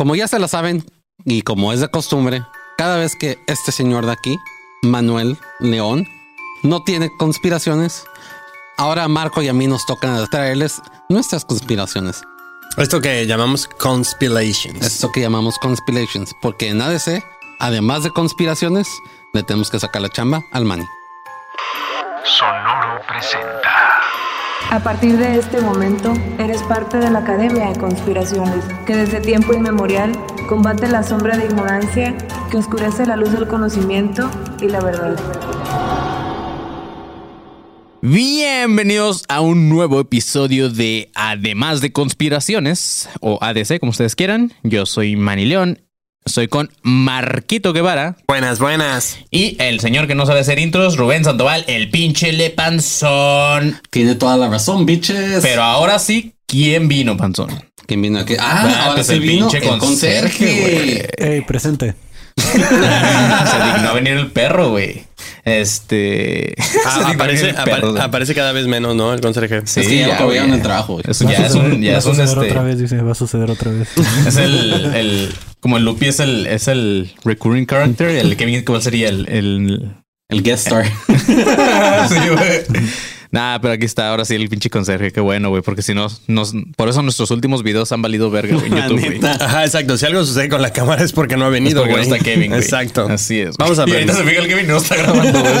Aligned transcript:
como 0.00 0.16
ya 0.16 0.26
se 0.28 0.38
lo 0.38 0.48
saben 0.48 0.82
y 1.26 1.42
como 1.42 1.74
es 1.74 1.80
de 1.80 1.90
costumbre, 1.90 2.42
cada 2.78 2.96
vez 2.96 3.14
que 3.16 3.36
este 3.46 3.70
señor 3.70 4.06
de 4.06 4.12
aquí, 4.12 4.38
Manuel 4.80 5.36
León, 5.58 6.08
no 6.62 6.82
tiene 6.84 7.10
conspiraciones, 7.18 8.06
ahora 8.78 9.04
a 9.04 9.08
Marco 9.08 9.42
y 9.42 9.48
a 9.48 9.52
mí 9.52 9.66
nos 9.66 9.84
toca 9.84 10.26
traerles 10.30 10.80
nuestras 11.10 11.44
conspiraciones. 11.44 12.22
Esto 12.78 13.02
que 13.02 13.26
llamamos 13.26 13.68
conspirations. 13.68 14.80
Esto 14.80 15.12
que 15.12 15.20
llamamos 15.20 15.58
conspirations, 15.58 16.34
porque 16.40 16.68
en 16.68 16.80
ADC, 16.80 17.22
además 17.58 18.02
de 18.02 18.10
conspiraciones, 18.10 18.88
le 19.34 19.42
tenemos 19.42 19.70
que 19.70 19.80
sacar 19.80 20.00
la 20.00 20.08
chamba 20.08 20.40
al 20.50 20.64
Manny. 20.64 20.86
Sonoro 22.24 23.02
presenta. 23.06 24.00
A 24.68 24.80
partir 24.80 25.16
de 25.16 25.38
este 25.38 25.60
momento, 25.60 26.12
eres 26.38 26.62
parte 26.62 26.98
de 26.98 27.10
la 27.10 27.20
Academia 27.20 27.70
de 27.70 27.78
Conspiraciones, 27.78 28.64
que 28.86 28.94
desde 28.94 29.20
tiempo 29.20 29.52
inmemorial 29.52 30.12
combate 30.48 30.88
la 30.88 31.02
sombra 31.02 31.36
de 31.36 31.46
ignorancia 31.46 32.16
que 32.50 32.58
oscurece 32.58 33.06
la 33.06 33.16
luz 33.16 33.32
del 33.32 33.48
conocimiento 33.48 34.30
y 34.60 34.68
la 34.68 34.80
verdad. 34.80 35.16
Bienvenidos 38.02 39.24
a 39.28 39.40
un 39.40 39.68
nuevo 39.68 40.00
episodio 40.00 40.70
de 40.70 41.10
Además 41.14 41.80
de 41.80 41.92
Conspiraciones, 41.92 43.08
o 43.20 43.38
ADC, 43.40 43.80
como 43.80 43.90
ustedes 43.90 44.14
quieran. 44.14 44.52
Yo 44.62 44.86
soy 44.86 45.16
Manny 45.16 45.46
León. 45.46 45.80
Soy 46.26 46.48
con 46.48 46.70
Marquito 46.82 47.72
Guevara. 47.72 48.16
Buenas, 48.28 48.58
buenas. 48.58 49.18
Y 49.30 49.56
el 49.60 49.80
señor 49.80 50.06
que 50.06 50.14
no 50.14 50.26
sabe 50.26 50.40
hacer 50.40 50.58
intros, 50.58 50.96
Rubén 50.96 51.24
Sandoval, 51.24 51.64
el 51.66 51.90
pinche 51.90 52.32
Le 52.32 52.50
Panzón. 52.50 53.80
Tiene 53.90 54.14
toda 54.14 54.36
la 54.36 54.48
razón, 54.48 54.84
bitches. 54.86 55.40
Pero 55.42 55.62
ahora 55.62 55.98
sí, 55.98 56.34
¿quién 56.46 56.88
vino, 56.88 57.16
Panzón? 57.16 57.64
¿Quién 57.86 58.02
vino 58.02 58.18
aquí? 58.20 58.34
Ah, 58.38 58.62
Ah, 58.64 58.82
ahora 58.82 58.94
pues 58.96 59.06
sí 59.08 59.14
el 59.14 59.20
vino 59.20 59.48
pinche 59.48 59.66
el 59.66 59.78
conserje, 59.78 60.46
conserje. 60.46 61.34
Ey, 61.36 61.40
presente. 61.40 61.94
Se 62.36 62.58
dignó 62.58 63.88
a 63.88 63.92
venir 63.94 64.12
el 64.12 64.30
perro, 64.30 64.70
güey. 64.70 65.04
Este. 65.44 66.54
Ah, 66.86 67.10
aparece, 67.14 67.44
venir 67.44 67.56
el 67.58 67.60
apar- 67.60 67.64
perro, 67.76 67.90
güey. 67.92 68.02
aparece 68.02 68.34
cada 68.34 68.52
vez 68.52 68.66
menos, 68.66 68.94
¿no? 68.96 69.12
El 69.12 69.20
conserje. 69.20 69.62
Sí, 69.66 69.80
Es 69.80 69.88
que 69.88 69.98
ya 69.98 70.08
lo 70.08 70.16
corrieron 70.24 70.50
del 70.50 70.62
trabajo. 70.62 71.00
Eso 71.06 71.24
Va 71.24 71.30
a 71.30 71.34
ya 71.34 71.46
es 71.46 71.52
suceder- 71.52 71.72
un, 71.74 71.82
ya 71.82 71.90
va 71.92 71.96
a 71.96 71.98
es 72.00 72.06
un 72.06 72.12
suceder 72.16 72.28
este. 72.38 72.50
otra 72.50 72.62
vez, 72.62 72.78
dice, 72.78 73.02
va 73.02 73.12
a 73.12 73.14
suceder 73.14 73.50
otra 73.50 73.70
vez. 73.70 73.88
Es 74.26 74.36
el, 74.36 74.72
el, 74.94 75.34
como 75.60 75.76
el 75.76 75.84
Lupi 75.84 76.06
es 76.06 76.20
el, 76.20 76.46
es 76.46 76.68
el 76.68 77.12
recurring 77.24 77.66
character, 77.66 78.08
el 78.10 78.36
Kevin, 78.36 78.64
¿cuál 78.64 78.82
sería? 78.82 79.08
El, 79.08 79.28
el, 79.28 79.92
El 80.28 80.42
guest 80.42 80.66
star. 80.68 80.84
sí, 82.08 82.14
Nah, 83.32 83.58
pero 83.60 83.74
aquí 83.74 83.84
está 83.84 84.10
ahora 84.10 84.24
sí 84.24 84.34
el 84.34 84.48
pinche 84.48 84.70
conserje, 84.70 85.12
qué 85.12 85.20
bueno, 85.20 85.50
güey, 85.50 85.62
porque 85.62 85.82
si 85.82 85.94
no, 85.94 86.08
nos, 86.26 86.52
por 86.76 86.88
eso 86.88 87.02
nuestros 87.02 87.30
últimos 87.30 87.62
videos 87.62 87.92
han 87.92 88.02
valido 88.02 88.30
verga 88.30 88.54
güey, 88.56 88.66
en 88.66 88.76
YouTube, 88.88 89.18
güey. 89.20 89.32
Ajá, 89.40 89.64
exacto. 89.64 89.96
Si 89.96 90.06
algo 90.06 90.24
sucede 90.24 90.48
con 90.48 90.62
la 90.62 90.72
cámara 90.72 91.04
es 91.04 91.12
porque 91.12 91.36
no 91.36 91.44
ha 91.44 91.48
Es 91.48 91.52
venido, 91.52 91.86
no 91.86 91.98
está 91.98 92.18
Kevin, 92.18 92.50
güey. 92.50 92.60
Exacto. 92.62 93.06
Así 93.08 93.40
es. 93.40 93.56
güey. 93.56 93.68
Vamos 93.70 93.78
a 93.78 93.88
Y 93.88 93.92
ahorita 93.92 94.14
se 94.14 94.24
fija 94.24 94.40
el 94.40 94.48
Kevin 94.48 94.66
no 94.66 94.76
está 94.78 94.96
grabando, 94.96 95.40
güey. 95.40 95.52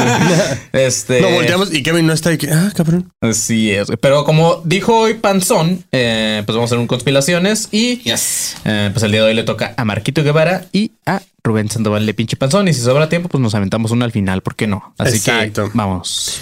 Este. 0.72 1.20
No, 1.20 1.30
volteamos 1.30 1.72
y 1.72 1.82
Kevin 1.82 2.06
no 2.06 2.12
está. 2.12 2.32
Y 2.32 2.38
que, 2.38 2.50
ah, 2.50 2.72
cabrón. 2.74 3.12
Así 3.20 3.70
es. 3.70 3.86
güey. 3.86 3.98
Pero 4.00 4.24
como 4.24 4.62
dijo 4.64 4.96
hoy 5.00 5.14
Panzón, 5.14 5.84
eh, 5.92 6.42
pues 6.46 6.54
vamos 6.56 6.70
a 6.70 6.74
hacer 6.74 6.78
un 6.78 6.86
conspiraciones 6.86 7.68
y 7.70 7.98
Yes. 7.98 8.56
Eh, 8.64 8.90
pues 8.92 9.02
el 9.04 9.12
día 9.12 9.22
de 9.22 9.28
hoy 9.28 9.34
le 9.34 9.42
toca 9.44 9.74
a 9.76 9.84
Marquito 9.84 10.22
Guevara 10.22 10.66
y 10.72 10.92
a 11.06 11.22
Rubén 11.42 11.70
Sandoval 11.70 12.04
de 12.06 12.14
pinche 12.14 12.36
panzón. 12.36 12.68
Y 12.68 12.74
si 12.74 12.80
sobra 12.80 13.08
tiempo, 13.08 13.28
pues 13.28 13.40
nos 13.40 13.54
aventamos 13.54 13.90
uno 13.90 14.04
al 14.04 14.12
final, 14.12 14.42
¿por 14.42 14.56
qué 14.56 14.66
no? 14.66 14.94
Así 14.98 15.16
Exacto. 15.18 15.70
que 15.70 15.70
vamos. 15.74 16.40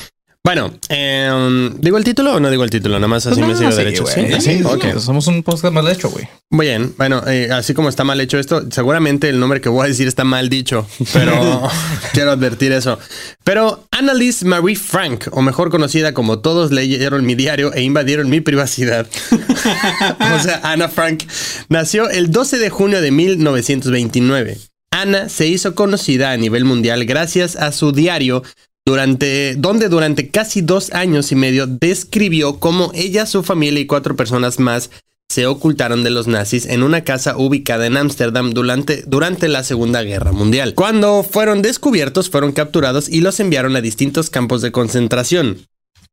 Bueno, 0.49 0.73
eh, 0.89 1.71
¿digo 1.79 1.99
el 1.99 2.05
título 2.05 2.37
o 2.37 2.41
no 2.41 2.49
digo 2.49 2.65
el 2.65 2.71
título? 2.71 2.95
Nada 2.95 3.07
más 3.07 3.27
así 3.27 3.39
Pues 3.39 3.53
me 3.53 3.55
sigo 3.59 3.71
sí, 3.71 3.77
derecho. 3.77 4.05
güey. 4.05 4.41
Sí, 4.41 4.41
Sí, 4.41 4.63
ok. 4.65 4.83
sí, 4.95 5.01
Somos 5.01 5.27
un 5.27 5.43
podcast 5.43 5.75
mal 5.75 5.87
hecho, 5.89 6.09
güey. 6.09 6.27
Muy 6.49 6.65
bien. 6.65 6.95
Bueno, 6.97 7.23
eh, 7.27 7.51
así 7.53 7.75
como 7.75 7.91
está 7.91 8.03
mal 8.03 8.19
hecho 8.19 8.39
esto, 8.39 8.63
seguramente 8.71 9.29
el 9.29 9.41
nombre 9.41 9.61
que 9.61 9.69
voy 9.69 9.85
a 9.85 9.89
decir 9.89 10.09
está 10.09 10.25
mal 10.25 10.49
dicho, 10.49 10.87
pero 11.13 11.69
quiero 12.15 12.31
advertir 12.31 12.73
eso. 12.73 12.99
Pero 13.45 13.85
Annalise 13.91 14.47
Marie 14.47 14.77
Frank, 14.77 15.27
o 15.33 15.43
mejor 15.43 15.69
conocida 15.69 16.15
como 16.15 16.39
todos 16.39 16.73
leyeron 16.73 17.27
mi 17.27 17.35
diario 17.35 17.75
e 17.75 17.83
invadieron 17.83 18.31
mi 18.31 18.41
privacidad. 18.41 19.07
o 19.31 20.43
sea, 20.43 20.63
Anna 20.63 20.89
Frank 20.89 21.25
nació 21.69 22.09
el 22.09 22.31
12 22.31 22.57
de 22.59 22.71
junio 22.71 23.03
de 23.03 23.11
1929. 23.11 24.57
Anna 24.91 25.29
se 25.29 25.47
hizo 25.47 25.75
conocida 25.75 26.33
a 26.33 26.37
nivel 26.39 26.65
mundial 26.65 27.05
gracias 27.05 27.55
a 27.57 27.71
su 27.73 27.93
diario 27.93 28.43
durante, 28.89 29.55
donde 29.55 29.91
durante 29.91 30.31
casi 30.31 30.63
dos 30.63 30.95
años 30.95 31.31
y 31.31 31.35
medio 31.35 31.67
describió 31.67 32.59
cómo 32.59 32.91
ella, 32.95 33.27
su 33.27 33.43
familia 33.43 33.81
y 33.81 33.87
cuatro 33.87 34.17
personas 34.17 34.59
más 34.59 34.89
se 35.29 35.47
ocultaron 35.47 36.05
de 36.05 36.09
los 36.09 36.27
nazis 36.27 36.65
en 36.65 36.83
una 36.83 37.05
casa 37.05 37.37
ubicada 37.37 37.85
en 37.85 37.99
Ámsterdam 37.99 38.55
durante, 38.55 39.05
durante 39.07 39.47
la 39.49 39.63
Segunda 39.63 40.03
Guerra 40.03 40.33
Mundial. 40.33 40.73
Cuando 40.73 41.23
fueron 41.23 41.61
descubiertos, 41.61 42.31
fueron 42.31 42.53
capturados 42.53 43.11
y 43.11 43.21
los 43.21 43.39
enviaron 43.41 43.77
a 43.77 43.83
distintos 43.83 44.31
campos 44.31 44.63
de 44.63 44.73
concentración. 44.73 45.59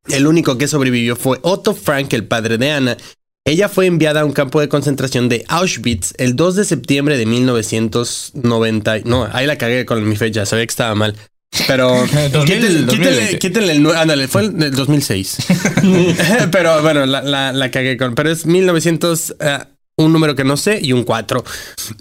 El 0.09 0.27
único 0.27 0.57
que 0.57 0.67
sobrevivió 0.67 1.15
fue 1.15 1.39
Otto 1.43 1.75
Frank, 1.75 2.11
el 2.11 2.27
padre 2.27 2.57
de 2.57 2.71
Ana. 2.71 2.97
Ella 3.45 3.69
fue 3.69 3.85
enviada 3.85 4.19
a 4.19 4.25
un 4.25 4.33
campo 4.33 4.59
de 4.59 4.67
concentración 4.67 5.29
de 5.29 5.45
Auschwitz 5.47 6.13
el 6.17 6.35
2 6.35 6.55
de 6.57 6.65
septiembre 6.65 7.17
de 7.17 7.25
1990. 7.25 8.99
No, 9.05 9.29
ahí 9.31 9.47
la 9.47 9.57
cagué 9.57 9.85
con 9.85 10.05
mi 10.05 10.17
fecha, 10.17 10.45
sabía 10.45 10.65
que 10.65 10.71
estaba 10.71 10.93
mal. 10.93 11.15
Pero 11.67 11.89
2000, 11.89 12.45
quítenle, 12.45 12.81
2020. 12.85 13.39
quítenle- 13.39 13.71
el 13.71 13.95
ándale, 13.95 14.27
fue 14.27 14.41
el 14.41 14.57
del 14.57 14.75
2006. 14.75 15.37
pero 16.51 16.81
bueno, 16.81 17.05
la, 17.05 17.21
la, 17.21 17.53
la 17.53 17.71
cagué 17.71 17.97
con. 17.97 18.13
Pero 18.15 18.29
es 18.29 18.45
1900, 18.45 19.35
eh, 19.39 19.59
un 19.97 20.11
número 20.11 20.35
que 20.35 20.43
no 20.43 20.57
sé 20.57 20.79
y 20.81 20.91
un 20.93 21.03
4. 21.03 21.43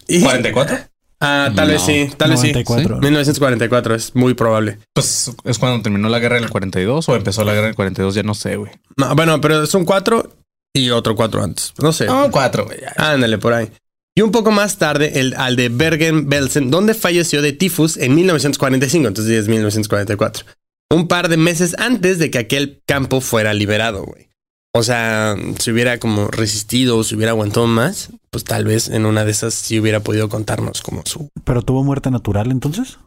Y, 0.09 0.21
¿44? 0.23 0.89
Ah, 1.21 1.51
tal 1.55 1.69
vez 1.69 1.81
sí, 1.83 2.11
tal 2.19 2.31
vez 2.31 2.41
sí. 2.41 2.49
94. 2.49 2.99
1944 2.99 3.95
es 3.95 4.15
muy 4.15 4.35
probable. 4.35 4.79
Pues 4.93 5.31
es 5.45 5.59
cuando 5.59 5.83
terminó 5.83 6.09
la 6.09 6.19
guerra 6.19 6.37
del 6.37 6.51
42 6.51 7.09
o 7.09 7.17
empezó 7.17 7.45
la 7.45 7.55
guerra 7.55 7.67
del 7.67 7.75
42, 7.77 8.15
ya 8.15 8.23
no 8.23 8.35
sé, 8.35 8.57
güey. 8.57 8.73
No, 8.97 9.15
bueno, 9.15 9.41
pero 9.41 9.65
son 9.67 9.85
4 9.85 10.31
y 10.75 10.91
otro 10.91 11.15
4 11.15 11.43
antes. 11.43 11.73
No 11.81 11.93
sé. 11.93 12.07
No, 12.07 12.31
4, 12.31 12.67
güey. 12.67 12.79
Ándale, 12.97 13.39
por 13.39 13.55
ahí. 13.55 13.71
Y 14.17 14.23
un 14.23 14.31
poco 14.31 14.51
más 14.53 14.79
tarde, 14.79 15.19
el, 15.21 15.35
al 15.35 15.57
de 15.57 15.69
Bergen-Belsen, 15.69 16.71
donde 16.71 16.95
falleció 16.95 17.43
de 17.43 17.53
tifus 17.53 17.97
en 17.97 18.15
1945, 18.15 19.09
entonces 19.09 19.33
es 19.35 19.49
1944. 19.49 20.47
Un 20.93 21.09
par 21.09 21.29
de 21.29 21.37
meses 21.37 21.75
antes 21.79 22.19
de 22.19 22.31
que 22.31 22.39
aquel 22.39 22.81
campo 22.87 23.21
fuera 23.21 23.53
liberado, 23.55 24.05
güey. 24.05 24.29
O 24.77 24.83
sea, 24.83 25.37
si 25.59 25.71
hubiera 25.71 25.99
como 25.99 26.29
resistido 26.29 26.99
o 26.99 27.05
si 27.05 27.15
hubiera 27.17 27.31
aguantado 27.33 27.67
más, 27.67 28.11
pues 28.31 28.45
tal 28.45 28.65
vez 28.65 28.89
en 28.89 29.07
una 29.07 29.25
de 29.25 29.31
esas 29.31 29.55
sí 29.55 29.79
hubiera 29.81 30.01
podido 30.01 30.29
contarnos 30.29 30.83
como 30.83 31.03
su... 31.07 31.29
¿Pero 31.45 31.63
tuvo 31.63 31.83
muerte 31.85 32.11
natural 32.11 32.51
entonces? 32.51 32.99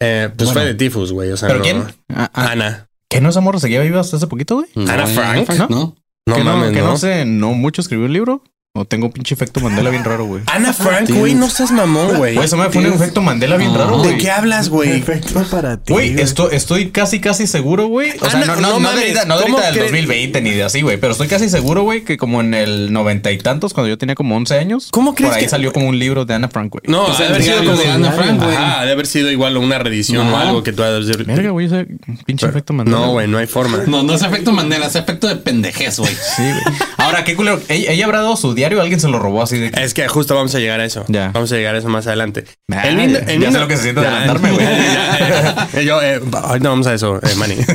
Eh, 0.00 0.28
pues 0.36 0.48
Bueno. 0.48 0.52
fue 0.60 0.64
de 0.66 0.74
tifus, 0.74 1.12
güey. 1.12 1.30
O 1.32 1.36
sea, 1.36 1.48
¿Pero 1.48 1.58
no- 1.60 1.64
quién? 1.64 1.82
Ah, 2.10 2.30
ah, 2.32 2.50
Ana. 2.52 2.88
¿Que 3.08 3.20
no 3.20 3.30
esa 3.30 3.40
morra 3.40 3.58
seguía 3.60 3.80
viva 3.82 4.00
hasta 4.00 4.16
hace 4.16 4.26
poquito, 4.26 4.56
güey? 4.56 4.68
No, 4.74 4.90
Ana 4.90 5.06
Frank, 5.06 5.48
¿no? 5.70 5.96
No 6.28 6.34
que 6.34 6.42
mames, 6.44 6.72
que 6.72 6.80
¿no? 6.80 6.86
no 6.88 6.96
sé, 6.96 7.24
no 7.24 7.52
mucho 7.54 7.80
escribió 7.80 8.06
el 8.06 8.12
libro. 8.12 8.42
O 8.76 8.84
tengo 8.84 9.06
un 9.06 9.12
pinche 9.12 9.34
efecto 9.34 9.60
Mandela 9.60 9.90
bien 9.90 10.04
raro, 10.04 10.24
güey. 10.26 10.42
Ana 10.52 10.72
Frank, 10.72 11.10
güey, 11.10 11.34
no 11.34 11.48
seas 11.48 11.70
mamón, 11.70 12.16
güey. 12.16 12.34
Güey, 12.34 12.46
eso 12.46 12.56
me 12.56 12.68
fue 12.70 12.86
un 12.86 12.92
efecto 12.94 13.22
Mandela 13.22 13.56
bien 13.56 13.72
No. 13.72 13.78
raro, 13.78 13.98
¿De 14.02 14.08
güey. 14.10 14.18
qué 14.18 14.30
hablas, 14.30 14.68
güey? 14.68 15.00
Perfecto 15.00 15.44
para 15.50 15.76
ti. 15.78 15.92
Güey, 15.92 16.20
esto, 16.20 16.50
estoy 16.50 16.90
casi, 16.90 17.20
casi 17.20 17.46
seguro, 17.46 17.86
güey. 17.88 18.12
O 18.20 18.30
sea, 18.30 18.40
Ana, 18.42 18.46
no, 18.46 18.56
no, 18.56 18.60
no 18.60 18.80
no, 18.80 18.92
de 18.92 19.00
ahorita, 19.02 19.24
no 19.24 19.36
de 19.38 19.42
¿cómo 19.44 19.56
ahorita 19.58 19.66
del 19.72 19.78
crees? 19.88 19.92
2020 19.92 20.40
ni 20.42 20.50
de 20.50 20.64
así, 20.64 20.82
güey. 20.82 20.96
Pero 20.98 21.12
estoy 21.12 21.28
casi 21.28 21.48
seguro, 21.48 21.82
güey, 21.82 22.04
que 22.04 22.16
como 22.16 22.40
en 22.40 22.54
el 22.54 22.92
noventa 22.92 23.30
y 23.32 23.38
tantos, 23.38 23.72
cuando 23.74 23.88
yo 23.88 23.98
tenía 23.98 24.14
como 24.14 24.36
11 24.36 24.58
años. 24.58 24.88
¿Cómo 24.90 25.14
crees 25.14 25.30
Por 25.30 25.38
ahí 25.38 25.44
que- 25.44 25.50
salió 25.50 25.72
como 25.72 25.88
un 25.88 25.98
libro 25.98 26.24
de 26.24 26.34
Ana 26.34 26.48
Frank, 26.48 26.72
güey. 26.72 26.82
No, 26.86 27.06
Pues 27.06 27.18
ha 27.20 27.22
de 27.24 27.28
haber 27.30 27.42
sido 27.42 27.58
como 27.58 27.76
de 27.76 27.88
Ana 27.90 28.12
Frank, 28.12 28.42
güey. 28.42 28.56
Ha 28.56 28.84
de 28.84 28.92
haber 28.92 29.06
sido 29.06 29.30
igual 29.30 29.56
una 29.56 29.78
reedición 29.78 30.26
o 30.28 30.36
algo 30.36 30.62
que 30.62 30.72
tú 30.72 30.82
has 30.82 31.06
de 31.06 31.16
Verga, 31.16 31.50
güey, 31.50 31.66
ese 31.66 31.86
pinche 32.24 32.46
efecto 32.46 32.72
Mandela. 32.72 32.98
No, 32.98 33.10
güey, 33.12 33.26
no 33.26 33.38
hay 33.38 33.46
forma. 33.46 33.78
No, 33.86 34.02
no 34.02 34.14
es 34.14 34.22
efecto 34.22 34.52
Mandela, 34.52 34.86
es 34.86 34.94
efecto 34.96 35.26
de 35.28 35.36
pendejez, 35.36 35.98
güey. 35.98 36.12
Sí, 36.14 36.42
güey. 36.42 36.76
Ahora, 36.98 37.24
qué 37.24 37.34
culero. 37.36 37.60
¿Ella, 37.68 38.04
habrá 38.04 38.20
dado 38.20 38.36
su 38.36 38.54
diario? 38.68 38.80
¿Alguien 38.82 39.00
se 39.00 39.08
lo 39.08 39.18
robó 39.18 39.42
así 39.42 39.58
de 39.58 39.70
que- 39.70 39.82
Es 39.82 39.94
que 39.94 40.06
justo 40.08 40.34
vamos 40.34 40.54
a 40.54 40.58
llegar 40.58 40.80
a 40.80 40.84
eso. 40.84 41.04
Ya. 41.08 41.30
Vamos 41.32 41.50
a 41.52 41.56
llegar 41.56 41.74
a 41.74 41.78
eso 41.78 41.88
más 41.88 42.06
adelante. 42.06 42.44
El 42.68 42.96
ya- 43.12 43.18
el 43.20 43.40
ya 43.40 43.52
sé 43.52 43.58
lo 43.58 43.68
que 43.68 43.76
se 43.76 43.82
siente 43.84 44.02
Ya, 44.02 44.08
adelantarme, 44.18 44.52
güey. 44.52 45.86
Yo, 45.86 46.02
eh, 46.02 46.20
ahorita 46.32 46.68
vamos 46.68 46.86
a 46.86 46.94
eso, 46.94 47.16
eh, 47.22 47.34
Manny. 47.36 47.56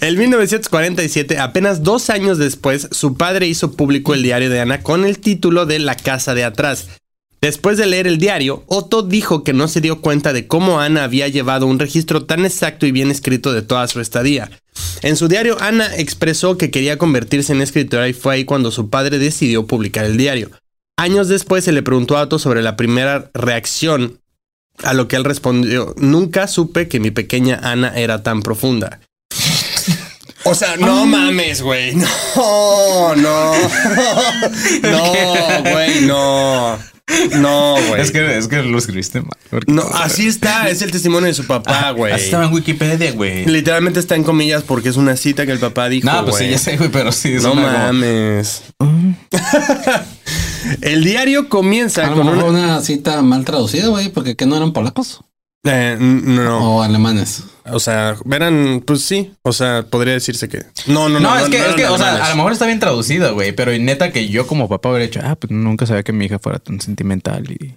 En 0.00 0.18
1947, 0.18 1.38
apenas 1.38 1.82
dos 1.82 2.08
años 2.10 2.38
después, 2.38 2.88
su 2.90 3.16
padre 3.16 3.46
hizo 3.46 3.72
público 3.72 4.14
el 4.14 4.22
diario 4.22 4.50
de 4.50 4.60
Ana 4.60 4.82
con 4.82 5.04
el 5.04 5.18
título 5.18 5.66
de 5.66 5.78
La 5.78 5.94
casa 5.94 6.34
de 6.34 6.44
atrás. 6.44 6.88
Después 7.40 7.76
de 7.76 7.86
leer 7.86 8.06
el 8.06 8.16
diario, 8.18 8.64
Otto 8.66 9.02
dijo 9.02 9.44
que 9.44 9.52
no 9.52 9.68
se 9.68 9.82
dio 9.82 10.00
cuenta 10.00 10.32
de 10.32 10.46
cómo 10.46 10.80
Ana 10.80 11.04
había 11.04 11.28
llevado 11.28 11.66
un 11.66 11.78
registro 11.78 12.24
tan 12.24 12.46
exacto 12.46 12.86
y 12.86 12.92
bien 12.92 13.10
escrito 13.10 13.52
de 13.52 13.60
toda 13.60 13.86
su 13.86 14.00
estadía. 14.00 14.50
En 15.04 15.16
su 15.16 15.28
diario, 15.28 15.58
Ana 15.60 15.94
expresó 15.98 16.56
que 16.56 16.70
quería 16.70 16.96
convertirse 16.96 17.52
en 17.52 17.60
escritora 17.60 18.08
y 18.08 18.14
fue 18.14 18.36
ahí 18.36 18.44
cuando 18.46 18.70
su 18.70 18.88
padre 18.88 19.18
decidió 19.18 19.66
publicar 19.66 20.06
el 20.06 20.16
diario. 20.16 20.48
Años 20.96 21.28
después 21.28 21.62
se 21.62 21.72
le 21.72 21.82
preguntó 21.82 22.16
a 22.16 22.22
Otto 22.22 22.38
sobre 22.38 22.62
la 22.62 22.74
primera 22.76 23.30
reacción, 23.34 24.20
a 24.82 24.94
lo 24.94 25.06
que 25.06 25.16
él 25.16 25.24
respondió, 25.24 25.94
nunca 25.98 26.46
supe 26.46 26.88
que 26.88 27.00
mi 27.00 27.10
pequeña 27.10 27.60
Ana 27.62 27.94
era 27.94 28.22
tan 28.22 28.40
profunda. 28.40 29.00
O 30.44 30.54
sea, 30.54 30.76
no 30.76 31.06
mames, 31.06 31.62
güey. 31.62 31.94
No, 32.36 33.14
no. 33.16 33.52
No, 34.82 35.70
güey, 35.70 36.00
no. 36.02 36.78
No, 37.38 37.74
güey. 37.88 38.00
Es 38.00 38.10
que, 38.10 38.38
es 38.38 38.48
que 38.48 38.62
lo 38.62 38.78
escribiste 38.78 39.20
mal. 39.20 39.62
No, 39.66 39.82
así 39.82 40.26
está, 40.26 40.68
es 40.68 40.82
el 40.82 40.90
testimonio 40.90 41.26
de 41.26 41.34
su 41.34 41.46
papá, 41.46 41.90
güey. 41.90 42.12
Así 42.12 42.24
estaba 42.24 42.46
en 42.46 42.52
Wikipedia, 42.52 43.12
güey. 43.12 43.44
Literalmente 43.46 44.00
está 44.00 44.14
en 44.16 44.24
comillas 44.24 44.62
porque 44.62 44.88
es 44.88 44.96
una 44.96 45.16
cita 45.16 45.46
que 45.46 45.52
el 45.52 45.58
papá 45.58 45.88
dijo. 45.88 46.10
No, 46.10 46.24
pues 46.24 46.36
sí, 46.36 46.44
güey. 46.44 46.50
ya 46.52 46.58
sé, 46.58 46.76
güey, 46.76 46.90
pero 46.90 47.12
sí. 47.12 47.34
No 47.42 47.50
como- 47.50 47.62
mames. 47.62 48.62
el 50.80 51.04
diario 51.04 51.48
comienza 51.48 52.06
A 52.06 52.10
lo 52.10 52.16
con 52.16 52.26
mejor 52.26 52.44
una... 52.50 52.58
una 52.64 52.80
cita 52.80 53.20
mal 53.22 53.44
traducida, 53.44 53.88
güey, 53.88 54.08
porque 54.08 54.34
que 54.36 54.46
no 54.46 54.56
eran 54.56 54.72
polacos 54.72 55.20
Eh, 55.64 55.96
no, 55.98 56.76
o 56.76 56.82
alemanes. 56.82 57.42
o 57.64 57.80
sea, 57.80 58.16
verán, 58.26 58.82
pues 58.86 59.02
sí, 59.02 59.34
o 59.42 59.52
sea, 59.52 59.86
podría 59.88 60.12
decirse 60.12 60.48
que... 60.48 60.58
No, 60.86 61.08
no, 61.08 61.18
no. 61.18 61.30
No, 61.30 61.38
es 61.38 61.48
que, 61.48 61.58
no 61.58 61.64
es 61.64 61.74
que, 61.74 61.82
eran 61.82 61.94
o 61.94 61.98
sea, 61.98 62.26
a 62.26 62.30
lo 62.30 62.36
mejor 62.36 62.52
está 62.52 62.66
bien 62.66 62.80
traducida, 62.80 63.30
güey, 63.30 63.52
pero 63.52 63.76
neta 63.78 64.12
que 64.12 64.28
yo 64.28 64.46
como 64.46 64.68
papá 64.68 64.90
hubiera 64.90 65.06
dicho, 65.06 65.20
ah, 65.24 65.36
pues 65.36 65.50
nunca 65.50 65.86
sabía 65.86 66.02
que 66.02 66.12
mi 66.12 66.26
hija 66.26 66.38
fuera 66.38 66.58
tan 66.58 66.80
sentimental 66.80 67.50
y... 67.50 67.76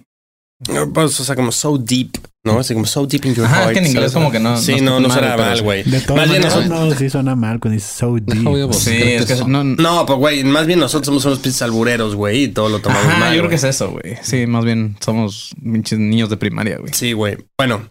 Pues, 0.92 1.18
o 1.20 1.24
sea, 1.24 1.36
como 1.36 1.52
so 1.52 1.78
deep, 1.78 2.10
¿no? 2.44 2.58
Así 2.60 2.72
como 2.74 2.86
so 2.86 3.06
deep 3.06 3.24
in 3.26 3.34
your 3.34 3.46
Ajá, 3.46 3.56
es 3.56 3.62
heart. 3.64 3.72
que 3.74 3.78
en 3.80 3.86
inglés 3.86 4.12
¿sabes? 4.12 4.14
como 4.14 4.30
que 4.30 4.40
no- 4.40 4.56
Sí, 4.56 4.80
no 4.80 5.00
no, 5.00 5.08
no, 5.08 5.10
suena 5.12 5.36
mal, 5.36 5.62
güey. 5.62 5.82
De 5.82 6.00
todas 6.00 6.16
Más 6.22 6.30
bien 6.30 6.42
maneras, 6.42 6.54
nosotros... 6.68 6.88
no, 6.90 6.94
sí 6.98 7.10
suena 7.10 7.34
mal 7.36 7.60
cuando 7.60 7.74
dice 7.74 7.92
so 7.98 8.14
deep. 8.14 8.44
Buscar 8.66 8.94
Sí, 8.94 9.02
es 9.02 9.26
que 9.26 9.44
no... 9.44 9.64
No, 9.64 10.06
pues, 10.06 10.18
güey, 10.18 10.44
más 10.44 10.66
bien 10.66 10.78
nosotros 10.78 11.06
somos 11.06 11.24
unos 11.24 11.40
pinches 11.40 11.62
albureros, 11.62 12.14
güey, 12.14 12.44
y 12.44 12.48
todo 12.48 12.68
lo 12.68 12.78
tomamos 12.80 13.06
Ajá, 13.06 13.18
mal. 13.18 13.32
yo 13.34 13.40
creo 13.40 13.50
que 13.50 13.56
es 13.56 13.64
eso, 13.64 13.90
güey. 13.90 14.16
Sí, 14.22 14.46
más 14.46 14.64
bien 14.64 14.96
somos 15.00 15.50
pinches 15.62 15.98
niños 15.98 16.30
de 16.30 16.36
primaria, 16.36 16.78
güey. 16.78 16.92
Sí, 16.94 17.12
güey. 17.12 17.36
Bueno. 17.58 17.90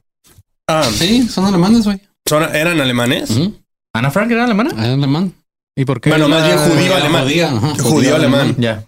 Ah, 0.68 0.84
Sí, 0.92 1.28
son 1.30 1.46
alemanes, 1.46 1.86
güey. 1.86 2.02
¿son- 2.28 2.44
¿Eran 2.56 2.80
alemanes? 2.82 3.38
¿Ana 3.94 4.12
Frank 4.12 4.32
era 4.32 4.44
alemana? 4.46 4.72
Es 4.72 4.78
alemán. 4.90 5.34
¿Y 5.76 5.86
por 5.86 6.02
qué? 6.02 6.10
Bueno, 6.10 6.28
más 6.28 6.44
bien 6.46 6.58
judío 6.58 6.94
Ah, 6.94 6.98
alemán. 6.98 7.24
judía, 7.24 7.48
ajá, 7.52 7.74
Judío 7.84 8.16
alemán. 8.16 8.56
Ya. 8.58 8.84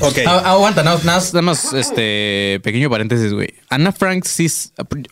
Ok. 0.00 0.18
Ah, 0.26 0.42
ah, 0.44 0.50
aguanta, 0.52 0.82
no, 0.82 0.98
nada, 1.04 1.20
nada 1.20 1.42
más, 1.42 1.72
este, 1.72 2.60
pequeño 2.62 2.88
paréntesis, 2.90 3.32
güey. 3.32 3.48
Ana 3.68 3.92
Frank 3.92 4.24
sí, 4.24 4.46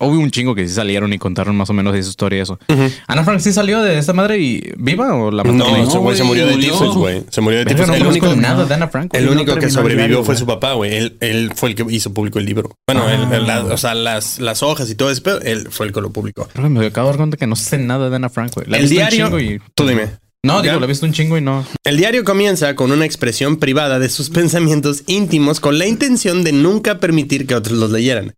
hubo 0.00 0.10
un 0.10 0.30
chingo 0.30 0.54
que 0.54 0.66
sí 0.66 0.74
salieron 0.74 1.12
y 1.12 1.18
contaron 1.18 1.56
más 1.56 1.70
o 1.70 1.72
menos 1.72 1.92
de 1.94 2.02
su 2.02 2.10
historia 2.10 2.38
y 2.38 2.42
eso. 2.42 2.58
Ujú. 2.68 2.90
Ana 3.06 3.24
Frank 3.24 3.40
sí 3.40 3.52
salió 3.52 3.82
de 3.82 3.98
esta 3.98 4.12
madre 4.12 4.38
y 4.38 4.72
viva 4.76 5.14
o 5.14 5.30
la 5.30 5.44
mataron. 5.44 5.58
No, 5.72 5.78
no, 5.84 5.88
ese 5.88 5.98
güey 5.98 6.16
se 6.16 6.24
murió 6.24 6.46
de 6.46 6.56
tifus, 6.56 6.96
güey. 6.96 7.22
Se 7.30 7.40
murió 7.40 7.58
de 7.60 7.66
tifus. 7.66 7.86
no 7.86 7.94
el 7.94 8.06
único, 8.06 8.34
nada 8.34 8.64
de 8.64 8.74
Ana 8.74 8.88
Frank. 8.88 9.10
el 9.14 9.26
no 9.26 9.32
único 9.32 9.54
que 9.56 9.70
sobrevivió 9.70 10.06
diario, 10.06 10.24
fue 10.24 10.36
su 10.36 10.46
papá, 10.46 10.72
güey. 10.72 10.94
Él, 10.94 11.16
él 11.20 11.52
fue 11.54 11.70
el 11.70 11.74
que 11.74 11.84
hizo 11.90 12.12
público 12.12 12.38
el 12.38 12.46
libro. 12.46 12.70
Bueno, 12.86 13.02
Ah. 13.06 13.14
él- 13.14 13.32
él- 13.32 13.46
la- 13.46 13.64
o 13.64 13.76
sea, 13.76 13.94
las, 13.94 14.38
las 14.38 14.62
hojas 14.62 14.90
y 14.90 14.94
todo 14.94 15.10
eso, 15.10 15.22
pero 15.22 15.40
él 15.42 15.68
fue 15.70 15.86
el 15.86 15.92
que 15.92 16.00
lo 16.00 16.10
publicó. 16.10 16.48
Me 16.56 16.86
acabo 16.86 17.08
de 17.08 17.12
dar 17.12 17.16
cuenta 17.18 17.36
que 17.36 17.46
no 17.46 17.56
sé 17.56 17.78
nada 17.78 18.10
de 18.10 18.16
Ana 18.16 18.28
Frank, 18.28 18.52
güey. 18.54 18.66
El 18.72 18.88
diario. 18.88 19.38
y- 19.38 19.60
Tú 19.74 19.86
dime. 19.86 20.08
No, 20.44 20.62
digo, 20.62 20.78
la 20.78 20.84
he 20.84 20.88
visto 20.88 21.04
un 21.04 21.12
chingo 21.12 21.36
y 21.36 21.40
no. 21.40 21.66
El 21.84 21.96
diario 21.96 22.22
comienza 22.24 22.74
con 22.76 22.92
una 22.92 23.04
expresión 23.04 23.56
privada 23.58 23.98
de 23.98 24.08
sus 24.08 24.30
pensamientos 24.30 25.02
íntimos 25.06 25.58
con 25.60 25.78
la 25.78 25.86
intención 25.86 26.44
de 26.44 26.52
nunca 26.52 27.00
permitir 27.00 27.46
que 27.46 27.54
otros 27.56 27.78
los 27.78 27.90
leyeran. 27.90 28.34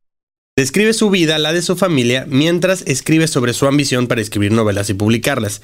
Describe 0.56 0.92
su 0.94 1.10
vida, 1.10 1.38
la 1.38 1.52
de 1.52 1.62
su 1.62 1.76
familia, 1.76 2.26
mientras 2.28 2.82
escribe 2.86 3.28
sobre 3.28 3.52
su 3.52 3.66
ambición 3.66 4.06
para 4.08 4.20
escribir 4.20 4.52
novelas 4.52 4.90
y 4.90 4.94
publicarlas. 4.94 5.62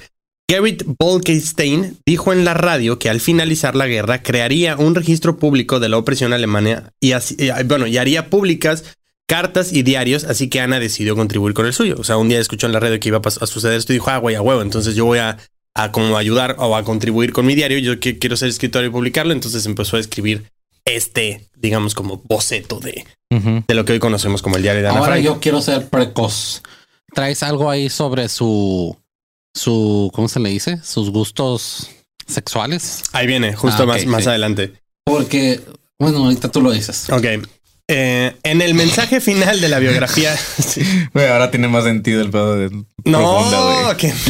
Gerrit 0.49 0.83
Bolkestein 0.97 1.97
dijo 2.05 2.31
en 2.31 2.45
la 2.45 2.53
radio 2.53 2.99
que 2.99 3.09
al 3.09 3.19
finalizar 3.19 3.75
la 3.75 3.87
guerra 3.87 4.23
crearía 4.23 4.77
un 4.77 4.95
registro 4.95 5.37
público 5.37 5.79
de 5.81 5.89
la 5.89 5.97
opresión 5.97 6.31
alemana 6.31 6.93
y, 7.01 7.11
así- 7.11 7.35
y, 7.37 7.49
bueno, 7.65 7.85
y 7.85 7.97
haría 7.97 8.29
públicas 8.29 8.83
cartas 9.27 9.73
y 9.73 9.83
diarios, 9.83 10.23
así 10.23 10.49
que 10.49 10.61
Ana 10.61 10.79
decidió 10.79 11.17
contribuir 11.17 11.53
con 11.53 11.65
el 11.65 11.73
suyo. 11.73 11.95
O 11.99 12.05
sea, 12.05 12.15
un 12.15 12.29
día 12.29 12.39
escuchó 12.39 12.67
en 12.67 12.71
la 12.73 12.79
radio 12.79 12.97
que 12.99 13.09
iba 13.09 13.19
a 13.23 13.45
suceder 13.45 13.77
esto 13.77 13.91
y 13.91 13.97
dijo, 13.97 14.09
ah, 14.09 14.19
güey, 14.19 14.35
a 14.35 14.41
huevo, 14.41 14.61
entonces 14.61 14.95
yo 14.95 15.03
voy 15.03 15.19
a, 15.19 15.37
a 15.77 15.91
como 15.91 16.17
ayudar 16.17 16.55
o 16.59 16.75
a 16.75 16.83
contribuir 16.83 17.31
con 17.33 17.45
mi 17.45 17.53
diario, 17.55 17.77
yo 17.77 17.99
que, 17.99 18.17
quiero 18.17 18.35
ser 18.35 18.49
escritor 18.49 18.83
y 18.83 18.89
publicarlo, 18.89 19.31
entonces 19.31 19.65
empezó 19.65 19.97
a 19.97 19.99
escribir 19.99 20.49
este, 20.85 21.47
digamos, 21.55 21.93
como 21.93 22.21
boceto 22.25 22.79
de, 22.79 23.05
de 23.29 23.73
lo 23.75 23.85
que 23.85 23.93
hoy 23.93 23.99
conocemos 23.99 24.41
como 24.41 24.55
el 24.55 24.63
diario 24.63 24.81
de 24.81 24.87
Ana 24.89 24.99
Ahora 24.99 25.11
Frank. 25.13 25.25
yo 25.25 25.39
quiero 25.39 25.61
ser 25.61 25.87
precoz. 25.89 26.63
¿Traes 27.13 27.43
algo 27.43 27.69
ahí 27.69 27.89
sobre 27.89 28.27
su, 28.29 28.97
su, 29.53 30.09
¿cómo 30.13 30.27
se 30.27 30.39
le 30.39 30.49
dice? 30.49 30.79
Sus 30.83 31.09
gustos 31.11 31.89
sexuales. 32.25 33.03
Ahí 33.11 33.27
viene, 33.27 33.53
justo 33.53 33.83
Ah, 33.83 33.85
más, 33.85 34.05
más 34.05 34.27
adelante. 34.27 34.73
Porque, 35.03 35.61
bueno, 35.99 36.19
ahorita 36.25 36.49
tú 36.49 36.61
lo 36.61 36.71
dices. 36.71 37.09
Ok. 37.09 37.25
Eh, 37.89 38.33
en 38.43 38.61
el 38.61 38.73
mensaje 38.73 39.21
final 39.21 39.61
de 39.61 39.69
la 39.69 39.79
biografía. 39.79 40.35
Sí. 40.57 40.81
Güey, 41.13 41.27
ahora 41.27 41.49
tiene 41.49 41.69
más 41.69 41.85
sentido 41.85 42.21
el 42.21 42.29
pedo 42.29 42.55
de 42.55 42.69
No, 43.05 43.47
profunda, 43.49 43.97
que 43.97 44.13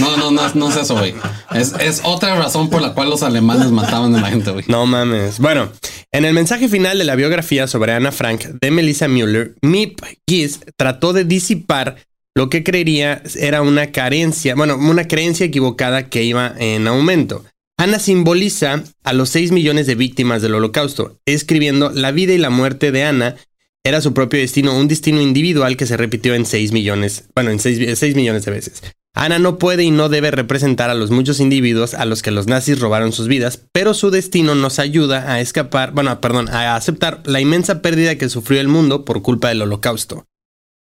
No, 0.00 0.16
no, 0.16 0.16
no, 0.16 0.30
no, 0.30 0.54
no 0.54 0.68
es 0.70 0.76
eso, 0.76 0.96
güey. 0.96 1.14
Es, 1.52 1.72
es 1.80 2.02
otra 2.04 2.36
razón 2.36 2.70
por 2.70 2.80
la 2.80 2.94
cual 2.94 3.10
los 3.10 3.22
alemanes 3.22 3.70
mataban 3.72 4.14
a 4.14 4.20
la 4.20 4.28
gente, 4.28 4.52
güey. 4.52 4.64
No 4.68 4.86
mames. 4.86 5.40
Bueno, 5.40 5.70
en 6.12 6.24
el 6.24 6.34
mensaje 6.34 6.68
final 6.68 6.98
de 6.98 7.04
la 7.04 7.16
biografía 7.16 7.66
sobre 7.66 7.92
Ana 7.92 8.12
Frank 8.12 8.44
de 8.60 8.70
Melissa 8.70 9.08
Mueller, 9.08 9.54
Mip 9.60 10.00
Gies 10.28 10.60
trató 10.76 11.12
de 11.12 11.24
disipar 11.24 11.96
lo 12.36 12.48
que 12.48 12.62
creería 12.62 13.20
era 13.34 13.62
una 13.62 13.90
carencia, 13.90 14.54
bueno, 14.54 14.76
una 14.76 15.08
creencia 15.08 15.46
equivocada 15.46 16.08
que 16.08 16.22
iba 16.22 16.54
en 16.58 16.86
aumento. 16.86 17.44
Ana 17.78 18.00
simboliza 18.00 18.82
a 19.04 19.12
los 19.12 19.30
6 19.30 19.52
millones 19.52 19.86
de 19.86 19.94
víctimas 19.94 20.42
del 20.42 20.54
holocausto, 20.54 21.20
escribiendo 21.26 21.90
la 21.90 22.10
vida 22.10 22.32
y 22.32 22.38
la 22.38 22.50
muerte 22.50 22.90
de 22.90 23.04
Ana 23.04 23.36
era 23.84 24.00
su 24.00 24.12
propio 24.12 24.40
destino, 24.40 24.76
un 24.76 24.88
destino 24.88 25.22
individual 25.22 25.76
que 25.76 25.86
se 25.86 25.96
repitió 25.96 26.34
en 26.34 26.44
6 26.44 26.72
millones, 26.72 27.28
bueno, 27.36 27.52
en 27.52 27.60
6, 27.60 28.16
millones 28.16 28.44
de 28.44 28.50
veces. 28.50 28.82
Ana 29.14 29.38
no 29.38 29.58
puede 29.58 29.84
y 29.84 29.92
no 29.92 30.08
debe 30.08 30.32
representar 30.32 30.90
a 30.90 30.94
los 30.94 31.12
muchos 31.12 31.38
individuos 31.38 31.94
a 31.94 32.04
los 32.04 32.20
que 32.20 32.32
los 32.32 32.48
nazis 32.48 32.80
robaron 32.80 33.12
sus 33.12 33.28
vidas, 33.28 33.62
pero 33.72 33.94
su 33.94 34.10
destino 34.10 34.56
nos 34.56 34.80
ayuda 34.80 35.32
a 35.32 35.40
escapar, 35.40 35.92
bueno, 35.92 36.20
perdón, 36.20 36.48
a 36.48 36.74
aceptar 36.74 37.22
la 37.26 37.40
inmensa 37.40 37.80
pérdida 37.80 38.18
que 38.18 38.28
sufrió 38.28 38.60
el 38.60 38.66
mundo 38.66 39.04
por 39.04 39.22
culpa 39.22 39.50
del 39.50 39.62
holocausto. 39.62 40.26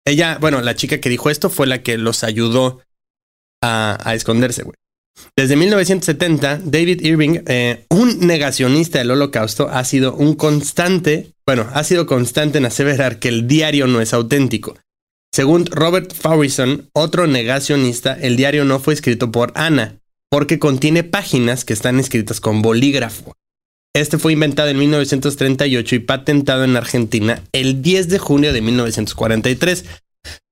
Ella, 0.04 0.40
bueno, 0.42 0.62
la 0.62 0.76
chica 0.76 1.00
que 1.00 1.10
dijo 1.10 1.30
esto 1.30 1.52
fue 1.52 1.68
la 1.68 1.84
que 1.84 2.00
los 2.00 2.24
ayudó 2.24 2.82
a, 3.62 4.00
a 4.04 4.16
esconderse, 4.16 4.64
güey. 4.64 4.76
Desde 5.36 5.56
1970, 5.56 6.62
David 6.64 7.02
Irving, 7.02 7.40
eh, 7.46 7.86
un 7.90 8.20
negacionista 8.26 9.00
del 9.00 9.12
holocausto, 9.12 9.70
ha 9.70 9.84
sido 9.84 10.14
un 10.16 10.36
constante, 10.36 11.32
bueno, 11.46 11.68
ha 11.74 11.84
sido 11.84 12.06
constante 12.06 12.58
en 12.58 12.66
aseverar 12.66 13.20
que 13.20 13.30
el 13.30 13.48
diario 13.48 13.88
no 13.88 14.02
es 14.02 14.14
auténtico. 14.14 14.76
Según 15.34 15.66
Robert 15.68 16.14
Farrison, 16.14 16.90
otro 16.94 17.28
negacionista, 17.28 18.14
el 18.14 18.38
diario 18.38 18.66
no 18.66 18.80
fue 18.80 18.94
escrito 18.94 19.32
por 19.32 19.52
Ana, 19.56 20.00
porque 20.30 20.60
contiene 20.60 21.04
páginas 21.04 21.66
que 21.66 21.74
están 21.74 22.00
escritas 22.00 22.42
con 22.42 22.62
bolígrafo. 22.62 23.36
Este 23.94 24.18
fue 24.18 24.34
inventado 24.34 24.70
en 24.70 24.78
1938 24.78 25.96
y 25.96 26.00
patentado 26.00 26.64
en 26.64 26.76
Argentina 26.76 27.42
el 27.52 27.82
10 27.82 28.10
de 28.10 28.20
junio 28.20 28.54
de 28.54 28.62
1943, 28.62 29.86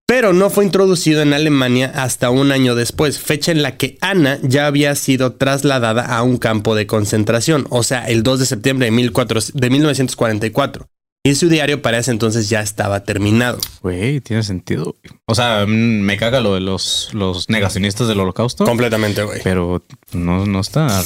pero 0.08 0.34
no 0.34 0.50
fue 0.50 0.66
introducido 0.66 1.22
en 1.22 1.34
Alemania 1.34 1.92
hasta 1.96 2.30
un 2.30 2.52
año 2.52 2.76
después, 2.76 3.20
fecha 3.20 3.52
en 3.52 3.64
la 3.64 3.78
que 3.78 3.98
Ana 4.02 4.40
ya 4.44 4.68
había 4.68 4.94
sido 4.96 5.34
trasladada 5.34 6.04
a 6.04 6.22
un 6.22 6.38
campo 6.38 6.76
de 6.76 6.88
concentración, 6.88 7.66
o 7.70 7.84
sea, 7.84 8.06
el 8.06 8.24
2 8.24 8.40
de 8.40 8.46
septiembre 8.46 8.86
de, 8.86 8.92
1400 8.92 9.60
de 9.60 9.70
1944. 9.70 10.88
Y 11.26 11.34
su 11.36 11.50
diario 11.50 11.82
para 11.82 11.98
ese 11.98 12.12
entonces 12.12 12.50
ya 12.50 12.62
estaba 12.62 13.04
terminado. 13.04 13.58
Güey, 13.82 14.22
tiene 14.22 14.44
sentido. 14.44 14.84
güey. 15.04 15.20
O 15.26 15.34
sea, 15.34 15.66
me 15.68 16.18
caga 16.18 16.40
lo 16.40 16.54
de 16.54 16.62
los, 16.62 17.10
los 17.14 17.50
negacionistas 17.50 18.08
del 18.08 18.20
holocausto, 18.20 18.64
Completamente, 18.64 19.24
güey. 19.24 19.42
pero 19.44 19.82
no, 20.14 20.46
no 20.46 20.60
está. 20.60 20.86
O 20.86 21.02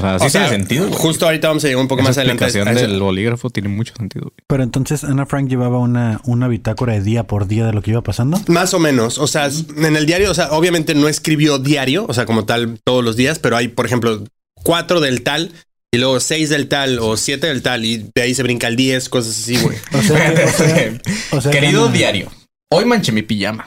sea, 0.00 0.18
sí 0.18 0.26
O 0.26 0.28
sea, 0.28 0.48
tiene 0.48 0.48
sentido. 0.48 0.90
Justo 0.92 1.26
ahorita 1.26 1.46
vamos 1.48 1.62
a 1.64 1.68
llegar 1.68 1.80
un 1.80 1.86
poco 1.88 2.00
Esa 2.02 2.10
más 2.10 2.18
adelante. 2.18 2.44
a- 2.44 2.48
explicación 2.48 2.76
a 2.76 2.78
ese- 2.80 2.90
del 2.90 3.00
bolígrafo 3.00 3.50
tiene 3.50 3.68
mucho 3.68 3.94
sentido. 3.96 4.32
Pero 4.48 4.62
entonces 4.64 5.04
Ana 5.04 5.26
Frank 5.26 5.48
llevaba 5.48 5.78
una, 5.78 6.20
una 6.24 6.48
bitácora 6.48 6.94
de 6.94 7.02
día 7.02 7.24
por 7.28 7.46
día 7.46 7.64
de 7.66 7.72
lo 7.72 7.82
que 7.82 7.92
iba 7.92 8.02
pasando. 8.02 8.38
Más 8.48 8.74
o 8.74 8.80
menos, 8.80 9.18
o 9.18 9.28
sea, 9.28 9.48
en 9.76 9.96
el 9.96 10.06
diario, 10.06 10.32
o 10.32 10.34
sea, 10.34 10.50
obviamente 10.50 10.94
no 10.96 11.06
escribió 11.08 11.58
diario, 11.60 12.04
o 12.08 12.12
sea, 12.12 12.26
como 12.26 12.44
tal 12.46 12.80
todos 12.84 13.04
los 13.04 13.14
días, 13.16 13.38
pero 13.38 13.56
hay, 13.56 13.68
por 13.68 13.86
ejemplo, 13.86 14.24
cuatro 14.54 15.00
del 15.00 15.22
tal 15.22 15.52
y 15.92 15.98
luego 15.98 16.20
seis 16.20 16.50
del 16.50 16.68
tal 16.68 16.98
o 17.00 17.16
siete 17.16 17.48
del 17.48 17.62
tal 17.62 17.84
y 17.84 18.10
de 18.14 18.22
ahí 18.22 18.34
se 18.34 18.42
brinca 18.42 18.68
el 18.68 18.76
10, 18.76 19.08
cosas 19.08 19.36
así, 19.38 19.56
güey. 19.56 19.76
O 19.92 20.02
sea, 20.02 20.34
que, 20.34 20.44
o 20.44 20.52
sea, 20.52 20.92
o 21.32 21.40
sea 21.40 21.50
que 21.50 21.60
Querido 21.60 21.84
Ana- 21.86 21.92
diario, 21.92 22.30
hoy 22.72 22.84
manché 22.84 23.12
mi 23.12 23.22
pijama. 23.22 23.66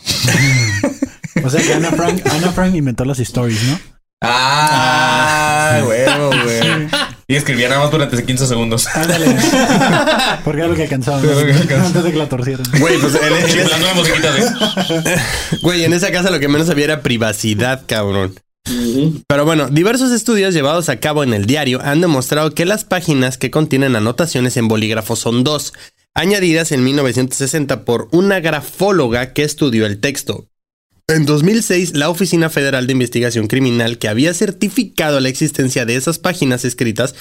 O 1.43 1.49
sea 1.49 1.61
que 1.61 1.73
Ana 1.73 1.91
Frank, 1.91 2.21
Ana 2.31 2.51
Frank 2.51 2.75
inventó 2.75 3.03
las 3.03 3.19
stories, 3.19 3.61
¿no? 3.63 3.79
Ah, 4.25 5.83
huevo, 5.85 6.29
güey. 6.43 6.87
Y 7.27 7.35
escribía 7.35 7.67
nada 7.67 7.81
más 7.81 7.91
durante 7.91 8.23
15 8.23 8.47
segundos. 8.47 8.87
Ándale. 8.87 9.25
Porque 10.45 10.59
era 10.61 10.69
lo 10.69 10.75
que 10.75 10.83
alcanzaba. 10.83 11.21
¿no? 11.21 11.29
Antes 11.85 12.03
de 12.05 12.11
que 12.11 12.17
la 12.17 12.29
torcieran. 12.29 12.65
Güey, 12.79 12.99
pues 12.99 13.15
en, 13.15 13.21
güey, 15.61 15.83
en 15.83 15.91
esa 15.91 16.09
casa 16.11 16.31
lo 16.31 16.39
que 16.39 16.47
menos 16.47 16.69
había 16.69 16.85
era 16.85 17.01
privacidad, 17.01 17.81
cabrón. 17.85 18.33
Pero 19.27 19.45
bueno, 19.45 19.67
diversos 19.69 20.11
estudios 20.11 20.53
llevados 20.53 20.89
a 20.89 20.99
cabo 20.99 21.23
en 21.23 21.33
el 21.33 21.45
diario 21.45 21.81
han 21.81 22.01
demostrado 22.01 22.53
que 22.53 22.65
las 22.65 22.85
páginas 22.85 23.37
que 23.37 23.51
contienen 23.51 23.95
anotaciones 23.95 24.57
en 24.57 24.67
bolígrafo 24.67 25.15
son 25.15 25.43
dos, 25.43 25.73
añadidas 26.13 26.71
en 26.71 26.83
1960 26.83 27.85
por 27.85 28.07
una 28.11 28.39
grafóloga 28.39 29.33
que 29.33 29.43
estudió 29.43 29.85
el 29.85 29.99
texto. 29.99 30.47
En 31.09 31.25
2006, 31.25 31.95
la 31.95 32.09
Oficina 32.09 32.49
Federal 32.49 32.87
de 32.87 32.93
Investigación 32.93 33.47
Criminal, 33.47 33.97
que 33.97 34.07
había 34.07 34.33
certificado 34.33 35.19
la 35.19 35.27
existencia 35.27 35.85
de 35.85 35.97
esas 35.97 36.17
páginas 36.17 36.63
escritas, 36.63 37.13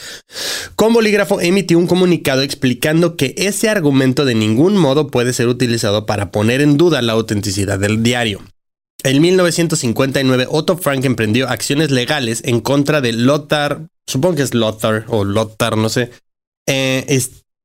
con 0.76 0.92
bolígrafo 0.92 1.40
emitió 1.40 1.80
un 1.80 1.88
comunicado 1.88 2.42
explicando 2.42 3.16
que 3.16 3.34
ese 3.37 3.68
argumento 3.68 4.25
de 4.25 4.37
ningún 4.37 4.76
modo 4.76 5.08
puede 5.08 5.32
ser 5.32 5.49
utilizado 5.49 6.06
para 6.06 6.30
poner 6.30 6.61
en 6.61 6.76
duda 6.76 7.02
la 7.02 7.14
autenticidad 7.14 7.80
del 7.80 8.04
diario. 8.04 8.40
En 9.04 9.21
1959, 9.21 10.47
Otto 10.49 10.76
Frank 10.76 11.04
emprendió 11.04 11.49
acciones 11.49 11.90
legales 11.90 12.42
en 12.44 12.61
contra 12.61 13.00
de 13.00 13.12
Lothar, 13.12 13.87
supongo 14.06 14.37
que 14.37 14.42
es 14.42 14.54
Lothar 14.54 15.04
o 15.09 15.25
Lothar, 15.25 15.76
no 15.76 15.88
sé, 15.88 16.11
eh, 16.68 17.04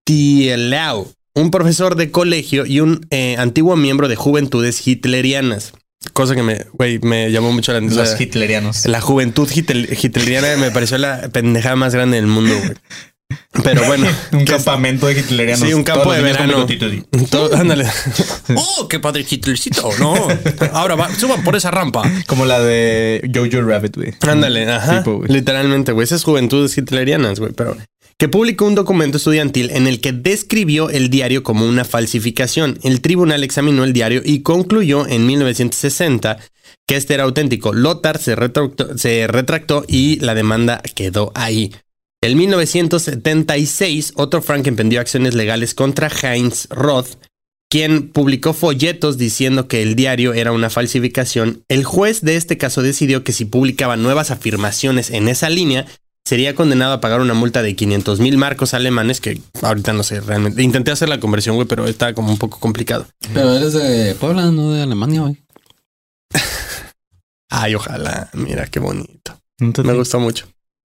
Stielau, 0.08 1.12
un 1.36 1.51
profesor 1.51 1.96
de 1.96 2.10
colegio 2.12 2.65
y 2.65 2.79
un 2.79 3.06
eh, 3.12 3.36
antiguo 3.38 3.75
miembro 3.75 4.08
de 4.08 4.15
juventudes 4.15 4.88
hitlerianas. 4.88 5.74
Cosa 6.13 6.36
que 6.36 6.44
me, 6.44 6.65
me 7.01 7.32
llamó 7.32 7.51
mucho 7.51 7.72
la 7.72 7.79
atención. 7.79 8.03
Los 8.06 8.20
hitlerianos. 8.20 8.86
La 8.86 9.01
juventud 9.01 9.48
hitler- 9.50 9.98
hitleriana 10.01 10.56
me 10.58 10.72
pareció 10.72 10.98
la 10.98 11.29
pendejada 11.29 11.75
más 11.75 11.94
grande 11.94 12.17
del 12.17 12.27
mundo, 12.27 12.56
güey. 12.58 12.74
Pero 13.63 13.84
bueno. 13.86 14.07
un 14.31 14.46
campamento 14.46 15.07
de 15.07 15.19
hitlerianos. 15.19 15.67
Sí, 15.67 15.74
un 15.74 15.84
campo 15.84 16.12
de 16.12 16.22
verano. 16.22 16.65
Todo- 17.29 17.55
ándale. 17.55 17.86
oh, 18.55 18.88
qué 18.88 19.00
padre 19.00 19.25
Hitlercito, 19.29 19.89
no. 20.00 20.27
Ahora 20.74 20.96
va, 20.96 21.13
suban 21.13 21.43
por 21.43 21.55
esa 21.55 21.72
rampa. 21.72 22.03
Como 22.27 22.46
la 22.46 22.60
de 22.60 23.29
Jojo 23.34 23.65
Rabbit, 23.65 23.96
güey. 23.98 24.13
Ándale, 24.22 24.72
ajá. 24.72 25.00
Tipo, 25.00 25.17
güey. 25.17 25.31
Literalmente, 25.31 25.91
güey. 25.91 26.05
Esas 26.05 26.24
juventudes 26.24 26.77
hitlerianas, 26.77 27.39
güey. 27.39 27.53
Pero 27.53 27.75
que 28.19 28.27
publicó 28.27 28.65
un 28.65 28.74
documento 28.75 29.17
estudiantil 29.17 29.69
en 29.72 29.86
el 29.86 30.01
que 30.01 30.12
describió 30.12 30.89
el 30.89 31.10
diario 31.10 31.43
como 31.43 31.67
una 31.67 31.86
falsificación. 31.86 32.79
El 32.81 33.01
tribunal 33.01 33.43
examinó 33.43 33.84
el 33.84 33.93
diario 33.93 34.22
y 34.25 34.41
concluyó 34.41 35.05
en 35.07 35.27
1960 35.27 36.39
que 36.88 36.96
este 36.96 37.13
era 37.13 37.25
auténtico. 37.25 37.74
Lothar 37.74 38.17
se 38.17 38.36
retractó, 38.36 38.98
se 38.98 39.27
retractó 39.27 39.86
y 39.88 40.19
la 40.19 40.34
demanda 40.34 40.81
quedó 40.96 41.31
ahí. 41.36 41.72
En 42.21 42.36
1976, 42.38 44.13
Otto 44.15 44.41
Frank 44.41 44.65
emprendió 44.67 45.00
acciones 45.00 45.36
legales 45.36 45.74
contra 45.75 46.09
Heinz 46.09 46.67
Roth, 46.69 47.15
quien 47.69 48.09
publicó 48.09 48.53
folletos 48.53 49.17
diciendo 49.17 49.67
que 49.67 49.83
el 49.83 49.95
diario 49.95 50.33
era 50.33 50.51
una 50.51 50.69
falsificación. 50.69 51.63
El 51.67 51.83
juez 51.83 52.21
de 52.21 52.36
este 52.36 52.57
caso 52.57 52.81
decidió 52.81 53.24
que 53.24 53.33
si 53.33 53.45
publicaba 53.45 53.97
nuevas 53.97 54.31
afirmaciones 54.31 55.12
en 55.12 55.27
esa 55.27 55.50
línea, 55.50 55.86
sería 56.25 56.55
condenado 56.55 56.93
a 56.93 57.01
pagar 57.01 57.21
una 57.21 57.36
multa 57.36 57.62
de 57.62 57.75
500 57.75 58.19
mil 58.19 58.38
marcos 58.38 58.74
alemanes, 58.74 59.21
que 59.21 59.39
ahorita 59.62 59.93
no 59.93 60.03
sé 60.03 60.19
realmente. 60.19 60.63
Intenté 60.63 60.91
hacer 60.91 61.09
la 61.09 61.19
conversión, 61.19 61.55
güey, 61.55 61.67
pero 61.67 61.86
está 61.88 62.13
como 62.13 62.31
un 62.31 62.38
poco 62.39 62.59
complicado. 62.59 63.07
Pero 63.33 63.53
eres 63.55 63.74
de 63.74 64.15
Puebla, 64.15 64.50
no 64.51 64.71
de 64.71 64.81
Alemania, 64.81 65.21
güey. 65.21 65.38
Ay, 67.50 67.75
ojalá. 67.75 68.29
Mira 68.33 68.65
qué 68.67 68.79
bonito. 68.79 69.39
Entonces- 69.59 69.91
Me 69.91 69.97
gustó 69.97 70.19
mucho. 70.19 70.47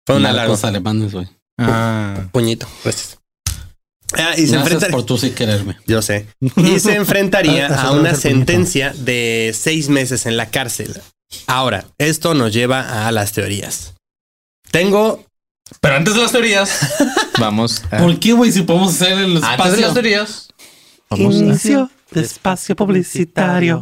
Fue 0.08 0.16
un 0.16 0.24
halago. 0.24 0.48
Narcos 0.48 0.64
alemanes, 0.64 1.12
güey. 1.12 1.28
Ah. 1.58 2.16
Puñito. 2.32 2.66
Gracias. 2.82 3.18
Ah, 4.14 4.32
y 4.38 4.46
se 4.46 4.52
Gracias 4.52 4.54
enfrenta. 4.72 4.88
por 4.88 5.04
tú 5.04 5.18
sí 5.18 5.32
quererme. 5.32 5.76
Yo 5.86 6.00
sé. 6.00 6.26
Y 6.56 6.80
se 6.80 6.94
enfrentaría 6.96 7.66
Eso 7.66 7.74
a 7.78 7.90
una 7.92 8.14
sentencia 8.14 8.94
de 8.96 9.54
seis 9.54 9.90
meses 9.90 10.24
en 10.24 10.38
la 10.38 10.46
cárcel. 10.46 10.98
Ahora, 11.46 11.84
esto 11.98 12.32
nos 12.32 12.54
lleva 12.54 13.06
a 13.06 13.12
las 13.12 13.32
teorías. 13.32 13.92
Tengo. 14.70 15.26
Pero 15.82 15.96
antes 15.96 16.14
de 16.14 16.22
las 16.22 16.32
teorías, 16.32 16.70
vamos 17.38 17.82
a... 17.90 17.98
¿Por 17.98 18.18
qué, 18.18 18.32
güey? 18.32 18.50
Si 18.50 18.62
podemos 18.62 18.94
hacer 18.94 19.12
el 19.18 19.36
Antes 19.36 19.42
de 19.42 19.50
espacio. 19.50 19.80
las 19.82 19.92
teorías, 19.92 20.48
vamos 21.10 21.34
a... 21.34 21.38
Inicio 21.38 21.90
de 22.12 22.22
espacio 22.22 22.74
publicitario. 22.76 23.78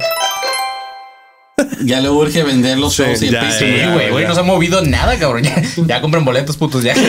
Ya 1.82 2.00
le 2.00 2.08
urge 2.08 2.42
vender 2.42 2.78
los 2.78 2.94
Sí, 2.94 3.02
shows 3.02 3.22
y 3.22 3.26
el 3.26 3.32
ya, 3.32 3.50
Sí, 3.50 3.64
ya, 3.76 3.92
güey, 3.92 4.10
güey, 4.10 4.22
ya. 4.22 4.28
no 4.28 4.34
se 4.34 4.40
ha 4.40 4.44
movido 4.44 4.82
nada, 4.82 5.18
cabrón. 5.18 5.42
Ya, 5.44 5.62
ya 5.86 6.00
compren 6.00 6.24
boletos, 6.24 6.56
putos. 6.56 6.82
Ya. 6.82 6.94
si, 6.94 7.00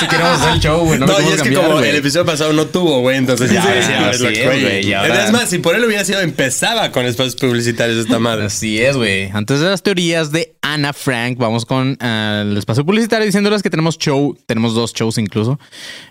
si 0.00 0.06
queremos 0.08 0.40
hacer 0.40 0.54
el 0.54 0.60
show, 0.60 0.80
güey. 0.84 0.98
No, 0.98 1.06
No, 1.06 1.12
lo 1.12 1.20
y 1.20 1.24
es 1.26 1.30
que 1.32 1.36
cambiar, 1.42 1.62
como 1.64 1.76
güey. 1.78 1.90
el 1.90 1.96
episodio 1.96 2.24
pasado 2.26 2.52
no 2.52 2.66
tuvo, 2.66 3.00
güey, 3.00 3.16
entonces 3.16 3.50
ya, 3.50 3.62
Sí, 3.62 3.68
ahora 3.68 3.82
sí, 4.14 4.24
es 4.26 4.60
güey, 4.60 5.32
más, 5.32 5.48
si 5.50 5.58
por 5.58 5.74
él 5.74 5.84
hubiera 5.84 6.04
sido, 6.04 6.20
empezaba 6.20 6.90
con 6.92 7.04
espacios 7.06 7.36
publicitarios 7.36 7.98
esta 7.98 8.18
madre. 8.18 8.46
Así 8.46 8.80
es, 8.80 8.96
güey. 8.96 9.30
Antes 9.32 9.60
de 9.60 9.66
las 9.68 9.82
teorías 9.82 10.32
de 10.32 10.56
Ana 10.62 10.92
Frank, 10.92 11.38
vamos 11.38 11.64
con 11.66 11.96
eh, 12.00 12.44
el 12.46 12.56
espacio 12.56 12.84
publicitario 12.84 13.26
diciéndoles 13.26 13.62
que 13.62 13.70
tenemos 13.70 13.98
show, 13.98 14.36
tenemos 14.46 14.74
dos 14.74 14.92
shows 14.92 15.18
incluso. 15.18 15.58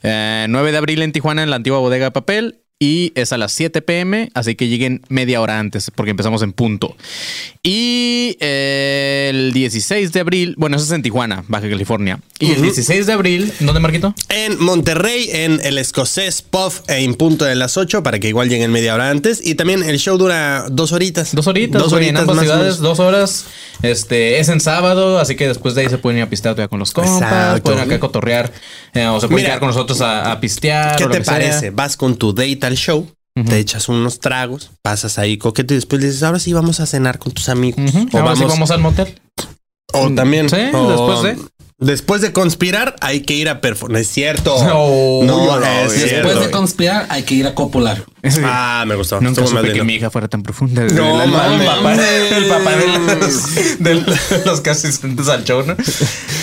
Eh, 0.04 0.46
9 0.50 0.72
de 0.72 0.78
abril 0.78 1.02
en 1.02 1.12
Tijuana, 1.12 1.44
en 1.44 1.50
la 1.50 1.56
antigua 1.58 1.80
bodega 1.80 2.06
de 2.06 2.12
papel. 2.12 2.60
Y 2.78 3.14
es 3.16 3.32
a 3.32 3.38
las 3.38 3.54
7 3.54 3.82
pm, 3.82 4.32
así 4.34 4.56
que 4.56 4.68
lleguen 4.68 5.02
media 5.08 5.40
hora 5.40 5.60
antes, 5.60 5.92
porque 5.96 6.12
empezamos 6.12 6.42
en 6.42 6.52
punto. 6.52 6.98
Y 7.64 8.36
eh, 8.42 9.28
el 9.34 9.54
16 9.54 10.12
de 10.12 10.20
abril, 10.20 10.56
bueno, 10.58 10.76
eso 10.76 10.84
es 10.86 10.92
en 10.92 11.02
Tijuana, 11.02 11.46
Baja 11.48 11.70
California. 11.70 12.20
Y 12.38 12.52
el 12.52 12.62
16 12.62 13.08
de 13.08 13.14
abril, 13.14 13.54
¿dónde, 13.62 13.80
Marquito? 13.80 14.14
En 14.28 14.62
Monterrey, 14.62 15.30
en 15.32 15.62
el 15.64 15.78
escocés 15.78 16.42
Puff 16.42 16.82
en 16.90 17.16
punto 17.16 17.46
de 17.46 17.56
las 17.56 17.78
8 17.78 18.04
para 18.04 18.20
que 18.20 18.28
igual 18.28 18.50
lleguen 18.50 18.72
media 18.72 18.94
hora 18.94 19.10
antes. 19.10 19.40
Y 19.42 19.56
también 19.56 19.82
el 19.82 19.98
show 19.98 20.18
dura 20.18 20.66
dos 20.70 20.92
horitas. 20.92 21.34
Dos 21.34 21.48
horitas, 21.48 21.82
Dos 21.82 21.94
güey, 21.94 22.10
en 22.10 22.18
horitas 22.18 22.30
ambas 22.30 22.46
ciudades, 22.46 22.78
dos 22.80 23.00
horas. 23.00 23.46
Este 23.84 24.40
es 24.40 24.50
en 24.50 24.60
sábado, 24.60 25.18
así 25.20 25.36
que 25.36 25.48
después 25.48 25.76
de 25.76 25.84
ahí 25.84 25.90
se 25.90 25.98
pueden 25.98 26.18
ir 26.18 26.24
a 26.26 26.30
pistear 26.30 26.56
todavía 26.56 26.68
con 26.70 26.80
los 26.80 26.92
compas, 26.92 27.22
Exacto. 27.22 27.64
pueden 27.64 27.80
acá 27.80 28.00
cotorrear, 28.00 28.52
eh, 28.94 29.06
o 29.08 29.20
se 29.22 29.28
pueden 29.28 29.36
Mira, 29.44 29.48
quedar 29.50 29.60
con 29.60 29.70
nosotros 29.70 30.02
a, 30.02 30.32
a 30.32 30.40
pistear. 30.42 30.98
¿Qué 30.98 31.06
o 31.06 31.10
te 31.10 31.20
que 31.20 31.24
sea. 31.24 31.34
parece? 31.34 31.70
Vas 31.70 31.96
con 31.96 32.18
tu 32.18 32.34
date 32.34 32.65
al 32.66 32.76
show, 32.76 33.08
te 33.48 33.58
echas 33.60 33.90
unos 33.90 34.20
tragos, 34.20 34.72
pasas 34.82 35.18
ahí 35.20 35.38
coqueto 35.38 35.74
y 35.74 35.78
después 35.78 36.02
dices, 36.02 36.24
ahora 36.24 36.40
sí 36.40 36.54
vamos 36.54 36.80
a 36.80 36.86
cenar 36.86 37.20
con 37.20 37.32
tus 37.34 37.50
amigos. 37.50 37.80
O 38.14 38.18
Ahora 38.18 38.36
sí 38.36 38.42
vamos, 38.42 38.48
vamos 38.54 38.72
al 38.72 38.80
motel. 38.80 39.20
o 39.94 40.10
también. 40.12 40.50
Sí, 40.50 40.56
o- 40.74 40.90
después 40.90 41.22
de. 41.38 41.46
Después 41.78 42.22
de 42.22 42.32
conspirar, 42.32 42.96
hay 43.02 43.20
que 43.24 43.34
ir 43.34 43.50
a 43.50 43.60
performar. 43.60 44.00
Es 44.02 44.08
cierto. 44.08 44.56
No, 44.66 45.24
no, 45.26 45.60
no, 45.60 45.66
es 45.66 45.92
cierto. 45.92 46.28
Después 46.30 46.40
de 46.46 46.52
conspirar, 46.52 47.06
hay 47.10 47.24
que 47.24 47.36
ir 47.36 47.48
a 47.48 47.54
copular. 47.54 48.06
Ah, 48.44 48.84
me 48.88 48.96
gustó. 48.96 49.22
Nunca 49.22 49.42
Estuvo 49.42 49.60
supe 49.60 49.74
que 49.74 49.84
mi 49.84 49.96
hija 49.96 50.10
fuera 50.10 50.28
tan 50.28 50.44
profunda. 50.44 50.84
No, 50.84 51.22
el, 51.22 51.32
papá, 51.32 51.96
el 51.96 52.46
papá 52.48 52.72
de 52.76 53.18
los, 53.18 53.80
de 53.80 53.96
los 54.46 54.68
asistentes 54.68 55.28
al 55.28 55.44
show, 55.44 55.64
¿no? 55.66 55.76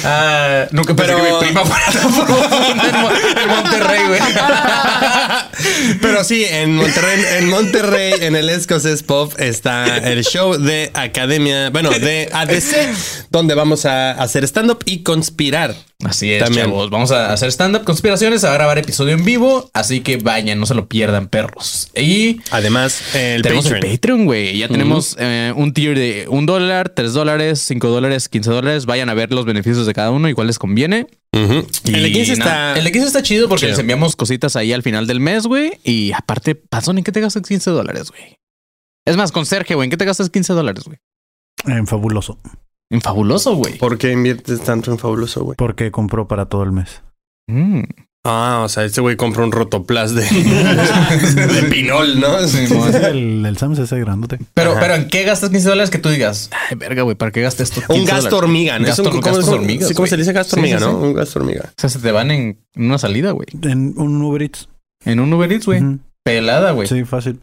Ah, 0.04 0.66
nunca 0.70 0.94
pensé 0.94 1.12
Pero- 1.14 1.24
que 1.24 1.32
mi 1.32 1.38
prima 1.52 1.64
fuera 1.64 1.86
tan 1.92 2.14
profunda 2.26 3.32
en 3.42 3.48
Monterrey, 3.48 4.00
güey. 4.08 4.20
Pero 6.00 6.24
sí, 6.24 6.44
en 6.48 6.76
Monterrey, 6.76 7.24
en 7.38 7.48
Monterrey, 7.48 8.14
en 8.20 8.36
el 8.36 8.48
Escocés 8.50 9.02
Pop, 9.02 9.32
está 9.38 9.98
el 9.98 10.24
show 10.24 10.56
de 10.58 10.90
Academia, 10.94 11.70
bueno, 11.70 11.90
de 11.90 12.28
ADC, 12.32 13.28
donde 13.30 13.54
vamos 13.54 13.84
a 13.86 14.12
hacer 14.12 14.44
stand-up 14.44 14.80
y 14.86 15.02
conspirar. 15.02 15.74
Así 16.04 16.32
es, 16.32 16.42
También. 16.42 16.66
chavos. 16.66 16.90
Vamos 16.90 17.12
a 17.12 17.32
hacer 17.32 17.48
stand-up 17.52 17.84
conspiraciones, 17.84 18.42
a 18.44 18.52
grabar 18.52 18.76
episodio 18.78 19.14
en 19.14 19.24
vivo. 19.24 19.70
Así 19.72 20.00
que 20.00 20.16
vayan, 20.16 20.58
no 20.58 20.66
se 20.66 20.74
lo 20.74 20.88
pierdan, 20.88 21.28
perros. 21.28 21.90
Y 21.96 22.40
Además, 22.50 23.14
el 23.14 23.42
tenemos 23.42 23.64
Patreon. 23.66 23.84
el 23.86 23.90
Patreon, 23.92 24.24
güey. 24.24 24.58
Ya 24.58 24.68
tenemos 24.68 25.16
eh, 25.20 25.52
un 25.54 25.72
tier 25.72 25.96
de 25.96 26.26
un 26.28 26.44
dólar, 26.46 26.88
tres 26.88 27.12
dólares, 27.12 27.60
cinco 27.60 27.88
dólares, 27.88 28.28
quince 28.28 28.50
dólares. 28.50 28.86
Vayan 28.86 29.08
a 29.10 29.14
ver 29.14 29.32
los 29.32 29.44
beneficios 29.44 29.86
de 29.86 29.94
cada 29.94 30.10
uno 30.10 30.28
y 30.28 30.34
cuál 30.34 30.48
les 30.48 30.58
conviene. 30.58 31.06
El 31.32 31.66
de 31.84 32.08
Y 32.08 32.12
15 32.12 32.36
nada, 32.36 32.70
está. 32.72 32.78
El 32.78 32.84
de 32.84 32.92
15 32.92 33.06
está 33.06 33.22
chido 33.22 33.48
porque 33.48 33.60
Chido. 33.60 33.70
les 33.70 33.78
enviamos 33.78 34.16
cositas 34.16 34.54
ahí 34.56 34.72
al 34.72 34.82
final 34.82 35.06
del 35.06 35.20
mes, 35.20 35.46
güey. 35.46 35.72
Y 35.84 36.12
aparte, 36.12 36.54
pasó 36.56 36.90
en 36.90 37.02
qué 37.04 37.12
te 37.12 37.20
gastas 37.20 37.42
15 37.46 37.70
dólares, 37.70 38.10
güey. 38.10 38.36
Es 39.06 39.16
más, 39.16 39.32
con 39.32 39.46
Sergio, 39.46 39.76
güey, 39.76 39.86
¿en 39.86 39.90
qué 39.90 39.96
te 39.96 40.04
gastas 40.04 40.28
15 40.30 40.52
dólares, 40.52 40.84
güey? 40.84 40.98
En 41.64 41.86
fabuloso. 41.86 42.38
En 42.90 43.00
fabuloso, 43.00 43.54
güey. 43.54 43.78
¿Por 43.78 43.96
qué 43.98 44.12
inviertes 44.12 44.60
tanto 44.62 44.90
en 44.92 44.98
Fabuloso, 44.98 45.44
güey? 45.44 45.56
Porque 45.56 45.90
compró 45.90 46.28
para 46.28 46.46
todo 46.46 46.62
el 46.62 46.72
mes. 46.72 47.02
Mm. 47.48 47.82
Ah, 48.24 48.60
o 48.64 48.68
sea, 48.68 48.84
este 48.84 49.00
güey 49.00 49.16
compró 49.16 49.42
un 49.42 49.50
rotoplas 49.50 50.14
de, 50.14 50.22
de 51.52 51.62
pinol, 51.70 52.20
¿no? 52.20 52.38
el, 52.38 53.44
el 53.44 53.56
Sam 53.58 53.72
es 53.72 53.80
ese 53.80 53.98
grandote. 53.98 54.38
Pero, 54.54 54.72
Ajá. 54.72 54.80
pero 54.80 54.94
¿en 54.94 55.08
qué 55.08 55.24
gastas 55.24 55.50
15 55.50 55.68
dólares 55.70 55.90
que 55.90 55.98
tú 55.98 56.08
digas? 56.08 56.48
Ay, 56.70 56.76
verga, 56.76 57.02
güey, 57.02 57.16
¿para 57.16 57.32
qué 57.32 57.40
gastas 57.42 57.70
esto? 57.70 57.80
Un 57.88 57.96
15 57.96 58.12
gasto 58.12 58.30
dólares"? 58.30 58.44
hormiga, 58.44 58.78
¿no? 58.78 58.84
Es 58.84 58.90
Gasto- 58.90 59.02
un- 59.02 59.08
¿cómo- 59.10 59.22
gastos 59.22 59.44
cómo- 59.46 59.56
hormigas, 59.56 59.88
sí, 59.88 59.94
¿Cómo 59.94 60.06
se 60.06 60.16
dice 60.16 60.32
gasto 60.32 60.54
Sí, 60.54 60.60
hormiga, 60.60 60.78
sí, 60.78 60.84
no? 60.84 60.90
sí. 60.92 60.96
Un 60.98 61.14
gasto 61.14 61.38
hormiga. 61.40 61.62
O 61.66 61.80
sea, 61.80 61.90
se 61.90 61.98
te 61.98 62.12
van 62.12 62.30
en 62.30 62.58
una 62.76 62.98
salida, 62.98 63.32
güey. 63.32 63.46
En 63.62 63.94
un 63.96 64.22
Uber 64.22 64.42
Eats. 64.42 64.68
En 65.04 65.18
un 65.18 65.32
Uber 65.32 65.50
Eats, 65.52 65.66
güey. 65.66 65.82
Pelada, 66.24 66.70
güey. 66.72 66.86
Sí, 66.86 67.04
fácil. 67.04 67.40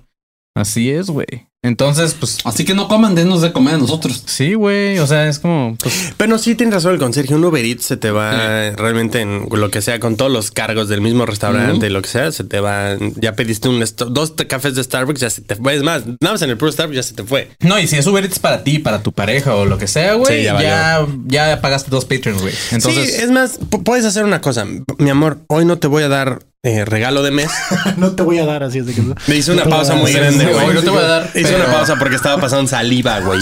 Así 0.55 0.89
es, 0.91 1.07
güey. 1.07 1.27
Entonces, 1.61 2.15
pues 2.17 2.37
Así 2.45 2.63
que 2.63 2.73
no 2.73 2.87
coman, 2.87 3.15
denos 3.15 3.41
de 3.41 3.51
comer 3.51 3.75
a 3.75 3.77
nosotros. 3.77 4.23
sí, 4.25 4.53
güey. 4.53 4.97
O 4.99 5.07
sea, 5.07 5.27
es 5.27 5.39
como, 5.39 5.75
pues, 5.81 6.13
Pero 6.15 6.37
sí 6.37 6.55
tienes 6.55 6.73
razón 6.75 6.93
el 6.93 6.99
conserje. 6.99 7.35
Un 7.35 7.43
Uber 7.43 7.63
Eats 7.65 7.83
se 7.85 7.97
te 7.97 8.11
va 8.11 8.31
realmente 8.71 9.19
en 9.21 9.45
lo 9.51 9.69
que 9.69 9.81
sea, 9.81 9.99
con 9.99 10.15
todos 10.15 10.31
los 10.31 10.51
cargos 10.51 10.87
del 10.87 11.01
mismo 11.01 11.25
restaurante 11.25 11.87
y 11.87 11.89
lo 11.89 12.01
que 12.01 12.07
sea, 12.09 12.31
se 12.31 12.43
te 12.45 12.59
va. 12.61 12.95
Ya 13.15 13.33
pediste 13.33 13.67
un 13.67 13.83
dos 14.09 14.33
cafés 14.47 14.75
de 14.75 14.83
Starbucks, 14.83 15.19
ya 15.19 15.29
se 15.29 15.41
te 15.41 15.55
fue. 15.55 15.75
Es 15.75 15.83
más, 15.83 16.05
nada 16.05 16.31
más 16.33 16.41
en 16.41 16.49
el 16.49 16.57
puro 16.57 16.71
Starbucks 16.71 16.95
ya 16.95 17.03
se 17.03 17.13
te 17.13 17.23
fue. 17.23 17.49
No, 17.59 17.77
y 17.77 17.87
si 17.87 17.97
es 17.97 18.07
Uber 18.07 18.23
Eats 18.23 18.39
para 18.39 18.63
ti, 18.63 18.79
para 18.79 19.03
tu 19.03 19.11
pareja 19.11 19.55
o 19.55 19.65
lo 19.65 19.77
que 19.77 19.87
sea, 19.87 20.13
güey, 20.13 20.37
Sí, 20.39 20.43
ya, 20.45 20.61
ya 20.61 21.05
ya, 21.27 21.59
pagaste 21.61 21.89
dos 21.91 22.05
Patreons, 22.05 22.41
güey. 22.41 22.53
Entonces, 22.71 23.15
sí, 23.15 23.21
es 23.21 23.31
más, 23.31 23.59
pu- 23.59 23.83
puedes 23.83 24.05
hacer 24.05 24.23
una 24.23 24.39
cosa. 24.39 24.65
Mi 24.97 25.09
amor, 25.09 25.39
hoy 25.47 25.65
no 25.65 25.77
te 25.77 25.87
voy 25.87 26.03
a 26.03 26.07
dar 26.07 26.39
eh, 26.63 26.83
regalo 26.85 27.23
de 27.23 27.31
mes. 27.31 27.49
no 27.97 28.11
te 28.15 28.23
voy 28.23 28.37
a 28.39 28.45
dar 28.45 28.63
así, 28.63 28.79
así 28.79 28.93
que... 28.93 29.01
Me 29.27 29.35
hice 29.37 29.51
una 29.53 29.63
No 29.63 29.69
pausa 29.69 29.95
muy 29.95 30.11
grande, 30.11 30.45
güey. 30.45 30.73
no 30.73 30.81
te 30.81 30.89
voy 30.89 30.99
a 30.99 31.07
dar, 31.07 31.29
Hice 31.33 31.48
pero- 31.53 31.65
una 31.65 31.73
pausa 31.73 31.95
porque 31.97 32.15
estaba 32.15 32.39
pasando 32.41 32.67
saliva, 32.69 33.19
güey. 33.21 33.39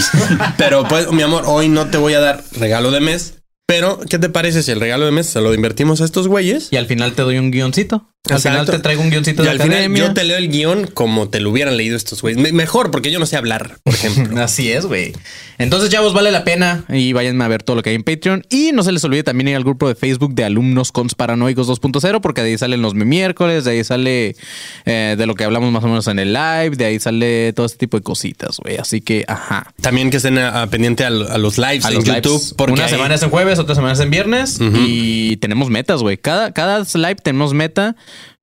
Pero 0.56 0.84
pues, 0.84 1.10
mi 1.12 1.22
amor, 1.22 1.44
hoy 1.46 1.68
no 1.68 1.86
te 1.86 1.98
voy 1.98 2.14
a 2.14 2.20
dar 2.20 2.42
regalo 2.58 2.90
de 2.90 3.00
mes. 3.00 3.34
Pero, 3.66 4.00
¿qué 4.08 4.18
te 4.18 4.30
parece 4.30 4.62
si 4.62 4.70
el 4.70 4.80
regalo 4.80 5.04
de 5.04 5.10
mes 5.10 5.26
se 5.26 5.42
lo 5.42 5.52
invertimos 5.52 6.00
a 6.00 6.04
estos 6.06 6.26
güeyes? 6.26 6.68
Y 6.70 6.76
al 6.76 6.86
final 6.86 7.12
te 7.12 7.20
doy 7.20 7.36
un 7.38 7.50
guioncito. 7.50 8.08
Al 8.34 8.40
final 8.40 8.66
te 8.66 8.78
traigo 8.78 9.02
un 9.02 9.10
guioncito 9.10 9.42
de 9.42 9.50
al 9.50 9.60
final 9.60 9.94
yo 9.94 10.12
te 10.14 10.24
leo 10.24 10.36
el 10.36 10.48
guion 10.48 10.86
como 10.86 11.28
te 11.28 11.40
lo 11.40 11.50
hubieran 11.50 11.76
leído 11.76 11.96
estos 11.96 12.22
güeyes. 12.22 12.40
Me- 12.42 12.52
Mejor, 12.52 12.90
porque 12.90 13.10
yo 13.10 13.18
no 13.18 13.26
sé 13.26 13.36
hablar, 13.36 13.78
por 13.84 13.94
ejemplo. 13.94 14.42
Así 14.42 14.70
es, 14.72 14.86
güey. 14.86 15.12
Entonces, 15.58 15.90
chavos, 15.90 16.12
vale 16.14 16.30
la 16.30 16.44
pena 16.44 16.84
y 16.88 17.12
váyanme 17.12 17.44
a 17.44 17.48
ver 17.48 17.62
todo 17.64 17.74
lo 17.76 17.82
que 17.82 17.90
hay 17.90 17.96
en 17.96 18.04
Patreon. 18.04 18.44
Y 18.48 18.70
no 18.72 18.82
se 18.84 18.92
les 18.92 19.02
olvide 19.04 19.22
también 19.24 19.48
ir 19.48 19.56
al 19.56 19.64
grupo 19.64 19.88
de 19.88 19.94
Facebook 19.96 20.34
de 20.34 20.44
Alumnos 20.44 20.92
Cons 20.92 21.14
Paranoicos 21.16 21.68
2.0, 21.68 22.20
porque 22.20 22.42
de 22.42 22.50
ahí 22.50 22.58
salen 22.58 22.80
los 22.82 22.94
miércoles, 22.94 23.64
de 23.64 23.72
ahí 23.72 23.82
sale 23.84 24.36
eh, 24.84 25.14
de 25.18 25.26
lo 25.26 25.34
que 25.34 25.44
hablamos 25.44 25.72
más 25.72 25.82
o 25.82 25.88
menos 25.88 26.06
en 26.06 26.18
el 26.20 26.32
live, 26.32 26.70
de 26.76 26.84
ahí 26.84 27.00
sale 27.00 27.52
todo 27.54 27.66
este 27.66 27.78
tipo 27.78 27.96
de 27.96 28.02
cositas, 28.04 28.58
güey. 28.62 28.76
Así 28.76 29.00
que, 29.00 29.24
ajá. 29.26 29.72
También 29.80 30.10
que 30.10 30.18
estén 30.18 30.38
a, 30.38 30.62
a 30.62 30.66
pendiente 30.68 31.02
a, 31.04 31.08
a 31.08 31.38
los 31.38 31.58
lives 31.58 31.84
A 31.84 31.88
en 31.88 31.94
los 31.94 32.04
YouTube. 32.04 32.32
lives. 32.38 32.54
Porque 32.56 32.74
Una 32.74 32.84
ahí- 32.84 32.90
semana 32.90 33.14
es 33.16 33.22
en 33.24 33.30
jueves, 33.30 33.58
otra 33.58 33.74
semana 33.74 33.94
es 33.94 34.00
en 34.00 34.10
viernes. 34.10 34.58
Y 34.60 35.36
tenemos 35.38 35.70
metas, 35.70 36.02
güey. 36.02 36.16
Cada, 36.18 36.52
cada 36.52 36.84
live 36.94 37.16
tenemos 37.16 37.52
meta 37.52 37.96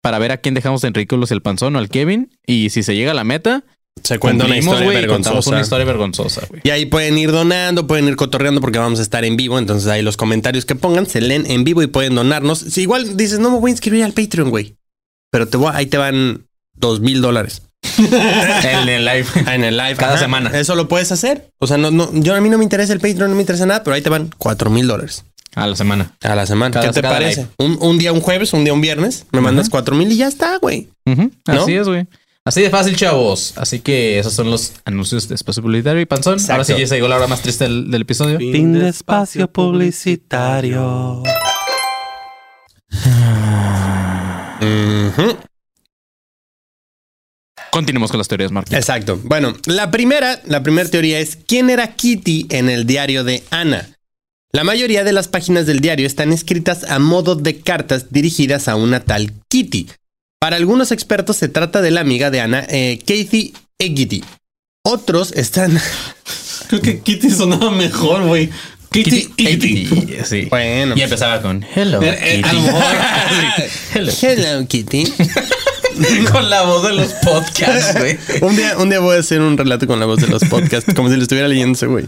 para 0.06 0.20
ver 0.20 0.32
a 0.32 0.38
quién 0.38 0.54
dejamos 0.54 0.84
en 0.84 0.94
ridículos 0.94 1.32
el 1.32 1.42
panzón 1.42 1.76
o 1.76 1.80
al 1.80 1.90
Kevin. 1.90 2.30
Y 2.46 2.70
si 2.70 2.84
se 2.84 2.94
llega 2.94 3.10
a 3.10 3.14
la 3.16 3.24
meta, 3.24 3.64
se 4.04 4.20
cuenta 4.20 4.46
una 4.46 4.56
historia 4.56 4.88
vergonzosa. 4.88 5.50
una 5.50 5.62
historia 5.62 5.84
vergonzosa. 5.84 6.48
Y 6.62 6.70
ahí 6.70 6.86
pueden 6.86 7.18
ir 7.18 7.32
donando, 7.32 7.88
pueden 7.88 8.08
ir 8.08 8.16
cotorreando 8.16 8.62
porque 8.62 8.78
vamos 8.78 9.00
a 9.00 9.02
estar 9.02 9.26
en 9.26 9.36
vivo. 9.36 9.58
Entonces 9.58 9.90
ahí 9.90 10.04
los 10.04 10.16
comentarios 10.16 10.64
que 10.66 10.76
pongan 10.76 11.08
se 11.08 11.22
leen 11.22 11.50
en 11.50 11.64
vivo 11.64 11.82
y 11.82 11.88
pueden 11.88 12.14
donarnos. 12.14 12.60
Si 12.60 12.84
igual 12.84 13.18
dices, 13.18 13.40
no 13.40 13.50
me 13.50 13.58
voy 13.58 13.70
a 13.70 13.74
inscribir 13.74 14.04
al 14.04 14.14
Patreon, 14.14 14.52
güey. 14.52 14.76
Pero 15.32 15.48
te 15.48 15.58
voy, 15.58 15.72
ahí 15.74 15.88
te 15.88 15.98
van 15.98 16.46
dos 16.76 17.00
mil 17.00 17.20
dólares 17.20 17.64
En 17.98 18.88
el 18.88 19.06
live. 19.06 19.26
en 19.52 19.64
el 19.64 19.76
live. 19.76 19.96
Cada 19.96 20.20
semana. 20.20 20.52
Eso 20.54 20.76
lo 20.76 20.88
puedes 20.88 21.12
hacer. 21.12 21.50
O 21.58 21.66
sea, 21.66 21.78
no, 21.78 21.90
no, 21.90 22.12
yo 22.14 22.36
a 22.36 22.42
mí 22.42 22.50
no 22.50 22.60
me 22.60 22.64
interesa 22.64 22.94
el 22.94 23.00
Patreon, 23.00 23.32
no 23.32 23.36
me 23.36 23.42
interesa 23.42 23.66
nada, 23.66 23.84
pero 23.84 23.96
ahí 23.96 24.04
te 24.04 24.10
van 24.10 24.30
cuatro 24.38 24.70
mil 24.70 24.86
dólares 24.86 25.26
A 25.56 25.68
la 25.68 25.76
semana. 25.76 26.12
a 26.22 26.36
la 26.36 26.46
semana. 26.46 26.72
Cada- 26.74 26.88
¿Qué 26.88 26.94
te 26.94 27.02
parece? 27.02 27.48
Un, 27.58 27.78
un 27.82 27.98
día 27.98 28.12
un 28.14 28.20
jueves, 28.22 28.52
un 28.54 28.64
día 28.66 28.74
un 28.74 28.82
viernes, 28.82 29.26
me 29.32 29.40
mandas 29.42 29.70
cuatro 29.70 29.96
mil 29.96 30.12
y 30.12 30.18
ya 30.18 30.28
está, 30.28 30.58
güey. 30.58 30.90
Así 31.46 31.74
es, 31.74 31.88
güey. 31.88 32.06
Así 32.48 32.62
de 32.62 32.70
fácil, 32.70 32.96
chavos. 32.96 33.54
Así 33.58 33.80
que 33.80 34.20
esos 34.20 34.34
son 34.34 34.52
los 34.52 34.74
anuncios 34.86 35.28
de 35.28 35.34
espacio 35.36 35.64
publicitario 35.64 36.02
y 36.02 36.06
panzón. 36.06 36.38
Ahora 36.52 36.64
sí 36.64 36.74
ya 36.78 36.86
se 36.86 36.96
llegó 36.96 37.08
la 37.08 37.16
hora 37.16 37.26
más 37.28 37.42
triste 37.42 37.64
del, 37.64 37.90
del 37.90 38.02
episodio. 38.04 38.38
Fin 38.38 38.74
de 38.74 38.90
espacio 38.90 39.48
publicitario. 39.52 41.24
Ujú. 44.62 45.38
Continuemos 47.72 48.10
con 48.12 48.20
las 48.20 48.28
teorías, 48.28 48.52
Mark. 48.52 48.68
Exacto. 48.72 49.20
Bueno, 49.24 49.54
la 49.66 49.92
primera, 49.92 50.40
la 50.46 50.64
primera 50.64 50.90
teoría 50.90 51.20
es 51.20 51.36
quién 51.36 51.70
era 51.70 51.96
Kitty 51.96 52.48
en 52.50 52.70
el 52.70 52.86
diario 52.86 53.24
de 53.24 53.44
Ana. 53.52 53.90
La 54.56 54.64
mayoría 54.64 55.04
de 55.04 55.12
las 55.12 55.28
páginas 55.28 55.66
del 55.66 55.82
diario 55.82 56.08
están 56.08 56.32
escritas 56.32 56.86
a 56.86 56.98
modo 56.98 57.36
de 57.36 57.60
cartas 57.60 58.14
dirigidas 58.14 58.70
a 58.70 58.78
una 58.78 59.02
tal 59.02 59.34
Kitty. 59.50 59.90
Para 60.40 60.56
algunos 60.56 60.94
expertos 60.94 61.36
se 61.36 61.50
trata 61.50 61.82
de 61.82 61.92
la 61.92 62.00
amiga 62.00 62.32
de 62.32 62.40
Ana, 62.40 62.66
eh, 62.70 62.98
Kathy 63.06 63.54
Eggity. 63.78 64.24
Otros 64.82 65.34
están... 65.34 65.78
Creo 66.70 66.82
que 66.82 67.02
Kitty 67.02 67.32
sonaba 67.32 67.70
mejor, 67.70 68.24
güey. 68.24 68.50
Kitty, 68.92 69.26
Kitty. 69.36 69.88
Kitty. 69.88 70.24
Sí. 70.24 70.46
Bueno. 70.46 70.96
Y 70.96 71.02
empezaba 71.02 71.42
con 71.42 71.62
Hello. 71.76 72.02
Eh, 72.02 72.18
eh, 72.22 72.42
Kitty. 73.94 74.26
Hello, 74.26 74.66
Kitty. 74.70 75.04
con 76.32 76.50
la 76.50 76.64
voz 76.64 76.84
de 76.84 76.94
los 76.94 77.14
podcasts, 77.14 78.00
güey. 78.00 78.18
Un 78.42 78.56
día, 78.56 78.78
un 78.78 78.90
día 78.90 79.00
voy 79.00 79.16
a 79.16 79.20
hacer 79.20 79.42
un 79.42 79.58
relato 79.58 79.88
con 79.88 80.00
la 80.00 80.06
voz 80.06 80.22
de 80.22 80.28
los 80.28 80.44
podcasts, 80.46 80.94
como 80.94 81.10
si 81.10 81.16
lo 81.16 81.24
estuviera 81.24 81.48
leyendo 81.48 81.74
ese 81.74 81.88
güey. 81.88 82.06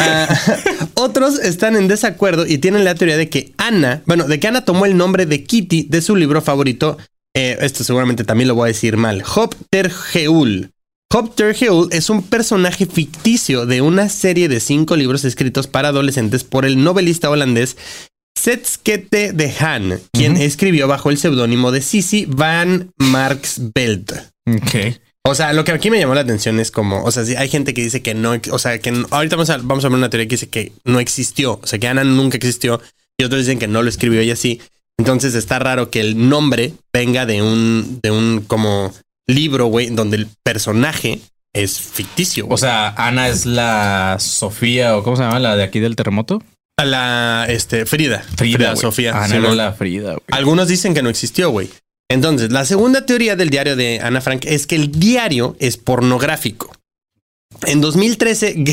Ah, 0.00 0.28
otros 0.94 1.38
están 1.38 1.76
en 1.76 1.88
desacuerdo 1.88 2.46
y 2.46 2.58
tienen 2.58 2.84
la 2.84 2.94
teoría 2.94 3.16
de 3.16 3.28
que 3.28 3.52
Ana, 3.58 4.02
bueno, 4.06 4.24
de 4.24 4.40
que 4.40 4.48
Ana 4.48 4.64
tomó 4.64 4.86
el 4.86 4.96
nombre 4.96 5.26
de 5.26 5.44
Kitty 5.44 5.86
de 5.88 6.02
su 6.02 6.16
libro 6.16 6.40
favorito. 6.42 6.98
eh, 7.36 7.58
esto 7.60 7.84
seguramente 7.84 8.24
también 8.24 8.48
lo 8.48 8.54
voy 8.54 8.64
a 8.64 8.72
decir 8.72 8.96
mal. 8.96 9.22
Hop 9.34 9.54
Tergeul. 9.70 10.70
Hop 11.12 11.34
Tergeul 11.36 11.88
es 11.92 12.10
un 12.10 12.22
personaje 12.22 12.86
ficticio 12.86 13.66
de 13.66 13.80
una 13.82 14.08
serie 14.08 14.48
de 14.48 14.58
cinco 14.58 14.96
libros 14.96 15.24
escritos 15.24 15.68
para 15.68 15.88
adolescentes 15.88 16.42
por 16.42 16.64
el 16.64 16.82
novelista 16.82 17.30
holandés 17.30 17.76
Setskete 18.44 19.32
de 19.32 19.50
Haan, 19.58 20.00
quien 20.12 20.36
escribió 20.36 20.86
bajo 20.86 21.08
el 21.08 21.16
seudónimo 21.16 21.72
de 21.72 21.80
Sissy 21.80 22.26
van 22.28 22.92
Marksveld. 22.98 24.12
Ok. 24.46 24.98
O 25.26 25.34
sea, 25.34 25.54
lo 25.54 25.64
que 25.64 25.72
aquí 25.72 25.90
me 25.90 25.98
llamó 25.98 26.14
la 26.14 26.20
atención 26.20 26.60
es 26.60 26.70
como, 26.70 27.02
o 27.04 27.10
sea, 27.10 27.24
si 27.24 27.34
hay 27.36 27.48
gente 27.48 27.72
que 27.72 27.80
dice 27.82 28.02
que 28.02 28.12
no, 28.12 28.34
o 28.50 28.58
sea, 28.58 28.78
que 28.80 28.90
no- 28.90 29.06
ahorita 29.10 29.36
vamos 29.36 29.48
a, 29.48 29.56
vamos 29.56 29.82
a 29.86 29.88
ver 29.88 29.96
una 29.96 30.10
teoría 30.10 30.28
que 30.28 30.34
dice 30.34 30.50
que 30.50 30.72
no 30.84 31.00
existió, 31.00 31.58
o 31.62 31.66
sea, 31.66 31.78
que 31.78 31.88
Ana 31.88 32.04
nunca 32.04 32.36
existió 32.36 32.82
y 33.18 33.24
otros 33.24 33.40
dicen 33.40 33.58
que 33.58 33.66
no 33.66 33.82
lo 33.82 33.88
escribió 33.88 34.20
ella 34.20 34.36
sí. 34.36 34.60
Entonces 34.98 35.34
está 35.34 35.58
raro 35.58 35.88
que 35.90 36.00
el 36.02 36.28
nombre 36.28 36.74
venga 36.92 37.24
de 37.24 37.40
un, 37.40 37.98
de 38.02 38.10
un 38.10 38.44
como 38.46 38.92
libro, 39.26 39.66
güey, 39.68 39.86
donde 39.88 40.18
el 40.18 40.28
personaje 40.42 41.20
es 41.54 41.80
ficticio. 41.80 42.46
O 42.50 42.58
sea, 42.58 42.88
Ana 42.98 43.28
es 43.28 43.46
la 43.46 44.18
Sofía, 44.20 44.98
o 44.98 45.02
¿cómo 45.02 45.16
se 45.16 45.22
llama? 45.22 45.38
La 45.40 45.56
de 45.56 45.62
aquí 45.62 45.80
del 45.80 45.96
terremoto. 45.96 46.42
A 46.76 46.84
la, 46.84 47.46
este, 47.48 47.86
Frida. 47.86 48.24
Frida. 48.36 48.76
Sofía. 48.76 49.12
Ana 49.12 49.26
era 49.26 49.34
Simón. 49.36 49.56
la 49.56 49.72
Frida, 49.72 50.12
güey. 50.14 50.22
Algunos 50.30 50.68
dicen 50.68 50.94
que 50.94 51.02
no 51.02 51.08
existió, 51.08 51.50
güey. 51.50 51.70
Entonces, 52.10 52.52
la 52.52 52.64
segunda 52.64 53.06
teoría 53.06 53.36
del 53.36 53.50
diario 53.50 53.76
de 53.76 54.00
Ana 54.00 54.20
Frank 54.20 54.44
es 54.44 54.66
que 54.66 54.76
el 54.76 54.92
diario 54.92 55.56
es 55.58 55.76
pornográfico. 55.76 56.72
En 57.66 57.80
2013, 57.80 58.64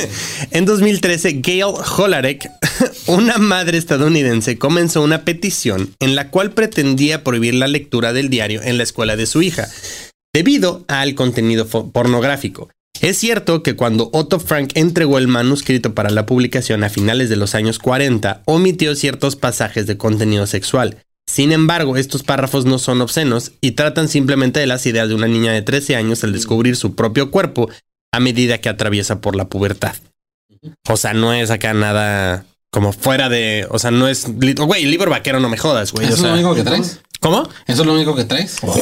en 0.50 0.64
2013, 0.64 1.40
Gail 1.42 1.74
Holarek, 1.96 2.50
una 3.06 3.38
madre 3.38 3.78
estadounidense, 3.78 4.58
comenzó 4.58 5.02
una 5.02 5.24
petición 5.24 5.94
en 6.00 6.14
la 6.14 6.30
cual 6.30 6.52
pretendía 6.52 7.22
prohibir 7.22 7.54
la 7.54 7.68
lectura 7.68 8.12
del 8.12 8.30
diario 8.30 8.62
en 8.62 8.76
la 8.76 8.82
escuela 8.82 9.16
de 9.16 9.26
su 9.26 9.42
hija, 9.42 9.68
debido 10.34 10.84
al 10.88 11.14
contenido 11.14 11.66
pornográfico. 11.66 12.70
Es 13.00 13.16
cierto 13.16 13.62
que 13.62 13.76
cuando 13.76 14.10
Otto 14.12 14.38
Frank 14.38 14.72
entregó 14.74 15.16
el 15.18 15.26
manuscrito 15.26 15.94
para 15.94 16.10
la 16.10 16.26
publicación 16.26 16.84
a 16.84 16.90
finales 16.90 17.30
de 17.30 17.36
los 17.36 17.54
años 17.54 17.78
40, 17.78 18.42
omitió 18.44 18.94
ciertos 18.94 19.36
pasajes 19.36 19.86
de 19.86 19.96
contenido 19.96 20.46
sexual. 20.46 20.98
Sin 21.26 21.52
embargo, 21.52 21.96
estos 21.96 22.22
párrafos 22.22 22.66
no 22.66 22.78
son 22.78 23.00
obscenos 23.00 23.52
y 23.62 23.72
tratan 23.72 24.08
simplemente 24.08 24.60
de 24.60 24.66
las 24.66 24.84
ideas 24.84 25.08
de 25.08 25.14
una 25.14 25.28
niña 25.28 25.52
de 25.52 25.62
13 25.62 25.96
años 25.96 26.22
al 26.24 26.32
descubrir 26.32 26.76
su 26.76 26.94
propio 26.94 27.30
cuerpo 27.30 27.70
a 28.12 28.20
medida 28.20 28.58
que 28.58 28.68
atraviesa 28.68 29.20
por 29.20 29.34
la 29.34 29.48
pubertad. 29.48 29.94
O 30.88 30.96
sea, 30.96 31.14
no 31.14 31.32
es 31.32 31.50
acá 31.50 31.72
nada 31.72 32.44
como 32.70 32.92
fuera 32.92 33.28
de. 33.28 33.66
O 33.70 33.78
sea, 33.78 33.90
no 33.90 34.08
es. 34.08 34.26
Güey, 34.28 34.84
libro 34.84 35.10
vaquero 35.10 35.40
no 35.40 35.48
me 35.48 35.56
jodas, 35.56 35.92
güey. 35.92 36.06
¿Eso 36.06 36.14
O 36.14 36.16
es 36.16 36.22
lo 36.22 36.34
único 36.34 36.54
que 36.54 36.64
traes? 36.64 37.00
¿Cómo? 37.20 37.46
¿Eso 37.66 37.82
es 37.82 37.86
lo 37.86 37.92
único 37.94 38.16
que 38.16 38.24
traes? 38.24 38.56
No, 38.62 38.74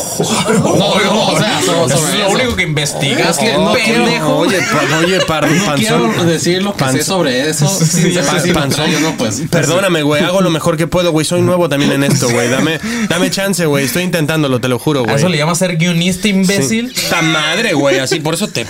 no, 0.54 1.26
o 1.26 1.38
sea, 1.38 1.60
sobre- 1.60 1.86
eso 1.86 1.98
sobre 1.98 2.12
es 2.12 2.18
lo 2.18 2.26
eso. 2.26 2.34
único 2.36 2.54
que 2.56 2.62
investigas. 2.62 3.30
Es 3.30 3.38
que 3.38 3.52
no 3.58 3.72
quiero- 3.74 4.04
pendejo. 4.04 4.36
Oye, 4.36 4.58
pa- 4.60 4.98
oye, 4.98 5.20
par, 5.22 5.50
No 5.50 5.64
panzón. 5.66 5.76
quiero 6.12 6.24
decir 6.24 6.62
lo 6.62 6.76
que 6.76 6.84
sé 6.92 7.02
sobre 7.02 7.50
eso. 7.50 7.66
sé. 7.68 7.84
si 7.84 8.12
lo 8.12 8.22
Panzón. 8.54 9.02
no, 9.02 9.16
pues. 9.16 9.42
Perdóname, 9.50 10.02
güey, 10.02 10.22
hago 10.22 10.40
lo 10.40 10.50
mejor 10.50 10.76
que 10.76 10.86
puedo, 10.86 11.10
güey. 11.10 11.26
Soy 11.26 11.42
nuevo 11.42 11.68
también 11.68 11.90
en 11.90 12.04
esto, 12.04 12.28
güey. 12.30 12.48
Dame, 12.48 12.78
dame 13.08 13.28
chance, 13.32 13.66
güey. 13.66 13.84
Estoy 13.86 14.04
intentándolo, 14.04 14.60
te 14.60 14.68
lo 14.68 14.78
juro, 14.78 15.00
¿A 15.00 15.02
güey. 15.02 15.16
eso 15.16 15.28
le 15.28 15.36
llama 15.36 15.56
ser 15.56 15.76
guionista 15.76 16.28
imbécil? 16.28 16.92
Sí. 16.94 17.06
Ta 17.10 17.22
madre, 17.22 17.72
güey. 17.74 17.98
Así, 17.98 18.20
por 18.20 18.34
eso 18.34 18.46
te. 18.46 18.64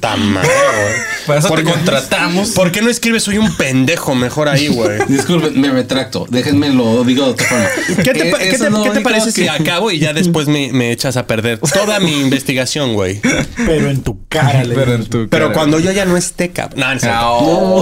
Ta 0.00 0.16
madre, 0.16 0.48
güey. 0.50 0.94
Para 1.26 1.38
eso 1.38 1.48
¿Por 1.48 1.60
te 1.60 1.64
contratamos. 1.64 2.50
¿Por 2.50 2.70
qué 2.72 2.82
no 2.82 2.90
escribes 2.90 3.22
soy 3.22 3.38
un 3.38 3.56
pendejo 3.56 4.14
mejor 4.14 4.50
ahí, 4.50 4.68
güey? 4.68 4.98
Disculpen, 5.08 5.58
me 5.58 5.70
retracto. 5.70 6.26
Déjenme 6.28 6.68
lo 6.68 7.02
digo 7.04 7.24
de 7.24 7.30
otra 7.30 7.46
forma. 7.46 7.68
¿Qué 8.02 8.12
te, 8.12 8.28
Eh, 8.28 8.32
qué 8.50 8.58
te- 8.58 8.58
qué 8.58 8.68
único 8.68 9.13
parece 9.18 9.32
si 9.32 9.42
que- 9.42 9.50
acabo 9.50 9.90
y 9.90 9.98
ya 9.98 10.12
después 10.12 10.48
me, 10.48 10.72
me 10.72 10.92
echas 10.92 11.16
a 11.16 11.26
perder 11.26 11.58
toda 11.58 12.00
mi 12.00 12.12
investigación, 12.20 12.94
güey? 12.94 13.20
Pero 13.56 13.90
en 13.90 14.02
tu 14.02 14.26
cara, 14.28 14.64
le 14.64 14.74
Pero 14.74 14.94
en 14.94 15.04
tu 15.06 15.28
Pero 15.28 15.46
cara. 15.46 15.54
cuando 15.54 15.78
yo 15.80 15.92
ya 15.92 16.04
no 16.04 16.16
esté, 16.16 16.50
cabrón. 16.50 16.80
No, 16.80 16.94
no. 16.94 17.00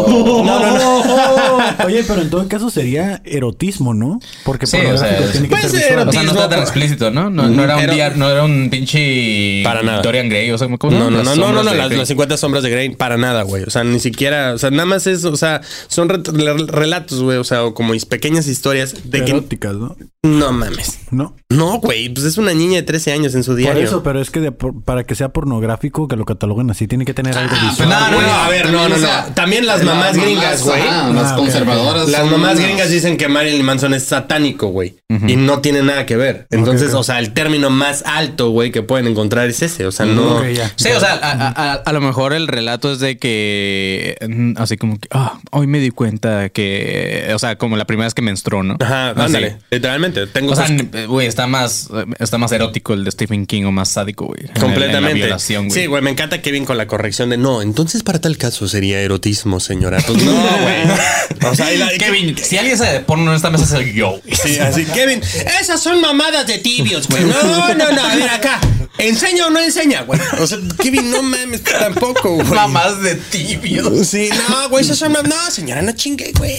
No. 0.09 0.45
no, 0.45 0.61
no, 0.61 0.79
no. 0.79 1.62
Oye, 1.87 2.05
pero 2.07 2.23
en 2.23 2.31
todo 2.31 2.47
caso 2.49 2.71
sería 2.71 3.21
erotismo, 3.25 3.95
¿no? 3.95 4.21
Porque 4.45 4.66
Sí, 4.66 4.77
pornográfico 4.77 5.14
o 5.16 5.23
sea, 5.23 5.33
tiene 5.33 5.49
que 5.49 5.55
puede 5.57 5.68
ser 5.68 5.81
visual. 5.81 6.09
O 6.09 6.12
sea, 6.12 6.23
no 6.23 6.29
está 6.31 6.40
tan 6.49 6.53
Erotismo, 6.59 6.62
explícito, 6.62 7.11
¿no? 7.11 7.31
No, 7.31 7.49
no 7.49 7.64
era 7.64 7.77
un 7.77 7.83
Ero- 7.83 7.92
día, 7.95 8.11
no 8.11 8.31
era 8.31 8.45
un 8.45 8.68
pinche 8.71 9.62
Para 9.64 9.83
nada. 9.83 10.03
Dorian 10.03 10.29
Gray, 10.29 10.51
o 10.51 10.59
sea, 10.59 10.68
¿cómo 10.79 10.92
No, 10.92 11.11
no, 11.11 11.23
no, 11.23 11.35
no, 11.37 11.53
no, 11.53 11.62
no, 11.62 11.75
las, 11.75 11.92
las 11.92 12.09
50 12.09 12.37
sombras 12.37 12.62
de 12.62 12.71
Grey, 12.71 12.90
para 12.90 13.16
nada, 13.16 13.42
güey. 13.42 13.64
O 13.64 13.71
sea, 13.71 13.85
ni 13.85 14.01
siquiera, 14.01 14.55
o 14.55 14.59
sea, 14.59 14.71
nada 14.71 14.87
más 14.87 15.07
es, 15.07 15.25
o 15.25 15.37
sea, 15.37 15.61
son 15.88 16.09
re- 16.09 16.21
re- 16.25 16.66
relatos, 16.66 17.23
güey, 17.23 17.38
o 17.38 17.45
sea, 17.45 17.64
o 17.64 17.75
como 17.75 17.95
is- 17.95 18.07
pequeñas 18.07 18.47
historias 18.47 19.11
de 19.11 19.25
que 19.25 19.31
Eróticas, 19.33 19.75
¿no? 19.75 19.97
No 20.23 20.53
mames. 20.53 20.99
No. 21.23 21.37
No, 21.49 21.79
güey, 21.81 22.09
pues 22.09 22.27
es 22.27 22.39
una 22.39 22.55
niña 22.55 22.77
de 22.77 22.83
13 22.83 23.13
años 23.13 23.35
en 23.35 23.43
su 23.45 23.51
Por 23.53 23.59
diario. 23.59 23.83
eso, 23.83 24.03
pero 24.03 24.21
es 24.21 24.31
que 24.31 24.41
de 24.41 24.53
por- 24.53 24.83
para 24.83 25.05
que 25.05 25.15
sea 25.15 25.29
pornográfico, 25.31 26.09
que 26.09 26.17
lo 26.17 26.25
cataloguen 26.25 26.71
así, 26.71 26.87
tiene 26.89 27.05
que 27.05 27.15
tener 27.15 27.37
algo 27.37 27.55
visual. 27.63 27.89
No, 27.89 28.11
no, 28.11 28.21
no, 28.23 28.33
a 28.33 28.49
ver, 28.49 28.71
no, 28.71 28.89
no, 28.89 28.97
no. 28.97 29.09
También 29.35 29.67
las 29.67 29.83
mamás 29.85 30.17
gringas, 30.17 30.63
güey. 30.65 30.83
Las 30.83 31.33
Ah, 31.33 31.37
conservadoras. 31.37 32.09
Las 32.09 32.25
mamás 32.25 32.55
unas- 32.55 32.61
gringas 32.61 32.91
dicen 32.91 33.17
que 33.17 33.29
Marilyn 33.29 33.65
Manson 33.65 33.95
es 33.95 34.05
satánico, 34.05 34.69
güey. 34.69 34.97
Y 35.29 35.37
no 35.37 35.61
tiene 35.61 35.83
nada 35.83 36.07
que 36.07 36.17
ver. 36.17 36.47
Entonces, 36.51 36.95
o 36.95 37.03
sea, 37.03 37.19
el 37.19 37.33
término 37.35 37.69
más 37.71 38.03
alto, 38.07 38.51
güey, 38.51 38.71
que 38.73 38.83
pueden 38.83 39.07
encontrar 39.07 39.49
es 39.49 39.61
ese. 39.63 39.87
O 39.87 39.93
sea, 39.93 40.07
no. 40.07 40.43
Sí, 40.77 40.89
o 40.91 41.01
sea, 41.01 41.13
a, 41.23 41.33
a- 41.33 41.73
a- 41.73 41.75
a 41.75 41.93
lo 41.93 42.01
mejor 42.01 42.33
el 42.33 42.49
relato 42.49 42.91
es 42.93 42.99
de 42.99 43.19
que 43.19 44.17
mm, 44.27 44.53
así 44.57 44.77
como 44.77 44.99
que 44.99 45.09
ah, 45.13 45.39
hoy 45.51 45.67
me 45.67 45.79
di 45.81 45.91
cuenta 45.91 46.49
que, 46.49 47.31
o 47.35 47.39
sea, 47.39 47.57
como 47.57 47.77
la 47.77 47.85
primera 47.87 48.07
vez 48.07 48.15
que 48.15 48.23
menstruó, 48.23 48.63
¿no? 48.63 48.77
Ajá, 48.81 49.11
Así. 49.11 49.21
ándale. 49.21 49.59
Literalmente. 49.71 50.27
Tengo 50.27 50.53
O 50.53 50.57
sea, 50.57 50.67
n- 50.67 50.89
güey, 51.12 51.27
está 51.27 51.46
más, 51.46 51.88
está 52.18 52.38
más 52.38 52.51
erótico 52.53 52.92
el 52.94 53.05
de 53.05 53.11
Stephen 53.12 53.46
King 53.46 53.64
o 53.64 53.72
más 53.72 53.90
sádico, 53.90 54.27
güey. 54.27 54.40
en 54.40 54.46
el- 54.46 54.51
en 54.51 54.55
la 54.55 54.61
Completamente. 54.61 55.57
güey. 55.59 55.70
Sí, 55.70 55.87
güey, 55.87 56.03
me 56.03 56.11
encanta 56.11 56.42
Kevin 56.42 56.64
con 56.64 56.77
la 56.77 56.87
corrección 56.87 57.31
de 57.31 57.37
no. 57.37 57.62
Entonces, 57.62 58.03
para 58.03 58.20
tal 58.20 58.37
caso 58.37 58.66
sería 58.68 59.01
erotismo, 59.01 59.61
señora. 59.61 59.98
Pues 60.07 60.22
no, 60.25 60.33
güey. 60.62 61.51
O 61.51 61.55
sea, 61.55 61.70
la- 61.72 61.88
Kevin, 61.98 62.37
si 62.37 62.59
alguien 62.59 62.77
se 62.77 63.01
pone 63.01 63.22
en 63.25 63.33
esta 63.33 63.51
mesa 63.51 63.64
es 63.64 63.72
el 63.72 63.92
yo. 63.92 64.20
Sí, 64.33 64.59
así, 64.59 64.85
Kevin, 64.87 65.20
esas 65.61 65.81
son 65.83 66.01
mamadas 66.01 66.46
de 66.46 66.59
tibios, 66.59 67.07
güey. 67.09 67.22
No, 67.25 67.75
no, 67.75 67.92
no, 67.92 68.03
a 68.05 68.14
ver 68.16 68.29
acá. 68.31 68.61
¿Enseña 68.99 69.47
o 69.47 69.51
no 69.51 69.59
enseña, 69.59 70.03
güey? 70.03 70.21
O 70.39 70.47
sea, 70.47 70.59
Kevin, 70.81 71.11
no 71.11 71.23
mames, 71.23 71.63
tampoco, 71.65 72.35
güey. 72.37 72.47
Mamás 72.49 73.03
de 73.03 73.15
tibio. 73.17 74.05
Sí, 74.05 74.29
no, 74.49 74.69
güey, 74.69 74.85
esas 74.85 74.99
son 74.99 75.13
No, 75.13 75.51
señora, 75.51 75.83
no 75.83 75.93
chingue, 75.93 76.33
güey. 76.37 76.57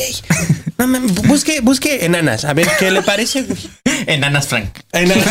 No 0.77 0.87
mames, 0.87 1.13
busque, 1.13 1.61
busque 1.61 2.05
enanas, 2.05 2.43
a 2.45 2.53
ver 2.53 2.67
qué 2.79 2.91
le 2.91 3.01
parece, 3.03 3.43
güey. 3.43 3.59
Enanas 4.07 4.47
Frank. 4.47 4.79
Enanas. 4.91 5.25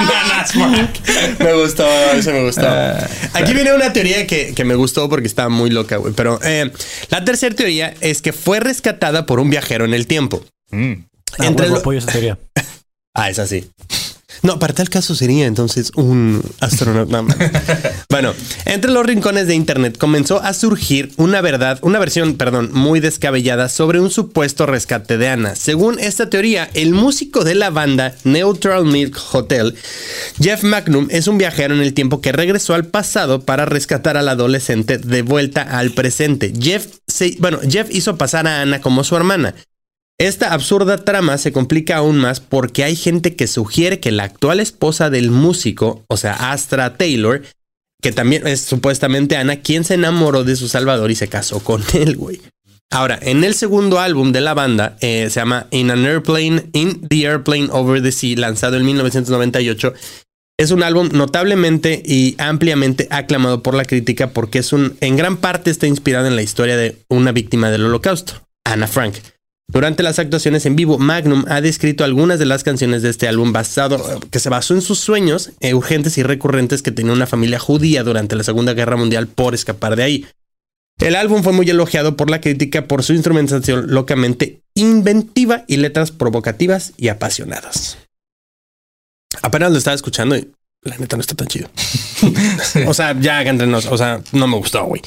Enanas, 0.00 0.52
Frank. 0.52 0.90
Me 1.38 1.52
gustó, 1.54 1.86
eso 2.12 2.32
me 2.32 2.42
gustó. 2.44 2.66
Aquí 3.34 3.52
viene 3.52 3.72
una 3.74 3.92
teoría 3.92 4.26
que, 4.26 4.54
que 4.54 4.64
me 4.64 4.74
gustó 4.74 5.08
porque 5.08 5.26
estaba 5.26 5.48
muy 5.48 5.70
loca, 5.70 5.96
güey. 5.98 6.12
Pero 6.14 6.40
eh, 6.42 6.72
la 7.10 7.24
tercera 7.24 7.54
teoría 7.54 7.94
es 8.00 8.22
que 8.22 8.32
fue 8.32 8.60
rescatada 8.60 9.26
por 9.26 9.38
un 9.40 9.50
viajero 9.50 9.84
en 9.84 9.94
el 9.94 10.06
tiempo. 10.06 10.44
Mm. 10.70 10.92
Ah, 11.38 11.46
Entre 11.46 11.66
huevo, 11.66 11.74
lo- 11.76 11.80
apoyo 11.80 11.98
esa 11.98 12.10
teoría. 12.10 12.38
Ah, 13.12 13.28
es 13.28 13.40
así. 13.40 13.68
No, 14.42 14.58
para 14.58 14.72
tal 14.72 14.88
caso 14.88 15.14
sería 15.14 15.46
entonces 15.46 15.92
un 15.96 16.42
astronauta. 16.60 17.24
Bueno, 18.10 18.34
entre 18.64 18.90
los 18.90 19.06
rincones 19.06 19.46
de 19.46 19.54
internet 19.54 19.96
comenzó 19.96 20.42
a 20.42 20.52
surgir 20.52 21.12
una 21.16 21.40
verdad, 21.40 21.78
una 21.82 21.98
versión, 22.00 22.34
perdón, 22.34 22.70
muy 22.72 22.98
descabellada 23.00 23.68
sobre 23.68 24.00
un 24.00 24.10
supuesto 24.10 24.66
rescate 24.66 25.16
de 25.16 25.28
Ana. 25.28 25.54
Según 25.54 25.98
esta 26.00 26.28
teoría, 26.28 26.68
el 26.74 26.92
músico 26.92 27.44
de 27.44 27.54
la 27.54 27.70
banda 27.70 28.14
Neutral 28.24 28.84
Milk 28.84 29.16
Hotel, 29.32 29.76
Jeff 30.40 30.64
Magnum, 30.64 31.06
es 31.10 31.28
un 31.28 31.38
viajero 31.38 31.74
en 31.74 31.80
el 31.82 31.94
tiempo 31.94 32.20
que 32.20 32.32
regresó 32.32 32.74
al 32.74 32.86
pasado 32.86 33.42
para 33.42 33.64
rescatar 33.64 34.16
al 34.16 34.28
adolescente 34.28 34.98
de 34.98 35.22
vuelta 35.22 35.62
al 35.62 35.92
presente. 35.92 36.52
Jeff, 36.60 36.86
se- 37.06 37.36
bueno, 37.38 37.60
Jeff 37.68 37.88
hizo 37.90 38.18
pasar 38.18 38.46
a 38.48 38.60
Ana 38.62 38.80
como 38.80 39.04
su 39.04 39.16
hermana. 39.16 39.54
Esta 40.20 40.52
absurda 40.52 41.02
trama 41.02 41.38
se 41.38 41.50
complica 41.50 41.96
aún 41.96 42.18
más 42.18 42.40
porque 42.40 42.84
hay 42.84 42.94
gente 42.94 43.36
que 43.36 43.46
sugiere 43.46 44.00
que 44.00 44.12
la 44.12 44.24
actual 44.24 44.60
esposa 44.60 45.08
del 45.08 45.30
músico, 45.30 46.04
o 46.08 46.18
sea, 46.18 46.52
Astra 46.52 46.98
Taylor, 46.98 47.40
que 48.02 48.12
también 48.12 48.46
es 48.46 48.60
supuestamente 48.60 49.38
Ana, 49.38 49.62
quien 49.62 49.82
se 49.82 49.94
enamoró 49.94 50.44
de 50.44 50.56
su 50.56 50.68
salvador 50.68 51.10
y 51.10 51.14
se 51.14 51.28
casó 51.28 51.60
con 51.60 51.82
él, 51.94 52.16
güey. 52.18 52.42
Ahora, 52.90 53.18
en 53.22 53.44
el 53.44 53.54
segundo 53.54 53.98
álbum 53.98 54.32
de 54.32 54.42
la 54.42 54.52
banda, 54.52 54.98
eh, 55.00 55.28
se 55.30 55.40
llama 55.40 55.68
In 55.70 55.90
an 55.90 56.04
Airplane, 56.04 56.68
In 56.74 57.00
the 57.08 57.26
Airplane 57.26 57.68
Over 57.70 58.02
the 58.02 58.12
Sea, 58.12 58.36
lanzado 58.36 58.76
en 58.76 58.84
1998, 58.84 59.94
es 60.58 60.70
un 60.70 60.82
álbum 60.82 61.08
notablemente 61.14 62.02
y 62.04 62.34
ampliamente 62.36 63.08
aclamado 63.10 63.62
por 63.62 63.72
la 63.72 63.86
crítica 63.86 64.34
porque 64.34 64.58
es 64.58 64.74
un, 64.74 64.98
en 65.00 65.16
gran 65.16 65.38
parte 65.38 65.70
está 65.70 65.86
inspirado 65.86 66.26
en 66.26 66.36
la 66.36 66.42
historia 66.42 66.76
de 66.76 66.98
una 67.08 67.32
víctima 67.32 67.70
del 67.70 67.86
holocausto, 67.86 68.42
Anna 68.66 68.86
Frank. 68.86 69.14
Durante 69.72 70.02
las 70.02 70.18
actuaciones 70.18 70.66
en 70.66 70.74
vivo, 70.74 70.98
Magnum 70.98 71.44
ha 71.48 71.60
descrito 71.60 72.02
algunas 72.02 72.40
de 72.40 72.44
las 72.44 72.64
canciones 72.64 73.02
de 73.02 73.10
este 73.10 73.28
álbum 73.28 73.52
basado, 73.52 74.20
que 74.30 74.40
se 74.40 74.48
basó 74.48 74.74
en 74.74 74.82
sus 74.82 74.98
sueños 74.98 75.52
eh, 75.60 75.74
urgentes 75.74 76.18
y 76.18 76.24
recurrentes 76.24 76.82
que 76.82 76.90
tenía 76.90 77.12
una 77.12 77.26
familia 77.26 77.60
judía 77.60 78.02
durante 78.02 78.34
la 78.34 78.42
Segunda 78.42 78.74
Guerra 78.74 78.96
Mundial 78.96 79.28
por 79.28 79.54
escapar 79.54 79.94
de 79.94 80.02
ahí. 80.02 80.26
El 80.98 81.14
álbum 81.14 81.44
fue 81.44 81.52
muy 81.52 81.70
elogiado 81.70 82.16
por 82.16 82.30
la 82.30 82.40
crítica 82.40 82.86
por 82.86 83.04
su 83.04 83.12
instrumentación 83.12 83.94
locamente 83.94 84.60
inventiva 84.74 85.64
y 85.68 85.76
letras 85.76 86.10
provocativas 86.10 86.92
y 86.96 87.08
apasionadas. 87.08 87.96
Apenas 89.40 89.70
lo 89.70 89.78
estaba 89.78 89.94
escuchando 89.94 90.36
y 90.36 90.50
la 90.82 90.98
neta 90.98 91.16
no 91.16 91.20
está 91.20 91.36
tan 91.36 91.46
chido. 91.46 91.70
o 92.88 92.92
sea, 92.92 93.18
ya 93.18 93.40
entre 93.42 93.68
nos, 93.68 93.86
o 93.86 93.96
sea, 93.96 94.20
no 94.32 94.48
me 94.48 94.56
gustó, 94.56 94.84
güey. 94.84 95.00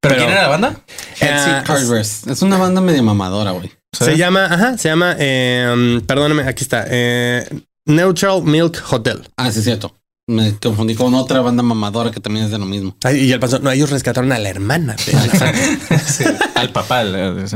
¿Pero, 0.00 0.16
quién 0.16 0.28
era 0.28 0.42
la 0.42 0.48
banda? 0.48 0.80
Carvers. 1.18 2.26
Es 2.26 2.42
una 2.42 2.58
banda 2.58 2.82
media 2.82 3.02
mamadora, 3.02 3.52
güey. 3.52 3.72
Se 3.92 4.16
llama, 4.16 4.46
ajá, 4.46 4.78
se 4.78 4.88
llama, 4.88 5.16
eh, 5.18 6.00
perdóname, 6.06 6.42
aquí 6.44 6.64
está, 6.64 6.86
eh, 6.88 7.46
Neutral 7.86 8.42
Milk 8.42 8.82
Hotel. 8.90 9.22
Ah, 9.36 9.50
sí, 9.52 9.58
es 9.58 9.64
cierto. 9.64 9.94
Me 10.28 10.56
confundí 10.56 10.94
con 10.94 11.14
otra 11.14 11.40
banda 11.40 11.62
mamadora 11.62 12.10
que 12.10 12.20
también 12.20 12.46
es 12.46 12.52
de 12.52 12.58
lo 12.58 12.64
mismo. 12.64 12.96
Ay, 13.04 13.24
y 13.24 13.32
el 13.32 13.40
pasó, 13.40 13.58
no, 13.58 13.70
ellos 13.70 13.90
rescataron 13.90 14.30
a 14.32 14.38
la 14.38 14.48
hermana. 14.48 14.96
Al 16.54 16.70
papá. 16.70 17.02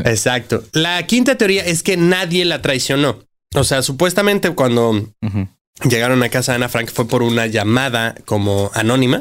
Exacto. 0.05 0.65
La 0.73 1.07
quinta 1.07 1.37
teoría 1.39 1.65
es 1.65 1.83
que 1.83 1.97
nadie 1.97 2.45
la 2.45 2.61
traicionó. 2.63 3.21
O 3.55 3.65
sea, 3.65 3.83
supuestamente 3.83 4.51
cuando 4.51 5.09
llegaron 5.89 6.23
a 6.23 6.29
casa 6.29 6.53
de 6.53 6.57
Ana 6.57 6.69
Frank 6.69 6.91
fue 6.93 7.07
por 7.07 7.23
una 7.23 7.47
llamada 7.47 8.15
como 8.25 8.71
anónima 8.75 9.21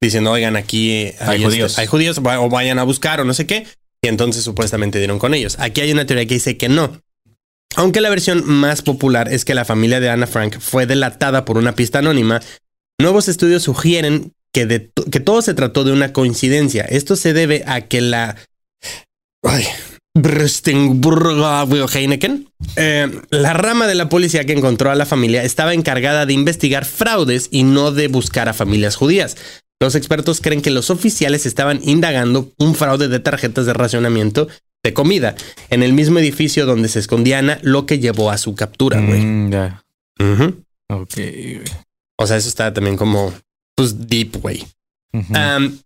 diciendo, 0.00 0.32
oigan, 0.32 0.56
aquí 0.56 1.12
Hay 1.20 1.36
este- 1.36 1.44
judíos. 1.44 1.78
hay 1.78 1.86
judíos 1.86 2.18
o 2.18 2.48
vayan 2.48 2.78
a 2.78 2.82
buscar 2.84 3.20
o 3.20 3.24
no 3.24 3.34
sé 3.34 3.46
qué. 3.46 3.66
Y 4.02 4.08
entonces 4.08 4.42
supuestamente 4.42 4.98
dieron 4.98 5.18
con 5.18 5.32
ellos. 5.32 5.56
Aquí 5.60 5.80
hay 5.80 5.92
una 5.92 6.06
teoría 6.06 6.26
que 6.26 6.34
dice 6.34 6.56
que 6.56 6.68
no. 6.68 7.00
Aunque 7.76 8.00
la 8.00 8.10
versión 8.10 8.44
más 8.44 8.82
popular 8.82 9.32
es 9.32 9.44
que 9.44 9.54
la 9.54 9.64
familia 9.64 10.00
de 10.00 10.10
Ana 10.10 10.26
Frank 10.26 10.58
fue 10.58 10.86
delatada 10.86 11.44
por 11.44 11.56
una 11.56 11.74
pista 11.74 12.00
anónima, 12.00 12.40
nuevos 12.98 13.28
estudios 13.28 13.62
sugieren 13.62 14.32
que, 14.52 14.90
que 15.10 15.20
todo 15.20 15.40
se 15.40 15.54
trató 15.54 15.84
de 15.84 15.92
una 15.92 16.12
coincidencia. 16.12 16.84
Esto 16.84 17.16
se 17.16 17.32
debe 17.32 17.64
a 17.66 17.82
que 17.82 18.00
la... 18.00 18.36
Ay, 19.42 19.64
eh, 22.76 23.20
la 23.30 23.54
rama 23.54 23.86
de 23.86 23.94
la 23.94 24.10
policía 24.10 24.44
que 24.44 24.52
encontró 24.52 24.90
a 24.90 24.94
la 24.94 25.06
familia 25.06 25.42
estaba 25.42 25.72
encargada 25.72 26.26
de 26.26 26.34
investigar 26.34 26.84
fraudes 26.84 27.48
y 27.50 27.62
no 27.62 27.92
de 27.92 28.08
buscar 28.08 28.48
a 28.48 28.52
familias 28.52 28.96
judías. 28.96 29.36
Los 29.82 29.96
expertos 29.96 30.40
creen 30.40 30.62
que 30.62 30.70
los 30.70 30.90
oficiales 30.90 31.44
estaban 31.44 31.80
indagando 31.82 32.52
un 32.56 32.76
fraude 32.76 33.08
de 33.08 33.18
tarjetas 33.18 33.66
de 33.66 33.72
racionamiento 33.72 34.46
de 34.80 34.94
comida 34.94 35.34
en 35.70 35.82
el 35.82 35.92
mismo 35.92 36.20
edificio 36.20 36.66
donde 36.66 36.88
se 36.88 37.00
escondía 37.00 37.40
Ana, 37.40 37.58
lo 37.62 37.84
que 37.84 37.98
llevó 37.98 38.30
a 38.30 38.38
su 38.38 38.54
captura, 38.54 39.00
güey. 39.00 39.24
Mm. 39.24 39.50
O 42.16 42.26
sea, 42.28 42.36
eso 42.36 42.48
está 42.48 42.72
también 42.72 42.96
como, 42.96 43.34
pues, 43.74 44.06
deep, 44.06 44.36
güey. 44.40 44.64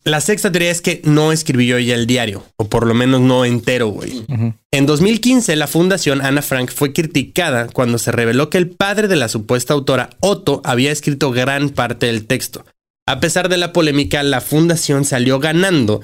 La 0.04 0.20
sexta 0.20 0.52
teoría 0.52 0.72
es 0.72 0.82
que 0.82 1.00
no 1.04 1.32
escribió 1.32 1.78
ella 1.78 1.94
el 1.94 2.06
diario, 2.06 2.44
o 2.56 2.68
por 2.68 2.86
lo 2.86 2.92
menos 2.92 3.22
no 3.22 3.46
entero, 3.46 3.88
güey. 3.88 4.26
En 4.72 4.84
2015, 4.84 5.56
la 5.56 5.68
fundación 5.68 6.20
Ana 6.20 6.42
Frank 6.42 6.70
fue 6.70 6.92
criticada 6.92 7.68
cuando 7.68 7.96
se 7.96 8.12
reveló 8.12 8.50
que 8.50 8.58
el 8.58 8.68
padre 8.68 9.08
de 9.08 9.16
la 9.16 9.30
supuesta 9.30 9.72
autora, 9.72 10.10
Otto, 10.20 10.60
había 10.64 10.92
escrito 10.92 11.30
gran 11.30 11.70
parte 11.70 12.04
del 12.04 12.26
texto. 12.26 12.66
A 13.08 13.20
pesar 13.20 13.48
de 13.48 13.56
la 13.56 13.72
polémica, 13.72 14.24
la 14.24 14.40
fundación 14.40 15.04
salió 15.04 15.38
ganando 15.38 16.00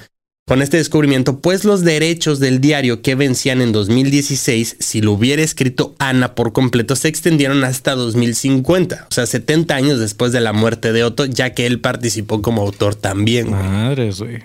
con 0.47 0.63
este 0.63 0.77
descubrimiento, 0.77 1.41
pues 1.41 1.65
los 1.65 1.83
derechos 1.83 2.39
del 2.39 2.61
diario 2.61 3.03
que 3.03 3.17
vencían 3.17 3.61
en 3.61 3.73
2016, 3.73 4.77
si 4.79 5.01
lo 5.01 5.13
hubiera 5.13 5.43
escrito 5.43 5.97
Ana 5.99 6.37
por 6.37 6.53
completo, 6.53 6.95
se 6.95 7.09
extendieron 7.09 7.65
hasta 7.65 7.97
2050, 7.97 9.07
o 9.11 9.13
sea, 9.13 9.27
70 9.27 9.75
años 9.75 9.99
después 9.99 10.31
de 10.31 10.41
la 10.41 10.53
muerte 10.53 10.93
de 10.93 11.03
Otto, 11.03 11.27
ya 11.27 11.55
que 11.55 11.67
él 11.67 11.81
participó 11.81 12.41
como 12.41 12.63
autor 12.63 12.95
también. 12.95 13.51
Madres, 13.51 14.21
güey. 14.21 14.39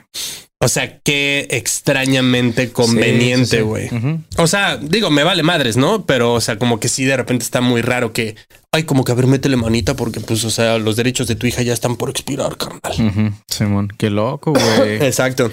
O 0.60 0.68
sea, 0.70 1.00
qué 1.02 1.48
extrañamente 1.52 2.72
conveniente, 2.72 3.46
Sí, 3.46 3.52
sí, 3.52 3.58
sí. 3.58 3.62
güey. 3.62 3.90
O 4.38 4.48
sea, 4.48 4.78
digo, 4.78 5.12
me 5.12 5.24
vale 5.24 5.44
madres, 5.44 5.78
¿no? 5.78 6.06
Pero, 6.06 6.34
o 6.34 6.42
sea, 6.42 6.58
como 6.58 6.80
que 6.80 6.88
sí, 6.90 7.06
de 7.06 7.16
repente 7.16 7.44
está 7.46 7.62
muy 7.62 7.82
raro 7.82 8.12
que, 8.12 8.36
ay, 8.72 8.84
como 8.84 9.04
que 9.04 9.12
a 9.12 9.16
ver, 9.16 9.28
métele 9.28 9.56
manita 9.56 9.96
porque, 9.96 10.20
pues, 10.20 10.44
o 10.46 10.50
sea, 10.50 10.80
los 10.80 10.96
derechos 10.96 11.28
de 11.28 11.36
tu 11.36 11.46
hija 11.46 11.62
ya 11.62 11.74
están 11.74 11.96
por 11.96 12.10
expirar, 12.10 12.58
carnal. 12.58 13.34
Simón, 13.48 13.90
qué 13.98 14.10
loco, 14.10 14.54
güey. 14.54 14.96
Exacto. 15.06 15.52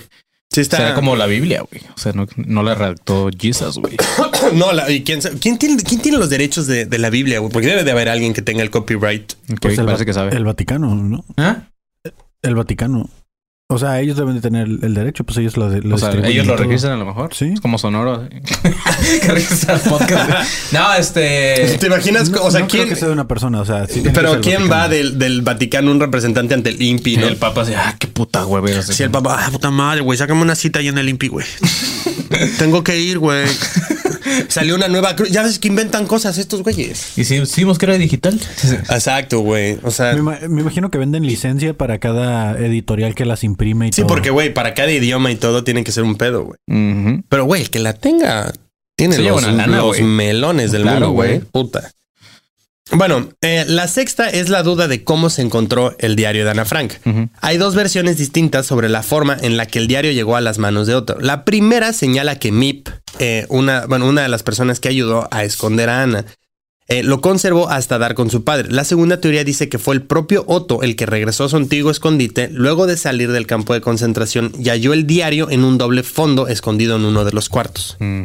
Sí 0.51 0.61
está. 0.61 0.77
Será 0.79 0.95
como 0.95 1.17
la 1.17 1.27
Biblia, 1.27 1.63
güey. 1.71 1.83
O 1.95 1.99
sea, 1.99 2.13
no, 2.13 2.27
no 2.37 2.63
la 2.63 2.75
redactó 2.75 3.29
Jesus, 3.39 3.77
güey. 3.79 3.97
no, 4.55 4.73
la- 4.73 4.91
¿y 4.91 5.03
quién, 5.03 5.21
quién, 5.41 5.59
tiene, 5.59 5.83
quién 5.83 6.01
tiene 6.01 6.17
los 6.17 6.31
derechos 6.31 6.67
de, 6.67 6.87
de 6.87 6.99
la 6.99 7.11
Biblia, 7.11 7.41
güey? 7.41 7.53
Porque 7.53 7.67
debe 7.69 7.85
de 7.85 7.91
haber 7.91 8.09
alguien 8.09 8.33
que 8.33 8.41
tenga 8.41 8.63
el 8.63 8.71
copyright. 8.71 9.33
Ok, 9.53 9.59
Pues 9.61 9.79
el, 9.79 9.85
parece 9.85 10.05
Va- 10.05 10.07
que 10.07 10.13
sabe. 10.15 10.37
el 10.37 10.45
Vaticano, 10.45 10.95
¿no? 10.95 11.25
¿Ah? 11.37 11.69
El 12.43 12.55
Vaticano. 12.55 13.11
O 13.69 13.79
sea, 13.79 13.99
ellos 13.99 14.19
deben 14.19 14.35
de 14.35 14.43
tener 14.43 14.69
el, 14.69 14.93
derecho, 14.93 15.25
pues 15.25 15.39
ellos 15.39 15.57
lo, 15.57 15.71
lo 15.71 15.95
O 15.95 15.99
sea, 15.99 16.09
distribuyen 16.09 16.43
ellos 16.43 16.47
lo 16.47 16.57
registran 16.59 16.93
a 16.93 16.97
lo 16.97 17.07
mejor. 17.07 17.35
Sí. 17.35 17.47
Es 17.55 17.63
como 17.63 17.79
sonoro. 17.79 18.29
que 19.23 19.29
registra 19.29 19.77
el 19.77 19.81
podcast. 19.81 20.31
güey. 20.31 20.43
No, 20.73 20.93
este. 20.93 21.79
¿Te 21.81 21.87
imaginas? 21.87 22.29
No, 22.29 22.43
o 22.43 22.51
sea, 22.51 22.61
no 22.61 22.69
creo 22.69 22.83
¿quién? 22.83 22.89
que 22.91 22.97
sea 22.97 23.09
de 23.09 23.15
una 23.15 23.27
persona, 23.27 23.63
o 23.63 23.65
sea, 23.65 23.87
sí 23.87 24.03
Pero 24.13 24.43
¿quién 24.43 24.69
Vaticano. 24.69 24.69
va 24.69 24.89
del, 24.91 25.19
del 25.19 25.41
Vaticano 25.41 25.91
un 25.91 25.99
representante 25.99 26.53
ante 26.53 26.71
el 26.71 26.83
INPI, 26.83 27.17
no? 27.17 27.27
El 27.27 27.37
papa 27.37 27.63
así, 27.63 27.73
ah, 27.75 27.97
qué 27.99 28.07
puta 28.07 28.45
huevera. 28.45 28.83
Sí, 28.83 29.03
el 29.03 29.11
papá, 29.11 29.47
ah, 29.47 29.51
puta 29.51 29.71
madre, 29.71 30.03
güey, 30.03 30.19
sácame 30.19 30.43
una 30.43 30.57
cita 30.57 30.81
ahí 30.81 30.89
en 30.89 30.99
el 30.99 31.09
INPI, 31.09 31.29
güey. 31.29 31.47
Tengo 32.59 32.85
que 32.85 32.99
ir, 32.99 33.19
güey. 33.19 33.47
Salió 34.49 34.75
una 34.75 34.89
nueva 34.89 35.17
cruz. 35.17 35.31
Ya 35.31 35.43
ves 35.43 35.59
que 35.59 35.69
inventan 35.69 36.07
cosas 36.07 36.39
estos 36.39 36.63
güeyes. 36.63 37.17
¿Y 37.19 37.25
si 37.25 37.39
decimos 37.39 37.79
que 37.79 37.87
era 37.87 37.99
digital? 37.99 38.41
Exacto, 38.91 39.41
güey. 39.41 39.79
O 39.83 39.91
sea, 39.91 40.13
Me, 40.15 40.21
ima- 40.21 40.41
me 40.49 40.61
imagino 40.63 40.91
que 40.91 40.99
venden 40.99 41.27
licencia 41.27 41.75
para 41.75 41.99
cada 41.99 42.59
editorial 42.59 43.15
que 43.15 43.25
las 43.25 43.45
imprime 43.45 43.89
y 43.89 43.93
sí, 43.93 44.03
todo. 44.03 44.09
porque, 44.09 44.31
güey, 44.31 44.53
para 44.53 44.75
cada 44.75 44.91
idioma 44.93 45.31
y 45.31 45.37
todo 45.37 45.65
tiene 45.65 45.85
que 45.85 45.93
ser 45.93 46.05
un 46.05 46.17
pedo, 46.17 46.45
güey. 46.45 47.23
Pero, 47.29 47.45
güey, 47.45 47.63
el 47.63 47.71
que 47.71 47.79
la 47.79 47.93
tenga 47.95 48.53
tiene 48.97 49.19
los, 49.19 49.43
lana, 49.43 49.67
los 49.67 50.01
melones 50.01 50.71
del 50.73 50.83
Claro, 50.83 51.01
mundo, 51.09 51.13
güey. 51.15 51.39
güey. 51.39 51.41
Puta. 51.51 51.91
Bueno, 52.93 53.31
eh, 53.41 53.65
la 53.67 53.89
sexta 53.89 54.29
es 54.29 54.51
la 54.51 54.63
duda 54.63 54.89
de 54.89 55.05
cómo 55.05 55.31
se 55.31 55.43
encontró 55.43 55.97
el 55.99 56.17
diario 56.17 56.45
de 56.45 56.51
Ana 56.51 56.65
Frank. 56.65 56.95
Hay 57.41 57.57
dos 57.57 57.75
versiones 57.75 58.19
distintas 58.19 58.67
sobre 58.67 58.89
la 58.89 59.03
forma 59.03 59.37
en 59.41 59.57
la 59.57 59.67
que 59.67 59.79
el 59.79 59.89
diario 59.89 60.13
llegó 60.13 60.37
a 60.37 60.43
las 60.43 60.59
manos 60.59 60.87
de 60.87 60.95
Otto. 60.95 61.17
La 61.19 61.45
primera 61.45 61.93
señala 61.93 62.39
que 62.39 62.53
Mip, 62.53 62.89
eh, 63.19 63.47
una, 63.49 63.87
bueno, 63.87 64.07
una 64.07 64.23
de 64.23 64.29
las 64.29 64.43
personas 64.43 64.81
que 64.81 64.89
ayudó 64.89 65.29
a 65.31 65.45
esconder 65.45 65.89
a 65.89 66.03
Ana, 66.03 66.27
eh, 66.87 67.03
lo 67.03 67.23
conservó 67.23 67.71
hasta 67.71 67.99
dar 67.99 68.15
con 68.15 68.29
su 68.29 68.45
padre. 68.45 68.71
La 68.71 68.85
segunda 68.85 69.19
teoría 69.19 69.43
dice 69.45 69.71
que 69.71 69.79
fue 69.79 69.95
el 69.95 70.03
propio 70.03 70.45
Otto 70.47 70.83
el 70.83 70.97
que 70.97 71.07
regresó 71.07 71.45
a 71.45 71.49
su 71.49 71.57
antiguo 71.57 71.91
escondite 71.91 72.51
luego 72.53 72.87
de 72.87 72.99
salir 72.99 73.33
del 73.33 73.47
campo 73.47 73.73
de 73.73 73.81
concentración 73.81 74.53
y 74.59 74.69
halló 74.69 74.93
el 74.93 75.07
diario 75.07 75.51
en 75.51 75.65
un 75.65 75.79
doble 75.79 76.03
fondo 76.03 76.49
escondido 76.49 76.97
en 76.97 77.07
uno 77.07 77.25
de 77.25 77.33
los 77.33 77.49
cuartos. 77.49 77.97
Mm. 78.01 78.25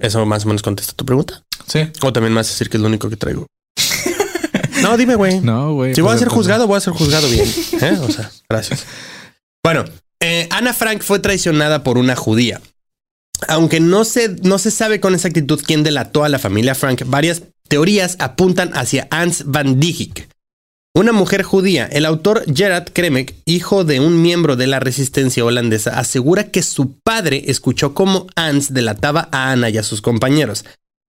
¿Eso 0.00 0.24
más 0.26 0.44
o 0.44 0.48
menos 0.48 0.62
contesta 0.62 0.94
tu 0.94 1.04
pregunta? 1.04 1.44
Sí. 1.66 1.80
¿O 2.02 2.12
también 2.12 2.32
me 2.32 2.38
vas 2.38 2.48
a 2.48 2.50
decir 2.50 2.70
que 2.70 2.78
es 2.78 2.80
lo 2.80 2.88
único 2.88 3.08
que 3.10 3.16
traigo? 3.16 3.46
no, 4.82 4.96
dime, 4.96 5.14
güey. 5.14 5.40
No, 5.40 5.74
güey. 5.74 5.94
Si 5.94 6.00
voy 6.00 6.08
a 6.08 6.12
pues, 6.12 6.20
ser 6.20 6.28
pues, 6.28 6.36
juzgado, 6.36 6.66
voy 6.66 6.78
a 6.78 6.80
ser 6.80 6.94
juzgado 6.94 7.28
bien. 7.28 7.46
¿eh? 7.80 7.98
O 8.00 8.10
sea, 8.10 8.30
gracias. 8.48 8.86
Bueno, 9.62 9.84
eh, 10.20 10.48
Ana 10.50 10.72
Frank 10.72 11.02
fue 11.02 11.18
traicionada 11.18 11.84
por 11.84 11.98
una 11.98 12.16
judía. 12.16 12.60
Aunque 13.48 13.80
no 13.80 14.04
se, 14.04 14.36
no 14.42 14.58
se 14.58 14.70
sabe 14.70 15.00
con 15.00 15.14
exactitud 15.14 15.62
quién 15.64 15.82
delató 15.82 16.24
a 16.24 16.28
la 16.28 16.38
familia 16.38 16.74
Frank, 16.74 17.02
varias 17.06 17.42
teorías 17.68 18.16
apuntan 18.18 18.70
hacia 18.74 19.06
Hans 19.10 19.44
van 19.46 19.80
Dijk, 19.80 20.28
una 20.94 21.12
mujer 21.12 21.42
judía. 21.42 21.86
El 21.86 22.04
autor 22.04 22.44
Gerard 22.52 22.90
Kremek, 22.92 23.34
hijo 23.44 23.84
de 23.84 24.00
un 24.00 24.22
miembro 24.22 24.56
de 24.56 24.66
la 24.66 24.80
resistencia 24.80 25.44
holandesa, 25.44 25.98
asegura 25.98 26.50
que 26.50 26.62
su 26.62 26.98
padre 26.98 27.44
escuchó 27.46 27.94
cómo 27.94 28.26
Hans 28.36 28.74
delataba 28.74 29.28
a 29.32 29.52
Ana 29.52 29.70
y 29.70 29.78
a 29.78 29.82
sus 29.82 30.02
compañeros. 30.02 30.64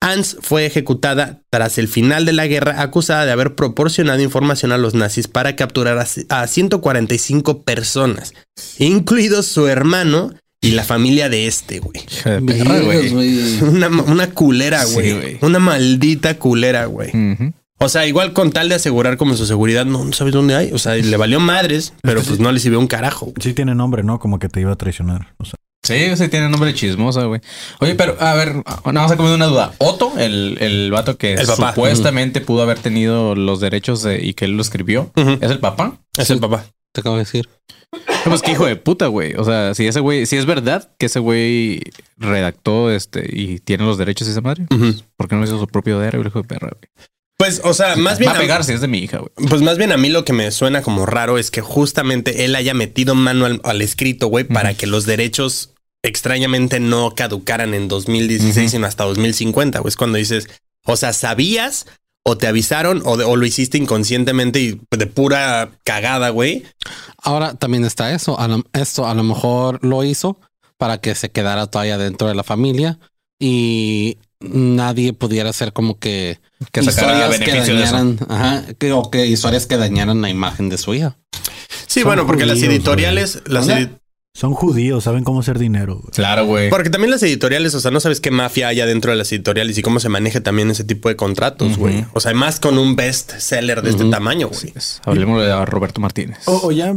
Hans 0.03 0.37
fue 0.41 0.67
ejecutada 0.67 1.43
tras 1.49 1.79
el 1.79 1.87
final 1.87 2.25
de 2.27 2.33
la 2.33 2.49
guerra 2.49 2.83
acusada 2.83 3.25
de 3.25 3.31
haber 3.31 3.55
proporcionado 3.55 4.21
información 4.21 4.73
a 4.73 4.79
los 4.79 4.95
nazis 4.95 5.29
para 5.29 5.55
capturar 5.55 5.97
a 5.99 6.07
a 6.43 6.47
145 6.47 7.63
personas, 7.63 8.35
incluidos 8.79 9.47
su 9.47 9.69
hermano 9.69 10.35
y 10.61 10.73
la 10.73 10.83
familia 10.83 11.29
de 11.29 11.47
este, 11.47 11.79
güey. 11.79 12.01
Una, 13.63 13.89
una 13.89 14.31
culera, 14.31 14.85
güey. 14.87 15.39
una 15.41 15.61
maldita 15.61 16.37
culera, 16.37 16.87
güey. 16.87 17.11
O 17.83 17.89
sea, 17.89 18.07
igual 18.07 18.33
con 18.33 18.53
tal 18.53 18.69
de 18.69 18.77
asegurar 18.77 19.17
como 19.17 19.37
su 19.37 19.45
seguridad, 19.47 19.85
no, 19.85 20.05
no 20.05 20.13
sabes 20.13 20.33
dónde 20.33 20.55
hay. 20.55 20.73
O 20.73 20.79
sea, 20.79 20.95
le 20.95 21.17
valió 21.17 21.41
madres, 21.41 21.93
pero 22.03 22.23
pues 22.23 22.39
no 22.39 22.51
le 22.53 22.61
sirvió 22.61 22.79
un 22.79 22.87
carajo. 22.87 23.27
güey. 23.27 23.37
Sí 23.41 23.53
tiene 23.55 23.75
nombre, 23.75 24.03
¿no? 24.03 24.19
Como 24.19 24.39
que 24.39 24.49
te 24.49 24.61
iba 24.61 24.73
a 24.73 24.77
traicionar. 24.77 25.35
O 25.39 25.45
sea, 25.45 25.55
Sí, 25.85 26.17
sí 26.17 26.29
tiene 26.29 26.49
nombre 26.49 26.73
chismosa, 26.75 27.25
güey. 27.25 27.41
Oye, 27.81 27.97
pero 27.97 28.17
a 28.21 28.35
ver, 28.35 28.55
nada 28.55 28.93
más 28.93 29.11
a 29.11 29.17
comer 29.17 29.35
una 29.35 29.47
duda. 29.47 29.73
Otto, 29.79 30.13
el, 30.17 30.57
el 30.61 30.93
vato 30.93 31.19
que 31.19 31.33
El 31.35 31.45
supuestamente 31.45 32.41
pudo 32.41 32.63
haber 32.63 32.79
tenido 32.79 33.35
los 33.35 33.59
derechos 33.59 34.01
de- 34.05 34.25
y 34.25 34.35
que 34.35 34.45
él 34.45 34.53
lo 34.53 34.63
escribió. 34.63 35.11
¿es 35.17 35.51
el 35.51 35.59
papá? 35.59 35.99
Es 36.17 36.31
el 36.31 36.39
papá. 36.39 36.65
Te 36.95 37.01
acabo 37.01 37.17
de 37.17 37.23
decir. 37.23 37.49
Pues 38.25 38.43
que 38.43 38.53
hijo 38.53 38.65
de 38.65 38.77
puta, 38.77 39.09
güey. 39.09 39.35
O 39.35 39.43
sea, 39.45 39.75
si 39.75 39.87
ese 39.89 39.99
güey, 39.99 40.25
si 40.27 40.37
es 40.37 40.47
verdad 40.47 40.89
que 40.99 41.07
ese 41.07 41.19
güey 41.19 41.81
redactó 42.17 42.91
este 42.93 43.29
y 43.29 43.59
tiene 43.59 43.85
los 43.85 43.99
derechos 43.99 44.27
de 44.29 44.33
esa 44.33 44.41
madre. 44.41 44.67
¿por 45.17 45.29
qué 45.29 45.35
no 45.35 45.43
hizo 45.45 45.59
su 45.59 45.67
propio 45.67 46.01
diario, 46.01 46.21
el 46.21 46.27
hijo 46.29 46.43
de 46.43 46.49
perra, 46.49 46.71
güey? 46.71 47.09
Pues, 47.43 47.61
o 47.65 47.75
sea, 47.75 47.97
más 47.97 48.19
bien. 48.19 48.31
Va 48.31 48.37
a 48.37 48.39
pegar 48.41 48.63
si 48.65 48.73
es 48.73 48.81
de 48.81 48.89
mi 48.89 48.99
hija, 48.99 49.19
güey. 49.19 49.31
Pues 49.49 49.63
más 49.63 49.77
bien 49.79 49.91
a 49.93 49.97
mí 49.97 50.09
lo 50.11 50.25
que 50.25 50.33
me 50.33 50.51
suena 50.53 50.83
como 50.83 51.07
raro 51.07 51.39
es 51.39 51.51
que 51.51 51.61
justamente 51.61 52.45
él 52.45 52.55
haya 52.55 52.73
metido 52.75 53.15
mano 53.15 53.47
al, 53.47 53.61
al 53.65 53.83
escrito, 53.83 54.29
güey, 54.29 54.45
para 54.45 54.75
que 54.75 54.87
los 54.87 55.07
derechos 55.07 55.71
extrañamente 56.05 56.79
no 56.81 57.15
caducaran 57.15 57.75
en 57.75 57.89
2016, 57.89 58.57
Ujú. 58.57 58.69
sino 58.71 58.87
hasta 58.87 59.05
2050, 59.05 59.79
güey. 59.81 59.89
Es 59.89 59.97
cuando 59.97 60.19
dices, 60.19 60.49
o 60.85 60.97
sea, 60.97 61.13
¿sabías 61.13 61.87
o 62.25 62.39
te 62.39 62.47
avisaron 62.47 63.03
o, 63.05 63.17
de- 63.17 63.25
o 63.25 63.35
lo 63.37 63.45
hiciste 63.47 63.79
inconscientemente 63.79 64.61
y 64.61 64.81
de 64.91 65.07
pura 65.09 65.71
cagada, 65.85 66.29
güey? 66.31 66.63
Ahora 67.19 67.55
también 67.55 67.85
está 67.85 68.13
eso. 68.15 68.39
A 68.39 68.47
lo- 68.49 68.65
esto 68.73 69.07
a 69.07 69.15
lo 69.15 69.23
mejor 69.25 69.79
lo 69.85 70.05
hizo 70.05 70.39
para 70.77 70.99
que 70.99 71.15
se 71.17 71.31
quedara 71.31 71.67
todavía 71.69 71.99
dentro 71.99 72.29
de 72.29 72.35
la 72.37 72.45
familia 72.45 72.99
y 73.41 74.19
nadie 74.41 75.13
pudiera 75.13 75.51
hacer 75.51 75.73
como 75.73 75.99
que, 75.99 76.39
Que 76.71 76.83
sacara 76.83 77.13
historias 77.29 77.39
que 77.41 77.45
beneficio 77.47 77.77
de 77.77 77.83
eso. 77.85 77.93
dañaran, 77.95 78.19
ajá, 78.29 78.65
que, 78.79 78.93
o 78.93 79.11
que 79.11 79.27
historias 79.27 79.67
que 79.67 79.77
dañaran 79.77 80.21
la 80.23 80.29
imagen 80.31 80.69
de 80.69 80.79
su 80.79 80.95
hija. 80.95 81.17
Sí, 81.87 82.01
Son 82.01 82.09
bueno, 82.11 82.27
porque 82.27 82.47
las 82.47 82.63
editoriales, 82.63 83.43
las 83.47 83.67
¿Dónde? 83.67 83.83
edi- 83.89 83.99
son 84.35 84.55
judíos, 84.55 85.05
saben 85.05 85.25
cómo 85.25 85.41
hacer 85.41 85.59
dinero. 85.59 85.97
güey. 85.97 86.11
Claro, 86.13 86.47
güey. 86.47 86.71
porque 86.71 86.89
también 86.89 87.11
las 87.11 87.23
editoriales, 87.23 87.75
o 87.75 87.81
sea, 87.81 87.91
no 87.91 88.01
sabes 88.01 88.19
qué 88.21 88.31
mafia 88.31 88.69
hay 88.69 88.79
dentro 88.79 89.11
de 89.11 89.19
las 89.19 89.31
editoriales 89.31 89.77
y 89.77 89.83
cómo 89.83 90.01
se 90.01 90.09
maneja 90.09 90.41
también 90.41 90.71
ese 90.71 90.85
tipo 90.85 91.11
de 91.11 91.17
contratos, 91.17 91.77
güey. 91.77 92.07
O 92.15 92.21
sea, 92.21 92.33
más 92.33 92.59
con 92.59 92.79
un 92.79 92.97
best 92.97 93.33
seller 93.39 93.83
de 93.83 93.91
este 93.91 94.05
tamaño, 94.07 94.49
güey. 94.49 94.73
Es. 94.75 95.03
Hablemos 95.05 95.43
de 95.43 95.67
Roberto 95.67 96.01
Martínez. 96.01 96.39
O, 96.47 96.69
o 96.69 96.73
ya 96.73 96.95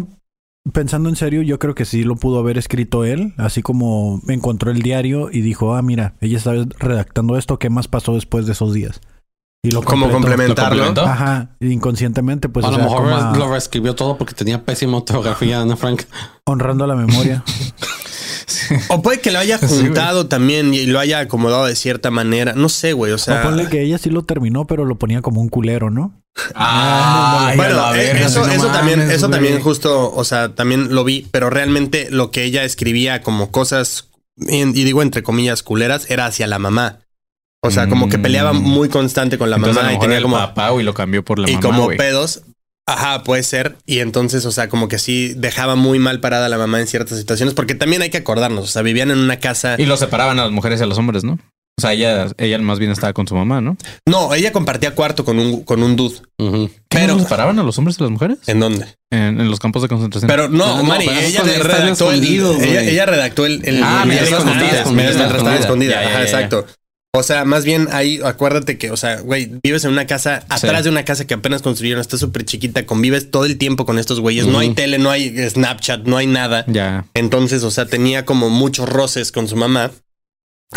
pensando 0.73 1.09
en 1.09 1.15
serio, 1.17 1.41
yo 1.43 1.59
creo 1.59 1.75
que 1.75 1.83
sí 1.85 2.03
lo 2.03 2.15
pudo 2.15 2.39
haber 2.39 2.57
escrito 2.57 3.03
él, 3.03 3.33
así 3.37 3.61
como 3.61 4.21
encontró 4.29 4.71
el 4.71 4.81
diario 4.81 5.29
y 5.31 5.41
dijo, 5.41 5.75
ah, 5.75 5.81
mira, 5.81 6.13
ella 6.21 6.37
estaba 6.37 6.65
redactando 6.79 7.37
esto, 7.37 7.59
¿qué 7.59 7.69
más 7.69 7.87
pasó 7.87 8.15
después 8.15 8.45
de 8.45 8.53
esos 8.53 8.73
días? 8.73 9.01
Y 9.65 9.71
lo 9.71 9.81
Como 9.83 10.09
complementarlo. 10.11 10.93
Ajá, 11.01 11.49
inconscientemente, 11.59 12.49
pues 12.49 12.65
a 12.65 12.69
o 12.69 12.71
lo 12.71 12.77
sea, 12.77 12.85
mejor 12.85 13.01
como 13.03 13.15
a- 13.15 13.37
lo 13.37 13.51
reescribió 13.51 13.95
todo 13.95 14.17
porque 14.17 14.33
tenía 14.33 14.63
pésima 14.63 14.97
ortografía, 14.97 15.61
Ana 15.61 15.75
Frank. 15.75 16.03
honrando 16.45 16.85
la 16.87 16.95
memoria. 16.95 17.43
O 18.89 19.01
puede 19.01 19.19
que 19.19 19.31
lo 19.31 19.39
haya 19.39 19.57
Sí, 19.59 19.67
juntado 19.67 20.27
también 20.27 20.73
y 20.73 20.85
lo 20.85 20.99
haya 20.99 21.19
acomodado 21.19 21.65
de 21.65 21.75
cierta 21.75 22.09
manera. 22.11 22.53
No 22.53 22.69
sé, 22.69 22.93
güey. 22.93 23.11
O 23.11 23.17
sea, 23.17 23.41
o 23.41 23.43
ponle 23.43 23.67
que 23.69 23.81
ella 23.81 23.97
sí 23.97 24.09
lo 24.09 24.23
terminó, 24.23 24.65
pero 24.65 24.85
lo 24.85 24.97
ponía 24.97 25.21
como 25.21 25.41
un 25.41 25.49
culero, 25.49 25.89
¿no? 25.89 26.21
Ay, 26.53 27.53
a 27.53 27.55
bueno, 27.55 27.93
eh, 27.95 27.97
verga, 27.97 28.25
eso, 28.27 28.45
no 28.45 28.51
eso 28.51 28.67
también, 28.67 29.01
eso 29.01 29.27
güey. 29.27 29.31
también 29.39 29.61
justo, 29.61 30.11
o 30.13 30.23
sea, 30.23 30.53
también 30.53 30.93
lo 30.93 31.03
vi, 31.03 31.27
pero 31.31 31.49
realmente 31.49 32.07
lo 32.11 32.29
que 32.31 32.43
ella 32.43 32.63
escribía 32.63 33.21
como 33.21 33.51
cosas, 33.51 34.09
y, 34.37 34.57
y 34.61 34.83
digo 34.83 35.01
entre 35.01 35.23
comillas, 35.23 35.63
culeras, 35.63 36.09
era 36.09 36.25
hacia 36.25 36.47
la 36.47 36.59
mamá. 36.59 36.99
O 37.67 37.71
sea, 37.71 37.87
como 37.87 38.09
que 38.09 38.17
peleaba 38.19 38.53
Mm. 38.53 38.61
muy 38.61 38.89
constante 38.89 39.37
con 39.37 39.49
la 39.49 39.57
Entonces, 39.57 39.81
mamá 39.83 39.93
y 39.95 39.99
tenía 39.99 40.21
como 40.21 40.35
papá, 40.37 40.69
güey, 40.69 40.85
lo 40.85 40.93
cambió 40.93 41.23
por 41.23 41.39
la 41.39 41.49
y 41.49 41.53
mamá, 41.55 41.61
como 41.67 41.83
güey. 41.85 41.97
pedos. 41.97 42.41
Ajá, 42.87 43.23
puede 43.23 43.41
ser. 43.41 43.77
Y 43.87 43.99
entonces, 43.99 44.45
o 44.45 44.51
sea, 44.51 44.69
como 44.69 44.87
que 44.87 44.99
sí 44.99 45.33
dejaba 45.35 45.75
muy 45.75 45.97
mal 45.97 46.19
parada 46.19 46.45
a 46.45 46.49
la 46.49 46.57
mamá 46.59 46.79
en 46.79 46.85
ciertas 46.87 47.17
situaciones, 47.17 47.55
porque 47.55 47.73
también 47.73 48.03
hay 48.03 48.11
que 48.11 48.17
acordarnos, 48.17 48.63
o 48.63 48.67
sea, 48.67 48.83
vivían 48.83 49.09
en 49.09 49.17
una 49.17 49.39
casa. 49.39 49.75
Y 49.79 49.85
lo 49.87 49.97
separaban 49.97 50.37
a 50.39 50.43
las 50.43 50.51
mujeres 50.51 50.79
y 50.79 50.83
a 50.83 50.85
los 50.85 50.97
hombres, 50.99 51.23
¿no? 51.23 51.39
O 51.77 51.81
sea, 51.81 51.91
ella, 51.93 52.27
ella 52.37 52.57
más 52.59 52.79
bien 52.79 52.91
estaba 52.91 53.11
con 53.11 53.27
su 53.27 53.35
mamá, 53.35 53.59
¿no? 53.59 53.75
No, 54.07 54.33
ella 54.33 54.53
compartía 54.53 54.95
cuarto 54.95 55.25
con 55.25 55.39
un, 55.39 55.63
con 55.63 55.81
un 55.83 55.95
dude. 55.97 56.15
Ujú. 56.37 56.69
¿Qué, 56.69 56.99
Pero- 56.99 57.07
¿no 57.07 57.13
los 57.15 57.23
separaban 57.23 57.59
a 57.59 57.63
los 57.63 57.77
hombres 57.79 57.97
y 57.99 58.03
a 58.03 58.05
las 58.05 58.11
mujeres? 58.11 58.37
¿En 58.47 58.59
dónde? 58.61 58.85
En, 59.11 59.41
en 59.41 59.49
los 59.49 59.59
campos 59.59 59.81
de 59.81 59.89
concentración. 59.89 60.27
Pero 60.29 60.47
no, 60.47 60.65
No, 60.67 60.77
no, 60.77 60.83
Mari, 60.83 61.05
pero 61.07 61.19
ella 61.19 61.41
redactó 61.63 62.11
el, 62.11 62.23
ella, 62.23 63.05
redactó 63.07 63.45
el, 63.45 63.61
el 63.65 63.81
Ah, 63.83 64.03
mientras 64.05 64.29
mientras 64.29 65.19
escondida. 65.19 65.55
escondidas. 65.59 65.95
Ya, 65.95 66.03
ya, 66.03 66.09
Ajá, 66.15 66.21
exacto. 66.23 66.65
O 67.15 67.23
sea, 67.23 67.45
más 67.45 67.65
bien 67.65 67.87
ahí, 67.91 68.19
acuérdate 68.23 68.77
que, 68.77 68.91
o 68.91 68.97
sea, 68.97 69.21
güey, 69.21 69.51
vives 69.63 69.85
en 69.85 69.91
una 69.91 70.05
casa, 70.05 70.45
atrás 70.49 70.83
de 70.83 70.89
una 70.89 71.05
casa 71.05 71.25
que 71.25 71.33
apenas 71.33 71.61
construyeron, 71.61 72.01
está 72.01 72.17
súper 72.17 72.45
chiquita, 72.45 72.85
convives 72.85 73.31
todo 73.31 73.45
el 73.45 73.57
tiempo 73.57 73.85
con 73.85 73.97
estos 73.97 74.19
güeyes, 74.19 74.45
no 74.47 74.59
hay 74.59 74.73
tele, 74.73 74.97
no 74.97 75.09
hay 75.09 75.37
Snapchat, 75.49 76.05
no 76.05 76.17
hay 76.17 76.27
nada. 76.27 76.65
ya. 76.67 77.05
Entonces, 77.13 77.63
o 77.63 77.71
sea, 77.71 77.85
tenía 77.85 78.25
como 78.25 78.49
muchos 78.49 78.89
roces 78.89 79.31
con 79.31 79.47
su 79.47 79.55
mamá. 79.55 79.91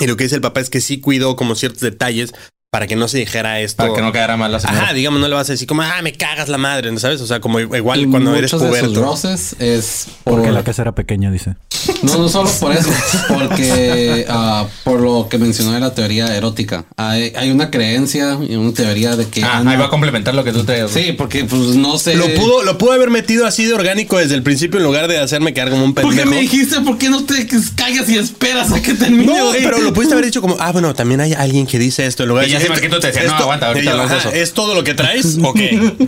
Y 0.00 0.06
lo 0.06 0.16
que 0.16 0.24
dice 0.24 0.36
el 0.36 0.42
papá 0.42 0.60
es 0.60 0.70
que 0.70 0.80
sí 0.80 1.00
cuidó 1.00 1.34
como 1.34 1.54
ciertos 1.54 1.80
detalles 1.80 2.32
para 2.70 2.86
que 2.86 2.96
no 2.96 3.08
se 3.08 3.16
dijera 3.18 3.60
esto. 3.60 3.78
Para 3.82 3.94
que 3.94 4.02
no 4.02 4.12
quedara 4.12 4.36
mal 4.36 4.52
la 4.52 4.60
señora. 4.60 4.82
Ajá, 4.82 4.92
digamos, 4.92 5.20
no 5.20 5.28
le 5.28 5.34
vas 5.34 5.48
a 5.48 5.52
decir 5.52 5.66
como, 5.66 5.80
ah, 5.82 6.02
me 6.02 6.12
cagas 6.12 6.48
la 6.50 6.58
madre, 6.58 6.92
¿no 6.92 6.98
¿sabes? 6.98 7.18
O 7.22 7.26
sea, 7.26 7.40
como 7.40 7.58
igual 7.60 8.00
Y 8.00 8.06
cuando 8.06 8.34
eres 8.36 8.52
muchos 8.52 8.62
de 8.62 8.68
puberto. 8.80 9.02
roces 9.02 9.56
es 9.58 10.06
por- 10.24 10.34
Porque 10.34 10.52
la 10.52 10.62
casa 10.62 10.82
era 10.82 10.92
pequeña, 10.94 11.30
dice. 11.30 11.54
No, 12.02 12.18
no 12.18 12.28
solo 12.28 12.50
por 12.60 12.72
eso, 12.72 12.90
porque 13.28 14.26
ah, 14.28 14.66
por 14.84 15.00
lo 15.00 15.28
que 15.30 15.38
mencionó 15.38 15.72
de 15.72 15.80
la 15.80 15.94
teoría 15.94 16.36
erótica. 16.36 16.84
Hay, 16.96 17.32
hay 17.36 17.50
una 17.50 17.70
creencia 17.70 18.36
y 18.46 18.56
una 18.56 18.72
teoría 18.74 19.16
de 19.16 19.26
que 19.28 19.42
Ah, 19.42 19.58
Ana- 19.58 19.70
ahí 19.70 19.76
va 19.78 19.86
a 19.86 19.90
complementar 19.90 20.34
lo 20.34 20.44
que 20.44 20.52
tú 20.52 20.64
traes. 20.64 20.90
Sí, 20.90 21.12
porque 21.16 21.44
pues 21.44 21.74
no 21.76 21.98
sé. 21.98 22.16
Lo 22.16 22.26
pudo, 22.34 22.62
lo 22.64 22.76
pudo 22.76 22.92
haber 22.92 23.08
metido 23.10 23.46
así 23.46 23.64
de 23.64 23.72
orgánico 23.72 24.18
desde 24.18 24.34
el 24.34 24.42
principio 24.42 24.78
en 24.78 24.84
lugar 24.84 25.08
de 25.08 25.18
hacerme 25.18 25.54
quedar 25.54 25.70
como 25.70 25.84
un 25.84 25.94
¿Por 25.94 26.04
qué 26.04 26.08
pendejo. 26.10 26.30
me 26.30 26.40
dijiste 26.40 26.80
por 26.82 26.98
qué 26.98 27.08
no 27.08 27.24
te 27.24 27.46
callas 27.76 28.08
y 28.10 28.18
esperas 28.18 28.70
a 28.72 28.82
que 28.82 28.92
termine? 28.92 29.24
No, 29.24 29.52
pero 29.52 29.78
lo 29.80 29.92
pudiste 29.94 30.12
haber 30.14 30.26
dicho 30.26 30.42
como, 30.42 30.56
ah, 30.60 30.72
bueno, 30.72 30.94
también 30.94 31.20
hay 31.22 31.32
alguien 31.32 31.66
que 31.66 31.78
dice 31.78 32.04
esto. 32.06 32.24
En 32.24 32.28
lugar 32.28 32.44
de 32.46 32.57
ya 32.62 32.68
Marquito 32.68 33.00
te 33.00 33.06
decía, 33.08 33.22
no, 33.24 33.34
aguanta, 33.34 33.66
ahorita 33.68 33.84
yo, 33.84 33.90
hablamos 33.92 34.10
de 34.12 34.16
ajá, 34.18 34.28
eso. 34.30 34.36
¿Es 34.36 34.52
todo 34.54 34.74
lo 34.74 34.84
que 34.84 34.94
traes? 34.94 35.38
Ok. 35.42 35.58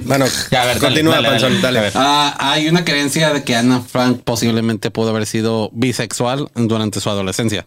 bueno, 0.04 0.26
Ya, 0.50 0.62
a 0.62 0.66
ver, 0.66 0.78
dale, 0.78 0.80
continúa, 0.80 1.14
dale, 1.16 1.28
dale, 1.28 1.40
Panzón, 1.40 1.62
dale. 1.62 1.78
a 1.78 1.82
ver. 1.82 1.92
Ah, 1.94 2.36
hay 2.38 2.68
una 2.68 2.84
creencia 2.84 3.32
de 3.32 3.42
que 3.44 3.54
Ana 3.56 3.80
Frank 3.80 4.20
posiblemente 4.24 4.90
pudo 4.90 5.10
haber 5.10 5.26
sido 5.26 5.70
bisexual 5.72 6.48
durante 6.54 7.00
su 7.00 7.08
adolescencia. 7.10 7.66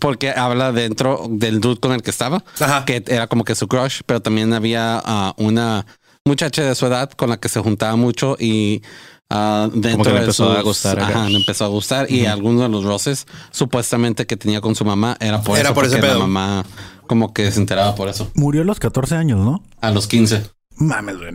Porque 0.00 0.30
habla 0.30 0.72
dentro 0.72 1.26
del 1.30 1.60
dude 1.60 1.80
con 1.80 1.92
el 1.92 2.02
que 2.02 2.10
estaba, 2.10 2.42
Ajá. 2.60 2.84
que 2.84 3.02
era 3.06 3.26
como 3.28 3.44
que 3.44 3.54
su 3.54 3.68
crush, 3.68 4.00
pero 4.06 4.20
también 4.20 4.52
había 4.52 5.00
ah, 5.04 5.34
una 5.36 5.86
muchacha 6.24 6.62
de 6.62 6.74
su 6.74 6.86
edad 6.86 7.10
con 7.12 7.30
la 7.30 7.36
que 7.38 7.48
se 7.48 7.60
juntaba 7.60 7.94
mucho 7.96 8.36
y 8.40 8.82
ah, 9.30 9.68
dentro 9.72 10.04
que 10.04 10.10
le 10.10 10.14
de 10.16 10.20
empezó 10.22 10.50
a 10.50 10.62
gustar. 10.62 10.98
Ajá, 11.00 11.28
le 11.28 11.36
empezó 11.36 11.64
a 11.64 11.68
gustar 11.68 12.10
y 12.10 12.26
algunos 12.26 12.62
de 12.62 12.68
los 12.70 12.84
roces 12.84 13.26
supuestamente 13.50 14.26
que 14.26 14.36
tenía 14.36 14.60
con 14.60 14.74
su 14.74 14.84
mamá 14.84 15.16
era 15.20 15.42
por 15.42 15.58
Era 15.58 15.68
eso, 15.68 15.74
por 15.74 15.84
ese 15.84 15.96
porque 15.96 16.08
la 16.08 16.14
pedo. 16.14 16.20
mamá 16.26 16.64
como 17.06 17.32
que 17.34 17.50
se 17.52 17.60
enteraba 17.60 17.94
por 17.94 18.08
eso. 18.08 18.30
Murió 18.34 18.62
a 18.62 18.64
los 18.64 18.80
14 18.80 19.14
años, 19.16 19.38
¿no? 19.40 19.62
A 19.80 19.90
los 19.90 20.06
15. 20.06 20.42
Mames, 20.76 21.18
güey. 21.18 21.34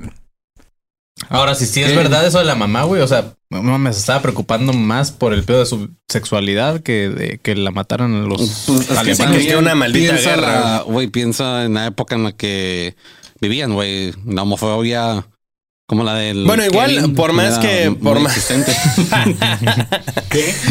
Ahora, 1.27 1.53
si 1.55 1.65
sí 1.65 1.81
es 1.81 1.89
¿Qué? 1.91 1.97
verdad 1.97 2.25
eso 2.25 2.39
de 2.39 2.45
la 2.45 2.55
mamá, 2.55 2.83
güey. 2.83 3.01
O 3.01 3.07
sea, 3.07 3.33
se 3.51 3.89
estaba 3.99 4.21
preocupando 4.21 4.71
más 4.73 5.11
por 5.11 5.33
el 5.33 5.43
pedo 5.43 5.59
de 5.59 5.65
su 5.65 5.89
sexualidad 6.07 6.79
que 6.81 7.09
de 7.09 7.39
que 7.39 7.55
la 7.55 7.71
mataran 7.71 8.15
a 8.15 8.19
los 8.25 8.63
Pues, 8.65 8.89
es 8.89 8.99
que 8.99 9.15
se 9.15 9.25
creía 9.25 9.57
una 9.57 9.75
maldita 9.75 10.13
piensa 10.13 10.29
guerra. 10.35 10.59
la- 10.77 10.81
Güey, 10.83 11.07
piensa 11.07 11.65
en 11.65 11.73
la 11.73 11.87
época 11.87 12.15
en 12.15 12.23
la 12.23 12.31
que 12.31 12.95
vivían, 13.41 13.73
güey. 13.73 14.13
La 14.25 14.43
homofobia 14.43 15.25
como 15.89 16.03
la 16.03 16.13
del. 16.13 16.45
Bueno, 16.45 16.63
igual, 16.63 16.91
Kevin, 16.95 17.15
por 17.15 17.33
más 17.33 17.57
que- 17.57 17.91
por 18.01 18.19
más- 18.19 18.37
existente. 18.37 18.71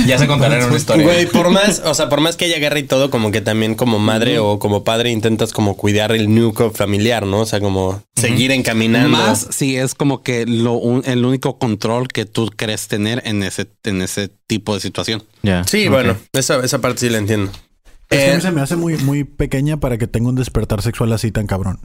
Ya 0.06 0.16
se 0.16 0.28
contarán 0.28 0.62
una 0.64 0.76
historia. 0.76 1.04
Güey, 1.04 1.26
por 1.26 1.50
más, 1.50 1.82
o 1.84 1.92
sea, 1.92 2.08
por 2.08 2.20
más 2.20 2.36
que 2.36 2.44
haya 2.44 2.58
guerra 2.58 2.78
y 2.78 2.84
todo, 2.84 3.10
como 3.10 3.32
que 3.32 3.40
también 3.40 3.74
como 3.74 3.98
madre 3.98 4.38
o 4.38 4.60
como 4.60 4.84
padre 4.84 5.10
intentas 5.10 5.52
como 5.52 5.76
cuidar 5.76 6.12
el 6.12 6.32
núcleo 6.32 6.70
familiar, 6.70 7.26
¿no? 7.26 7.40
O 7.40 7.46
sea, 7.46 7.60
como 7.60 8.00
seguir 8.14 8.52
encaminando. 8.52 9.08
Más 9.10 9.48
si 9.50 9.76
es 9.76 9.94
como 9.96 10.22
que 10.22 10.46
lo, 10.46 10.74
un- 10.74 11.02
el 11.04 11.24
único 11.24 11.58
control 11.58 12.06
que 12.08 12.24
tú 12.24 12.48
crees 12.56 12.86
tener 12.86 13.20
en 13.26 13.42
ese, 13.42 13.66
en 13.84 14.00
ese 14.02 14.28
tipo 14.46 14.72
de 14.74 14.80
situación. 14.80 15.24
Sí, 15.66 15.88
bueno, 15.88 16.16
esa, 16.32 16.64
esa 16.64 16.80
parte 16.80 17.00
sí 17.00 17.08
la 17.10 17.18
entiendo. 17.18 17.50
Es 18.10 18.18
que 18.18 18.34
Eh, 18.36 18.40
se 18.40 18.52
me 18.52 18.60
hace 18.60 18.76
muy, 18.76 18.96
muy 18.98 19.24
pequeña 19.24 19.78
para 19.78 19.98
que 19.98 20.06
tenga 20.06 20.28
un 20.28 20.36
despertar 20.36 20.80
sexual 20.80 21.12
así 21.12 21.32
tan 21.32 21.48
cabrón. 21.48 21.80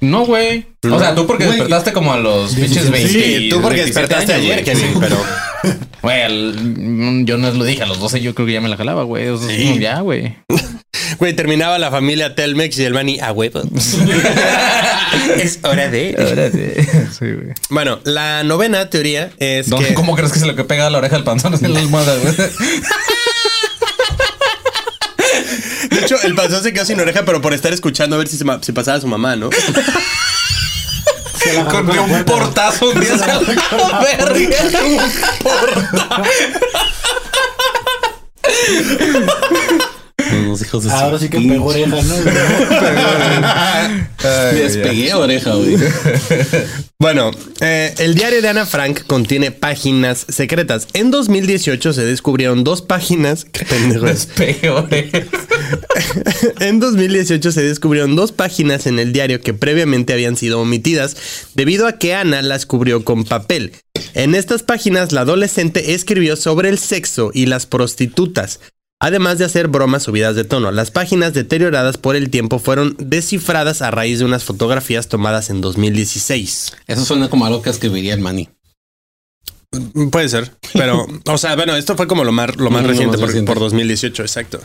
No, 0.00 0.26
güey. 0.26 0.66
O 0.90 0.98
sea, 0.98 1.14
tú 1.14 1.26
porque 1.26 1.44
despertaste 1.44 1.92
como 1.92 2.12
a 2.12 2.18
los 2.18 2.54
pinches 2.54 2.90
20. 2.90 3.08
sí, 3.08 3.48
tú 3.48 3.60
porque 3.60 3.82
27 3.82 3.86
despertaste 3.86 4.32
años, 4.34 4.50
ayer. 4.52 4.64
Kevin, 4.64 4.94
pero 5.00 5.16
Güey, 6.02 6.52
mm, 6.52 7.24
yo 7.24 7.36
no 7.38 7.50
lo 7.50 7.64
dije, 7.64 7.82
a 7.82 7.86
los 7.86 7.98
12 8.00 8.20
yo 8.20 8.34
creo 8.34 8.46
que 8.46 8.52
ya 8.54 8.60
me 8.60 8.68
la 8.68 8.76
jalaba, 8.76 9.02
güey. 9.04 9.28
O 9.28 9.38
sea, 9.38 9.48
Sí. 9.54 9.78
Ya, 9.78 10.00
güey. 10.00 10.36
güey, 11.18 11.34
terminaba 11.34 11.78
la 11.78 11.90
familia 11.90 12.34
Telmex 12.34 12.78
y 12.78 12.84
el 12.84 12.92
Bani 12.94 13.20
a 13.20 13.32
huevo. 13.32 13.62
es 15.38 15.58
hora 15.62 15.88
de. 15.88 16.86
Sí, 17.18 17.26
güey. 17.32 17.54
Bueno, 17.68 18.00
la 18.04 18.42
novena 18.44 18.88
teoría 18.90 19.30
es 19.38 19.72
que 19.72 19.94
¿Cómo 19.94 20.14
crees 20.16 20.32
que 20.32 20.38
se 20.38 20.46
le 20.46 20.54
pega 20.64 20.86
a 20.86 20.90
la 20.90 20.98
oreja 20.98 21.16
al 21.16 21.24
panzón 21.24 21.54
en 21.62 21.72
la 21.74 21.80
almohada, 21.80 22.16
güey? 22.16 22.34
De 26.00 26.06
hecho 26.06 26.16
el 26.22 26.34
panzón 26.34 26.62
se 26.62 26.72
quedó 26.72 26.84
sin 26.84 27.00
oreja, 27.00 27.24
pero 27.24 27.40
por 27.40 27.54
estar 27.54 27.72
escuchando 27.72 28.16
a 28.16 28.18
ver 28.18 28.28
si 28.28 28.36
se 28.36 28.44
si 28.62 28.72
pasaba 28.72 29.00
su 29.00 29.06
mamá, 29.06 29.36
¿no? 29.36 29.50
Con 31.70 31.88
un 31.88 32.24
portazo 32.24 32.90
un 32.90 33.00
día 33.00 33.16
se 33.16 33.26
la 33.26 33.38
verga. 33.38 34.56
Los 40.46 40.62
hijos 40.62 40.84
de 40.84 40.90
Ahora 40.90 41.18
sí 41.18 41.28
que 41.28 41.40
pegó 41.40 41.66
oreja, 41.66 41.96
¿no? 42.02 42.14
Despegué 44.52 45.14
oreja, 45.14 45.54
güey. 45.54 45.76
Bueno, 46.98 47.30
eh, 47.60 47.94
el 47.98 48.14
diario 48.14 48.42
de 48.42 48.48
Ana 48.48 48.66
Frank 48.66 49.06
contiene 49.06 49.50
páginas 49.50 50.26
secretas. 50.28 50.86
En 50.92 51.10
2018 51.10 51.94
se 51.94 52.04
descubrieron 52.04 52.62
dos 52.62 52.82
páginas. 52.82 53.46
Qué 53.52 53.64
pendejo 53.64 54.06
es. 54.06 54.26
Peor, 54.26 54.86
eh. 54.90 55.26
En 56.60 56.80
2018 56.80 57.52
se 57.52 57.62
descubrieron 57.62 58.16
dos 58.16 58.32
páginas 58.32 58.86
en 58.86 58.98
el 58.98 59.12
diario 59.12 59.40
que 59.40 59.54
previamente 59.54 60.12
habían 60.12 60.36
sido 60.36 60.60
omitidas 60.60 61.16
debido 61.54 61.86
a 61.86 61.98
que 61.98 62.14
Ana 62.14 62.42
las 62.42 62.66
cubrió 62.66 63.04
con 63.04 63.24
papel. 63.24 63.72
En 64.14 64.34
estas 64.34 64.62
páginas 64.62 65.12
la 65.12 65.22
adolescente 65.22 65.94
escribió 65.94 66.36
sobre 66.36 66.68
el 66.68 66.78
sexo 66.78 67.30
y 67.32 67.46
las 67.46 67.66
prostitutas, 67.66 68.60
además 68.98 69.38
de 69.38 69.44
hacer 69.44 69.68
bromas 69.68 70.04
subidas 70.04 70.36
de 70.36 70.44
tono. 70.44 70.70
Las 70.70 70.90
páginas 70.90 71.34
deterioradas 71.34 71.98
por 71.98 72.16
el 72.16 72.30
tiempo 72.30 72.58
fueron 72.58 72.96
descifradas 72.98 73.82
a 73.82 73.90
raíz 73.90 74.18
de 74.18 74.24
unas 74.24 74.44
fotografías 74.44 75.08
tomadas 75.08 75.50
en 75.50 75.60
2016. 75.60 76.72
Eso 76.86 77.04
suena 77.04 77.28
como 77.30 77.46
algo 77.46 77.62
que 77.62 77.70
escribiría 77.70 78.14
el 78.14 78.20
Manny. 78.20 78.48
Puede 80.10 80.28
ser, 80.28 80.52
pero, 80.72 81.06
o 81.26 81.38
sea, 81.38 81.54
bueno, 81.54 81.76
esto 81.76 81.96
fue 81.96 82.08
como 82.08 82.24
lo 82.24 82.32
más, 82.32 82.56
lo 82.56 82.70
más 82.70 82.82
Lo 82.82 82.88
reciente, 82.88 83.12
más 83.12 83.20
por, 83.20 83.28
reciente. 83.28 83.52
por 83.52 83.60
2018, 83.60 84.22
exacto. 84.22 84.60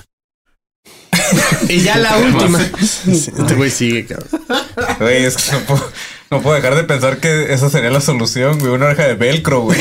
y 1.70 1.82
ya 1.82 1.98
la 1.98 2.18
última. 2.18 2.60
Este 3.08 3.54
güey 3.56 3.70
sigue, 3.70 4.06
cabrón. 4.06 4.30
Güey, 5.00 5.26
es 5.26 5.38
que 5.38 5.52
no 5.52 5.60
puedo, 5.60 5.92
no 6.32 6.42
puedo 6.42 6.56
dejar 6.56 6.76
de 6.76 6.84
pensar 6.84 7.18
que 7.18 7.54
esa 7.54 7.70
sería 7.70 7.90
la 7.92 8.02
solución, 8.02 8.60
güey. 8.60 8.72
Una 8.72 8.88
oreja 8.88 9.04
de 9.04 9.16
velcro, 9.16 9.62
güey. 9.62 9.80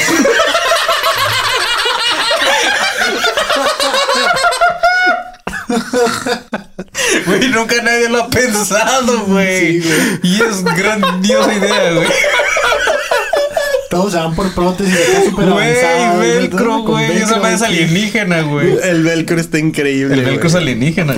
Güey, 7.27 7.49
nunca 7.49 7.77
nadie 7.83 8.09
lo 8.09 8.25
ha 8.25 8.31
pensado, 8.31 9.25
güey. 9.27 9.83
y 10.23 10.43
es 10.43 10.63
grandiosa 10.65 11.55
idea, 11.55 11.93
güey. 11.93 12.09
Todos 13.95 14.13
se 14.13 14.19
van 14.19 14.35
por 14.35 14.53
prótesis 14.55 14.93
acá 14.95 15.31
súper 15.31 15.51
Güey, 15.51 15.79
avanzadas, 15.81 16.19
velcro, 16.19 16.65
¿no? 16.65 16.85
Con 16.85 16.95
güey. 16.95 17.05
Esa 17.13 17.17
velcro, 17.19 17.41
madre 17.43 17.55
es 17.55 17.63
alienígena, 17.63 18.43
güey. 18.43 18.77
El 18.83 19.03
velcro 19.05 19.41
está 19.41 19.59
increíble. 19.59 20.15
El 20.15 20.25
velcro 20.25 20.47
es 20.49 20.53
güey. 20.53 20.63
alienígena. 20.65 21.15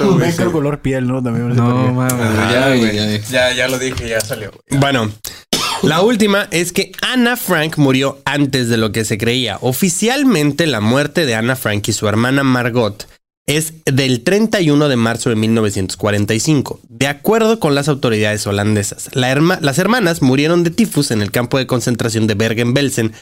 Un 0.00 0.06
güey. 0.06 0.20
velcro 0.20 0.52
color 0.52 0.78
piel, 0.80 1.06
¿no? 1.06 1.22
También 1.22 1.48
me 1.48 1.54
No 1.54 1.92
mames, 1.92 2.12
Ah, 2.14 2.48
ya, 2.52 2.66
güey, 2.68 2.78
güey. 2.80 3.20
ya. 3.22 3.28
Ya, 3.30 3.52
ya 3.54 3.68
lo 3.68 3.78
dije, 3.78 4.08
ya 4.08 4.20
salió. 4.20 4.50
güey. 4.52 4.80
Bueno, 4.80 5.10
la 5.82 6.00
última 6.02 6.46
es 6.50 6.72
que 6.72 6.92
Anna 7.02 7.36
Frank 7.36 7.76
murió 7.78 8.20
antes 8.24 8.68
de 8.68 8.76
lo 8.76 8.92
que 8.92 9.04
se 9.04 9.18
creía. 9.18 9.58
Oficialmente, 9.60 10.66
la 10.66 10.80
muerte 10.80 11.26
de 11.26 11.34
Anna 11.34 11.56
Frank 11.56 11.88
y 11.88 11.92
su 11.92 12.06
hermana 12.08 12.44
Margot 12.44 13.06
es 13.46 13.74
del 13.84 14.22
31 14.24 14.88
de 14.88 14.96
marzo 14.96 15.30
de 15.30 15.36
1945, 15.36 16.80
de 16.88 17.06
acuerdo 17.06 17.60
con 17.60 17.74
las 17.74 17.88
autoridades 17.88 18.46
holandesas. 18.46 19.08
La 19.12 19.30
herma- 19.32 19.58
las 19.60 19.78
hermanas 19.78 20.20
murieron 20.20 20.64
de 20.64 20.70
tifus 20.70 21.10
en 21.12 21.22
el 21.22 21.30
campo 21.30 21.56
de 21.58 21.66
concentración 21.66 22.26
de 22.26 22.34
Bergen-Belsen, 22.34 23.12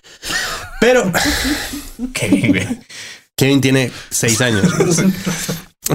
pero. 0.80 1.12
Kevin 3.36 3.60
tiene 3.60 3.90
seis 4.10 4.40
años. 4.40 4.64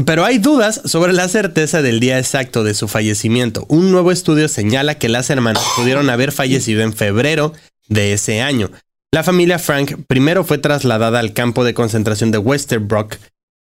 Pero 0.05 0.25
hay 0.25 0.37
dudas 0.37 0.81
sobre 0.85 1.13
la 1.13 1.27
certeza 1.29 1.81
del 1.81 1.99
día 1.99 2.19
exacto 2.19 2.63
de 2.63 2.73
su 2.73 2.87
fallecimiento. 2.87 3.65
Un 3.69 3.91
nuevo 3.91 4.11
estudio 4.11 4.47
señala 4.47 4.95
que 4.95 5.09
las 5.09 5.29
hermanas 5.29 5.63
pudieron 5.75 6.09
haber 6.09 6.31
fallecido 6.31 6.81
en 6.83 6.93
febrero 6.93 7.53
de 7.87 8.13
ese 8.13 8.41
año. 8.41 8.69
La 9.11 9.23
familia 9.23 9.57
Frank 9.57 9.93
primero 10.07 10.43
fue 10.43 10.59
trasladada 10.59 11.17
al 11.19 11.33
campo 11.33 11.63
de 11.63 11.73
concentración 11.73 12.29
de 12.29 12.37
Westerbork, 12.37 13.19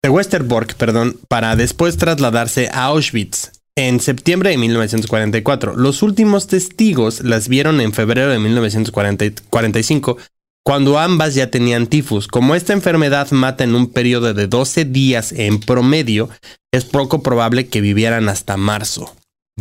de 0.04 0.10
Westerbork, 0.10 0.76
perdón, 0.76 1.18
para 1.28 1.56
después 1.56 1.98
trasladarse 1.98 2.70
a 2.74 2.86
Auschwitz. 2.86 3.52
en 3.78 4.00
septiembre 4.02 4.50
de 4.50 4.58
1944. 4.58 5.76
Los 5.78 6.02
últimos 6.04 6.48
testigos 6.48 7.22
las 7.22 7.48
vieron 7.48 7.80
en 7.80 7.94
febrero 7.94 8.30
de 8.30 8.38
1945, 8.40 10.18
cuando 10.66 11.00
ambas 11.00 11.36
ya 11.36 11.50
tenían 11.50 11.88
tifus. 11.88 12.28
Como 12.28 12.54
esta 12.54 12.74
enfermedad 12.74 13.32
mata 13.32 13.64
en 13.64 13.74
un 13.76 13.92
periodo 13.92 14.34
de 14.34 14.48
12 14.48 14.86
días 14.86 15.32
en 15.32 15.60
promedio, 15.60 16.30
es 16.74 16.84
poco 16.84 17.24
probable 17.24 17.68
que 17.68 17.82
vivieran 17.82 18.28
hasta 18.30 18.58
marzo. 18.58 19.16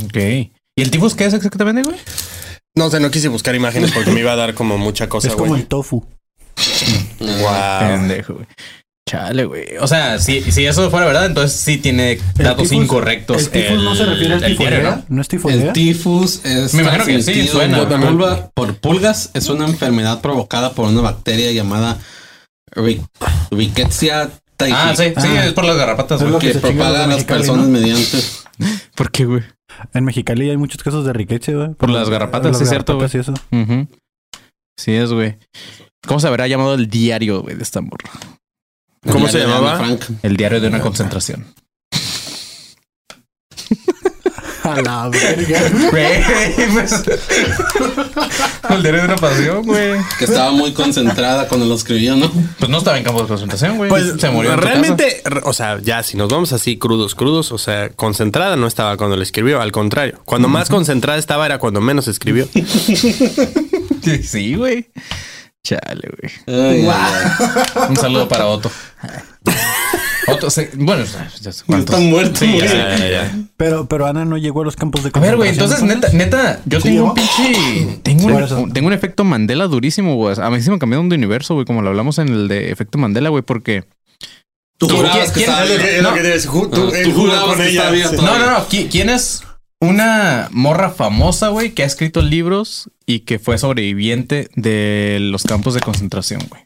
Ok. 0.05 0.17
¿Y 0.17 0.83
el 0.83 0.91
tifus 0.91 1.15
qué 1.15 1.27
es 1.27 1.35
exactamente, 1.35 1.83
güey? 1.83 1.97
No 2.75 2.91
sé, 2.91 2.99
no 3.01 3.11
quise 3.11 3.29
buscar 3.29 3.55
imágenes 3.55 3.93
porque 3.93 4.11
me 4.11 4.21
iba 4.21 4.33
a 4.33 4.37
dar 4.37 4.55
como 4.55 4.77
mucha 4.79 5.09
cosa, 5.09 5.29
es 5.29 5.35
como 5.35 5.51
güey. 5.51 5.63
el 5.63 5.67
tofu. 5.69 6.05
Wow. 7.21 7.79
Pendejo, 7.81 8.35
güey. 8.35 8.47
Chale, 9.11 9.45
güey. 9.45 9.65
O 9.81 9.89
sea, 9.89 10.21
si, 10.21 10.41
si 10.53 10.67
eso 10.67 10.89
fuera 10.89 11.05
verdad, 11.05 11.27
entonces 11.27 11.59
sí 11.61 11.79
tiene 11.79 12.21
datos 12.37 12.71
tifus- 12.71 12.77
incorrectos. 12.85 13.43
¿El 13.43 13.51
tifus 13.51 13.83
no 13.83 13.95
se 13.97 14.07
refiere 14.07 14.35
al 14.35 14.45
el 14.45 14.51
tifoidea? 14.57 14.83
¿no? 15.09 15.17
¿No 15.17 15.23
es 15.23 15.27
El 15.27 15.31
tifoidea? 15.31 15.73
tifus 15.73 16.45
es 16.45 16.75
Me 16.75 16.83
imagino 16.83 17.05
que 17.07 17.23
sí, 17.23 17.49
suena. 17.49 17.79
por, 17.79 17.89
pulga- 18.01 18.51
por 18.55 18.75
pulgas. 18.77 19.31
Es 19.35 19.49
una 19.49 19.67
enfermedad 19.67 20.21
provocada 20.21 20.75
por 20.75 20.87
una 20.89 21.01
bacteria 21.01 21.51
llamada 21.51 21.99
Ri- 22.71 23.05
Rickettsia 23.51 24.31
typhi. 24.57 24.73
Ah, 24.73 24.95
sí, 24.97 25.05
sí, 25.09 25.13
Ah. 25.17 25.47
es 25.47 25.53
por 25.55 25.65
las 25.65 25.77
garrapatas, 25.77 26.23
güey. 26.23 26.39
que 26.39 26.53
que 26.53 26.59
propaga 26.61 27.03
a 27.05 27.07
las 27.09 27.25
personas 27.25 27.67
¿no? 27.67 27.73
mediante. 27.73 28.19
¿Por 28.95 29.11
qué, 29.11 29.25
güey? 29.25 29.43
En 29.93 30.05
Mexicali 30.05 30.51
hay 30.51 30.57
muchos 30.57 30.83
casos 30.85 31.05
de 31.05 31.13
riqueza, 31.13 31.51
güey. 31.51 31.71
Por 31.75 31.91
las 31.91 32.09
garrapatas, 32.09 32.57
sí, 32.59 32.63
es 32.63 32.69
cierto, 32.69 32.97
garrapatas 32.99 33.15
y 33.17 33.19
eso. 33.19 33.35
Ujú. 33.51 33.89
Sí 34.79 34.93
es, 34.93 35.11
güey. 35.13 35.37
¿Cómo 36.07 36.21
se 36.21 36.29
habrá 36.29 36.47
llamado 36.47 36.75
el 36.75 36.89
diario, 36.89 37.43
güey, 37.43 37.57
de 37.57 37.63
esta 37.65 37.81
morra? 37.81 38.09
¿Cómo 39.09 39.29
se 39.29 39.39
llamaba? 39.39 39.79
Frank. 39.79 40.05
El 40.23 40.37
diario 40.37 40.61
de 40.61 40.69
una 40.69 40.81
concentración. 40.81 41.47
A 44.63 44.81
la 44.83 45.09
verga. 45.09 45.61
Güey, 45.91 46.23
pues. 46.73 46.93
el 48.69 48.83
diario 48.83 49.01
de 49.01 49.07
una 49.07 49.17
pasión, 49.17 49.63
güey. 49.65 49.95
Que 50.19 50.27
estaba 50.27 50.51
muy 50.53 50.73
concentrada 50.73 51.49
cuando 51.49 51.67
lo 51.67 51.75
escribió, 51.75 52.15
¿no? 52.15 52.31
Pues 52.59 52.71
no 52.71 52.79
estaba 52.79 52.99
en 52.99 53.05
campo 53.05 53.23
de 53.23 53.29
concentración, 53.29 53.79
güey. 53.79 53.89
Pues 53.89 54.15
se 54.19 54.31
murió. 54.31 54.53
en 54.53 54.61
tu 54.61 54.67
realmente, 54.67 55.23
o 55.45 55.53
sea, 55.55 55.81
ya 55.81 56.03
si 56.03 56.19
nos 56.19 56.29
vamos 56.29 56.53
así 56.53 56.77
crudos, 56.77 57.15
crudos, 57.15 57.53
o 57.53 57.59
sea, 57.59 57.89
concentrada 57.89 58.57
no 58.57 58.67
estaba 58.67 58.99
cuando 58.99 59.17
le 59.17 59.23
escribió, 59.23 59.63
al 59.63 59.73
contrario. 59.73 60.21
Cuando 60.27 60.49
más 60.49 60.69
concentrada 60.69 61.19
estaba 61.19 61.47
era 61.47 61.59
cuando 61.59 61.81
menos 61.81 62.07
escribió. 62.07 62.47
Sí, 64.23 64.55
güey. 64.55 64.87
Chale, 65.67 66.09
güey. 66.19 66.33
Ay, 66.59 66.89
ay, 66.91 67.89
Un 67.91 67.97
saludo 67.97 68.29
para 68.29 68.47
Otto. 68.47 68.71
Otto, 70.29 70.49
se- 70.51 70.71
bueno, 70.75 71.05
ya 71.41 71.53
sé 71.53 71.65
cuántos. 71.67 71.95
Está 71.95 72.09
muerto, 72.09 72.39
Sí, 72.39 72.53
güey. 72.53 72.69
ya, 72.69 72.97
ya, 72.97 73.09
ya. 73.09 73.39
Pero, 73.57 73.87
pero 73.89 74.07
Ana 74.07 74.25
no 74.25 74.37
llegó 74.39 74.63
a 74.63 74.65
los 74.65 74.77
campos 74.77 75.03
de 75.03 75.11
A 75.13 75.19
ver, 75.19 75.37
güey, 75.37 75.51
entonces, 75.51 75.83
neta, 75.83 76.09
neta, 76.13 76.61
yo 76.67 76.81
¿Sí 76.81 76.89
tengo 76.89 77.05
un 77.07 77.15
pinche. 77.15 78.01
Tengo, 78.03 78.27
un, 78.27 78.73
tengo 78.73 78.87
un 78.87 78.93
efecto 78.93 79.25
Mandela 79.25 79.67
durísimo, 79.67 80.15
güey. 80.17 80.37
A 80.41 80.51
mí 80.51 80.61
sí 80.63 80.71
me 80.71 80.79
cambiaron 80.79 81.09
de 81.09 81.17
universo, 81.17 81.55
güey, 81.55 81.67
como 81.67 81.83
lo 81.83 81.89
hablamos 81.89 82.19
en 82.19 82.29
el 82.29 82.49
de 82.49 82.71
efecto 82.71 82.99
Mandela, 82.99 83.29
güey, 83.31 83.43
porque. 83.43 83.85
Tú 84.79 84.87
¿Tú 84.87 84.97
jurabas 84.97 85.33
quién- 85.33 85.35
que 85.35 85.41
estaba 85.41 85.67
tú- 85.67 87.13
jurabas 87.15 87.45
con 87.45 87.57
que 87.59 87.69
ella. 87.69 87.91
estaba 87.91 88.23
No, 88.23 88.39
no, 88.39 88.51
no. 88.53 88.69
¿qui- 88.69 88.89
¿Quién 88.91 89.11
es 89.11 89.43
una 89.81 90.49
morra 90.53 90.91
famosa, 90.91 91.49
güey, 91.49 91.71
que 91.73 91.83
ha 91.83 91.87
escrito 91.87 92.23
libros 92.23 92.91
y 93.07 93.21
que 93.21 93.39
fue 93.39 93.59
sobreviviente 93.59 94.49
de 94.55 95.19
los 95.21 95.43
campos 95.45 95.75
de 95.75 95.81
concentración, 95.81 96.43
güey? 96.49 96.63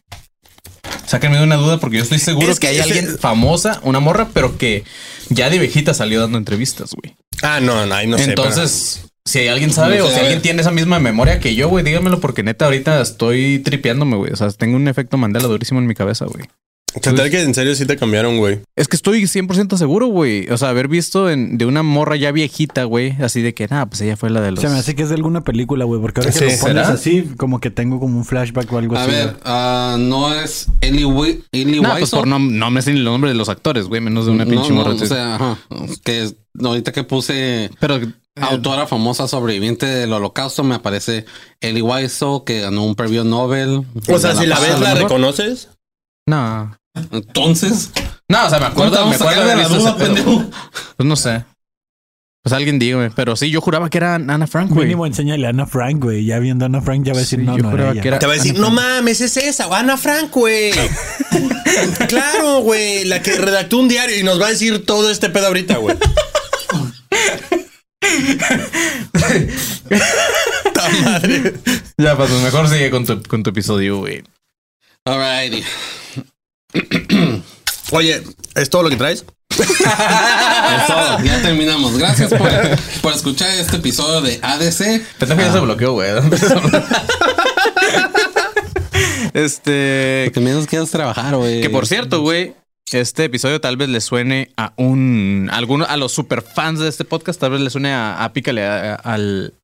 Sáquenme 1.07 1.39
de 1.39 1.45
una 1.45 1.57
duda 1.57 1.79
porque 1.79 1.99
yo 1.99 2.03
estoy 2.03 2.19
seguro 2.19 2.51
Es 2.51 2.59
que, 2.59 2.67
que 2.67 2.73
hay 2.73 2.81
alguien 2.81 3.19
famosa, 3.19 3.81
una 3.85 4.01
morra, 4.01 4.29
pero 4.33 4.59
que 4.59 4.85
ya 5.29 5.49
de 5.49 5.59
viejita 5.59 5.95
salió 5.95 6.21
dando 6.21 6.39
entrevistas, 6.39 6.95
güey. 6.95 7.17
Ah, 7.43 7.61
no, 7.61 7.87
no, 7.87 7.95
ahí 7.95 8.07
no 8.07 8.19
sé. 8.19 8.25
Entonces, 8.25 9.07
si 9.25 9.39
hay 9.39 9.49
alguien 9.49 9.73
sabe 9.73 9.99
No 9.99 10.07
o 10.07 10.11
si 10.11 10.19
alguien 10.19 10.43
tiene 10.43 10.63
esa 10.63 10.71
misma 10.71 10.99
memoria 10.99 11.41
que 11.41 11.55
yo, 11.55 11.69
güey, 11.69 11.85
dígamelo 11.85 12.21
porque 12.21 12.43
neta 12.43 12.65
ahorita 12.65 13.01
estoy 13.01 13.61
tripeándome, 13.61 14.17
güey. 14.17 14.33
O 14.33 14.37
sea, 14.37 14.51
tengo 14.51 14.77
un 14.77 14.89
efecto 14.89 15.17
Mandela 15.17 15.47
durísimo 15.47 15.79
en 15.81 15.87
mi 15.87 15.95
cabeza, 15.95 16.25
güey. 16.27 16.47
¿Qué 17.03 17.13
tal 17.13 17.31
que 17.31 17.43
en 17.43 17.55
serio 17.55 17.75
sí 17.75 17.87
te 17.87 17.97
cambiaron, 17.97 18.39
güey? 18.39 18.61
Es 18.77 18.89
que 18.89 18.97
estoy 18.97 19.23
100% 19.25 19.77
seguro, 19.77 20.07
güey. 20.07 20.49
O 20.51 20.57
sea, 20.57 20.69
haber 20.69 20.89
visto 20.89 21.29
en- 21.29 21.59
de 21.59 21.67
una 21.67 21.83
morra 21.83 22.17
ya 22.17 22.31
viejita, 22.33 22.85
güey, 22.85 23.13
así 23.23 23.43
de 23.43 23.53
que, 23.53 23.67
nada, 23.67 23.87
pues 23.87 24.01
ella 24.03 24.17
fue 24.17 24.31
la 24.31 24.41
de 24.41 24.53
los... 24.53 24.61
Se 24.61 24.69
me 24.69 24.77
hace 24.79 24.95
que 24.95 25.03
es 25.03 25.09
de 25.09 25.17
alguna 25.17 25.43
película, 25.43 25.85
güey, 25.85 26.01
porque 26.01 26.21
ahora 26.21 26.33
Sí, 26.33 26.39
que 26.41 26.45
lo 26.45 26.51
pones 26.53 26.61
¿será? 26.61 26.89
así, 26.89 27.23
como 27.37 27.61
que 27.61 27.71
tengo 27.71 27.99
como 28.01 28.17
un 28.17 28.25
flashback 28.25 28.73
o 28.73 28.79
algo 28.79 28.97
A 28.97 29.03
así. 29.03 29.11
ver, 29.11 29.25
güey. 29.31 29.37
ah, 29.45 29.97
no 29.99 30.33
es 30.35 30.69
Ellie, 30.81 31.05
Wi- 31.05 31.43
Ellie 31.53 31.81
pues 31.83 32.11
por 32.11 32.27
no, 32.29 32.39
no 32.39 32.71
me 32.71 32.81
sé 32.83 32.93
ni 32.93 32.99
el 32.99 33.05
nombre 33.05 33.31
de 33.31 33.37
los 33.37 33.49
actores, 33.49 33.87
güey, 33.87 34.01
menos 34.01 34.27
de 34.27 34.33
una 34.33 34.45
pinche 34.47 34.69
no, 34.71 34.77
no, 34.77 34.85
morra. 34.85 34.95
o 34.95 35.07
sea, 35.07 35.35
ajá, 35.37 35.59
que 36.05 36.31
ahorita 36.63 36.93
que 36.93 37.03
puse 37.05 37.71
Pero... 37.81 37.97
eh, 37.97 38.07
autora 38.41 38.87
famosa 38.87 39.27
sobreviviente 39.27 39.87
del 39.87 40.13
holocausto, 40.13 40.63
me 40.63 40.77
aparece 40.77 41.25
Ellie 41.61 41.83
Wiseau, 41.83 42.45
que 42.45 42.61
ganó 42.61 42.85
un 42.85 42.95
premio 42.95 43.25
Nobel. 43.25 43.85
O 44.09 44.19
sea, 44.19 44.35
si 44.37 44.47
la 44.47 44.59
ves, 44.61 44.71
a 44.75 44.79
la 44.79 44.95
mejor. 44.95 45.03
reconoces. 45.03 45.69
No. 46.27 46.77
Entonces, 46.95 47.91
No, 48.29 48.47
o 48.47 48.51
sea, 48.51 48.59
me 48.61 48.71
¿cómo 48.75 48.91
te 48.91 48.97
acuerdo, 48.99 49.07
me 49.09 49.15
acuerdo 49.17 49.45
de 49.47 49.57
la 49.57 49.69
duda, 49.69 49.97
pendejo? 49.97 50.45
Pues 50.97 51.07
no 51.07 51.17
sé. 51.17 51.45
Pues 52.43 52.53
alguien 52.53 52.79
dígame. 52.79 53.11
Pero 53.11 53.37
sí, 53.37 53.51
yo 53.51 53.61
juraba 53.63 53.89
que 53.91 53.97
era 53.99 54.15
Ana 54.17 54.47
Frank, 54.47 54.71
güey. 54.71 54.87
Mínimo 54.87 55.07
enséñale 55.07 55.47
a 55.47 55.51
Ana 55.51 55.67
Frank, 55.67 56.03
güey. 56.03 56.25
Ya 56.27 56.39
viendo 56.39 56.65
a 56.65 56.67
Ana 56.67 56.83
Frank 56.83 57.05
ya 57.05 57.13
va 57.13 57.19
a 57.19 57.23
decir, 57.23 57.41
Sí, 57.41 57.45
no, 57.47 57.57
yo 57.57 57.63
no 57.63 57.69
era 57.71 57.77
juraba 57.77 57.93
ella. 57.93 58.03
que 58.03 58.09
era- 58.09 58.19
Te 58.19 58.27
va 58.27 58.33
a 58.33 58.37
decir, 58.37 58.53
Ana 58.53 58.61
no 58.61 58.67
Frank. 58.75 58.81
mames, 58.97 59.21
es 59.23 59.37
esa, 59.39 59.67
o 59.67 59.75
Ana 59.75 59.97
Frank, 59.97 60.31
güey. 60.31 60.73
claro, 62.09 62.61
güey, 62.61 63.05
la 63.07 63.23
que 63.23 63.33
redactó 63.39 63.79
un 63.79 63.89
diario 63.89 64.19
y 64.19 64.23
nos 64.23 64.41
va 64.41 64.47
a 64.49 64.51
decir 64.51 64.85
todo 64.85 65.11
este 65.11 65.31
pedo 65.31 65.47
ahorita, 65.49 65.79
güey. 65.79 65.97
Ta 70.75 70.89
madre. 71.03 71.55
Ya, 71.97 72.17
pues 72.17 72.31
mejor 72.31 72.69
sigue 72.69 72.91
con 72.91 73.07
tu, 73.07 73.23
con 73.23 73.43
tu 73.43 73.51
episodio, 73.51 73.99
güey. 73.99 74.23
Alrighty. 75.07 75.63
Oye, 77.93 78.23
¿es 78.55 78.71
todo 78.71 78.83
lo 78.83 78.91
que 78.91 78.97
traes? 78.97 79.25
Es 79.57 80.87
todo, 80.89 81.23
ya 81.23 81.41
terminamos. 81.43 81.97
Gracias 81.97 82.31
por, 82.33 82.49
por 83.03 83.13
escuchar 83.13 83.51
este 83.55 83.77
episodio 83.77 84.21
de 84.23 84.41
ADC. 84.43 85.03
Pendejo 85.19 85.41
ya 85.41 85.53
se 85.53 85.61
bloqueó, 85.61 85.93
güey. 85.93 86.11
este. 89.35 90.23
Porque 90.27 90.41
menos 90.41 90.67
quieres 90.67 90.91
trabajar, 90.91 91.37
güey. 91.37 91.61
Que 91.61 91.71
por 91.71 91.87
cierto, 91.87 92.21
güey. 92.23 92.55
Este 92.93 93.25
episodio 93.25 93.61
tal 93.61 93.77
vez 93.77 93.89
le 93.89 94.01
suene 94.01 94.51
a 94.57 94.73
un. 94.77 95.49
A 95.53 95.57
alguno, 95.57 95.87
a 95.89 95.97
los 95.97 96.13
super 96.13 96.43
fans 96.43 96.81
de 96.81 96.89
este 96.89 97.05
podcast, 97.05 97.41
tal 97.41 97.51
vez 97.53 97.61
le 97.61 97.71
suene 97.71 97.93
a, 97.93 98.23
a 98.25 98.33
pícale 98.33 98.65
a- 98.65 98.95
a- 98.95 99.15
al. 99.15 99.55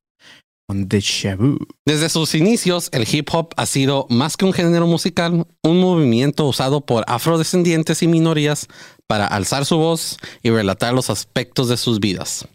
Desde 1.85 2.09
sus 2.09 2.35
inicios, 2.35 2.89
el 2.91 3.07
hip 3.11 3.29
hop 3.31 3.53
ha 3.57 3.65
sido 3.65 4.07
más 4.09 4.37
que 4.37 4.45
un 4.45 4.53
género 4.53 4.87
musical, 4.87 5.45
un 5.63 5.79
movimiento 5.79 6.45
usado 6.45 6.81
por 6.81 7.03
afrodescendientes 7.07 8.01
y 8.03 8.07
minorías 8.07 8.67
para 9.07 9.27
alzar 9.27 9.65
su 9.65 9.77
voz 9.77 10.17
y 10.41 10.49
relatar 10.49 10.93
los 10.93 11.09
aspectos 11.09 11.67
de 11.69 11.77
sus 11.77 11.99
vidas. 11.99 12.47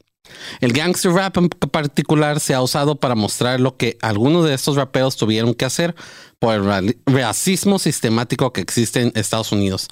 El 0.60 0.72
gangster 0.72 1.12
rap 1.12 1.36
en 1.38 1.48
particular 1.48 2.40
se 2.40 2.52
ha 2.54 2.60
usado 2.60 2.96
para 2.96 3.14
mostrar 3.14 3.60
lo 3.60 3.76
que 3.76 3.96
algunos 4.02 4.44
de 4.44 4.54
estos 4.54 4.76
raperos 4.76 5.16
tuvieron 5.16 5.54
que 5.54 5.64
hacer 5.64 5.94
por 6.38 6.54
el 6.54 6.64
ra- 6.64 6.82
racismo 7.06 7.78
sistemático 7.78 8.52
que 8.52 8.60
existe 8.60 9.02
en 9.02 9.12
Estados 9.14 9.52
Unidos. 9.52 9.88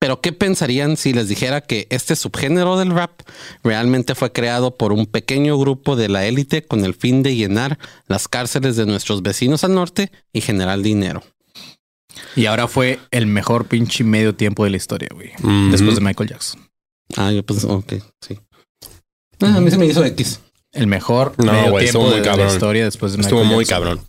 Pero 0.00 0.20
¿qué 0.20 0.32
pensarían 0.32 0.96
si 0.96 1.12
les 1.12 1.28
dijera 1.28 1.60
que 1.60 1.88
este 1.90 2.14
subgénero 2.14 2.78
del 2.78 2.90
rap 2.90 3.20
realmente 3.64 4.14
fue 4.14 4.32
creado 4.32 4.76
por 4.76 4.92
un 4.92 5.06
pequeño 5.06 5.58
grupo 5.58 5.96
de 5.96 6.08
la 6.08 6.24
élite 6.26 6.62
con 6.62 6.84
el 6.84 6.94
fin 6.94 7.22
de 7.24 7.34
llenar 7.34 7.78
las 8.06 8.28
cárceles 8.28 8.76
de 8.76 8.86
nuestros 8.86 9.22
vecinos 9.22 9.64
al 9.64 9.74
norte 9.74 10.12
y 10.32 10.40
generar 10.40 10.78
dinero? 10.80 11.24
Y 12.36 12.46
ahora 12.46 12.68
fue 12.68 13.00
el 13.10 13.26
mejor 13.26 13.66
pinche 13.66 14.04
medio 14.04 14.34
tiempo 14.36 14.62
de 14.64 14.70
la 14.70 14.76
historia, 14.76 15.08
güey. 15.12 15.30
Después 15.70 15.96
de 15.96 16.00
Michael 16.00 16.28
Jackson. 16.30 16.68
Ah, 17.16 17.32
yo 17.32 17.42
pensé, 17.44 17.66
ok, 17.66 17.94
sí. 18.20 18.38
Ah, 19.40 19.54
a 19.56 19.60
mí 19.60 19.70
se 19.70 19.78
me 19.78 19.86
hizo 19.86 20.04
X. 20.04 20.40
El 20.72 20.86
mejor 20.86 21.34
No, 21.38 21.52
medio 21.52 21.70
güey, 21.72 21.86
estuvo 21.86 22.02
tiempo 22.04 22.10
muy 22.10 22.10
de, 22.10 22.20
de 22.20 22.26
la 22.26 22.32
cabrón. 22.36 22.52
historia 22.54 22.84
después 22.84 23.12
de 23.14 23.20
Estuvo 23.22 23.40
Michael 23.40 23.54
muy 23.56 23.64
Jackson. 23.64 23.84
cabrón. 23.84 24.06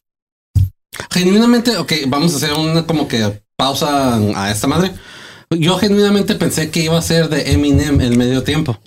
Genuinamente, 1.11 1.77
ok, 1.77 1.93
vamos 2.07 2.33
a 2.33 2.37
hacer 2.37 2.53
una 2.53 2.85
como 2.85 3.07
que 3.07 3.41
pausa 3.55 4.17
a 4.35 4.51
esta 4.51 4.67
madre. 4.67 4.91
Yo 5.57 5.77
genuinamente 5.77 6.35
pensé 6.35 6.69
que 6.69 6.83
iba 6.83 6.97
a 6.97 7.01
ser 7.01 7.29
de 7.29 7.51
Eminem 7.53 8.01
el 8.01 8.15
medio 8.17 8.43
tiempo. 8.43 8.79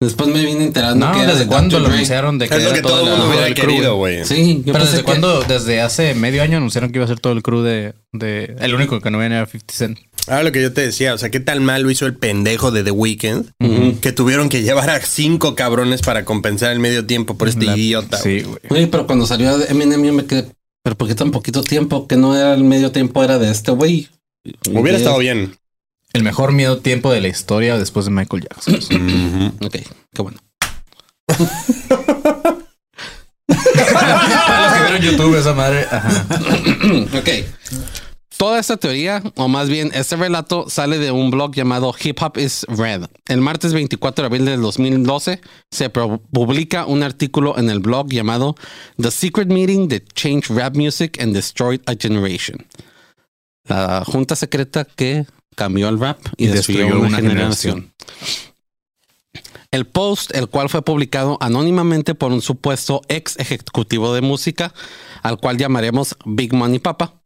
Después 0.00 0.30
me 0.30 0.44
vine 0.44 0.62
enterando 0.62 1.06
No, 1.06 1.12
que 1.12 1.18
era 1.18 1.32
¿desde 1.32 1.44
de 1.44 1.48
cuándo 1.48 1.80
lo 1.80 1.88
anunciaron 1.88 2.38
de 2.38 2.48
que 2.48 2.54
Es 2.54 2.62
lo 2.62 2.68
era 2.68 2.76
que 2.76 2.82
todo 2.82 3.02
el 3.02 3.10
mundo 3.10 3.28
hubiera 3.28 3.52
querido, 3.52 3.96
güey? 3.96 4.24
Sí, 4.24 4.58
yo 4.64 4.72
Pero 4.72 4.78
pensé 4.84 4.90
desde 4.92 4.98
que- 4.98 5.04
cuándo, 5.04 5.42
desde 5.42 5.80
hace 5.80 6.14
medio 6.14 6.40
año 6.42 6.58
anunciaron 6.58 6.92
que 6.92 6.98
iba 6.98 7.04
a 7.04 7.08
ser 7.08 7.18
todo 7.18 7.32
el 7.32 7.42
crew 7.42 7.62
de, 7.62 7.94
de 8.12 8.54
el 8.60 8.74
único 8.76 9.00
que 9.00 9.10
no 9.10 9.18
venía 9.18 9.38
era 9.38 9.46
50 9.46 9.74
Cent. 9.74 9.98
Ahora 10.28 10.44
lo 10.44 10.52
que 10.52 10.62
yo 10.62 10.72
te 10.72 10.82
decía, 10.82 11.14
o 11.14 11.18
sea, 11.18 11.30
qué 11.30 11.40
tal 11.40 11.60
mal 11.60 11.82
lo 11.82 11.90
hizo 11.90 12.06
el 12.06 12.14
pendejo 12.14 12.70
de 12.70 12.84
The 12.84 12.90
Weeknd, 12.92 13.98
que 14.00 14.12
tuvieron 14.12 14.48
que 14.48 14.62
llevar 14.62 14.88
a 14.90 15.00
cinco 15.00 15.56
cabrones 15.56 16.00
para 16.02 16.24
compensar 16.24 16.70
el 16.70 16.78
medio 16.78 17.04
tiempo 17.04 17.36
por 17.36 17.48
este 17.48 17.64
La- 17.64 17.76
idiota. 17.76 18.18
Sí, 18.18 18.42
güey. 18.68 18.86
Pero 18.86 19.06
cuando 19.06 19.26
salió 19.26 19.58
de 19.58 19.66
Eminem 19.66 20.04
yo 20.04 20.12
me 20.12 20.26
quedé, 20.26 20.46
pero 20.84 20.96
¿por 20.96 21.08
qué 21.08 21.16
tan 21.16 21.32
poquito 21.32 21.62
tiempo? 21.64 22.06
Que 22.06 22.16
no 22.16 22.36
era 22.36 22.54
el 22.54 22.62
medio 22.62 22.92
tiempo, 22.92 23.24
era 23.24 23.38
de 23.38 23.50
este 23.50 23.72
güey. 23.72 24.08
Hubiera 24.72 24.96
estado 24.98 25.18
bien. 25.18 25.54
El 26.12 26.22
mejor 26.22 26.52
miedo 26.52 26.78
tiempo 26.78 27.12
de 27.12 27.20
la 27.20 27.28
historia 27.28 27.76
después 27.78 28.06
de 28.06 28.12
Michael 28.12 28.42
Jackson. 28.48 29.58
Ok, 29.64 29.76
qué 30.14 30.22
bueno. 30.22 30.38
Para 33.92 34.62
los 34.62 34.72
que 34.72 34.80
vieron 34.84 35.02
YouTube, 35.02 35.38
esa 35.38 35.54
madre. 35.54 35.86
Ajá. 35.90 36.26
Ok. 37.18 37.28
Toda 38.38 38.60
esta 38.60 38.76
teoría, 38.76 39.20
o 39.34 39.48
más 39.48 39.68
bien 39.68 39.90
este 39.94 40.14
relato, 40.14 40.70
sale 40.70 40.98
de 40.98 41.10
un 41.10 41.32
blog 41.32 41.56
llamado 41.56 41.92
Hip 42.00 42.22
Hop 42.22 42.38
is 42.38 42.64
Red. 42.68 43.06
El 43.26 43.40
martes 43.40 43.72
24 43.72 44.22
de 44.22 44.26
abril 44.26 44.44
del 44.44 44.60
2012 44.62 45.40
se 45.72 45.90
publica 45.90 46.86
un 46.86 47.02
artículo 47.02 47.58
en 47.58 47.68
el 47.68 47.80
blog 47.80 48.08
llamado 48.10 48.54
The 48.96 49.10
Secret 49.10 49.48
Meeting 49.48 49.88
that 49.88 50.02
Changed 50.14 50.56
Rap 50.56 50.76
Music 50.76 51.20
and 51.20 51.34
Destroyed 51.34 51.80
a 51.86 51.96
Generation. 52.00 52.64
La 53.64 54.04
junta 54.06 54.36
secreta 54.36 54.84
que 54.84 55.26
cambió 55.58 55.88
el 55.88 55.98
rap 55.98 56.18
y, 56.36 56.44
Y 56.44 56.46
destruyó, 56.46 56.84
destruyó 56.84 57.00
una, 57.00 57.18
una 57.18 57.28
generación. 57.28 57.92
El 59.70 59.86
post, 59.86 60.34
el 60.34 60.48
cual 60.48 60.70
fue 60.70 60.80
publicado 60.80 61.36
anónimamente 61.40 62.14
por 62.14 62.32
un 62.32 62.40
supuesto 62.40 63.02
ex 63.08 63.38
ejecutivo 63.38 64.14
de 64.14 64.22
música, 64.22 64.72
al 65.22 65.38
cual 65.38 65.58
llamaremos 65.58 66.16
Big 66.24 66.54
Money 66.54 66.78
Papa, 66.78 67.20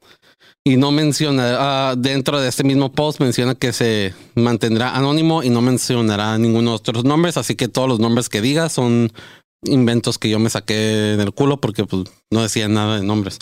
y 0.64 0.76
no 0.76 0.90
menciona, 0.92 1.56
ah, 1.58 1.94
dentro 1.96 2.40
de 2.40 2.48
este 2.48 2.64
mismo 2.64 2.92
post 2.92 3.20
menciona 3.20 3.54
que 3.54 3.72
se 3.72 4.14
mantendrá 4.34 4.96
anónimo 4.96 5.42
y 5.42 5.50
no 5.50 5.60
mencionará 5.60 6.38
ninguno 6.38 6.70
de 6.70 6.76
otros 6.76 7.04
nombres, 7.04 7.36
así 7.36 7.56
que 7.56 7.68
todos 7.68 7.88
los 7.88 8.00
nombres 8.00 8.28
que 8.28 8.40
diga 8.40 8.68
son 8.68 9.12
inventos 9.64 10.18
que 10.18 10.28
yo 10.28 10.38
me 10.38 10.50
saqué 10.50 10.74
del 10.74 11.32
culo 11.32 11.60
porque 11.60 11.84
pues, 11.84 12.04
no 12.30 12.42
decía 12.42 12.68
nada 12.68 12.96
de 12.96 13.02
nombres, 13.04 13.38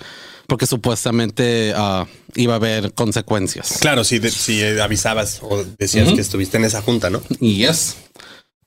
porque 0.51 0.67
supuestamente 0.67 1.73
ah, 1.77 2.07
iba 2.35 2.55
a 2.55 2.57
haber 2.57 2.93
consecuencias. 2.93 3.79
Claro, 3.81 4.03
si, 4.05 4.19
de- 4.19 4.31
si 4.33 4.61
eh, 4.61 4.83
avisabas 4.83 5.39
o 5.43 5.65
decías 5.79 6.13
que 6.13 6.21
estuviste 6.21 6.57
en 6.59 6.65
esa 6.65 6.83
junta, 6.83 7.09
¿no? 7.09 7.23
Y 7.41 7.65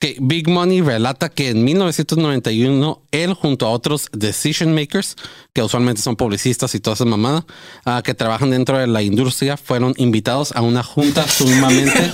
que 0.04 0.18
Big 0.20 0.50
Money 0.50 0.82
relata 0.82 1.30
que 1.30 1.48
en 1.48 1.64
1991 1.64 3.02
él 3.10 3.32
junto 3.32 3.64
a 3.66 3.70
otros 3.70 4.08
decision 4.12 4.74
makers, 4.74 5.16
que 5.54 5.62
usualmente 5.62 6.02
son 6.02 6.14
publicistas 6.16 6.74
y 6.74 6.80
toda 6.80 6.92
esa 6.92 7.06
mamada, 7.06 7.46
ah, 7.86 8.02
que 8.04 8.12
trabajan 8.12 8.50
dentro 8.50 8.76
de 8.76 8.86
la 8.86 9.00
industria, 9.00 9.56
fueron 9.56 9.94
invitados 9.96 10.52
a 10.52 10.60
una 10.60 10.82
junta 10.82 11.26
sumamente... 11.38 12.10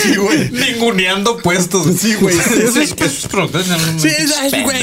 Sí, 0.00 0.14
güey. 0.16 0.48
Ninguneando 0.50 1.38
puestos. 1.38 1.86
Sí, 1.98 2.14
güey. 2.20 2.36
Esos 2.38 2.76
esos 2.76 3.24
eran 3.34 3.98
Sí, 4.00 4.08
es- 4.08 4.30
es- 4.52 4.62
güey. 4.62 4.78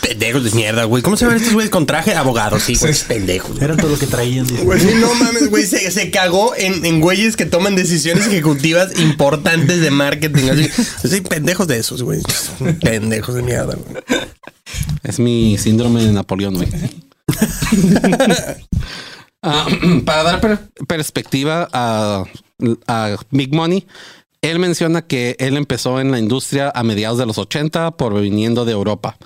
Pendejos 0.00 0.42
de 0.44 0.50
mierda, 0.52 0.84
güey. 0.84 1.04
¿Cómo 1.04 1.16
se 1.16 1.24
llaman 1.24 1.36
estos 1.38 1.52
güeyes 1.54 1.70
con 1.70 1.86
traje? 1.86 2.14
Abogados, 2.14 2.64
sí, 2.64 2.74
güey. 2.74 2.94
Pendejos. 3.06 3.60
Era 3.62 3.76
todo 3.76 3.90
lo 3.92 3.98
que 3.98 4.06
traían. 4.08 4.46
Güey, 4.64 4.82
no 4.96 5.14
mames, 5.14 5.50
güey. 5.50 5.64
Se, 5.66 5.88
se 5.92 6.10
cagó 6.10 6.52
en, 6.56 6.84
en 6.84 7.00
güeyes 7.00 7.36
que 7.36 7.46
toman 7.46 7.76
decisiones 7.76 8.26
ejecutivas 8.26 8.98
importantes 8.98 9.80
de 9.80 9.90
marketing. 9.92 10.48
Así, 10.50 10.68
sí, 11.08 11.20
pendejos 11.20 11.68
de 11.68 11.75
esos, 11.78 12.02
güey. 12.02 12.20
Pendejos 12.80 13.34
de 13.34 13.42
mierda, 13.42 13.74
güey. 13.76 14.02
Es 15.02 15.18
mi 15.18 15.56
síndrome 15.58 16.02
de 16.04 16.12
Napoleón, 16.12 16.54
güey. 16.54 16.68
Ah, 19.42 19.66
para 20.04 20.22
dar 20.24 20.40
per- 20.40 20.70
perspectiva 20.88 21.68
a, 21.72 22.24
a 22.88 23.16
Big 23.30 23.54
Money, 23.54 23.86
él 24.50 24.60
menciona 24.60 25.02
que 25.02 25.34
él 25.40 25.56
empezó 25.56 26.00
en 26.00 26.12
la 26.12 26.20
industria 26.20 26.70
a 26.74 26.84
mediados 26.84 27.18
de 27.18 27.26
los 27.26 27.36
80 27.36 27.96
por 27.96 28.20
viniendo 28.20 28.64
de 28.64 28.72
Europa. 28.72 29.16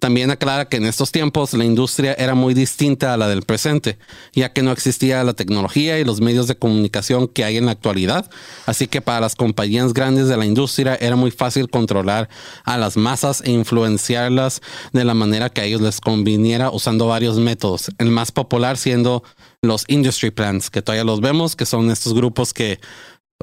También 0.00 0.30
aclara 0.30 0.68
que 0.68 0.78
en 0.78 0.86
estos 0.86 1.12
tiempos 1.12 1.54
la 1.54 1.64
industria 1.64 2.14
era 2.18 2.34
muy 2.34 2.54
distinta 2.54 3.14
a 3.14 3.16
la 3.16 3.28
del 3.28 3.42
presente, 3.42 3.98
ya 4.34 4.52
que 4.52 4.62
no 4.62 4.72
existía 4.72 5.22
la 5.22 5.32
tecnología 5.32 5.98
y 5.98 6.04
los 6.04 6.20
medios 6.20 6.48
de 6.48 6.56
comunicación 6.56 7.28
que 7.28 7.44
hay 7.44 7.56
en 7.56 7.66
la 7.66 7.72
actualidad. 7.72 8.28
Así 8.66 8.88
que 8.88 9.00
para 9.00 9.20
las 9.20 9.36
compañías 9.36 9.94
grandes 9.94 10.28
de 10.28 10.36
la 10.36 10.44
industria 10.44 10.98
era 11.00 11.14
muy 11.14 11.30
fácil 11.30 11.70
controlar 11.70 12.28
a 12.64 12.76
las 12.76 12.96
masas 12.96 13.42
e 13.44 13.52
influenciarlas 13.52 14.60
de 14.92 15.04
la 15.04 15.14
manera 15.14 15.50
que 15.50 15.60
a 15.60 15.64
ellos 15.64 15.80
les 15.80 16.00
conviniera 16.00 16.70
usando 16.70 17.06
varios 17.06 17.38
métodos. 17.38 17.90
El 17.98 18.10
más 18.10 18.32
popular 18.32 18.76
siendo 18.76 19.22
los 19.62 19.84
industry 19.88 20.30
plans, 20.30 20.68
que 20.68 20.82
todavía 20.82 21.04
los 21.04 21.20
vemos, 21.20 21.56
que 21.56 21.64
son 21.64 21.90
estos 21.90 22.14
grupos 22.14 22.52
que 22.52 22.80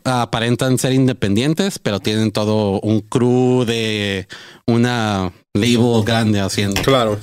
aparentan 0.04 0.78
ser 0.78 0.94
independientes, 0.94 1.80
pero 1.80 2.00
tienen 2.00 2.32
todo 2.32 2.80
un 2.82 3.02
crew 3.02 3.66
de 3.66 4.28
una 4.68 5.32
label 5.54 6.04
grande 6.04 6.40
haciendo. 6.40 6.82
Claro. 6.82 7.20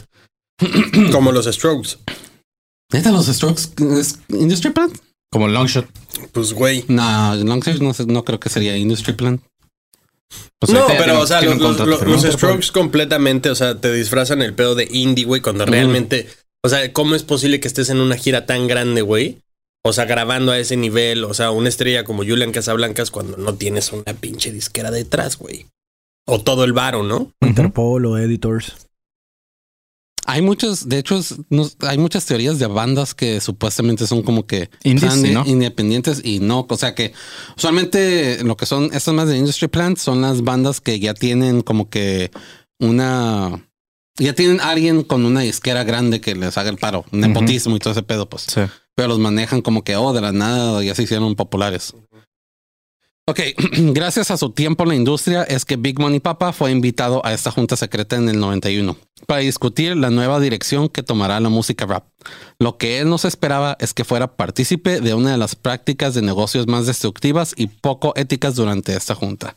Como 1.12 1.32
los 1.32 1.46
Strokes. 1.46 1.98
¿Neta 2.92 3.12
los 3.12 3.26
Strokes 3.26 3.62
es 3.98 4.18
Industry 4.28 4.70
Plan? 4.70 4.90
Como 5.30 5.48
Longshot. 5.48 5.86
Pues, 6.32 6.52
güey. 6.54 6.84
No, 6.88 7.34
Longshot 7.34 7.80
no, 7.80 7.92
no 8.06 8.24
creo 8.24 8.40
que 8.40 8.48
sería 8.48 8.76
Industry 8.76 9.12
Plan. 9.12 9.40
Pues 10.60 10.72
no, 10.72 10.86
pero, 10.86 11.04
tienen- 11.04 11.16
o 11.16 11.26
sea, 11.26 11.40
los, 11.42 12.04
los-. 12.06 12.22
Strokes 12.34 12.70
completamente, 12.72 13.50
o 13.50 13.54
sea, 13.54 13.80
te 13.80 13.92
disfrazan 13.92 14.42
el 14.42 14.54
pedo 14.54 14.74
de 14.74 14.88
indie, 14.90 15.24
güey, 15.24 15.40
cuando 15.40 15.64
realmente, 15.64 16.26
o 16.64 16.68
sea, 16.68 16.92
¿cómo 16.92 17.14
es 17.14 17.22
posible 17.22 17.60
que 17.60 17.68
estés 17.68 17.90
en 17.90 18.00
una 18.00 18.16
gira 18.16 18.44
tan 18.44 18.66
grande, 18.66 19.02
güey? 19.02 19.38
O 19.84 19.92
sea, 19.92 20.04
grabando 20.04 20.52
a 20.52 20.58
ese 20.58 20.76
nivel, 20.76 21.24
o 21.24 21.34
sea, 21.34 21.50
una 21.50 21.68
estrella 21.68 22.04
como 22.04 22.24
Julian 22.24 22.52
Casablancas 22.52 23.10
cuando 23.10 23.36
no 23.36 23.54
tienes 23.54 23.92
una 23.92 24.12
pinche 24.14 24.52
disquera 24.52 24.90
detrás, 24.90 25.38
güey. 25.38 25.66
O 26.26 26.40
todo 26.42 26.64
el 26.64 26.72
varo, 26.72 27.02
¿no? 27.04 27.32
Interpol 27.40 28.04
o 28.06 28.18
editors. 28.18 28.74
Hay 30.26 30.42
muchos, 30.42 30.90
de 30.90 30.98
hecho, 30.98 31.16
es- 31.16 31.36
no- 31.48 31.70
hay 31.80 31.96
muchas 31.96 32.26
teorías 32.26 32.58
de 32.58 32.66
bandas 32.66 33.14
que 33.14 33.40
supuestamente 33.40 34.06
son 34.06 34.22
como 34.22 34.46
que 34.46 34.68
Indies, 34.84 35.10
son 35.14 35.22
sí, 35.22 35.30
¿no? 35.32 35.46
independientes 35.46 36.20
y 36.22 36.40
no. 36.40 36.66
O 36.68 36.76
sea 36.76 36.94
que 36.94 37.14
usualmente 37.56 38.44
lo 38.44 38.54
que 38.56 38.66
son 38.66 38.90
estas 38.92 39.14
más 39.14 39.28
de 39.28 39.38
Industry 39.38 39.68
Plant 39.68 39.96
son 39.96 40.20
las 40.20 40.42
bandas 40.42 40.82
que 40.82 41.00
ya 41.00 41.14
tienen 41.14 41.62
como 41.62 41.88
que 41.88 42.30
una. 42.78 43.64
Ya 44.18 44.34
tienen 44.34 44.60
alguien 44.60 45.02
con 45.04 45.24
una 45.24 45.40
disquera 45.40 45.82
grande 45.84 46.20
que 46.20 46.34
les 46.34 46.58
haga 46.58 46.68
el 46.68 46.76
paro, 46.76 47.06
nepotismo 47.10 47.76
y 47.76 47.78
todo 47.78 47.92
ese 47.92 48.02
pedo, 48.02 48.28
pues. 48.28 48.42
Sí. 48.52 48.60
Pero 48.98 49.10
los 49.10 49.20
manejan 49.20 49.62
como 49.62 49.84
que, 49.84 49.94
oh, 49.94 50.12
de 50.12 50.20
la 50.20 50.32
nada 50.32 50.82
ya 50.82 50.92
se 50.92 51.04
hicieron 51.04 51.36
populares. 51.36 51.94
Ok, 53.28 53.40
gracias 53.94 54.32
a 54.32 54.36
su 54.36 54.50
tiempo 54.50 54.82
en 54.82 54.88
la 54.88 54.94
industria 54.96 55.44
es 55.44 55.64
que 55.64 55.76
Big 55.76 56.00
Money 56.00 56.18
Papa 56.18 56.52
fue 56.52 56.72
invitado 56.72 57.24
a 57.24 57.32
esta 57.32 57.52
junta 57.52 57.76
secreta 57.76 58.16
en 58.16 58.28
el 58.28 58.40
91 58.40 58.96
para 59.28 59.42
discutir 59.42 59.96
la 59.96 60.10
nueva 60.10 60.40
dirección 60.40 60.88
que 60.88 61.04
tomará 61.04 61.38
la 61.38 61.48
música 61.48 61.86
rap. 61.86 62.06
Lo 62.58 62.76
que 62.76 62.98
él 62.98 63.08
no 63.08 63.18
se 63.18 63.28
esperaba 63.28 63.76
es 63.78 63.94
que 63.94 64.02
fuera 64.02 64.34
partícipe 64.34 65.00
de 65.00 65.14
una 65.14 65.30
de 65.30 65.38
las 65.38 65.54
prácticas 65.54 66.14
de 66.14 66.22
negocios 66.22 66.66
más 66.66 66.86
destructivas 66.86 67.54
y 67.56 67.68
poco 67.68 68.14
éticas 68.16 68.56
durante 68.56 68.96
esta 68.96 69.14
junta. 69.14 69.56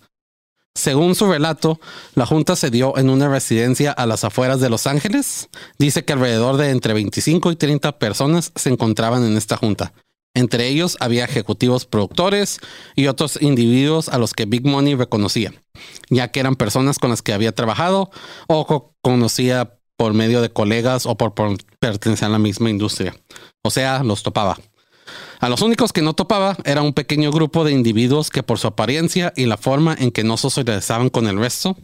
Según 0.75 1.15
su 1.15 1.29
relato, 1.29 1.79
la 2.15 2.25
junta 2.25 2.55
se 2.55 2.69
dio 2.71 2.97
en 2.97 3.09
una 3.09 3.27
residencia 3.27 3.91
a 3.91 4.05
las 4.05 4.23
afueras 4.23 4.61
de 4.61 4.69
Los 4.69 4.87
Ángeles. 4.87 5.49
Dice 5.77 6.05
que 6.05 6.13
alrededor 6.13 6.57
de 6.57 6.69
entre 6.69 6.93
25 6.93 7.51
y 7.51 7.55
30 7.57 7.99
personas 7.99 8.51
se 8.55 8.69
encontraban 8.69 9.25
en 9.25 9.35
esta 9.37 9.57
junta. 9.57 9.93
Entre 10.33 10.69
ellos 10.69 10.95
había 11.01 11.25
ejecutivos 11.25 11.85
productores 11.85 12.59
y 12.95 13.07
otros 13.07 13.41
individuos 13.41 14.07
a 14.07 14.17
los 14.17 14.33
que 14.33 14.45
Big 14.45 14.65
Money 14.65 14.95
reconocía, 14.95 15.53
ya 16.09 16.29
que 16.29 16.39
eran 16.39 16.55
personas 16.55 16.99
con 16.99 17.09
las 17.09 17.21
que 17.21 17.33
había 17.33 17.51
trabajado 17.51 18.09
o 18.47 18.65
co- 18.65 18.95
conocía 19.01 19.77
por 19.97 20.13
medio 20.13 20.41
de 20.41 20.49
colegas 20.49 21.05
o 21.05 21.17
por 21.17 21.33
pertenecer 21.79 22.27
a 22.27 22.31
la 22.31 22.39
misma 22.39 22.69
industria. 22.69 23.13
O 23.61 23.71
sea, 23.71 24.03
los 24.03 24.23
topaba. 24.23 24.57
A 25.39 25.49
los 25.49 25.61
únicos 25.61 25.93
que 25.93 26.01
no 26.01 26.13
topaba 26.13 26.57
era 26.65 26.81
un 26.81 26.93
pequeño 26.93 27.31
grupo 27.31 27.63
de 27.63 27.71
individuos 27.71 28.29
que 28.29 28.43
por 28.43 28.59
su 28.59 28.67
apariencia 28.67 29.33
y 29.35 29.45
la 29.45 29.57
forma 29.57 29.95
en 29.97 30.11
que 30.11 30.23
no 30.23 30.37
socializaban 30.37 31.09
con 31.09 31.27
el 31.27 31.37
resto 31.37 31.77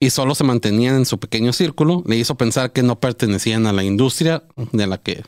y 0.00 0.10
solo 0.10 0.34
se 0.34 0.44
mantenían 0.44 0.96
en 0.96 1.06
su 1.06 1.18
pequeño 1.18 1.52
círculo, 1.52 2.02
le 2.06 2.16
hizo 2.16 2.34
pensar 2.34 2.72
que 2.72 2.82
no 2.82 3.00
pertenecían 3.00 3.66
a 3.66 3.72
la 3.72 3.84
industria 3.84 4.44
de 4.72 4.86
la 4.86 4.98
que 4.98 5.24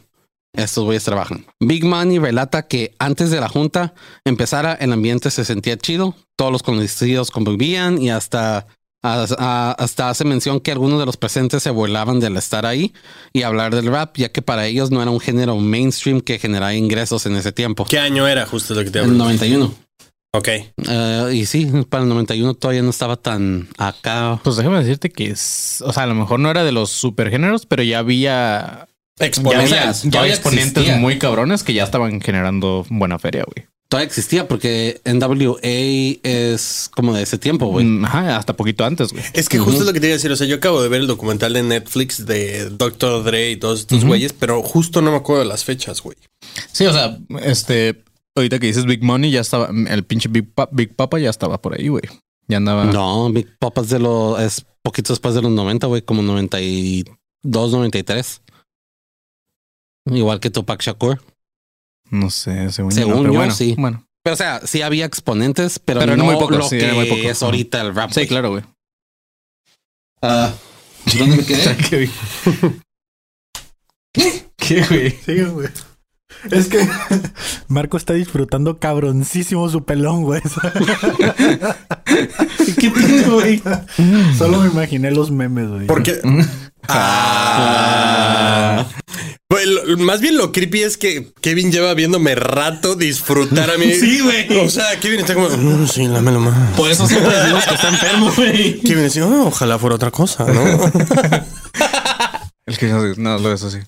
estos 0.53 0.84
güeyes 0.84 1.05
trabajan. 1.05 1.46
Big 1.61 1.84
Money 1.84 2.18
relata 2.18 2.66
que 2.66 2.94
antes 2.99 3.30
de 3.30 3.40
la 3.40 3.49
junta 3.49 3.94
empezara, 4.24 4.74
el 4.74 4.92
ambiente 4.92 5.30
se 5.30 5.44
sentía 5.44 5.76
chido, 5.76 6.14
todos 6.36 6.53
los 6.53 6.62
conocidos 6.62 7.30
convivían 7.30 8.01
y 8.01 8.11
hasta, 8.11 8.66
hasta 9.03 10.09
hace 10.11 10.24
mención 10.24 10.61
que 10.61 10.72
algunos 10.72 10.99
de 10.99 11.07
los 11.07 11.16
presentes 11.16 11.62
se 11.62 11.70
burlaban 11.70 12.20
del 12.20 12.36
estar 12.36 12.66
ahí 12.66 12.92
y 13.32 13.42
hablar 13.42 13.74
del 13.74 13.86
rap, 13.86 14.16
ya 14.16 14.30
que 14.30 14.42
para 14.42 14.66
ellos 14.66 14.90
no 14.90 15.01
era 15.01 15.11
un 15.11 15.20
género 15.20 15.57
mainstream 15.57 16.20
que 16.20 16.38
generaba 16.38 16.74
ingresos 16.74 17.24
en 17.26 17.36
ese 17.36 17.53
tiempo. 17.53 17.84
¿Qué 17.88 17.99
año 17.99 18.26
era? 18.26 18.46
Justo 18.46 18.74
lo 18.74 18.82
que 18.84 18.90
te 18.90 18.99
El 18.99 19.05
hablo. 19.07 19.16
91. 19.18 19.74
Ok. 20.34 20.49
Eh, 20.49 21.30
y 21.32 21.46
sí, 21.46 21.66
para 21.88 22.03
el 22.03 22.09
91 22.11 22.55
todavía 22.55 22.82
no 22.82 22.90
estaba 22.90 23.16
tan 23.16 23.68
acá. 23.78 24.40
Pues 24.42 24.57
déjame 24.57 24.78
decirte 24.78 25.11
que 25.11 25.30
es, 25.30 25.82
o 25.86 25.92
sea, 25.92 26.03
a 26.03 26.07
lo 26.07 26.14
mejor 26.14 26.40
no 26.40 26.51
era 26.51 26.64
de 26.64 26.72
los 26.72 26.90
supergéneros, 26.90 27.66
pero 27.66 27.82
ya 27.82 28.01
había, 28.01 28.88
ya 29.18 29.26
Exponentes. 29.26 29.72
había, 29.72 29.92
ya 30.11 30.20
había 30.20 30.34
exponentes 30.34 30.96
muy 30.99 31.18
cabrones 31.18 31.62
que 31.62 31.72
ya 31.72 31.84
estaban 31.84 32.20
generando 32.20 32.84
buena 32.90 33.18
feria, 33.18 33.44
güey. 33.44 33.68
Todavía 33.89 34.07
existía 34.07 34.47
porque 34.49 35.01
NWA 35.07 35.59
es 36.22 36.91
como 36.95 37.14
de 37.14 37.22
ese 37.22 37.39
tiempo, 37.39 37.68
güey. 37.68 37.86
Mm, 37.86 38.05
Ajá, 38.05 38.36
hasta 38.36 38.55
poquito 38.55 38.84
antes, 38.84 39.12
güey. 39.14 39.24
Es 39.32 39.49
que 39.49 39.59
justo 39.59 39.80
es 39.80 39.86
lo 39.86 39.95
que 39.95 40.01
te 40.01 40.09
iba 40.09 40.12
a 40.12 40.16
decir. 40.18 40.30
O 40.30 40.36
sea, 40.36 40.47
yo 40.47 40.57
acabo 40.57 40.82
de 40.82 40.91
ver 40.91 41.01
el 41.01 41.07
documental 41.07 41.55
de 41.55 41.62
Netflix 41.62 42.26
de 42.26 42.68
Dr. 42.68 43.24
Dre 43.24 43.51
y 43.51 43.57
todos 43.57 43.80
estos 43.80 44.05
güeyes, 44.05 44.34
pero 44.34 44.62
justo 44.62 45.01
no 45.01 45.11
me 45.11 45.16
acuerdo 45.16 45.43
de 45.43 45.49
las 45.49 45.64
fechas, 45.64 46.03
güey. 46.03 46.18
Sí, 46.70 46.84
o 46.84 46.93
sea, 46.93 47.18
este, 47.43 48.03
ahorita 48.36 48.59
que 48.59 48.66
dices 48.66 48.84
Big 48.84 49.03
Money, 49.03 49.30
ya 49.30 49.41
estaba, 49.41 49.70
el 49.89 50.05
pinche 50.05 50.28
Big, 50.28 50.53
Pa- 50.53 50.68
Big 50.70 50.95
Papa 50.95 51.18
ya 51.18 51.30
estaba 51.30 51.59
por 51.62 51.72
ahí, 51.80 51.89
güey. 51.89 52.03
Ya 52.47 52.59
andaba. 52.59 52.84
No, 52.84 53.30
Big 53.32 53.57
Papa 53.59 53.80
es 53.80 53.89
de 53.89 54.01
los, 54.01 54.39
es 54.39 54.66
poquito 54.82 55.14
después 55.14 55.34
de 55.34 55.41
los 55.41 55.51
90, 55.51 55.86
güey, 55.86 56.03
como 56.03 56.20
92, 56.20 57.72
93. 57.72 58.43
Igual 60.11 60.41
que 60.41 60.51
Tupac 60.51 60.82
Shakur. 60.82 61.22
No 62.11 62.31
sé, 62.31 62.71
según, 62.73 62.93
Según 62.93 63.15
yo. 63.15 63.21
pero 63.23 63.33
yo, 63.35 63.39
bueno, 63.39 63.55
sí. 63.55 63.75
Bueno, 63.79 64.05
Pero 64.23 64.35
o 64.35 64.37
sea, 64.37 64.61
sí 64.67 64.83
había 64.83 65.05
exponentes, 65.05 65.79
pero, 65.79 66.01
Pero 66.01 66.17
no 66.17 66.25
muy 66.25 66.35
pocos, 66.37 66.57
lo 66.57 66.69
sí, 66.69 66.79
que 66.79 66.93
muy 66.93 67.07
pocos. 67.07 67.25
es 67.25 67.43
ahorita 67.43 67.81
el 67.83 67.95
rap. 67.95 68.11
sí, 68.11 68.21
güey. 68.21 68.27
claro, 68.29 68.51
güey. 68.51 68.63
Ah, 70.23 70.53
¿Dónde 71.19 71.37
me 71.37 71.45
quedé? 71.45 71.77
¿Qué, 74.13 74.45
¿Qué, 74.57 74.83
güey? 74.87 75.11
Sí, 75.25 75.43
güey. 75.45 75.69
Es 76.51 76.69
que 76.69 76.87
Marco 77.69 77.97
está 77.97 78.13
disfrutando 78.15 78.79
cabroncísimo 78.79 79.69
su 79.69 79.85
pelón, 79.85 80.25
güey. 80.25 80.41
¿Qué 82.79 82.91
tiene, 82.91 83.23
güey? 83.25 83.63
Solo 84.37 84.61
me 84.61 84.69
imaginé 84.69 85.11
los 85.11 85.31
memes, 85.31 85.69
güey. 85.69 85.87
Porque. 85.87 86.21
Ah. 86.89 88.87
Lo- 89.51 89.96
más 89.96 90.20
bien 90.20 90.36
lo 90.36 90.53
creepy 90.53 90.82
es 90.82 90.99
que 90.99 91.32
Kevin 91.40 91.72
lleva 91.72 91.94
viéndome 91.94 92.34
rato 92.34 92.96
disfrutar 92.96 93.70
a 93.70 93.78
mí. 93.78 93.92
Sí, 93.99 94.20
güey. 94.20 94.59
O 94.59 94.68
sea, 94.68 95.01
Kevin 95.01 95.20
está 95.20 95.32
como. 95.34 95.49
"Mm, 95.49 95.88
sí, 95.88 96.07
lámelo 96.07 96.38
más. 96.40 96.76
Por 96.76 96.90
eso 96.90 97.07
siempre 97.07 97.34
decimos 97.38 97.64
que 97.64 97.74
está 97.74 97.88
enfermo, 97.88 98.30
güey. 98.36 98.78
Kevin 98.80 99.05
dice, 99.05 99.22
"Oh, 99.22 99.46
ojalá 99.46 99.78
fuera 99.78 99.96
otra 99.96 100.11
cosa, 100.11 100.44
¿no? 100.44 100.62
El 102.66 102.76
que 102.76 102.86
no, 102.88 103.03
no 103.16 103.38
lo 103.38 103.53
es 103.55 103.62
así. 103.62 103.78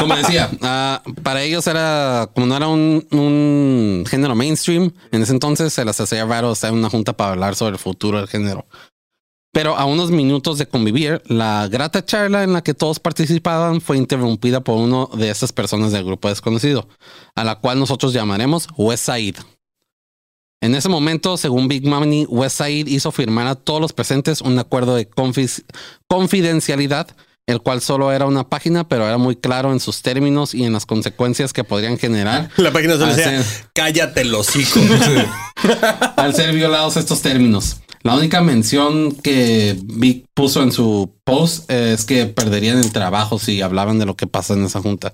Como 0.00 0.16
decía, 0.16 0.50
ah, 0.62 1.02
para 1.22 1.42
ellos 1.42 1.66
era, 1.68 2.28
como 2.34 2.46
no 2.46 2.56
era 2.56 2.66
un, 2.68 3.06
un 3.12 4.04
género 4.08 4.34
mainstream, 4.34 4.90
en 5.12 5.22
ese 5.22 5.32
entonces 5.32 5.72
se 5.72 5.84
les 5.84 6.00
hacía 6.00 6.24
raro 6.24 6.52
estar 6.52 6.72
en 6.72 6.78
una 6.78 6.90
junta 6.90 7.12
para 7.12 7.30
hablar 7.32 7.54
sobre 7.54 7.74
el 7.74 7.78
futuro 7.78 8.18
del 8.18 8.26
género. 8.28 8.66
Pero 9.52 9.76
a 9.76 9.86
unos 9.86 10.10
minutos 10.10 10.58
de 10.58 10.66
convivir, 10.66 11.22
la 11.26 11.66
grata 11.68 12.04
charla 12.04 12.44
en 12.44 12.52
la 12.52 12.62
que 12.62 12.74
todos 12.74 13.00
participaban 13.00 13.80
fue 13.80 13.96
interrumpida 13.96 14.60
por 14.60 14.76
uno 14.76 15.10
de 15.14 15.30
esas 15.30 15.52
personas 15.52 15.90
del 15.92 16.04
grupo 16.04 16.28
desconocido, 16.28 16.88
a 17.34 17.44
la 17.44 17.56
cual 17.56 17.78
nosotros 17.78 18.12
llamaremos 18.12 18.68
West 18.76 19.06
Side. 19.06 19.36
En 20.60 20.74
ese 20.74 20.88
momento, 20.88 21.36
según 21.36 21.68
Big 21.68 21.86
Money, 21.86 22.26
West 22.28 22.60
hizo 22.66 23.12
firmar 23.12 23.46
a 23.46 23.54
todos 23.54 23.80
los 23.80 23.92
presentes 23.92 24.40
un 24.40 24.58
acuerdo 24.58 24.96
de 24.96 25.08
confidencialidad, 26.08 27.08
el 27.46 27.60
cual 27.62 27.80
solo 27.80 28.12
era 28.12 28.26
una 28.26 28.48
página, 28.48 28.88
pero 28.88 29.06
era 29.06 29.18
muy 29.18 29.36
claro 29.36 29.72
en 29.72 29.78
sus 29.78 30.02
términos 30.02 30.54
y 30.54 30.64
en 30.64 30.72
las 30.72 30.84
consecuencias 30.84 31.52
que 31.52 31.64
podrían 31.64 31.96
generar 31.96 32.50
La 32.56 32.72
página 32.72 32.94
solo 32.94 33.14
decía, 33.14 33.42
cállate 33.72 34.22
el 34.22 34.34
hocico. 34.34 34.80
al 36.16 36.34
ser 36.34 36.52
violados 36.54 36.96
estos 36.96 37.22
términos. 37.22 37.76
La 38.08 38.14
única 38.16 38.40
mención 38.40 39.12
que 39.12 39.76
Vic 39.84 40.24
puso 40.34 40.62
en 40.62 40.72
su 40.72 41.12
post 41.24 41.70
es 41.70 42.04
que 42.06 42.24
perderían 42.26 42.78
el 42.78 42.90
trabajo 42.90 43.38
si 43.38 43.60
hablaban 43.60 43.98
de 43.98 44.06
lo 44.06 44.16
que 44.16 44.26
pasa 44.26 44.54
en 44.54 44.64
esa 44.64 44.80
junta. 44.80 45.12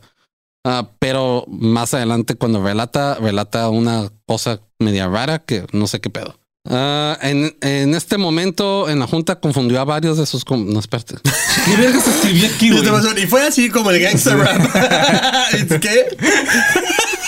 Ah, 0.64 0.90
pero 1.00 1.44
más 1.48 1.92
adelante, 1.92 2.36
cuando 2.36 2.62
relata, 2.62 3.16
relata 3.16 3.68
una 3.68 4.10
cosa 4.26 4.60
media 4.78 5.08
rara 5.08 5.40
que 5.40 5.66
no 5.72 5.86
sé 5.88 6.00
qué 6.00 6.08
pedo. 6.08 6.38
Ah, 6.66 7.18
en, 7.20 7.54
en 7.60 7.94
este 7.94 8.16
momento, 8.16 8.88
en 8.88 8.98
la 9.00 9.06
junta 9.06 9.38
confundió 9.40 9.80
a 9.80 9.84
varios 9.84 10.16
de 10.16 10.24
sus. 10.24 10.44
com- 10.44 10.72
No, 10.72 10.78
espérate. 10.78 11.16
¿Qué 11.66 11.76
vergas 11.76 12.06
escribí 12.06 12.46
aquí, 12.46 12.66
Y 12.68 12.70
güey? 12.80 13.26
fue 13.26 13.46
así 13.46 13.68
como 13.70 13.90
el 13.90 14.00
gangster 14.00 14.38
rap. 14.38 14.56
¿Es 15.52 15.80
qué? 15.80 16.06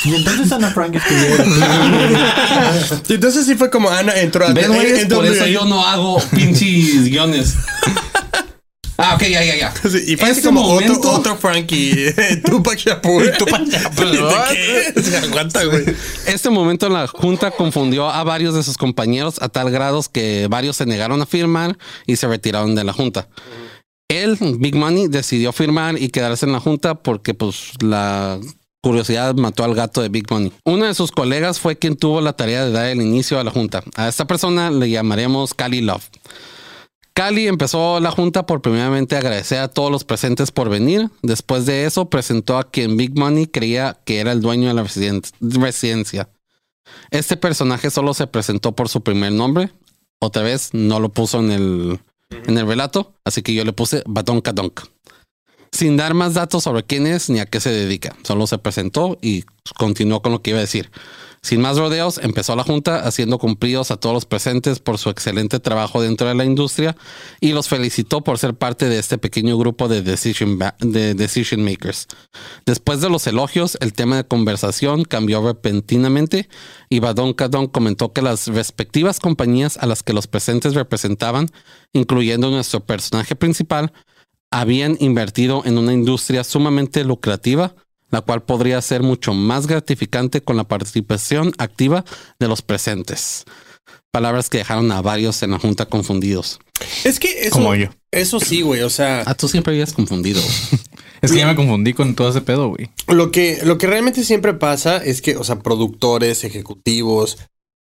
Y 0.07 0.14
entonces 0.14 0.52
Ana 0.52 0.70
Frank 0.70 0.94
escribió. 0.94 1.36
Y 3.09 3.14
entonces 3.14 3.46
sí 3.46 3.54
fue 3.57 3.70
como 3.70 3.90
Ana 3.90 4.14
entró 4.16 4.46
a 4.46 4.50
entró- 4.50 5.16
Por 5.16 5.26
eso 5.26 5.46
yo 5.46 5.64
no 5.64 5.84
hago 5.86 6.20
pinches 6.34 7.09
guiones. 7.11 7.54
Ah, 8.98 9.14
ok, 9.14 9.24
ya, 9.24 9.44
ya, 9.44 9.57
ya. 9.57 9.74
Sí, 9.90 9.98
Y 10.07 10.12
Este 10.14 10.40
como 10.42 10.62
momento- 10.62 10.98
otro, 10.98 11.11
otro 11.12 11.36
Frankie, 11.36 12.14
Tupac 12.46 12.78
Shakur. 12.78 13.30
Tupac 13.36 13.66
Shakur. 13.66 14.07
¿De 14.11 14.92
qué? 14.94 15.02
Se 15.02 15.16
aguanta, 15.18 15.64
güey. 15.64 15.84
Este 16.26 16.48
momento 16.48 16.88
la 16.88 17.07
junta 17.07 17.50
confundió 17.50 18.09
a 18.09 18.24
varios 18.24 18.54
de 18.54 18.62
sus 18.62 18.78
compañeros 18.78 19.36
a 19.42 19.50
tal 19.50 19.70
grado 19.70 20.02
que 20.11 20.46
varios 20.48 20.76
se 20.78 20.86
negaron 20.86 21.20
a 21.20 21.26
firmar 21.26 21.76
y 22.07 22.16
se 22.16 22.26
retiraron 22.26 22.74
de 22.74 22.84
la 22.84 22.92
junta. 22.94 23.28
Él, 24.09 24.38
Big 24.59 24.74
Money, 24.76 25.09
decidió 25.09 25.52
firmar 25.52 26.00
y 26.00 26.09
quedarse 26.09 26.46
en 26.46 26.52
la 26.52 26.61
junta 26.61 26.94
porque 26.94 27.34
pues 27.34 27.72
la 27.80 28.38
curiosidad 28.91 29.34
mató 29.34 29.64
al 29.64 29.74
gato 29.74 30.01
de 30.01 30.09
Big 30.09 30.30
Money. 30.30 30.53
Uno 30.64 30.84
de 30.87 30.95
sus 30.95 31.11
colegas 31.11 31.59
fue 31.59 31.76
quien 31.76 31.97
tuvo 31.97 32.20
la 32.20 32.34
tarea 32.34 32.64
de 32.64 32.70
dar 32.70 32.87
el 32.87 33.03
inicio 33.03 33.41
a 33.41 33.45
la 33.45 33.51
junta. 33.51 33.82
A 33.97 34.07
esta 34.07 34.26
persona 34.28 34.70
le 34.70 34.89
llamaremos 34.89 35.55
Cali 35.55 35.80
Love. 35.80 36.09
Cali 37.12 37.49
empezó 37.49 37.99
la 37.99 38.12
junta 38.12 38.47
por 38.47 38.62
primeramente 38.62 39.16
agradecer 39.16 39.59
a 39.59 39.68
todos 39.68 39.91
los 39.91 40.05
presentes 40.05 40.53
por 40.53 40.68
venir. 40.68 41.11
Después 41.22 41.66
de 41.66 41.84
eso 41.84 42.09
presentó 42.11 42.59
a 42.59 42.70
quien 42.70 42.97
Big 42.97 43.18
Money 43.18 43.47
creía 43.47 43.99
que 44.05 44.20
era 44.20 44.30
el 44.30 44.41
dueño 44.41 44.68
de 44.68 44.74
la 44.74 44.84
residen- 44.84 45.22
residencia. 45.41 46.28
Este 47.11 47.37
personaje 47.37 47.91
solo 47.91 48.14
se 48.14 48.28
presentó 48.28 48.72
por 48.72 48.89
su 48.89 49.01
primer 49.01 49.32
nombre. 49.32 49.70
Otra 50.20 50.43
vez 50.43 50.70
no 50.72 51.01
lo 51.01 51.09
puso 51.09 51.41
en 51.41 51.51
el, 51.51 52.01
en 52.30 52.57
el 52.57 52.66
relato, 52.68 53.14
así 53.24 53.43
que 53.43 53.53
yo 53.53 53.64
le 53.64 53.72
puse 53.72 54.05
Badonka 54.07 54.53
Donk. 54.53 54.82
Sin 55.76 55.98
dar 55.98 56.14
más 56.14 56.32
datos 56.32 56.64
sobre 56.64 56.84
quién 56.84 57.06
es 57.06 57.28
ni 57.28 57.38
a 57.38 57.44
qué 57.44 57.60
se 57.60 57.68
dedica. 57.68 58.16
Solo 58.22 58.46
se 58.46 58.56
presentó 58.56 59.18
y 59.20 59.44
continuó 59.76 60.22
con 60.22 60.32
lo 60.32 60.40
que 60.40 60.50
iba 60.50 60.58
a 60.58 60.62
decir. 60.62 60.90
Sin 61.42 61.60
más 61.60 61.76
rodeos, 61.76 62.18
empezó 62.22 62.56
la 62.56 62.64
junta 62.64 63.06
haciendo 63.06 63.38
cumplidos 63.38 63.90
a 63.90 63.98
todos 63.98 64.14
los 64.14 64.24
presentes 64.24 64.78
por 64.78 64.96
su 64.96 65.10
excelente 65.10 65.60
trabajo 65.60 66.00
dentro 66.00 66.26
de 66.26 66.34
la 66.34 66.46
industria 66.46 66.96
y 67.40 67.52
los 67.52 67.68
felicitó 67.68 68.24
por 68.24 68.38
ser 68.38 68.54
parte 68.54 68.88
de 68.88 68.98
este 68.98 69.18
pequeño 69.18 69.58
grupo 69.58 69.86
de 69.86 70.00
decision, 70.00 70.58
de 70.80 71.12
decision 71.12 71.62
makers. 71.62 72.08
Después 72.64 73.02
de 73.02 73.10
los 73.10 73.26
elogios, 73.26 73.76
el 73.82 73.92
tema 73.92 74.16
de 74.16 74.24
conversación 74.24 75.04
cambió 75.04 75.46
repentinamente 75.46 76.48
y 76.88 77.00
Badon 77.00 77.34
Kadon 77.34 77.66
comentó 77.66 78.14
que 78.14 78.22
las 78.22 78.46
respectivas 78.46 79.20
compañías 79.20 79.76
a 79.76 79.84
las 79.84 80.02
que 80.02 80.14
los 80.14 80.26
presentes 80.26 80.72
representaban, 80.74 81.48
incluyendo 81.92 82.50
nuestro 82.50 82.80
personaje 82.80 83.36
principal, 83.36 83.92
habían 84.51 84.97
invertido 85.01 85.62
en 85.64 85.78
una 85.78 85.92
industria 85.92 86.44
sumamente 86.44 87.05
lucrativa, 87.05 87.74
la 88.11 88.20
cual 88.20 88.42
podría 88.42 88.80
ser 88.82 89.03
mucho 89.03 89.34
más 89.34 89.66
gratificante 89.66 90.40
con 90.40 90.57
la 90.57 90.64
participación 90.64 91.53
activa 91.59 92.05
de 92.38 92.49
los 92.49 92.62
presentes. 92.62 93.44
Palabras 94.12 94.49
que 94.49 94.59
dejaron 94.59 94.90
a 94.92 95.03
varios 95.03 95.42
en 95.42 95.51
la 95.51 95.59
junta 95.59 95.86
confundidos. 95.86 96.59
Es 97.05 97.18
que 97.20 97.40
eso, 97.42 97.57
Como 97.57 97.74
yo. 97.74 97.88
eso 98.12 98.40
sí, 98.40 98.62
güey. 98.62 98.82
O 98.82 98.90
sea, 98.90 99.24
Ah, 99.26 99.34
tú 99.34 99.49
siempre 99.49 99.74
habías 99.74 99.92
confundido. 99.92 100.40
Es 101.22 101.32
que 101.32 101.38
ya 101.38 101.47
me 101.47 101.57
confundí 101.57 101.94
con 101.94 102.14
todo 102.14 102.28
ese 102.28 102.42
pedo, 102.42 102.68
güey. 102.68 102.90
lo 103.09 103.32
que, 103.32 103.59
lo 103.64 103.78
que 103.78 103.86
realmente 103.86 104.22
siempre 104.22 104.53
pasa 104.53 104.99
es 104.99 105.22
que, 105.22 105.34
o 105.36 105.44
sea, 105.44 105.61
productores, 105.61 106.44
ejecutivos, 106.44 107.38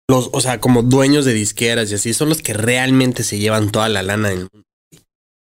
los, 0.09 0.29
o 0.35 0.41
sea, 0.43 0.61
como 0.61 0.83
dueños 0.83 1.25
de 1.25 1.33
disqueras 1.33 1.91
y 1.91 1.95
así, 1.95 2.13
son 2.13 2.29
los 2.29 2.43
que 2.43 2.53
realmente 2.53 3.25
se 3.25 3.39
llevan 3.39 3.73
toda 3.73 3.89
la 3.89 4.03
lana 4.03 4.29
del 4.29 4.41
mundo. 4.53 4.67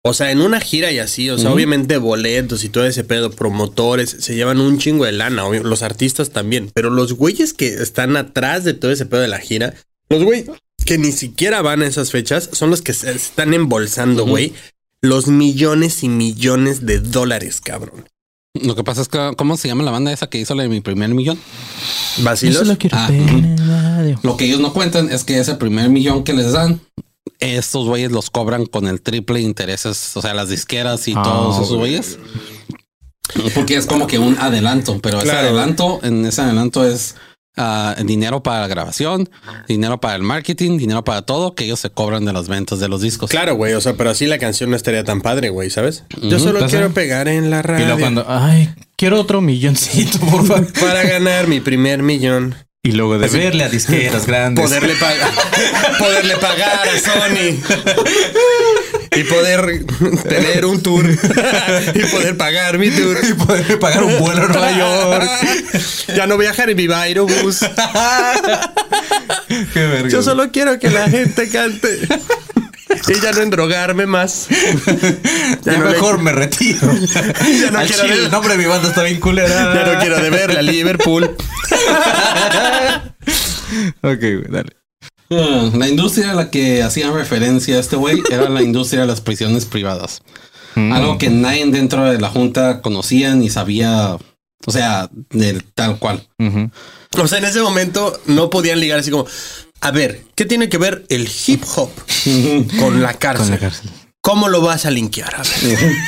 O 0.01 0.13
sea, 0.13 0.31
en 0.31 0.39
una 0.39 0.61
gira 0.61 0.91
y 0.91 0.99
así, 0.99 1.29
o 1.29 1.37
sea, 1.37 1.51
obviamente 1.51 1.97
boletos 1.97 2.63
y 2.63 2.69
todo 2.69 2.85
ese 2.85 3.03
pedo, 3.03 3.31
promotores, 3.31 4.15
se 4.19 4.33
llevan 4.33 4.61
un 4.61 4.79
chingo 4.79 5.03
de 5.03 5.11
lana, 5.11 5.45
obvio, 5.45 5.63
los 5.63 5.83
artistas 5.83 6.29
también, 6.29 6.71
pero 6.73 6.89
los 6.89 7.13
güeyes 7.13 7.53
que 7.53 7.67
están 7.67 8.15
atrás 8.15 8.63
de 8.63 8.73
todo 8.73 8.91
ese 8.91 9.05
pedo 9.05 9.19
de 9.19 9.27
la 9.27 9.39
gira, 9.39 9.73
los 10.09 10.23
güeyes 10.23 10.49
que 10.85 10.97
ni 10.97 11.11
siquiera 11.11 11.61
van 11.61 11.81
a 11.81 11.87
esas 11.87 12.11
fechas, 12.11 12.49
son 12.53 12.69
los 12.69 12.81
que 12.81 12.93
se 12.93 13.11
están 13.11 13.53
embolsando, 13.53 14.25
güey, 14.25 14.53
los 15.01 15.27
millones 15.27 16.01
y 16.03 16.09
millones 16.09 16.85
de 16.85 16.99
dólares, 16.99 17.59
cabrón. 17.61 18.05
Lo 18.55 18.75
que 18.75 18.83
pasa 18.83 19.01
es 19.01 19.07
que, 19.07 19.33
¿cómo 19.37 19.57
se 19.57 19.67
llama 19.67 19.83
la 19.83 19.91
banda 19.91 20.11
esa 20.11 20.27
que 20.27 20.39
hizo 20.39 20.55
la 20.55 20.63
de 20.63 20.69
mi 20.69 20.81
primer 20.81 21.09
millón? 21.09 21.39
¿Vacilos? 22.19 22.67
Ah, 22.91 23.09
Lo 24.23 24.37
que 24.37 24.45
ellos 24.45 24.59
no 24.59 24.73
cuentan 24.73 25.11
es 25.11 25.23
que 25.23 25.39
ese 25.39 25.55
primer 25.55 25.89
millón 25.89 26.23
que 26.23 26.33
les 26.33 26.51
dan, 26.51 26.81
estos 27.39 27.85
güeyes 27.87 28.11
los 28.11 28.29
cobran 28.29 28.65
con 28.65 28.87
el 28.87 29.01
triple 29.01 29.39
intereses, 29.41 30.15
o 30.17 30.21
sea, 30.21 30.33
las 30.33 30.49
disqueras 30.49 31.07
y 31.07 31.13
Ah, 31.15 31.23
todos 31.23 31.55
esos 31.55 31.69
güey. 31.69 31.79
güeyes. 31.97 32.19
Porque 33.53 33.75
es 33.75 33.85
como 33.85 34.07
que 34.07 34.17
un 34.19 34.37
adelanto, 34.39 34.99
pero 35.01 35.17
ese 35.19 35.27
Claro. 35.29 35.47
adelanto, 35.49 35.99
en 36.03 36.25
ese 36.25 36.41
adelanto 36.41 36.83
es 36.85 37.15
ah, 37.61 37.95
dinero 38.05 38.41
para 38.41 38.61
la 38.61 38.67
grabación, 38.67 39.29
dinero 39.67 39.99
para 39.99 40.15
el 40.15 40.23
marketing, 40.23 40.77
dinero 40.77 41.03
para 41.03 41.21
todo 41.23 41.55
que 41.55 41.65
ellos 41.65 41.79
se 41.79 41.89
cobran 41.89 42.23
de 42.25 42.31
las 42.33 42.47
ventas 42.47 42.79
de 42.79 42.87
los 42.87 43.01
discos. 43.01 43.29
Claro, 43.29 43.55
güey, 43.55 43.73
o 43.73 43.81
sea, 43.81 43.95
pero 43.95 44.09
así 44.11 44.25
la 44.27 44.39
canción 44.39 44.69
no 44.69 44.75
estaría 44.77 45.03
tan 45.03 45.21
padre, 45.21 45.49
güey, 45.49 45.69
¿sabes? 45.69 46.05
Yo 46.21 46.39
solo 46.39 46.59
¿pasa? 46.59 46.71
quiero 46.77 46.93
pegar 46.93 47.27
en 47.27 47.49
la 47.49 47.59
Y 47.59 47.61
radio 47.63 47.85
luego 47.85 47.99
cuando, 47.99 48.25
ay, 48.29 48.73
quiero 48.95 49.19
otro 49.19 49.41
milloncito, 49.41 50.19
por 50.31 50.45
favor. 50.47 50.71
para 50.79 51.03
ganar 51.03 51.47
mi 51.47 51.59
primer 51.59 52.01
millón. 52.01 52.55
Y 52.81 52.93
luego 52.93 53.19
de 53.19 53.27
verle 53.27 53.65
a 53.65 53.69
disqueras 53.69 54.25
grandes. 54.27 54.63
Poderle 54.63 54.95
pagar, 54.95 55.31
poderle 55.99 56.37
pagar 56.37 56.87
a 56.87 56.97
Sony 56.97 57.59
y 59.17 59.23
poder 59.23 59.85
tener 60.23 60.65
un 60.65 60.81
tour 60.81 61.05
y 61.09 61.99
poder 62.05 62.37
pagar 62.37 62.77
mi 62.77 62.89
tour 62.89 63.17
Y 63.21 63.33
poderle 63.33 63.75
pagar 63.75 64.03
un 64.03 64.17
vuelo 64.19 64.43
a 64.43 64.47
Nueva 64.47 64.71
York. 64.71 65.29
ya 66.15 66.25
no 66.25 66.37
viajar 66.37 66.69
en 66.69 66.77
mi 66.77 66.87
Aerobús. 66.89 67.59
Qué 69.73 69.85
verga. 69.85 70.09
Yo 70.09 70.23
solo 70.23 70.49
quiero 70.51 70.79
que 70.79 70.89
la 70.89 71.09
gente 71.09 71.49
cante. 71.49 71.99
Y 73.07 73.19
ya 73.21 73.31
no 73.31 73.41
endrogarme 73.41 74.05
más. 74.05 74.47
Ya, 75.63 75.77
no 75.77 75.85
le- 75.85 75.91
mejor 75.91 76.19
me 76.21 76.31
retiro. 76.31 76.79
Ya 77.61 77.71
no 77.71 77.79
Al 77.79 77.87
quiero 77.87 78.03
ver- 78.03 78.11
el 78.13 78.31
nombre 78.31 78.53
de 78.53 78.57
mi 78.59 78.65
banda 78.65 78.89
está 78.89 79.03
bien 79.03 79.19
culera. 79.19 79.73
Ya 79.85 79.93
no 79.93 79.99
quiero 79.99 80.19
de 80.21 80.29
ver 80.29 80.53
la 80.53 80.61
Liverpool. 80.61 81.35
Ok, 84.01 84.19
güey, 84.19 84.43
dale. 84.49 84.75
Ah, 85.31 85.69
La 85.75 85.87
industria 85.87 86.31
a 86.31 86.33
la 86.35 86.49
que 86.49 86.81
hacían 86.81 87.13
referencia 87.13 87.77
este 87.79 87.95
güey 87.95 88.21
era 88.31 88.49
la 88.49 88.61
industria 88.63 89.01
de 89.01 89.07
las 89.07 89.21
prisiones 89.21 89.65
privadas. 89.65 90.21
Algo 90.75 91.17
que 91.17 91.29
nadie 91.29 91.65
dentro 91.65 92.05
de 92.09 92.19
la 92.21 92.29
junta 92.29 92.81
conocía 92.81 93.35
ni 93.35 93.49
sabía, 93.49 94.15
o 94.65 94.71
sea, 94.71 95.09
de 95.29 95.61
tal 95.75 95.99
cual. 95.99 96.25
O 97.17 97.27
sea, 97.27 97.39
en 97.39 97.45
ese 97.45 97.61
momento 97.61 98.17
no 98.27 98.49
podían 98.49 98.79
ligar 98.79 98.99
así 98.99 99.11
como, 99.11 99.25
a 99.81 99.91
ver, 99.91 100.21
¿qué 100.35 100.45
tiene 100.45 100.69
que 100.69 100.77
ver 100.77 101.05
el 101.09 101.29
hip 101.47 101.63
hop 101.75 101.91
con 102.79 103.01
la 103.01 103.13
cárcel? 103.13 103.45
Con 103.45 103.51
la 103.51 103.59
cárcel. 103.59 103.89
¿Cómo 104.21 104.47
lo 104.49 104.61
vas 104.61 104.85
a 104.85 104.91
linkear? 104.91 105.35
A 105.35 105.41
ver. 105.43 105.79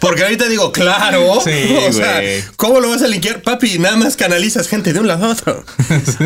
Porque 0.00 0.22
ahorita 0.22 0.48
digo, 0.48 0.72
claro. 0.72 1.42
Sí, 1.44 1.76
o 1.88 1.92
sea. 1.92 2.22
¿cómo 2.56 2.80
lo 2.80 2.88
vas 2.88 3.02
a 3.02 3.06
linkear? 3.06 3.42
Papi, 3.42 3.78
nada 3.78 3.96
más 3.96 4.16
canalizas 4.16 4.66
gente 4.66 4.94
de 4.94 4.98
un 5.00 5.06
lado 5.06 5.26
a 5.26 5.28
otro. 5.28 5.62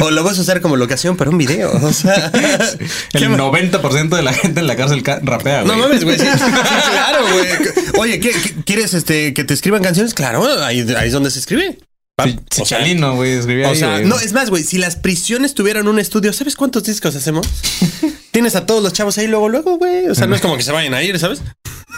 o 0.01 0.11
lo 0.13 0.23
vas 0.23 0.39
a 0.39 0.43
usar 0.43 0.61
como 0.61 0.77
locación 0.77 1.17
para 1.17 1.31
un 1.31 1.39
video. 1.39 1.73
O 1.83 1.93
sea, 1.93 2.31
¿qué 3.11 3.19
El 3.19 3.31
ma- 3.31 3.39
90% 3.39 4.11
de 4.15 4.23
la 4.23 4.33
gente 4.33 4.61
en 4.61 4.69
la 4.69 4.77
cárcel 4.77 5.03
rapea, 5.23 5.63
güey. 5.63 5.77
No 5.77 5.83
mames, 5.83 6.05
güey. 6.05 6.17
Sí, 6.17 6.25
claro, 6.25 7.25
güey. 7.33 7.47
Oye, 7.99 8.21
¿qué, 8.21 8.31
qué- 8.31 8.55
quieres 8.65 8.95
este, 8.95 9.35
que 9.35 9.43
te 9.43 9.55
escriban 9.55 9.83
canciones? 9.83 10.15
Claro, 10.15 10.45
ahí, 10.63 10.87
ahí 10.97 11.09
es 11.09 11.13
donde 11.13 11.33
se 11.33 11.41
escribe. 11.41 11.77
O 12.17 12.25
sea, 12.55 12.65
Chalino, 12.65 13.17
güey, 13.17 13.33
escribía 13.33 13.67
o 13.67 13.71
ahí, 13.73 13.77
sea, 13.77 13.99
no, 14.01 14.19
es 14.21 14.33
más, 14.33 14.49
güey, 14.49 14.63
si 14.63 14.79
las 14.79 14.95
prisiones 14.95 15.55
tuvieran 15.55 15.89
un 15.89 15.99
estudio, 15.99 16.33
¿sabes 16.33 16.55
cuántos 16.55 16.85
discos 16.85 17.17
hacemos? 17.17 17.45
Tienes 18.31 18.55
a 18.55 18.67
todos 18.67 18.83
los 18.85 18.93
chavos 18.93 19.19
ahí 19.19 19.27
luego, 19.27 19.49
luego, 19.49 19.79
güey. 19.79 20.09
O 20.09 20.15
sea, 20.15 20.27
no 20.29 20.37
es 20.37 20.41
como 20.41 20.57
que 20.57 20.63
se 20.63 20.71
vayan 20.71 20.95
a 20.95 21.03
ir, 21.03 21.19
¿sabes? 21.19 21.43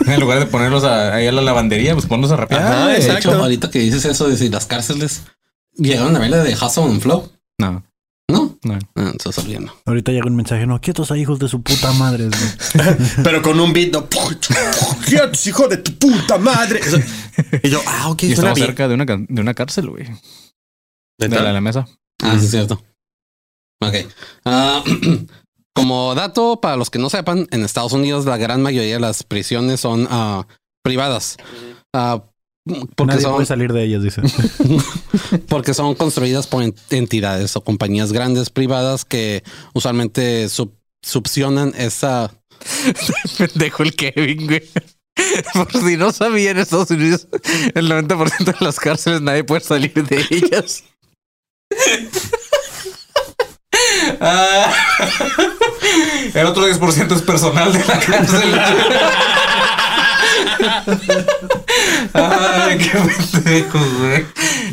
En 0.07 0.21
lugar 0.21 0.39
de 0.39 0.45
ponerlos 0.47 0.85
a- 0.85 1.15
ahí 1.15 1.27
a 1.27 1.33
la 1.33 1.41
lavandería, 1.41 1.95
pues 1.95 2.05
ponlos 2.05 2.31
a 2.31 2.37
rapear. 2.37 2.63
Ajá, 2.63 2.83
güey. 2.85 2.97
De 2.97 3.01
exacto. 3.07 3.31
hecho, 3.31 3.43
ahorita 3.43 3.71
que 3.71 3.79
dices 3.79 4.05
eso 4.05 4.29
de 4.29 4.37
si 4.37 4.49
las 4.51 4.67
cárceles 4.67 5.23
llegaron 5.75 6.15
a 6.17 6.19
ver 6.19 6.31
la 6.31 6.43
de 6.43 6.55
Hustle 6.55 6.85
and 6.85 7.01
Flow, 7.01 7.33
No, 7.59 7.83
Ah, 8.75 9.11
entonces 9.13 9.45
olvidando. 9.45 9.73
Ahorita 9.85 10.13
llega 10.13 10.27
un 10.27 10.37
mensaje, 10.37 10.67
no, 10.67 10.81
quietos 10.81 11.11
ahí, 11.11 11.23
hijos 11.23 11.39
de 11.39 11.49
su 11.49 11.63
puta 11.63 11.93
madre. 11.93 12.29
Pero 13.25 13.43
con 13.43 13.59
un 13.61 13.73
beat, 13.73 13.93
no. 13.93 14.09
¡Quietos, 15.07 15.47
hijo 15.47 15.69
de 15.69 15.79
tu 15.79 15.93
puta 15.99 16.39
madre! 16.39 16.81
Y 17.63 17.69
yo, 17.71 17.81
ah, 17.87 18.09
ok, 18.11 18.23
Y 18.25 18.33
estamos 18.33 18.55
bien. 18.55 18.67
cerca 18.67 18.89
de 18.89 18.95
una, 18.95 19.07
can- 19.07 19.27
de 19.29 19.41
una 19.41 19.55
cárcel, 19.55 19.89
güey. 19.91 20.05
De 21.19 21.29
¿Neta? 21.29 21.43
la, 21.43 21.53
la 21.53 21.61
mesa. 21.61 21.87
Ah, 22.23 22.37
sí, 22.39 22.45
es 22.47 22.51
cierto. 22.51 22.83
Ok. 23.81 23.95
Ah, 24.45 24.83
como 25.75 26.15
dato, 26.15 26.61
para 26.61 26.77
los 26.77 26.91
que 26.91 26.99
no 26.99 27.11
sepan, 27.11 27.47
en 27.51 27.63
Estados 27.65 27.93
Unidos 27.93 28.25
la 28.25 28.37
gran 28.37 28.63
mayoría 28.63 28.95
de 28.95 29.01
las 29.01 29.23
prisiones 29.23 29.81
son 29.81 30.07
ah, 30.11 30.47
privadas. 30.83 31.37
Ah, 31.95 32.23
porque, 32.97 33.13
Nadie 33.13 33.23
son, 33.23 33.35
puede 33.35 33.47
salir 33.47 33.73
de 33.73 33.85
ellas, 33.85 34.03
dice. 34.03 34.23
porque 35.49 35.73
son 35.75 35.95
construidas 35.95 36.47
por 36.47 36.63
en- 36.63 36.75
entidades 36.91 37.55
o 37.57 37.61
compañías 37.63 38.13
grandes 38.13 38.51
privadas 38.51 39.05
que 39.05 39.43
usualmente 39.73 40.49
sub- 40.49 40.75
subsionan 41.03 41.73
esa... 41.77 42.33
Pendejo 43.39 43.83
el 43.85 43.95
Kevin, 43.95 44.47
güey. 44.47 44.63
Por 45.55 45.73
si 45.73 45.97
no 45.97 46.13
sabía 46.13 46.51
en 46.51 46.59
Estados 46.59 46.91
Unidos, 46.91 47.27
el 47.75 47.91
90% 47.91 48.45
de 48.45 48.55
las 48.65 48.79
cárceles 48.79 49.23
nadie 49.23 49.45
puede 49.45 49.63
salir 49.63 49.93
de 49.95 50.27
ellas. 50.31 50.85
Ah. 54.21 54.73
el 56.35 56.47
otro 56.47 56.69
10% 56.69 57.15
es 57.17 57.23
personal 57.23 57.73
de 57.73 57.79
la 57.79 58.01
cárcel. 58.01 58.61
Ay, 62.13 62.79
qué 62.79 62.91
pendejo, 63.33 63.79
güey. 63.99 64.25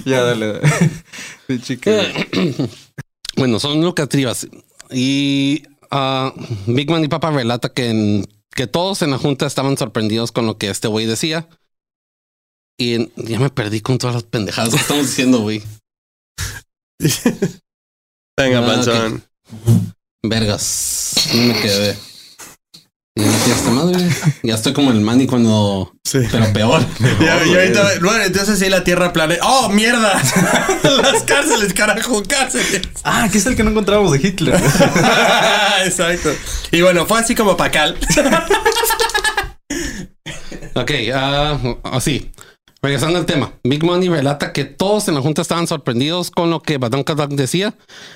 Ya, 0.05 0.21
dale. 0.23 0.59
Pinche 1.47 1.77
Kevin. 1.79 2.69
Bueno, 3.35 3.59
son 3.59 3.81
lucrativas. 3.81 4.47
Y 4.91 5.63
ah, 5.89 6.31
Big 6.67 6.87
Man 6.91 7.03
y 7.03 7.07
Papa 7.07 7.31
relata 7.31 7.69
que, 7.69 7.89
en- 7.89 8.27
que 8.51 8.67
todos 8.67 9.01
en 9.01 9.09
la 9.09 9.17
junta 9.17 9.47
estaban 9.47 9.75
sorprendidos 9.75 10.31
con 10.31 10.45
lo 10.45 10.59
que 10.59 10.69
este 10.69 10.87
güey 10.87 11.07
decía. 11.07 11.47
Y 12.77 12.93
en- 12.93 13.11
ya 13.15 13.39
me 13.39 13.49
perdí 13.49 13.81
con 13.81 13.97
todas 13.97 14.13
las 14.15 14.23
pendejadas 14.23 14.69
que 14.75 14.79
estamos 14.81 15.07
diciendo, 15.07 15.39
güey. 15.39 15.63
Venga, 18.37 18.59
Ah, 18.59 18.65
panzón. 18.65 19.23
Vergas. 20.23 21.15
No 21.33 21.41
me 21.43 21.59
quedé. 21.59 21.97
Ya 23.15 23.71
madre. 23.71 24.09
Estoy 24.41 24.73
como 24.73 24.91
el 24.91 25.01
Manny 25.01 25.27
cuando. 25.27 25.93
Sí. 26.03 26.19
Pero 26.31 26.51
peor. 26.51 26.81
Ya, 27.19 27.45
y 27.45 27.53
ahorita, 27.53 27.99
bueno, 28.01 28.23
entonces 28.23 28.57
sí 28.57 28.69
la 28.69 28.83
tierra 28.83 29.13
plana. 29.13 29.35
¡Oh, 29.43 29.69
mierda! 29.69 30.13
Las 30.83 31.23
cárceles, 31.23 31.73
carajo, 31.73 32.23
cárceles. 32.23 32.81
Ah, 33.03 33.29
que 33.31 33.37
es 33.37 33.45
el 33.45 33.55
que 33.55 33.63
no 33.63 33.71
encontrábamos 33.71 34.13
de 34.13 34.27
Hitler. 34.27 34.55
Exacto. 35.85 36.31
Y 36.71 36.81
bueno, 36.81 37.05
fue 37.05 37.19
así 37.19 37.35
como 37.35 37.55
Pacal. 37.55 37.97
Ok, 40.73 40.91
ah, 41.13 41.59
así. 41.83 42.31
Regresando 42.81 43.19
al 43.19 43.25
tema, 43.25 43.53
Big 43.63 43.83
Money 43.83 44.09
relata 44.09 44.51
que 44.51 44.65
todos 44.65 45.07
en 45.07 45.15
la 45.15 45.21
junta 45.21 45.41
estaban 45.41 45.67
sorprendidos 45.67 46.31
con 46.31 46.49
lo 46.49 46.61
que 46.61 46.77
Badon 46.77 47.03
Kadak 47.03 47.29
decía. 47.29 47.75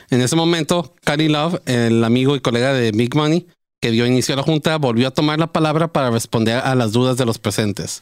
En 0.10 0.22
ese 0.22 0.36
momento, 0.36 0.94
Cary 1.06 1.30
Love, 1.30 1.62
el 1.66 2.04
amigo 2.04 2.36
y 2.36 2.42
colega 2.42 2.74
de 2.74 2.92
Big 2.92 3.16
Money, 3.16 3.48
que 3.82 3.92
dio 3.92 4.06
inicio 4.06 4.34
a 4.34 4.38
la 4.38 4.44
junta, 4.44 4.78
volvió 4.78 5.08
a 5.08 5.12
tomar 5.12 5.40
la 5.40 5.52
palabra 5.52 5.92
para 5.92 6.10
responder 6.10 6.58
a 6.58 6.76
las 6.76 6.92
dudas 6.92 7.18
de 7.18 7.26
los 7.26 7.38
presentes. 7.38 8.02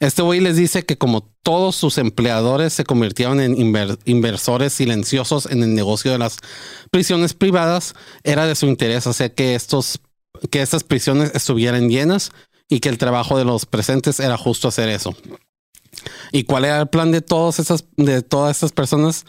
Este 0.00 0.22
güey 0.22 0.40
les 0.40 0.56
dice 0.56 0.84
que 0.84 0.98
como 0.98 1.22
todos 1.44 1.76
sus 1.76 1.96
empleadores 1.96 2.72
se 2.72 2.84
convirtieron 2.84 3.40
en 3.40 3.54
inver- 3.54 3.98
inversores 4.04 4.72
silenciosos 4.72 5.46
en 5.46 5.62
el 5.62 5.74
negocio 5.74 6.10
de 6.10 6.18
las 6.18 6.38
prisiones 6.90 7.34
privadas, 7.34 7.94
era 8.24 8.46
de 8.46 8.56
su 8.56 8.66
interés 8.66 9.06
hacer 9.06 9.34
que 9.34 9.54
estos 9.54 10.00
que 10.50 10.60
estas 10.60 10.82
prisiones 10.82 11.30
estuvieran 11.34 11.88
llenas 11.88 12.32
y 12.68 12.80
que 12.80 12.88
el 12.88 12.98
trabajo 12.98 13.38
de 13.38 13.44
los 13.44 13.64
presentes 13.64 14.18
era 14.18 14.36
justo 14.36 14.66
hacer 14.66 14.88
eso. 14.88 15.14
¿Y 16.32 16.44
cuál 16.44 16.64
era 16.64 16.80
el 16.80 16.88
plan 16.88 17.12
de 17.12 17.20
todas 17.20 17.60
esas 17.60 17.84
de 17.96 18.22
todas 18.22 18.56
estas 18.56 18.72
personas? 18.72 19.24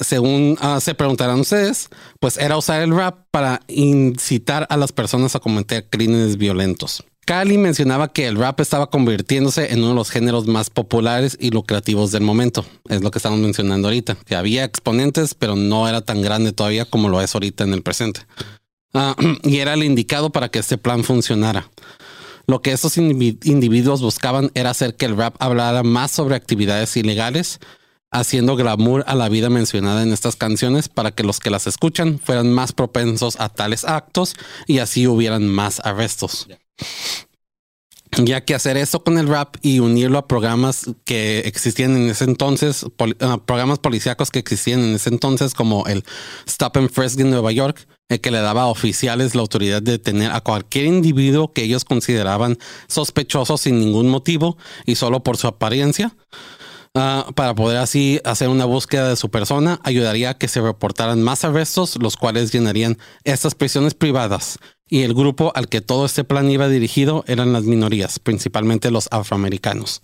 Según 0.00 0.56
ah, 0.60 0.78
se 0.80 0.94
preguntarán 0.94 1.40
ustedes, 1.40 1.88
pues 2.20 2.36
era 2.36 2.56
usar 2.56 2.82
el 2.82 2.94
rap 2.94 3.26
para 3.30 3.60
incitar 3.68 4.66
a 4.70 4.76
las 4.76 4.92
personas 4.92 5.34
a 5.34 5.40
cometer 5.40 5.88
crímenes 5.90 6.36
violentos. 6.36 7.04
Cali 7.26 7.58
mencionaba 7.58 8.10
que 8.10 8.26
el 8.26 8.36
rap 8.36 8.58
estaba 8.60 8.88
convirtiéndose 8.88 9.72
en 9.72 9.80
uno 9.80 9.90
de 9.90 9.94
los 9.96 10.10
géneros 10.10 10.46
más 10.46 10.70
populares 10.70 11.36
y 11.38 11.50
lucrativos 11.50 12.10
del 12.10 12.22
momento. 12.22 12.64
Es 12.88 13.02
lo 13.02 13.10
que 13.10 13.18
estamos 13.18 13.38
mencionando 13.38 13.88
ahorita, 13.88 14.16
que 14.24 14.34
había 14.34 14.64
exponentes, 14.64 15.34
pero 15.34 15.54
no 15.54 15.86
era 15.86 16.00
tan 16.00 16.22
grande 16.22 16.52
todavía 16.52 16.86
como 16.86 17.10
lo 17.10 17.20
es 17.20 17.34
ahorita 17.34 17.64
en 17.64 17.74
el 17.74 17.82
presente. 17.82 18.20
Ah, 18.94 19.14
y 19.42 19.58
era 19.58 19.74
el 19.74 19.82
indicado 19.82 20.30
para 20.30 20.48
que 20.48 20.58
este 20.60 20.78
plan 20.78 21.04
funcionara. 21.04 21.70
Lo 22.46 22.62
que 22.62 22.72
estos 22.72 22.96
indivi- 22.96 23.38
individuos 23.44 24.00
buscaban 24.00 24.50
era 24.54 24.70
hacer 24.70 24.96
que 24.96 25.04
el 25.04 25.14
rap 25.14 25.36
hablara 25.38 25.82
más 25.82 26.10
sobre 26.10 26.34
actividades 26.34 26.96
ilegales, 26.96 27.58
haciendo 28.10 28.56
glamour 28.56 29.04
a 29.06 29.14
la 29.14 29.28
vida 29.28 29.50
mencionada 29.50 30.02
en 30.02 30.12
estas 30.12 30.36
canciones 30.36 30.88
para 30.88 31.10
que 31.10 31.22
los 31.22 31.40
que 31.40 31.50
las 31.50 31.66
escuchan 31.66 32.18
fueran 32.18 32.52
más 32.52 32.72
propensos 32.72 33.38
a 33.38 33.48
tales 33.48 33.84
actos 33.84 34.34
y 34.66 34.78
así 34.78 35.06
hubieran 35.06 35.46
más 35.46 35.80
arrestos. 35.84 36.48
Ya 38.16 38.42
que 38.44 38.54
hacer 38.54 38.78
eso 38.78 39.04
con 39.04 39.18
el 39.18 39.28
rap 39.28 39.56
y 39.60 39.80
unirlo 39.80 40.18
a 40.18 40.26
programas 40.26 40.90
que 41.04 41.40
existían 41.40 41.94
en 41.94 42.08
ese 42.08 42.24
entonces, 42.24 42.86
ah, 43.20 43.38
programas 43.44 43.78
policíacos 43.78 44.30
que 44.30 44.38
existían 44.38 44.80
en 44.80 44.94
ese 44.94 45.10
entonces, 45.10 45.52
como 45.52 45.86
el 45.86 46.04
Stop 46.46 46.78
and 46.78 46.90
Frisk 46.90 47.20
en 47.20 47.30
Nueva 47.30 47.52
York, 47.52 47.86
el 48.08 48.20
que 48.20 48.30
le 48.30 48.40
daba 48.40 48.62
a 48.62 48.66
oficiales 48.68 49.34
la 49.34 49.42
autoridad 49.42 49.82
de 49.82 49.92
detener 49.92 50.32
a 50.32 50.40
cualquier 50.40 50.86
individuo 50.86 51.52
que 51.52 51.62
ellos 51.62 51.84
consideraban 51.84 52.56
sospechoso 52.86 53.58
sin 53.58 53.78
ningún 53.78 54.08
motivo 54.08 54.56
y 54.86 54.94
solo 54.94 55.22
por 55.22 55.36
su 55.36 55.46
apariencia. 55.46 56.16
Ah, 57.00 57.30
para 57.36 57.54
poder 57.54 57.78
así 57.78 58.20
hacer 58.24 58.48
una 58.48 58.64
búsqueda 58.64 59.08
de 59.08 59.14
su 59.14 59.30
persona, 59.30 59.80
ayudaría 59.84 60.30
a 60.30 60.34
que 60.36 60.48
se 60.48 60.60
reportaran 60.60 61.22
más 61.22 61.44
arrestos, 61.44 61.96
los 62.02 62.16
cuales 62.16 62.50
llenarían 62.50 62.98
estas 63.22 63.54
prisiones 63.54 63.94
privadas. 63.94 64.58
Y 64.88 65.02
el 65.02 65.14
grupo 65.14 65.52
al 65.54 65.68
que 65.68 65.80
todo 65.80 66.06
este 66.06 66.24
plan 66.24 66.50
iba 66.50 66.68
dirigido 66.68 67.22
eran 67.28 67.52
las 67.52 67.62
minorías, 67.62 68.18
principalmente 68.18 68.90
los 68.90 69.06
afroamericanos. 69.12 70.00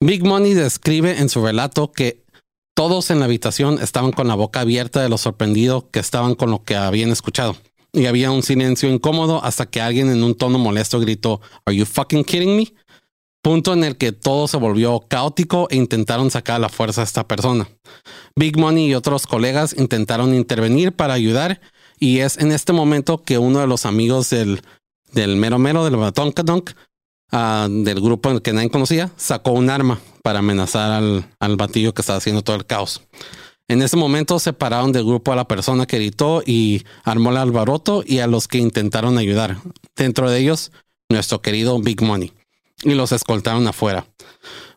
Big 0.00 0.22
Money 0.22 0.52
describe 0.52 1.18
en 1.18 1.30
su 1.30 1.42
relato 1.42 1.92
que 1.92 2.26
todos 2.74 3.10
en 3.10 3.20
la 3.20 3.24
habitación 3.24 3.78
estaban 3.80 4.12
con 4.12 4.28
la 4.28 4.34
boca 4.34 4.60
abierta 4.60 5.00
de 5.00 5.08
lo 5.08 5.16
sorprendido 5.16 5.88
que 5.90 6.00
estaban 6.00 6.34
con 6.34 6.50
lo 6.50 6.62
que 6.62 6.76
habían 6.76 7.08
escuchado. 7.08 7.56
Y 7.94 8.04
había 8.04 8.30
un 8.30 8.42
silencio 8.42 8.90
incómodo 8.90 9.42
hasta 9.42 9.64
que 9.64 9.80
alguien 9.80 10.10
en 10.10 10.24
un 10.24 10.34
tono 10.34 10.58
molesto 10.58 11.00
gritó, 11.00 11.40
¿Are 11.64 11.74
you 11.74 11.86
fucking 11.86 12.24
kidding 12.24 12.54
me? 12.54 12.74
Punto 13.42 13.72
en 13.72 13.84
el 13.84 13.96
que 13.96 14.12
todo 14.12 14.48
se 14.48 14.56
volvió 14.56 15.00
caótico 15.08 15.68
e 15.70 15.76
intentaron 15.76 16.30
sacar 16.30 16.56
a 16.56 16.60
la 16.60 16.68
fuerza 16.68 17.00
a 17.00 17.04
esta 17.04 17.26
persona. 17.26 17.68
Big 18.36 18.58
Money 18.58 18.86
y 18.86 18.94
otros 18.94 19.26
colegas 19.26 19.74
intentaron 19.76 20.34
intervenir 20.34 20.92
para 20.92 21.14
ayudar 21.14 21.60
y 21.98 22.18
es 22.20 22.38
en 22.38 22.52
este 22.52 22.72
momento 22.72 23.22
que 23.22 23.38
uno 23.38 23.60
de 23.60 23.66
los 23.66 23.86
amigos 23.86 24.30
del, 24.30 24.62
del 25.12 25.36
mero 25.36 25.58
mero, 25.58 25.84
del 25.84 25.96
Batonkadonk, 25.96 26.70
ah, 27.32 27.68
del 27.70 28.00
grupo 28.00 28.30
en 28.30 28.36
el 28.36 28.42
que 28.42 28.52
nadie 28.52 28.70
conocía, 28.70 29.10
sacó 29.16 29.52
un 29.52 29.70
arma 29.70 30.00
para 30.22 30.40
amenazar 30.40 30.90
al, 30.90 31.26
al 31.38 31.56
batillo 31.56 31.94
que 31.94 32.02
estaba 32.02 32.18
haciendo 32.18 32.42
todo 32.42 32.56
el 32.56 32.66
caos. 32.66 33.02
En 33.68 33.82
ese 33.82 33.96
momento 33.96 34.40
separaron 34.40 34.90
del 34.90 35.04
grupo 35.04 35.32
a 35.32 35.36
la 35.36 35.46
persona 35.46 35.86
que 35.86 35.98
gritó 35.98 36.42
y 36.44 36.82
armó 37.04 37.30
el 37.30 37.36
alboroto 37.36 38.02
y 38.04 38.18
a 38.18 38.26
los 38.26 38.48
que 38.48 38.58
intentaron 38.58 39.16
ayudar. 39.16 39.58
Dentro 39.94 40.28
de 40.28 40.40
ellos, 40.40 40.72
nuestro 41.08 41.40
querido 41.40 41.78
Big 41.78 42.02
Money. 42.02 42.32
Y 42.82 42.94
los 42.94 43.12
escoltaron 43.12 43.66
afuera. 43.66 44.06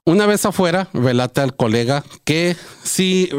Una 0.05 0.25
vez 0.25 0.45
afuera, 0.45 0.89
relata 0.93 1.43
el 1.43 1.55
colega 1.55 2.03
que 2.25 2.57
sí, 2.83 3.29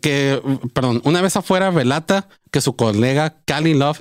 que, 0.00 0.40
perdón, 0.72 1.02
una 1.04 1.20
vez 1.20 1.36
afuera, 1.36 1.72
relata 1.72 2.28
que 2.52 2.60
su 2.60 2.76
colega 2.76 3.34
Cali 3.44 3.74
Love, 3.74 4.00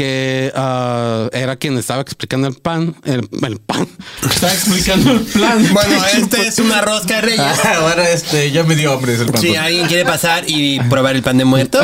que 0.00 0.50
ah, 0.54 1.28
era 1.34 1.56
quien 1.56 1.76
estaba 1.76 2.00
explicando 2.00 2.48
el 2.48 2.54
pan, 2.54 2.96
el, 3.04 3.28
el 3.46 3.58
pan, 3.58 3.86
estaba 4.30 4.54
explicando 4.54 5.10
el 5.10 5.20
plan. 5.20 5.62
Bueno, 5.74 6.02
este 6.16 6.48
es 6.48 6.58
una 6.58 6.80
rosca 6.80 7.16
de 7.16 7.20
reyes. 7.20 7.64
Ahora 7.76 8.08
este, 8.08 8.50
ya 8.50 8.62
me 8.62 8.74
dio 8.74 8.98
pan. 8.98 9.42
Si 9.42 9.56
alguien 9.56 9.88
quiere 9.88 10.06
pasar 10.06 10.44
y 10.46 10.80
probar 10.84 11.16
el 11.16 11.22
pan 11.22 11.36
de 11.36 11.44
muerto, 11.44 11.80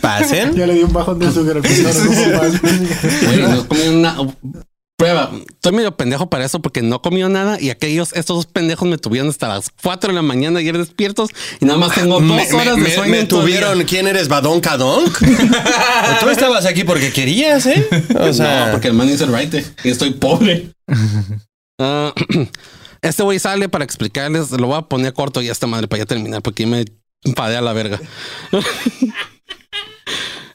pasen. 0.00 0.56
Ya 0.56 0.66
le 0.66 0.74
di 0.74 0.82
un 0.82 0.92
bajón 0.92 1.20
de 1.20 1.28
azúcar 1.28 1.58
al 1.58 1.62
pintor, 1.62 1.94
no 3.70 3.92
una 3.92 4.16
prueba. 5.02 5.30
Estoy 5.48 5.72
medio 5.72 5.96
pendejo 5.96 6.30
para 6.30 6.44
eso 6.44 6.60
porque 6.60 6.80
no 6.82 7.02
comió 7.02 7.28
nada 7.28 7.60
y 7.60 7.70
aquellos, 7.70 8.12
estos 8.12 8.36
dos 8.36 8.46
pendejos 8.46 8.88
me 8.88 8.98
tuvieron 8.98 9.28
hasta 9.30 9.48
las 9.48 9.70
4 9.82 10.08
de 10.08 10.14
la 10.14 10.22
mañana 10.22 10.60
ayer 10.60 10.78
despiertos 10.78 11.30
y 11.60 11.64
nada 11.64 11.78
más 11.78 11.94
tengo 11.94 12.20
dos 12.20 12.22
Me, 12.22 12.52
horas 12.54 12.76
me- 12.76 12.84
de 12.88 12.94
sueño. 12.94 13.10
me 13.10 13.24
tuvieron. 13.24 13.82
¿Quién 13.84 14.06
eres? 14.06 14.28
¿Badón 14.28 14.60
Cadonk? 14.60 15.18
Tú 16.20 16.28
estabas 16.28 16.66
aquí 16.66 16.84
porque 16.84 17.12
querías, 17.12 17.66
¿eh? 17.66 17.84
O 18.18 18.32
sea, 18.32 18.66
no, 18.66 18.72
porque 18.72 18.88
el 18.88 18.94
man 18.94 19.08
hizo 19.08 19.24
el 19.24 19.36
right 19.36 19.54
y 19.84 19.88
estoy 19.90 20.10
pobre. 20.12 20.70
Ah, 21.80 22.12
este 23.02 23.22
güey 23.24 23.40
sale 23.40 23.68
para 23.68 23.82
explicarles, 23.84 24.50
lo 24.52 24.68
voy 24.68 24.76
a 24.78 24.82
poner 24.82 25.12
corto 25.14 25.42
y 25.42 25.48
esta 25.48 25.66
madre 25.66 25.88
para 25.88 26.00
ya 26.02 26.06
terminar 26.06 26.42
porque 26.42 26.64
me 26.66 26.84
padea 27.34 27.60
la 27.60 27.72
verga. 27.72 27.98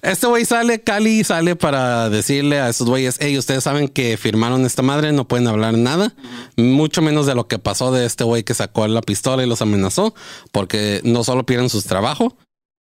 Este 0.07 0.25
güey 0.25 0.45
sale, 0.45 0.79
Cali 0.79 1.25
sale 1.25 1.57
para 1.57 2.09
decirle 2.09 2.61
a 2.61 2.69
esos 2.69 2.87
güeyes, 2.87 3.17
hey, 3.19 3.37
ustedes 3.37 3.65
saben 3.65 3.89
que 3.89 4.15
firmaron 4.15 4.65
esta 4.65 4.81
madre, 4.81 5.11
no 5.11 5.27
pueden 5.27 5.49
hablar 5.49 5.73
nada, 5.73 6.13
mucho 6.55 7.01
menos 7.01 7.25
de 7.25 7.35
lo 7.35 7.49
que 7.49 7.59
pasó 7.59 7.91
de 7.91 8.05
este 8.05 8.23
güey 8.23 8.45
que 8.45 8.53
sacó 8.53 8.87
la 8.87 9.01
pistola 9.01 9.43
y 9.43 9.49
los 9.49 9.61
amenazó, 9.61 10.15
porque 10.53 11.01
no 11.03 11.25
solo 11.25 11.45
pierden 11.45 11.69
sus 11.69 11.83
trabajos, 11.83 12.35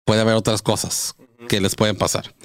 puede 0.03 0.19
haber 0.19 0.35
otras 0.35 0.61
cosas 0.61 1.15
que 1.47 1.61
les 1.61 1.75
pueden 1.75 1.95
pasar. 1.95 2.35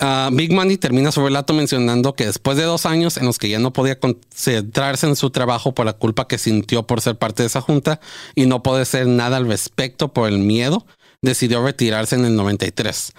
Ah, 0.00 0.30
Big 0.32 0.52
Money 0.52 0.76
termina 0.76 1.12
su 1.12 1.22
relato 1.22 1.52
mencionando 1.52 2.14
que 2.14 2.26
después 2.26 2.56
de 2.56 2.64
dos 2.64 2.84
años 2.84 3.16
en 3.16 3.26
los 3.26 3.38
que 3.38 3.48
ya 3.48 3.60
no 3.60 3.72
podía 3.72 4.00
concentrarse 4.00 5.06
en 5.06 5.14
su 5.14 5.30
trabajo 5.30 5.72
por 5.72 5.86
la 5.86 5.92
culpa 5.92 6.26
que 6.26 6.36
sintió 6.36 6.84
por 6.84 7.00
ser 7.00 7.16
parte 7.16 7.44
de 7.44 7.46
esa 7.46 7.60
junta 7.60 8.00
y 8.34 8.46
no 8.46 8.64
poder 8.64 8.82
hacer 8.82 9.06
nada 9.06 9.36
al 9.36 9.46
respecto 9.46 10.12
por 10.12 10.28
el 10.28 10.38
miedo, 10.38 10.84
decidió 11.22 11.64
retirarse 11.64 12.16
en 12.16 12.24
el 12.24 12.36
93. 12.36 13.12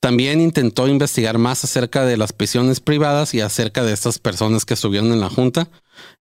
También 0.00 0.40
intentó 0.40 0.86
investigar 0.86 1.38
más 1.38 1.64
acerca 1.64 2.04
de 2.04 2.16
las 2.16 2.32
prisiones 2.32 2.80
privadas 2.80 3.34
y 3.34 3.40
acerca 3.40 3.82
de 3.82 3.92
estas 3.92 4.18
personas 4.18 4.64
que 4.64 4.74
estuvieron 4.74 5.12
en 5.12 5.20
la 5.20 5.28
junta 5.28 5.68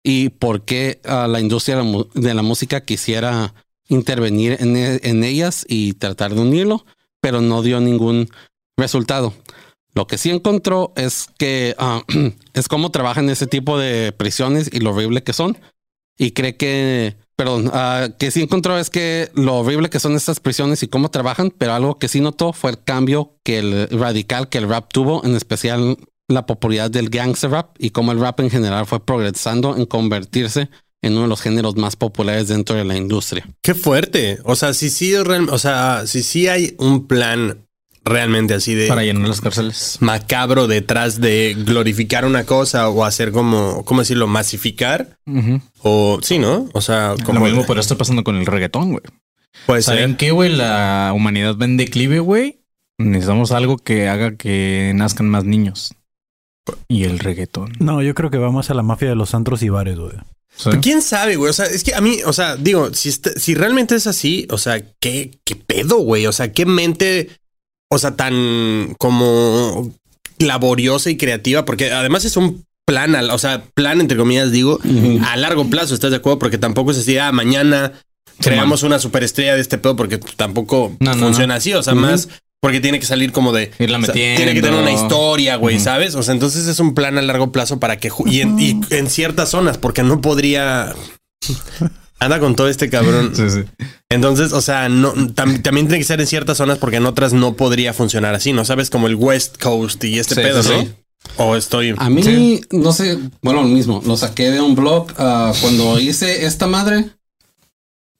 y 0.03 0.29
por 0.29 0.63
qué 0.63 0.99
ah, 1.05 1.27
la 1.27 1.39
industria 1.39 1.83
de 2.13 2.33
la, 2.33 2.41
música 2.41 2.81
quisiera 2.81 3.53
intervenir 3.87 4.57
en, 4.59 4.75
e- 4.75 4.99
en 5.03 5.23
ellas 5.23 5.65
y 5.67 5.93
tratar 5.93 6.33
de 6.33 6.41
unirlo, 6.41 6.85
pero 7.21 7.41
no 7.41 7.61
dio 7.61 7.79
ningún 7.79 8.29
resultado. 8.77 9.33
Lo 9.93 10.07
que 10.07 10.17
sí 10.17 10.29
encontró 10.29 10.93
es 10.95 11.27
que 11.37 11.75
ah, 11.77 12.03
es 12.53 12.67
cómo 12.67 12.91
trabajan 12.91 13.29
ese 13.29 13.47
tipo 13.47 13.77
de 13.77 14.11
prisiones 14.11 14.69
y 14.71 14.79
lo 14.79 14.91
horrible 14.91 15.23
que 15.23 15.33
son. 15.33 15.57
Y 16.17 16.31
cree 16.31 16.57
que, 16.57 17.15
perdón, 17.37 17.69
ah, 17.71 18.09
que 18.17 18.31
sí 18.31 18.41
encontró 18.41 18.77
es 18.77 18.89
que 18.89 19.31
lo 19.35 19.59
horrible 19.59 19.89
que 19.89 19.99
son 19.99 20.15
estas 20.15 20.39
prisiones 20.39 20.83
y 20.83 20.87
cómo 20.87 21.09
trabajan, 21.09 21.53
pero 21.55 21.73
algo 21.73 21.99
que 21.99 22.07
sí 22.07 22.19
notó 22.19 22.51
fue 22.51 22.71
el 22.71 22.83
cambio 22.83 23.37
que 23.43 23.59
el 23.59 23.87
radical 23.89 24.49
que 24.49 24.57
el 24.57 24.67
rap 24.67 24.91
tuvo, 24.91 25.23
en 25.23 25.35
especial 25.35 25.97
la 26.27 26.45
popularidad 26.45 26.91
del 26.91 27.09
gangster 27.09 27.51
rap 27.51 27.75
y 27.79 27.91
cómo 27.91 28.11
el 28.11 28.19
rap 28.19 28.39
en 28.39 28.49
general 28.49 28.85
fue 28.85 29.05
progresando 29.05 29.77
en 29.77 29.85
convertirse 29.85 30.69
en 31.03 31.13
uno 31.13 31.21
de 31.21 31.27
los 31.27 31.41
géneros 31.41 31.75
más 31.75 31.95
populares 31.95 32.47
dentro 32.47 32.75
de 32.75 32.83
la 32.83 32.97
industria. 32.97 33.47
qué 33.61 33.75
fuerte. 33.75 34.39
O 34.43 34.55
sea, 34.55 34.73
si 34.73 34.89
sí, 34.89 35.13
o 35.15 35.57
sea, 35.59 36.07
si 36.07 36.23
sí 36.23 36.47
hay 36.47 36.75
un 36.79 37.07
plan 37.07 37.66
realmente 38.09 38.53
así 38.53 38.73
de 38.75 38.87
Para 38.87 39.03
llenar 39.03 39.27
las 39.27 39.41
cárceles. 39.41 39.97
macabro 40.01 40.67
detrás 40.67 41.19
de 41.21 41.55
glorificar 41.65 42.25
una 42.25 42.45
cosa 42.45 42.89
o 42.89 43.03
hacer 43.05 43.31
como, 43.31 43.83
¿cómo 43.85 44.01
decirlo? 44.01 44.27
Masificar. 44.27 45.17
O 45.81 46.19
sí, 46.21 46.39
¿no? 46.39 46.69
O 46.73 46.81
sea, 46.81 47.15
como 47.25 47.39
Lo 47.39 47.45
mismo 47.45 47.65
podría 47.65 47.81
estar 47.81 47.97
pasando 47.97 48.23
con 48.23 48.35
el 48.37 48.45
reggaetón, 48.45 48.91
güey. 48.91 49.03
puede 49.65 49.81
¿Saben 49.81 50.09
ser. 50.11 50.17
qué, 50.17 50.31
güey? 50.31 50.55
La 50.55 51.11
humanidad 51.15 51.55
va 51.59 51.65
en 51.65 51.77
declive, 51.77 52.19
güey. 52.19 52.61
Necesitamos 52.99 53.51
algo 53.51 53.77
que 53.77 54.07
haga 54.07 54.35
que 54.35 54.91
nazcan 54.95 55.29
más 55.29 55.43
niños. 55.43 55.93
Y 56.87 57.03
el 57.05 57.19
reggaetón. 57.19 57.73
No, 57.79 58.01
yo 58.01 58.13
creo 58.13 58.29
que 58.29 58.37
vamos 58.37 58.69
a 58.69 58.73
la 58.73 58.83
mafia 58.83 59.07
de 59.09 59.15
los 59.15 59.33
antros 59.35 59.61
y 59.63 59.69
bares, 59.69 59.97
güey. 59.97 60.13
¿Quién 60.81 61.03
sabe, 61.03 61.35
güey? 61.35 61.51
O 61.51 61.53
sea, 61.53 61.67
es 61.67 61.83
que 61.83 61.93
a 61.93 62.01
mí, 62.01 62.17
o 62.25 62.33
sea, 62.33 62.55
digo, 62.55 62.91
si, 62.93 63.09
está- 63.09 63.29
si 63.39 63.53
realmente 63.53 63.93
es 63.95 64.07
así, 64.07 64.47
o 64.49 64.57
sea, 64.57 64.81
¿qué, 64.99 65.37
qué 65.45 65.55
pedo, 65.55 65.97
güey? 65.99 66.25
O 66.25 66.31
sea, 66.31 66.51
qué 66.51 66.65
mente, 66.65 67.29
o 67.89 67.97
sea, 67.97 68.15
tan 68.15 68.95
como 68.99 69.91
laboriosa 70.39 71.09
y 71.09 71.17
creativa, 71.17 71.65
porque 71.65 71.91
además 71.91 72.25
es 72.25 72.37
un 72.37 72.65
plan, 72.85 73.15
al- 73.15 73.31
o 73.31 73.37
sea, 73.37 73.63
plan 73.73 73.99
entre 74.01 74.17
comillas, 74.17 74.51
digo, 74.51 74.79
a 75.25 75.35
largo 75.37 75.69
plazo, 75.69 75.93
¿estás 75.93 76.11
de 76.11 76.17
acuerdo? 76.17 76.39
Porque 76.39 76.57
tampoco 76.57 76.91
es 76.91 76.97
así, 76.99 77.17
ah, 77.17 77.31
mañana 77.31 77.93
creamos 78.39 78.83
una 78.83 78.99
superestrella 78.99 79.55
de 79.55 79.61
este 79.61 79.77
pedo, 79.77 79.95
porque 79.95 80.19
tampoco 80.19 80.95
No, 80.99 81.13
no, 81.15 81.19
funciona 81.25 81.55
no. 81.55 81.57
así, 81.57 81.73
o 81.73 81.81
sea, 81.83 81.95
más 81.95 82.29
porque 82.59 82.79
tiene 82.81 82.99
que 82.99 83.05
salir 83.05 83.31
como 83.31 83.53
de... 83.53 83.71
Irla 83.77 83.97
o 83.99 84.01
sea, 84.01 84.07
metiendo. 84.13 84.37
tiene 84.37 84.53
que 84.55 84.61
tener 84.61 84.79
una 84.79 84.91
historia, 84.91 85.57
güey. 85.57 85.79
¿sabes? 85.79 86.15
O 86.15 86.23
sea, 86.23 86.33
entonces 86.33 86.65
es 86.67 86.79
un 86.79 86.95
plan 86.95 87.15
a 87.17 87.21
largo 87.21 87.51
plazo 87.51 87.79
para 87.79 87.97
que... 87.97 88.09
Y 88.25 88.41
en, 88.41 88.59
y 88.59 88.79
en 88.89 89.09
ciertas 89.11 89.49
zonas, 89.49 89.77
porque 89.77 90.01
no 90.01 90.21
podría... 90.21 90.93
Anda 92.19 92.39
con 92.39 92.55
todo 92.55 92.67
este 92.67 92.89
cabrón. 92.89 93.31
Sí, 93.35 93.49
sí. 93.49 93.63
Entonces, 94.09 94.53
o 94.53 94.61
sea, 94.61 94.89
no, 94.89 95.13
tam- 95.13 95.61
también 95.61 95.87
tiene 95.87 95.97
que 95.99 96.03
ser 96.03 96.19
en 96.21 96.27
ciertas 96.27 96.57
zonas 96.57 96.77
porque 96.77 96.97
en 96.97 97.05
otras 97.05 97.33
no 97.33 97.53
podría 97.55 97.93
funcionar 97.93 98.33
así, 98.35 98.53
¿no? 98.53 98.63
Sabes, 98.65 98.89
como 98.89 99.07
el 99.07 99.15
West 99.15 99.61
Coast 99.61 100.03
y 100.03 100.17
este 100.19 100.35
Sí, 100.35 100.41
pedo, 100.41 100.63
sí, 100.63 100.69
¿no? 100.69 101.43
O 101.45 101.55
estoy... 101.55 101.93
A 101.97 102.09
mí, 102.09 102.23
Sí. 102.23 102.61
no 102.71 102.93
sé, 102.93 103.17
bueno, 103.41 103.61
lo 103.63 103.67
mismo, 103.67 104.01
lo 104.05 104.15
saqué 104.15 104.49
de 104.49 104.61
un 104.61 104.75
blog 104.75 105.11
ah, 105.17 105.51
cuando 105.61 105.99
hice 105.99 106.45
esta 106.45 106.67
madre. 106.67 107.09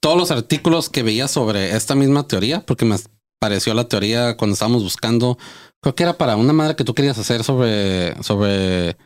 Todos 0.00 0.16
los 0.18 0.30
artículos 0.30 0.90
que 0.90 1.02
veía 1.02 1.26
sobre 1.26 1.74
esta 1.74 1.94
misma 1.94 2.26
teoría, 2.28 2.60
porque 2.64 2.84
me 2.84 2.96
pareció 3.40 3.72
la 3.74 3.88
teoría 3.88 4.36
cuando 4.36 4.52
estábamos 4.54 4.82
buscando, 4.82 5.38
creo 5.80 5.94
que 5.94 6.02
era 6.04 6.18
para 6.18 6.36
una 6.36 6.52
madre 6.52 6.76
que 6.76 6.84
tú 6.84 6.94
querías 6.94 7.18
hacer 7.18 7.42
sobre, 7.44 8.14
sobre 8.22 8.96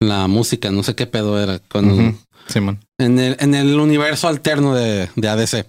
la 0.00 0.26
música, 0.28 0.70
no 0.70 0.82
sé 0.84 0.94
qué 0.94 1.06
pedo 1.06 1.38
era. 1.42 1.58
Cuando, 1.70 2.14
Simón. 2.48 2.80
en 2.98 3.18
el, 3.18 3.36
en 3.40 3.54
el 3.54 3.78
universo 3.78 4.28
alterno 4.28 4.74
de, 4.74 5.08
de 5.16 5.28
ADC. 5.28 5.66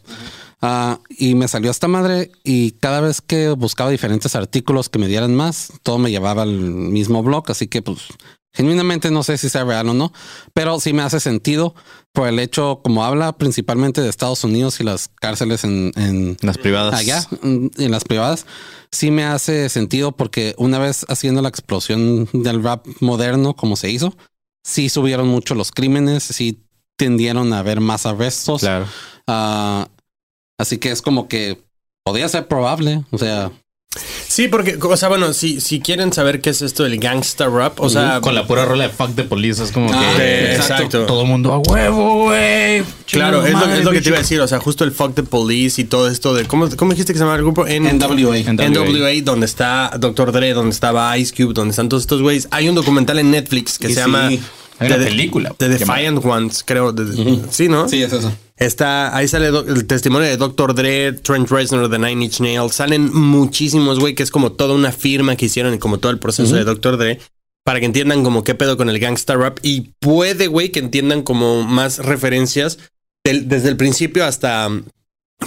Ah, 0.65 0.99
y 1.09 1.36
me 1.36 1.49
salió 1.49 1.71
esta 1.71 1.89
madre 1.89 2.32
y 2.45 2.71
cada 2.71 3.01
vez 3.01 3.19
que 3.19 3.49
buscaba 3.49 3.89
diferentes 3.89 4.34
artículos 4.36 4.88
que 4.88 4.97
me 4.97 5.09
dieran 5.09 5.36
más, 5.36 5.74
todo 5.84 5.97
me 5.97 6.09
llevaba 6.09 6.43
al 6.43 6.53
mismo 6.53 7.21
blog. 7.21 7.43
Así 7.51 7.67
que 7.67 7.82
pues 7.82 7.99
genuinamente 8.53 9.11
no 9.11 9.24
sé 9.24 9.38
si 9.38 9.49
sea 9.49 9.65
real 9.65 9.89
o 9.89 9.93
no, 9.93 10.13
pero 10.53 10.80
sí 10.80 10.93
me 10.93 11.01
hace 11.01 11.19
sentido 11.19 11.76
por 12.13 12.30
el 12.30 12.39
hecho, 12.39 12.80
como 12.84 13.03
habla 13.03 13.34
principalmente 13.34 14.01
de 14.01 14.09
Estados 14.09 14.43
Unidos 14.43 14.80
y 14.80 14.84
las 14.84 15.09
cárceles 15.09 15.63
en, 15.65 15.91
en 15.95 16.38
Las 16.41 16.59
privadas. 16.59 16.93
allá, 16.93 17.26
mm, 17.41 17.67
en 17.80 17.91
las 17.91 18.05
privadas, 18.05 18.45
sí 18.91 19.11
me 19.11 19.26
hace 19.26 19.67
sentido 19.67 20.13
porque 20.13 20.53
una 20.57 20.80
vez 20.80 21.05
haciendo 21.09 21.41
la 21.41 21.49
explosión 21.49 22.30
del 22.32 22.63
rap 22.63 22.86
moderno 23.01 23.55
como 23.55 23.76
se 23.76 23.89
hizo, 23.89 24.15
sí 24.63 24.88
subieron 24.88 25.28
mucho 25.28 25.55
los 25.55 25.71
crímenes, 25.71 26.24
sí 26.24 26.62
tendieron 26.97 27.53
a 27.53 27.59
haber 27.59 27.79
más 27.79 28.05
arrestos. 28.05 28.61
Claro. 28.61 28.85
Ah, 29.27 29.87
así 30.57 30.77
que 30.77 30.91
es 30.91 31.01
como 31.01 31.27
que 31.27 31.61
podría 32.03 32.27
ser 32.29 32.47
probable. 32.47 33.03
O 33.11 33.17
sea, 33.17 33.51
Sí, 34.27 34.47
porque, 34.47 34.79
o 34.81 34.97
sea, 34.97 35.09
bueno, 35.09 35.31
si, 35.33 35.61
si 35.61 35.79
quieren 35.79 36.11
saber 36.11 36.41
qué 36.41 36.49
es 36.49 36.63
esto 36.63 36.83
del 36.83 36.97
gangsta 36.97 37.47
rap, 37.47 37.79
o 37.79 37.89
sea... 37.89 38.19
Con 38.21 38.33
la 38.33 38.47
pura 38.47 38.65
rola 38.65 38.85
de 38.87 38.89
fuck 38.89 39.09
de 39.09 39.23
police 39.23 39.63
es 39.63 39.71
como 39.71 39.91
Ah, 39.93 40.13
que 40.17 40.55
exacto. 40.55 41.05
todo 41.05 41.21
el 41.21 41.27
mundo 41.27 41.53
a 41.53 41.59
huevo, 41.59 42.23
güey. 42.23 42.83
Claro, 43.05 43.45
es 43.45 43.53
lo, 43.53 43.59
madre, 43.59 43.77
es 43.79 43.85
lo 43.85 43.91
que 43.91 44.01
te 44.01 44.09
iba 44.09 44.17
a 44.17 44.21
decir, 44.21 44.41
o 44.41 44.47
sea, 44.47 44.59
justo 44.59 44.83
el 44.83 44.91
fuck 44.91 45.13
the 45.13 45.21
police 45.21 45.79
y 45.79 45.83
todo 45.83 46.07
esto 46.09 46.33
de... 46.33 46.45
¿Cómo, 46.45 46.67
cómo 46.75 46.91
dijiste 46.93 47.13
que 47.13 47.19
se 47.19 47.23
llama 47.25 47.35
el 47.35 47.43
grupo? 47.43 47.67
En, 47.67 47.83
NWA. 47.83 48.37
NWA, 48.39 49.21
donde 49.23 49.45
está 49.45 49.91
Dr. 49.99 50.31
Dre, 50.31 50.53
donde 50.53 50.71
estaba 50.71 51.15
Ice 51.19 51.31
Cube, 51.35 51.53
donde 51.53 51.69
están 51.69 51.87
todos 51.87 52.01
estos 52.01 52.23
güeyes. 52.23 52.47
Hay 52.49 52.67
un 52.69 52.73
documental 52.73 53.19
en 53.19 53.29
Netflix 53.29 53.77
que 53.77 53.85
Y 53.87 53.93
se 53.93 53.95
sí. 53.95 53.99
llama 53.99 54.31
Hay 54.80 54.88
una 54.88 54.97
The- 54.97 55.05
película. 55.05 55.55
The 55.57 55.69
llamada- 55.69 55.99
Defiant 55.99 56.26
Ones, 56.26 56.63
creo. 56.65 56.91
de- 56.91 57.41
Sí, 57.51 57.67
¿no? 57.69 57.88
Sí, 57.88 58.01
es 58.03 58.11
eso. 58.13 58.32
Está, 58.57 59.15
ahí 59.15 59.28
sale 59.28 59.47
do- 59.47 59.65
el 59.67 59.86
testimonio 59.86 60.28
de 60.28 60.38
Dr. 60.38 60.74
Dre, 60.76 61.11
Trent 61.13 61.49
Reznor 61.49 61.89
de 61.89 61.99
Nine 61.99 62.26
Inch 62.26 62.39
Nails. 62.39 62.76
Salen 62.76 63.13
muchísimos, 63.13 63.99
güey, 63.99 64.15
que 64.15 64.24
es 64.24 64.32
como 64.32 64.51
toda 64.51 64.74
una 64.76 64.91
firma 64.91 65.36
que 65.36 65.45
hicieron 65.45 65.74
y 65.74 65.80
como 65.80 65.97
todo 65.99 66.11
el 66.11 66.19
proceso 66.19 66.55
de 66.55 66.63
Dr. 66.63 66.97
Dre. 66.97 67.19
Para 67.65 67.80
que 67.80 67.86
entiendan 67.86 68.24
como 68.24 68.43
qué 68.43 68.55
pedo 68.55 68.76
con 68.78 68.89
el 68.89 68.99
gangsta 68.99 69.36
rap. 69.36 69.57
Y 69.63 69.91
puede, 69.99 70.47
güey, 70.47 70.69
que 70.69 70.80
entiendan 70.80 71.24
como 71.24 71.63
más 71.63 71.99
referencias 71.99 72.78
del- 73.24 73.47
desde 73.47 73.69
el 73.69 73.78
principio 73.78 74.26
hasta 74.26 74.67
um, 74.67 74.84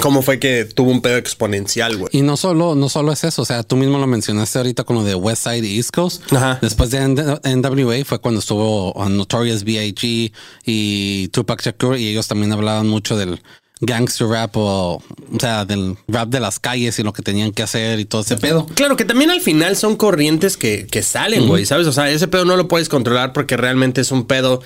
cómo 0.01 0.23
fue 0.23 0.39
que 0.39 0.65
tuvo 0.65 0.91
un 0.91 1.03
pedo 1.03 1.17
exponencial, 1.17 1.97
güey. 1.97 2.09
Y 2.13 2.23
no 2.23 2.37
solo, 2.37 2.75
no 2.75 2.89
solo 2.89 3.13
es 3.13 3.25
eso, 3.25 3.43
o 3.43 3.45
sea, 3.45 3.63
tú 3.63 3.77
mismo 3.77 3.99
lo 3.99 4.07
mencionaste 4.07 4.59
ahorita 4.59 4.85
con 4.85 4.97
lo 4.97 5.05
de 5.05 5.15
West 5.15 5.45
Side 5.45 5.67
y 5.67 5.77
East 5.77 5.91
Coast. 5.91 6.33
Ajá. 6.33 6.59
Después 6.61 6.91
de 6.91 7.01
NWA 7.01 8.05
fue 8.05 8.19
cuando 8.21 8.41
estuvo 8.41 8.95
Notorious 9.09 9.65
B.I.G. 9.65 10.33
y 10.65 11.29
Tupac 11.29 11.63
Shakur 11.63 11.97
y 11.97 12.09
ellos 12.09 12.29
también 12.29 12.53
hablaban 12.53 12.87
mucho 12.87 13.17
del 13.17 13.41
gangster 13.81 14.27
rap 14.27 14.57
o, 14.57 14.95
o 14.95 15.03
sea, 15.39 15.65
del 15.65 15.97
rap 16.09 16.29
de 16.29 16.41
las 16.41 16.59
calles 16.59 16.99
y 16.99 17.03
lo 17.03 17.13
que 17.13 17.23
tenían 17.23 17.53
que 17.53 17.63
hacer 17.63 18.01
y 18.01 18.05
todo 18.07 18.23
ese 18.23 18.37
pedo. 18.37 18.67
Claro 18.75 18.97
que 18.97 19.05
también 19.05 19.31
al 19.31 19.41
final 19.41 19.77
son 19.77 19.97
corrientes 19.97 20.57
que, 20.57 20.87
que 20.87 21.03
salen, 21.03 21.47
güey, 21.47 21.67
¿sabes? 21.67 21.87
O 21.87 21.93
sea, 21.93 22.11
ese 22.11 22.29
pedo 22.29 22.45
no 22.45 22.57
lo 22.57 22.69
puedes 22.69 22.89
controlar 22.89 23.33
porque 23.33 23.57
realmente 23.57 24.01
es 24.01 24.13
un 24.13 24.27
pedo 24.27 24.63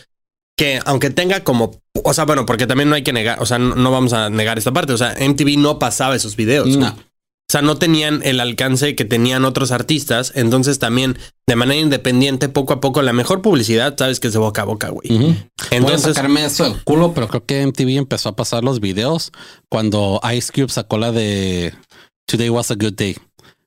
que 0.60 0.78
aunque 0.84 1.08
tenga 1.08 1.42
como, 1.42 1.80
o 2.04 2.12
sea, 2.12 2.26
bueno, 2.26 2.44
porque 2.44 2.66
también 2.66 2.90
no 2.90 2.94
hay 2.94 3.02
que 3.02 3.14
negar, 3.14 3.40
o 3.40 3.46
sea, 3.46 3.58
no, 3.58 3.76
no 3.76 3.90
vamos 3.90 4.12
a 4.12 4.28
negar 4.28 4.58
esta 4.58 4.74
parte, 4.74 4.92
o 4.92 4.98
sea, 4.98 5.14
MTV 5.18 5.56
no 5.56 5.78
pasaba 5.78 6.14
esos 6.14 6.36
videos. 6.36 6.76
No. 6.76 6.88
O 6.88 7.50
sea, 7.50 7.62
no 7.62 7.78
tenían 7.78 8.20
el 8.24 8.40
alcance 8.40 8.94
que 8.94 9.06
tenían 9.06 9.46
otros 9.46 9.70
artistas, 9.70 10.32
entonces 10.34 10.78
también 10.78 11.16
de 11.46 11.56
manera 11.56 11.80
independiente, 11.80 12.50
poco 12.50 12.74
a 12.74 12.80
poco, 12.82 13.00
la 13.00 13.14
mejor 13.14 13.40
publicidad, 13.40 13.94
sabes 13.96 14.20
que 14.20 14.26
es 14.26 14.34
de 14.34 14.38
boca 14.38 14.60
a 14.60 14.66
boca, 14.66 14.90
güey. 14.90 15.10
Ujú. 15.10 15.24
Voy 15.28 15.36
a 15.70 15.76
Entonces, 15.76 16.14
sacarme 16.14 16.44
eso 16.44 16.64
del 16.64 16.84
culo, 16.84 17.14
pero 17.14 17.28
creo 17.28 17.46
que 17.46 17.66
MTV 17.66 17.96
empezó 17.96 18.28
a 18.28 18.36
pasar 18.36 18.62
los 18.62 18.80
videos 18.80 19.32
cuando 19.70 20.20
Ice 20.36 20.52
Cube 20.52 20.68
sacó 20.68 20.98
la 20.98 21.10
de 21.10 21.72
Today 22.26 22.50
Was 22.50 22.70
a 22.70 22.74
Good 22.74 22.96
Day, 22.96 23.16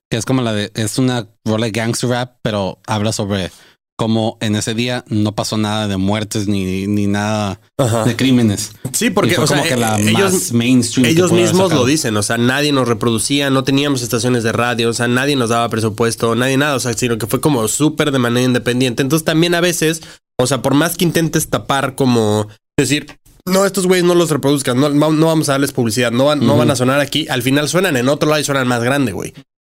que 0.08 0.16
es 0.16 0.24
como 0.24 0.42
la 0.42 0.52
de, 0.52 0.70
es 0.76 0.96
una 0.98 1.26
rola 1.44 1.66
de 1.66 1.72
gangster 1.72 2.08
rap, 2.08 2.36
pero 2.42 2.78
habla 2.86 3.10
sobre 3.10 3.50
cómo 3.96 4.38
en 4.40 4.56
ese 4.56 4.74
día 4.74 5.04
no 5.08 5.34
pasó 5.34 5.56
nada 5.56 5.86
de 5.86 5.96
muertes 5.96 6.48
ni, 6.48 6.86
ni 6.86 7.06
nada 7.06 7.60
Ajá. 7.78 8.04
de 8.04 8.16
crímenes. 8.16 8.72
sí, 8.92 9.10
porque, 9.10 9.34
fue 9.34 9.44
o 9.44 9.46
sea, 9.46 9.58
como 9.58 9.68
que 9.68 9.76
la 9.76 9.98
ellos, 9.98 10.32
más 10.32 10.52
mainstream. 10.52 11.06
Ellos 11.06 11.32
mismos 11.32 11.72
lo 11.72 11.84
dicen, 11.84 12.16
o 12.16 12.22
sea, 12.22 12.36
nadie 12.36 12.72
nos 12.72 12.88
reproducía, 12.88 13.50
no 13.50 13.64
teníamos 13.64 14.02
estaciones 14.02 14.42
de 14.42 14.52
radio, 14.52 14.90
o 14.90 14.92
sea, 14.92 15.08
nadie 15.08 15.36
nos 15.36 15.50
daba 15.50 15.68
presupuesto, 15.68 16.34
nadie 16.34 16.56
nada, 16.56 16.74
o 16.74 16.80
sea, 16.80 16.92
sino 16.94 17.18
que 17.18 17.26
fue 17.26 17.40
como 17.40 17.68
súper 17.68 18.10
de 18.10 18.18
manera 18.18 18.44
independiente. 18.44 19.02
Entonces 19.02 19.24
también 19.24 19.54
a 19.54 19.60
veces, 19.60 20.02
o 20.38 20.46
sea, 20.46 20.62
por 20.62 20.74
más 20.74 20.96
que 20.96 21.04
intentes 21.04 21.48
tapar 21.48 21.94
como 21.94 22.48
decir, 22.76 23.18
no, 23.46 23.66
estos 23.66 23.86
güeyes 23.86 24.04
no 24.04 24.14
los 24.14 24.30
reproduzcan, 24.30 24.80
no, 24.80 24.88
no 24.88 25.12
no 25.12 25.26
vamos 25.26 25.48
a 25.48 25.52
darles 25.52 25.72
publicidad, 25.72 26.10
no 26.10 26.24
van, 26.24 26.44
no 26.44 26.56
van 26.56 26.70
a 26.70 26.76
sonar 26.76 27.00
aquí, 27.00 27.26
al 27.28 27.42
final 27.42 27.68
suenan 27.68 27.96
en 27.96 28.08
otro 28.08 28.28
lado 28.28 28.40
y 28.40 28.44
suenan 28.44 28.66
más 28.66 28.82
grande, 28.82 29.12
güey. 29.12 29.34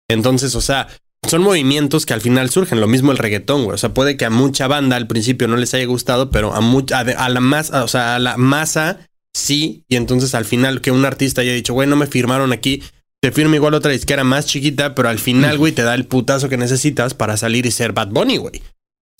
Entonces, 0.08 0.54
o 0.54 0.60
sea, 0.62 0.88
son 1.26 1.42
movimientos 1.42 2.06
que 2.06 2.14
al 2.14 2.20
final 2.20 2.50
surgen, 2.50 2.80
lo 2.80 2.86
mismo 2.86 3.12
el 3.12 3.18
reggaetón, 3.18 3.64
güey. 3.64 3.74
O 3.74 3.78
sea, 3.78 3.92
puede 3.92 4.16
que 4.16 4.24
a 4.24 4.30
mucha 4.30 4.68
banda 4.68 4.96
al 4.96 5.06
principio 5.06 5.48
no 5.48 5.56
les 5.56 5.74
haya 5.74 5.86
gustado, 5.86 6.30
pero 6.30 6.54
a 6.54 6.60
mucha, 6.60 7.00
a, 7.00 7.28
la 7.28 7.40
masa, 7.40 7.84
o 7.84 7.88
sea, 7.88 8.16
a 8.16 8.18
la 8.18 8.36
masa 8.36 9.08
sí. 9.34 9.84
Y 9.88 9.96
entonces 9.96 10.34
al 10.34 10.44
final 10.44 10.80
que 10.80 10.90
un 10.90 11.04
artista 11.04 11.40
haya 11.40 11.52
dicho, 11.52 11.74
güey, 11.74 11.88
no 11.88 11.96
me 11.96 12.06
firmaron 12.06 12.52
aquí, 12.52 12.82
te 13.20 13.32
firma 13.32 13.56
igual 13.56 13.74
otra 13.74 13.90
disquera 13.90 14.24
más 14.24 14.46
chiquita, 14.46 14.94
pero 14.94 15.08
al 15.08 15.18
final, 15.18 15.58
güey, 15.58 15.72
te 15.72 15.82
da 15.82 15.94
el 15.94 16.06
putazo 16.06 16.48
que 16.48 16.56
necesitas 16.56 17.14
para 17.14 17.36
salir 17.36 17.66
y 17.66 17.72
ser 17.72 17.92
Bad 17.92 18.08
Bunny, 18.08 18.36
güey. 18.36 18.62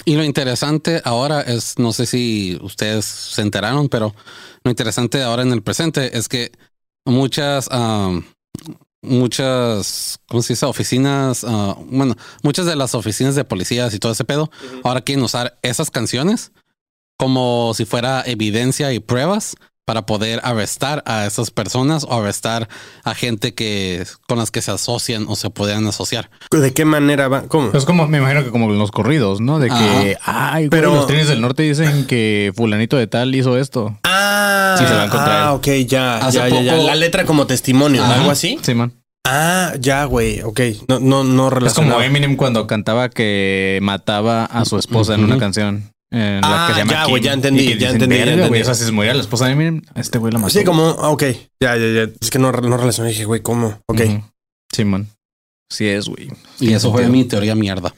Y 0.04 0.14
lo 0.14 0.24
interesante 0.24 1.02
ahora 1.04 1.40
es, 1.40 1.78
no 1.78 1.92
sé 1.92 2.06
si 2.06 2.56
ustedes 2.62 3.04
se 3.04 3.42
enteraron, 3.42 3.88
pero 3.88 4.14
lo 4.62 4.70
interesante 4.70 5.22
ahora 5.22 5.42
en 5.42 5.52
el 5.52 5.62
presente 5.62 6.16
es 6.16 6.28
que 6.28 6.52
muchas, 7.04 7.68
um, 7.68 8.22
muchas, 9.02 10.20
¿cómo 10.28 10.42
se 10.42 10.54
dice? 10.54 10.66
Oficinas, 10.66 11.44
ah, 11.46 11.76
bueno, 11.86 12.16
muchas 12.42 12.66
de 12.66 12.76
las 12.76 12.94
oficinas 12.94 13.34
de 13.34 13.44
policías 13.44 13.94
y 13.94 13.98
todo 13.98 14.12
ese 14.12 14.24
pedo, 14.24 14.50
ahora 14.84 15.00
quieren 15.00 15.24
usar 15.24 15.58
esas 15.62 15.90
canciones 15.90 16.52
como 17.18 17.72
si 17.74 17.84
fuera 17.84 18.22
evidencia 18.24 18.92
y 18.92 19.00
pruebas 19.00 19.56
para 19.88 20.02
poder 20.02 20.40
arrestar 20.44 21.02
a 21.06 21.24
esas 21.24 21.50
personas 21.50 22.04
o 22.06 22.12
arrestar 22.20 22.68
a 23.04 23.14
gente 23.14 23.54
que 23.54 24.04
con 24.28 24.36
las 24.36 24.50
que 24.50 24.60
se 24.60 24.70
asocian 24.70 25.24
o 25.28 25.34
se 25.34 25.48
podrían 25.48 25.86
asociar. 25.86 26.28
¿De 26.50 26.74
qué 26.74 26.84
manera 26.84 27.28
va? 27.28 27.44
¿Cómo? 27.48 27.70
Es 27.72 27.86
como, 27.86 28.06
me 28.06 28.18
imagino 28.18 28.44
que 28.44 28.50
como 28.50 28.66
en 28.70 28.78
los 28.78 28.90
corridos, 28.90 29.40
¿no? 29.40 29.58
De 29.58 29.70
que, 29.70 30.18
ay, 30.26 30.68
Pero- 30.68 30.88
pero 30.90 30.94
los 30.94 31.06
trenes 31.06 31.28
del 31.28 31.40
norte 31.40 31.62
dicen 31.62 32.06
que 32.06 32.52
fulanito 32.54 32.98
de 32.98 33.06
tal 33.06 33.34
hizo 33.34 33.56
esto. 33.56 33.98
Ah, 34.04 34.76
Sí, 34.78 34.84
se 34.84 34.92
va 34.92 35.04
a 35.04 35.06
encontrar. 35.06 35.40
ah, 35.40 35.52
ok, 35.54 35.66
ya, 35.86 36.18
Hace 36.18 36.36
ya, 36.36 36.48
ya, 36.50 36.60
ya. 36.60 36.72
poco- 36.74 36.86
La 36.86 36.94
letra 36.94 37.24
como 37.24 37.46
testimonio, 37.46 38.04
Ajá. 38.04 38.16
algo 38.16 38.30
así. 38.30 38.58
Simón. 38.60 38.92
Ah, 39.26 39.72
ya, 39.80 40.04
güey, 40.04 40.42
ok. 40.42 40.60
No, 40.88 41.00
no, 41.00 41.24
no 41.24 41.24
Es 41.24 41.34
como 41.34 41.50
relacionado. 41.50 42.02
Eminem 42.02 42.36
cuando 42.36 42.66
cantaba 42.66 43.08
que 43.08 43.78
mataba 43.80 44.44
a 44.44 44.66
su 44.66 44.76
esposa 44.78 45.14
en 45.14 45.24
una 45.24 45.38
canción. 45.38 45.84
En 46.10 46.40
la 46.40 46.64
Ah, 46.64 46.68
que 46.68 46.72
se 46.74 46.78
llama 46.80 46.92
ya, 46.92 47.04
güey, 47.06 47.22
ya 47.22 47.32
entendí, 47.34 47.66
ya 47.68 47.74
dicen, 47.74 47.90
entendí, 47.94 48.16
ya 48.16 48.20
"Verga, 48.20 48.32
entendí". 48.32 48.48
güey, 48.48 48.62
O 48.62 48.64
sea, 48.64 48.74
si 48.74 48.84
se 48.84 48.92
moría 48.92 49.12
la 49.14 49.20
esposa 49.20 49.44
de 49.46 49.52
Eminem, 49.52 49.82
este 49.94 50.18
güey 50.18 50.32
la 50.32 50.38
mató. 50.38 50.50
Sí, 50.58 50.64
como, 50.64 50.96
ah, 51.00 51.10
ok, 51.10 51.22
ya, 51.60 51.76
ya, 51.76 51.86
ya. 52.06 52.08
Es 52.20 52.30
que 52.30 52.38
no, 52.38 52.50
no 52.50 52.76
relacioné, 52.78 53.10
dije, 53.10 53.24
güey, 53.26 53.42
¿cómo? 53.42 53.78
Ok. 53.86 54.00
Ujú. 54.00 54.22
Simón. 54.74 55.08
Sí 55.70 55.86
es, 55.86 56.08
güey. 56.08 56.30
Y 56.60 56.72
eso 56.72 56.90
fue 56.92 57.06
mi 57.08 57.24
teoría 57.24 57.54
mierda. 57.54 57.94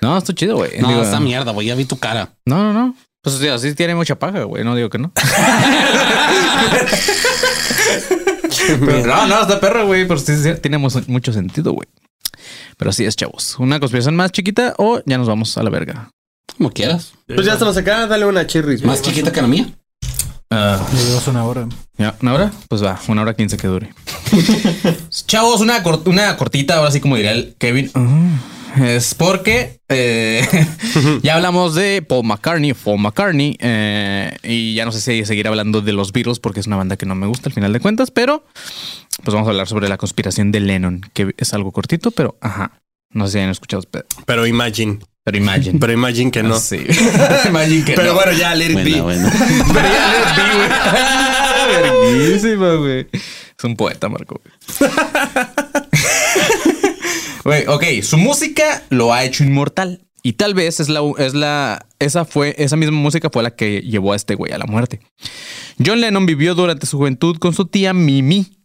No, 0.00 0.16
está 0.16 0.32
chido, 0.32 0.56
güey. 0.56 0.78
No, 0.80 0.88
Digo, 0.88 1.02
esta 1.02 1.18
mierda, 1.18 1.50
güey. 1.50 1.66
Ya 1.66 1.74
vi 1.74 1.84
tu 1.86 1.98
cara. 1.98 2.30
No, 2.46 2.62
no, 2.62 2.72
no. 2.72 2.94
Pues 3.20 3.34
o 3.34 3.38
sea, 3.40 3.58
sí 3.58 3.74
tiene 3.74 3.96
mucha 3.96 4.16
paja, 4.16 4.44
güey. 4.44 4.62
No 4.62 4.76
digo 4.76 4.88
que 4.88 4.98
no. 4.98 5.10
Pero 8.80 9.06
no, 9.06 9.26
no, 9.26 9.42
está 9.42 9.58
perra, 9.60 9.82
güey. 9.82 10.06
Pero 10.06 10.20
sí, 10.20 10.36
sí, 10.36 10.50
tiene 10.60 10.78
mu- 10.78 10.88
mucho 11.08 11.32
sentido, 11.32 11.72
güey. 11.72 11.88
Pero 12.76 12.90
así 12.90 13.04
es, 13.04 13.16
chavos. 13.16 13.58
¿Una 13.58 13.80
conspiración 13.80 14.14
más 14.16 14.30
chiquita 14.32 14.74
o 14.78 15.00
ya 15.04 15.18
nos 15.18 15.26
vamos 15.26 15.56
a 15.58 15.62
la 15.62 15.70
verga? 15.70 16.10
Como 16.58 16.70
quieras. 16.70 17.12
Pues 17.26 17.46
ya 17.46 17.52
estamos 17.54 17.76
acá, 17.76 18.06
dale 18.06 18.26
una 18.26 18.46
chirris. 18.46 18.82
Más 18.84 19.00
chiquita 19.00 19.32
que 19.32 19.40
la 19.40 19.48
mía. 19.48 19.66
Ah, 20.50 20.84
Ya 20.92 21.02
llevas 21.02 21.28
una 21.28 21.44
hora. 21.44 21.68
¿Ya? 21.96 22.14
¿Una 22.20 22.34
hora? 22.34 22.52
Pues 22.68 22.82
va, 22.82 22.98
una 23.08 23.22
hora 23.22 23.34
quince 23.34 23.56
que 23.56 23.66
dure. 23.68 23.92
Chavos, 25.26 25.60
una, 25.60 25.82
cort- 25.82 26.06
una 26.08 26.36
cortita, 26.36 26.76
ahora 26.78 26.90
sí 26.90 27.00
como 27.00 27.16
diría 27.16 27.32
el 27.32 27.54
Kevin. 27.58 27.90
Es 28.80 29.14
porque 29.14 29.80
eh, 29.88 30.46
ya 31.22 31.34
hablamos 31.36 31.74
de 31.74 32.02
Paul 32.02 32.24
McCartney, 32.26 32.74
Paul 32.74 33.00
McCartney, 33.00 33.56
eh, 33.60 34.36
y 34.42 34.74
ya 34.74 34.84
no 34.84 34.92
sé 34.92 35.00
si 35.00 35.24
seguir 35.24 35.48
hablando 35.48 35.80
de 35.80 35.92
los 35.92 36.12
Beatles 36.12 36.38
porque 36.38 36.60
es 36.60 36.66
una 36.66 36.76
banda 36.76 36.96
que 36.96 37.06
no 37.06 37.14
me 37.14 37.26
gusta 37.26 37.48
al 37.48 37.54
final 37.54 37.72
de 37.72 37.80
cuentas, 37.80 38.10
pero 38.10 38.44
pues 39.24 39.34
vamos 39.34 39.48
a 39.48 39.50
hablar 39.50 39.66
sobre 39.68 39.88
la 39.88 39.96
conspiración 39.96 40.52
de 40.52 40.60
Lennon, 40.60 41.00
que 41.12 41.34
es 41.38 41.54
algo 41.54 41.72
cortito, 41.72 42.10
pero 42.10 42.36
ajá. 42.40 42.72
No 43.10 43.26
sé 43.26 43.32
si 43.32 43.38
han 43.38 43.48
escuchado, 43.50 43.82
pero, 43.90 44.04
Pero 44.26 44.46
imagine. 44.46 44.98
Pero 45.30 45.36
imagine. 45.36 45.78
Pero 45.78 45.92
imagine 45.92 46.30
que 46.30 46.42
no. 46.42 46.58
Sí. 46.58 46.76
imagine 47.46 47.84
que 47.84 47.92
Pero 47.92 48.08
no. 48.08 48.14
bueno, 48.14 48.32
ya, 48.32 48.54
let 48.54 48.70
it 48.70 48.76
be. 48.76 48.82
Pero 48.84 49.02
ya 49.02 50.08
let 50.08 50.30
it 50.30 50.36
be, 52.42 52.56
güey. 52.56 52.76
Güey. 52.78 53.06
Es 53.12 53.64
un 53.64 53.76
poeta, 53.76 54.08
Marco. 54.08 54.40
güey. 54.42 54.90
Güey, 57.44 57.64
ok, 57.66 57.84
su 58.02 58.18
música 58.18 58.82
lo 58.90 59.12
ha 59.14 59.24
hecho 59.24 59.44
inmortal. 59.44 60.00
Y 60.22 60.34
tal 60.34 60.54
vez 60.54 60.80
es 60.80 60.88
la, 60.88 61.00
es 61.18 61.34
la, 61.34 61.86
esa 61.98 62.24
fue, 62.24 62.54
esa 62.58 62.76
misma 62.76 62.98
música 62.98 63.30
fue 63.32 63.42
la 63.42 63.54
que 63.54 63.80
llevó 63.80 64.12
a 64.12 64.16
este 64.16 64.34
güey 64.34 64.52
a 64.52 64.58
la 64.58 64.66
muerte. 64.66 65.00
John 65.84 66.00
Lennon 66.00 66.26
vivió 66.26 66.54
durante 66.54 66.86
su 66.86 66.98
juventud 66.98 67.38
con 67.38 67.54
su 67.54 67.66
tía 67.66 67.94
Mimi. 67.94 68.57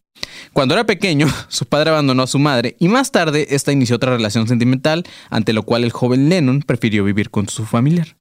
Cuando 0.54 0.74
era 0.74 0.86
pequeño, 0.86 1.28
su 1.48 1.66
padre 1.66 1.92
abandonó 1.92 2.24
a 2.24 2.28
su 2.28 2.40
madre 2.40 2.76
y 2.80 2.88
más 2.88 3.12
tarde 3.12 3.48
esta 3.50 3.72
inició 3.72 3.96
otra 3.96 4.16
relación 4.16 4.48
sentimental, 4.48 5.04
ante 5.30 5.54
lo 5.54 5.64
cual 5.64 5.84
el 5.84 5.92
joven 5.92 6.30
Lennon 6.30 6.62
prefirió 6.62 7.04
vivir 7.04 7.30
con 7.30 7.50
su 7.50 7.66
familiar. 7.66 8.16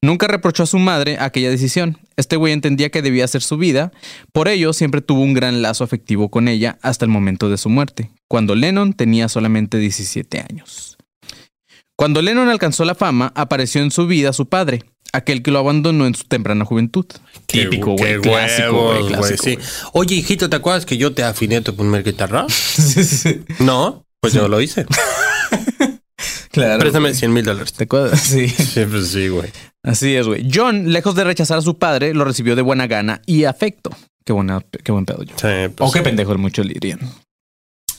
Nunca 0.00 0.26
reprochó 0.26 0.62
a 0.62 0.66
su 0.66 0.78
madre 0.78 1.18
aquella 1.20 1.50
decisión. 1.50 1.98
Este 2.16 2.36
güey 2.36 2.52
entendía 2.52 2.90
que 2.90 3.02
debía 3.02 3.24
hacer 3.24 3.42
su 3.42 3.56
vida, 3.56 3.92
por 4.32 4.48
ello 4.48 4.72
siempre 4.72 5.00
tuvo 5.00 5.20
un 5.20 5.34
gran 5.34 5.62
lazo 5.62 5.84
afectivo 5.84 6.30
con 6.30 6.48
ella 6.48 6.78
hasta 6.82 7.04
el 7.04 7.10
momento 7.10 7.48
de 7.48 7.58
su 7.58 7.68
muerte, 7.68 8.10
cuando 8.28 8.54
Lennon 8.54 8.94
tenía 8.94 9.28
solamente 9.28 9.78
17 9.78 10.40
años. 10.40 10.96
Cuando 11.96 12.22
Lennon 12.22 12.48
alcanzó 12.48 12.84
la 12.84 12.94
fama, 12.94 13.32
apareció 13.36 13.82
en 13.82 13.90
su 13.90 14.06
vida 14.06 14.32
su 14.32 14.48
padre, 14.48 14.82
aquel 15.12 15.42
que 15.42 15.50
lo 15.50 15.58
abandonó 15.58 16.06
en 16.06 16.14
su 16.14 16.24
temprana 16.24 16.64
juventud. 16.64 17.06
Qué- 17.46 17.64
Típico, 17.64 17.92
güey, 17.96 18.20
clásico, 18.20 18.82
güey, 18.94 19.06
clásico, 19.08 19.42
sí. 19.44 19.58
Oye, 19.92 20.14
hijito, 20.16 20.48
¿te 20.50 20.56
acuerdas 20.56 20.86
que 20.86 20.96
yo 20.96 21.12
te 21.14 21.22
afiné 21.22 21.60
tu 21.60 21.74
primer 21.76 22.02
guitarra? 22.02 22.46
Sí, 22.48 23.04
sí, 23.04 23.04
sí. 23.04 23.40
No, 23.60 24.04
pues 24.20 24.32
yo 24.32 24.48
lo 24.48 24.60
hice. 24.60 24.86
Claro. 26.50 26.80
Préstame 26.80 27.14
100 27.14 27.32
mil 27.32 27.44
dólares. 27.44 27.72
¿Te 27.72 27.84
acuerdas? 27.84 28.20
Sí. 28.22 28.46
Sí, 28.48 28.84
pues 28.88 29.08
sí, 29.08 29.28
güey. 29.28 29.50
Así 29.82 30.14
es, 30.14 30.26
güey. 30.26 30.46
John, 30.52 30.92
lejos 30.92 31.14
de 31.14 31.24
rechazar 31.24 31.58
a 31.58 31.62
su 31.62 31.78
padre, 31.78 32.12
lo 32.14 32.24
recibió 32.24 32.54
de 32.54 32.62
buena 32.62 32.86
gana 32.86 33.22
y 33.26 33.44
afecto. 33.44 33.90
Qué, 34.24 34.32
buena, 34.32 34.60
qué 34.84 34.92
buen 34.92 35.04
pedo, 35.06 35.18
John. 35.26 35.28
Sí, 35.36 35.72
pues, 35.74 35.90
O 35.90 35.92
qué 35.92 36.02
pendejo, 36.02 36.36
muchos 36.36 36.66
le 36.66 36.74
dirían. 36.74 37.00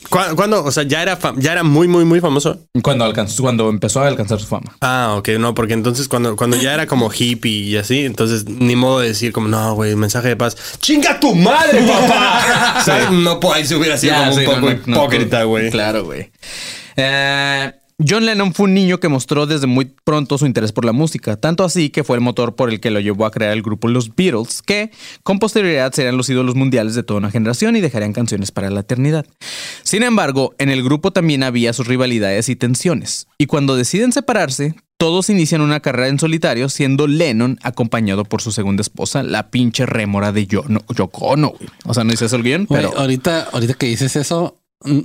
¿Cu- 0.08 0.36
¿Cuándo? 0.36 0.64
O 0.64 0.70
sea, 0.70 0.82
ya 0.84 1.02
era, 1.02 1.18
ya 1.36 1.52
era 1.52 1.62
muy, 1.62 1.88
muy, 1.88 2.04
muy 2.04 2.20
famoso. 2.20 2.58
Cuando 2.82 3.04
alcanzó, 3.04 3.42
cuando 3.42 3.68
empezó 3.68 4.00
a 4.02 4.06
alcanzar 4.08 4.38
su 4.40 4.46
fama. 4.46 4.76
Ah, 4.80 5.14
ok, 5.18 5.28
no, 5.38 5.54
porque 5.54 5.72
entonces 5.74 6.08
cuando, 6.08 6.36
cuando 6.36 6.56
ya 6.56 6.74
era 6.74 6.86
como 6.86 7.10
hippie 7.12 7.50
y 7.64 7.76
así, 7.76 8.04
entonces 8.04 8.46
ni 8.46 8.76
modo 8.76 9.00
de 9.00 9.08
decir 9.08 9.32
como, 9.32 9.48
no, 9.48 9.74
güey, 9.74 9.94
mensaje 9.96 10.28
de 10.28 10.36
paz. 10.36 10.56
¡Chinga 10.80 11.18
tu 11.20 11.34
madre, 11.34 11.82
papá! 11.88 12.82
¿Sabes? 12.84 13.10
No, 13.24 13.40
pues 13.40 13.54
ahí 13.54 13.66
se 13.66 13.76
hubiera 13.76 13.96
sido 13.96 14.12
Ya, 14.14 14.20
como 14.24 14.32
sí, 14.34 14.40
un 14.40 14.44
poco 14.46 14.60
no, 14.60 14.66
no, 14.70 14.80
no, 14.86 14.92
hipócrita, 14.96 15.44
güey. 15.44 15.70
Claro, 15.70 16.04
güey. 16.04 16.30
Eh, 16.96 17.72
John 17.98 18.26
Lennon 18.26 18.52
fue 18.52 18.64
un 18.64 18.74
niño 18.74 18.98
que 18.98 19.08
mostró 19.08 19.46
desde 19.46 19.68
muy 19.68 19.84
pronto 19.84 20.36
su 20.36 20.46
interés 20.46 20.72
por 20.72 20.84
la 20.84 20.90
música, 20.90 21.36
tanto 21.36 21.62
así 21.62 21.90
que 21.90 22.02
fue 22.02 22.16
el 22.16 22.22
motor 22.22 22.56
por 22.56 22.70
el 22.70 22.80
que 22.80 22.90
lo 22.90 22.98
llevó 22.98 23.24
a 23.24 23.30
crear 23.30 23.52
el 23.52 23.62
grupo 23.62 23.86
Los 23.86 24.16
Beatles, 24.16 24.62
que 24.62 24.90
con 25.22 25.38
posterioridad 25.38 25.92
serían 25.92 26.16
los 26.16 26.28
ídolos 26.28 26.56
mundiales 26.56 26.96
de 26.96 27.04
toda 27.04 27.18
una 27.18 27.30
generación 27.30 27.76
y 27.76 27.80
dejarían 27.80 28.12
canciones 28.12 28.50
para 28.50 28.68
la 28.70 28.80
eternidad. 28.80 29.26
Sin 29.84 30.02
embargo, 30.02 30.56
en 30.58 30.70
el 30.70 30.82
grupo 30.82 31.12
también 31.12 31.44
había 31.44 31.72
sus 31.72 31.86
rivalidades 31.86 32.48
y 32.48 32.56
tensiones, 32.56 33.28
y 33.38 33.46
cuando 33.46 33.76
deciden 33.76 34.10
separarse, 34.10 34.74
todos 34.96 35.30
inician 35.30 35.60
una 35.60 35.78
carrera 35.78 36.08
en 36.08 36.18
solitario, 36.18 36.68
siendo 36.68 37.06
Lennon 37.06 37.58
acompañado 37.62 38.24
por 38.24 38.42
su 38.42 38.50
segunda 38.50 38.80
esposa, 38.80 39.22
la 39.22 39.50
pinche 39.50 39.86
rémora 39.86 40.32
de 40.32 40.46
Yoko 40.48 41.26
Ono. 41.26 41.52
O 41.84 41.94
sea, 41.94 42.02
no 42.02 42.10
dice 42.10 42.24
eso 42.24 42.34
el 42.36 42.42
guion, 42.42 42.66
pero... 42.66 42.96
ahorita, 42.96 43.50
ahorita 43.52 43.74
que 43.74 43.86
dices 43.86 44.16
eso, 44.16 44.58
mm, 44.84 45.00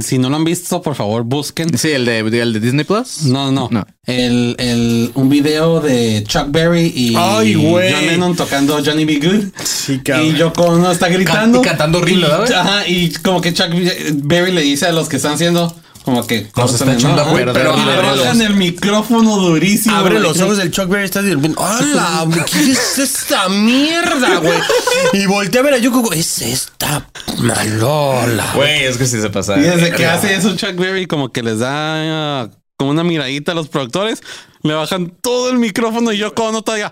si 0.00 0.18
no 0.18 0.28
lo 0.28 0.36
han 0.36 0.44
visto, 0.44 0.82
por 0.82 0.94
favor, 0.94 1.22
busquen. 1.24 1.76
Sí, 1.78 1.90
el 1.90 2.04
de, 2.04 2.18
el 2.18 2.52
de 2.52 2.60
Disney 2.60 2.84
Plus. 2.84 3.22
No, 3.24 3.50
no, 3.52 3.68
No. 3.70 3.86
El, 4.04 4.56
el, 4.58 5.10
un 5.14 5.28
video 5.28 5.80
de 5.80 6.24
Chuck 6.26 6.46
Berry 6.48 6.92
y 6.94 7.14
Ay, 7.16 7.54
güey. 7.54 7.92
John 7.92 8.06
Lennon 8.06 8.36
tocando 8.36 8.78
Johnny 8.84 9.04
B. 9.04 9.18
Good. 9.18 9.44
Sí, 9.64 10.00
cabrón. 10.00 10.26
Y 10.26 10.32
Yoko 10.38 10.62
Ono 10.64 10.90
está 10.90 11.08
gritando. 11.08 11.60
Can- 11.60 11.70
cantando 11.70 11.98
horrible, 11.98 12.26
Y-. 12.48 12.52
Ajá, 12.52 12.88
y 12.88 13.12
como 13.22 13.40
que 13.40 13.52
Chuck 13.52 13.68
Berry 14.14 14.52
le 14.52 14.62
dice 14.62 14.86
a 14.86 14.92
los 14.92 15.08
que 15.08 15.16
están 15.16 15.34
haciendo, 15.34 15.74
como 16.08 16.26
que 16.26 16.46
Nos 16.56 16.72
está 16.72 16.90
echando 16.90 17.22
perder, 17.34 17.52
pero 17.52 17.72
güey. 17.74 17.82
abrojan 17.90 18.40
el 18.40 18.54
micrófono 18.54 19.36
durísimo. 19.36 19.94
Abre 19.94 20.14
güey. 20.14 20.22
los 20.22 20.40
ojos 20.40 20.56
del 20.56 20.70
Chuck 20.70 20.88
Berry, 20.88 21.04
está 21.04 21.20
diciendo, 21.20 21.54
¡Hala! 21.62 22.26
¿Qué 22.50 22.70
es 22.70 22.98
esta 22.98 23.46
mierda, 23.50 24.38
güey? 24.38 24.58
Y 25.12 25.26
voltea 25.26 25.60
a 25.60 25.64
ver 25.64 25.74
a 25.74 25.76
Yoko, 25.76 26.00
güey, 26.00 26.20
es 26.20 26.40
esta 26.40 27.06
malola. 27.42 28.52
Güey, 28.54 28.84
es 28.84 28.96
que 28.96 29.04
sí 29.04 29.20
se 29.20 29.28
pasa. 29.28 29.58
Y 29.58 29.60
desde 29.60 29.92
que 29.92 30.06
hace 30.06 30.34
eso 30.34 30.56
Chuck 30.56 30.76
Berry, 30.76 31.06
como 31.06 31.28
que 31.30 31.42
les 31.42 31.58
da 31.58 32.44
ah, 32.44 32.48
como 32.78 32.92
una 32.92 33.04
miradita 33.04 33.52
a 33.52 33.54
los 33.54 33.68
productores, 33.68 34.22
le 34.62 34.72
bajan 34.72 35.12
todo 35.20 35.50
el 35.50 35.58
micrófono 35.58 36.10
y 36.10 36.16
Yoko 36.16 36.44
Ono 36.44 36.62
todavía. 36.62 36.90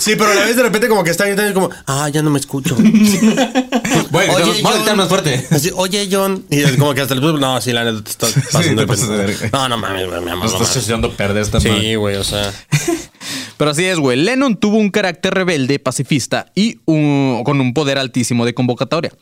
Sí, 0.00 0.14
pero 0.16 0.30
a 0.30 0.34
la 0.34 0.44
vez 0.44 0.56
de 0.56 0.62
repente 0.62 0.88
como 0.88 1.02
que 1.02 1.10
está 1.10 1.26
gritando 1.26 1.52
como, 1.54 1.70
ah, 1.86 2.08
ya 2.08 2.22
no 2.22 2.30
me 2.30 2.38
escucho. 2.38 2.76
Güey, 4.10 4.28
Oye, 4.30 4.62
vamos 4.62 4.80
a 4.80 4.84
John. 4.86 4.96
más 4.96 5.08
fuerte. 5.08 5.46
Así, 5.50 5.70
oye, 5.74 6.08
John. 6.10 6.44
Y 6.50 6.60
es 6.60 6.76
como 6.76 6.94
que 6.94 7.00
hasta 7.02 7.14
el 7.14 7.20
no, 7.38 7.60
sí, 7.60 7.72
la 7.72 7.84
neta 7.84 8.02
te 8.02 8.10
estás 8.10 8.32
pasando 8.52 8.86
te 8.86 9.06
de 9.06 9.16
verga. 9.16 9.50
No, 9.52 9.68
no 9.68 9.76
mames, 9.78 10.06
mi 10.08 10.30
amor. 10.30 10.50
No 10.50 10.62
estás 10.62 10.90
a 10.90 11.10
perder 11.10 11.42
esta. 11.42 11.60
Sí, 11.60 11.94
güey, 11.96 12.16
o 12.16 12.24
sea. 12.24 12.52
Pero 13.58 13.70
así 13.72 13.84
es, 13.84 13.98
güey. 13.98 14.16
Lennon 14.16 14.56
tuvo 14.56 14.76
un 14.78 14.90
carácter 14.90 15.34
rebelde, 15.34 15.78
pacifista 15.78 16.46
y 16.54 16.78
un- 16.86 17.42
con 17.44 17.60
un 17.60 17.74
poder 17.74 17.98
altísimo 17.98 18.44
de 18.46 18.54
convocatoria. 18.54 19.12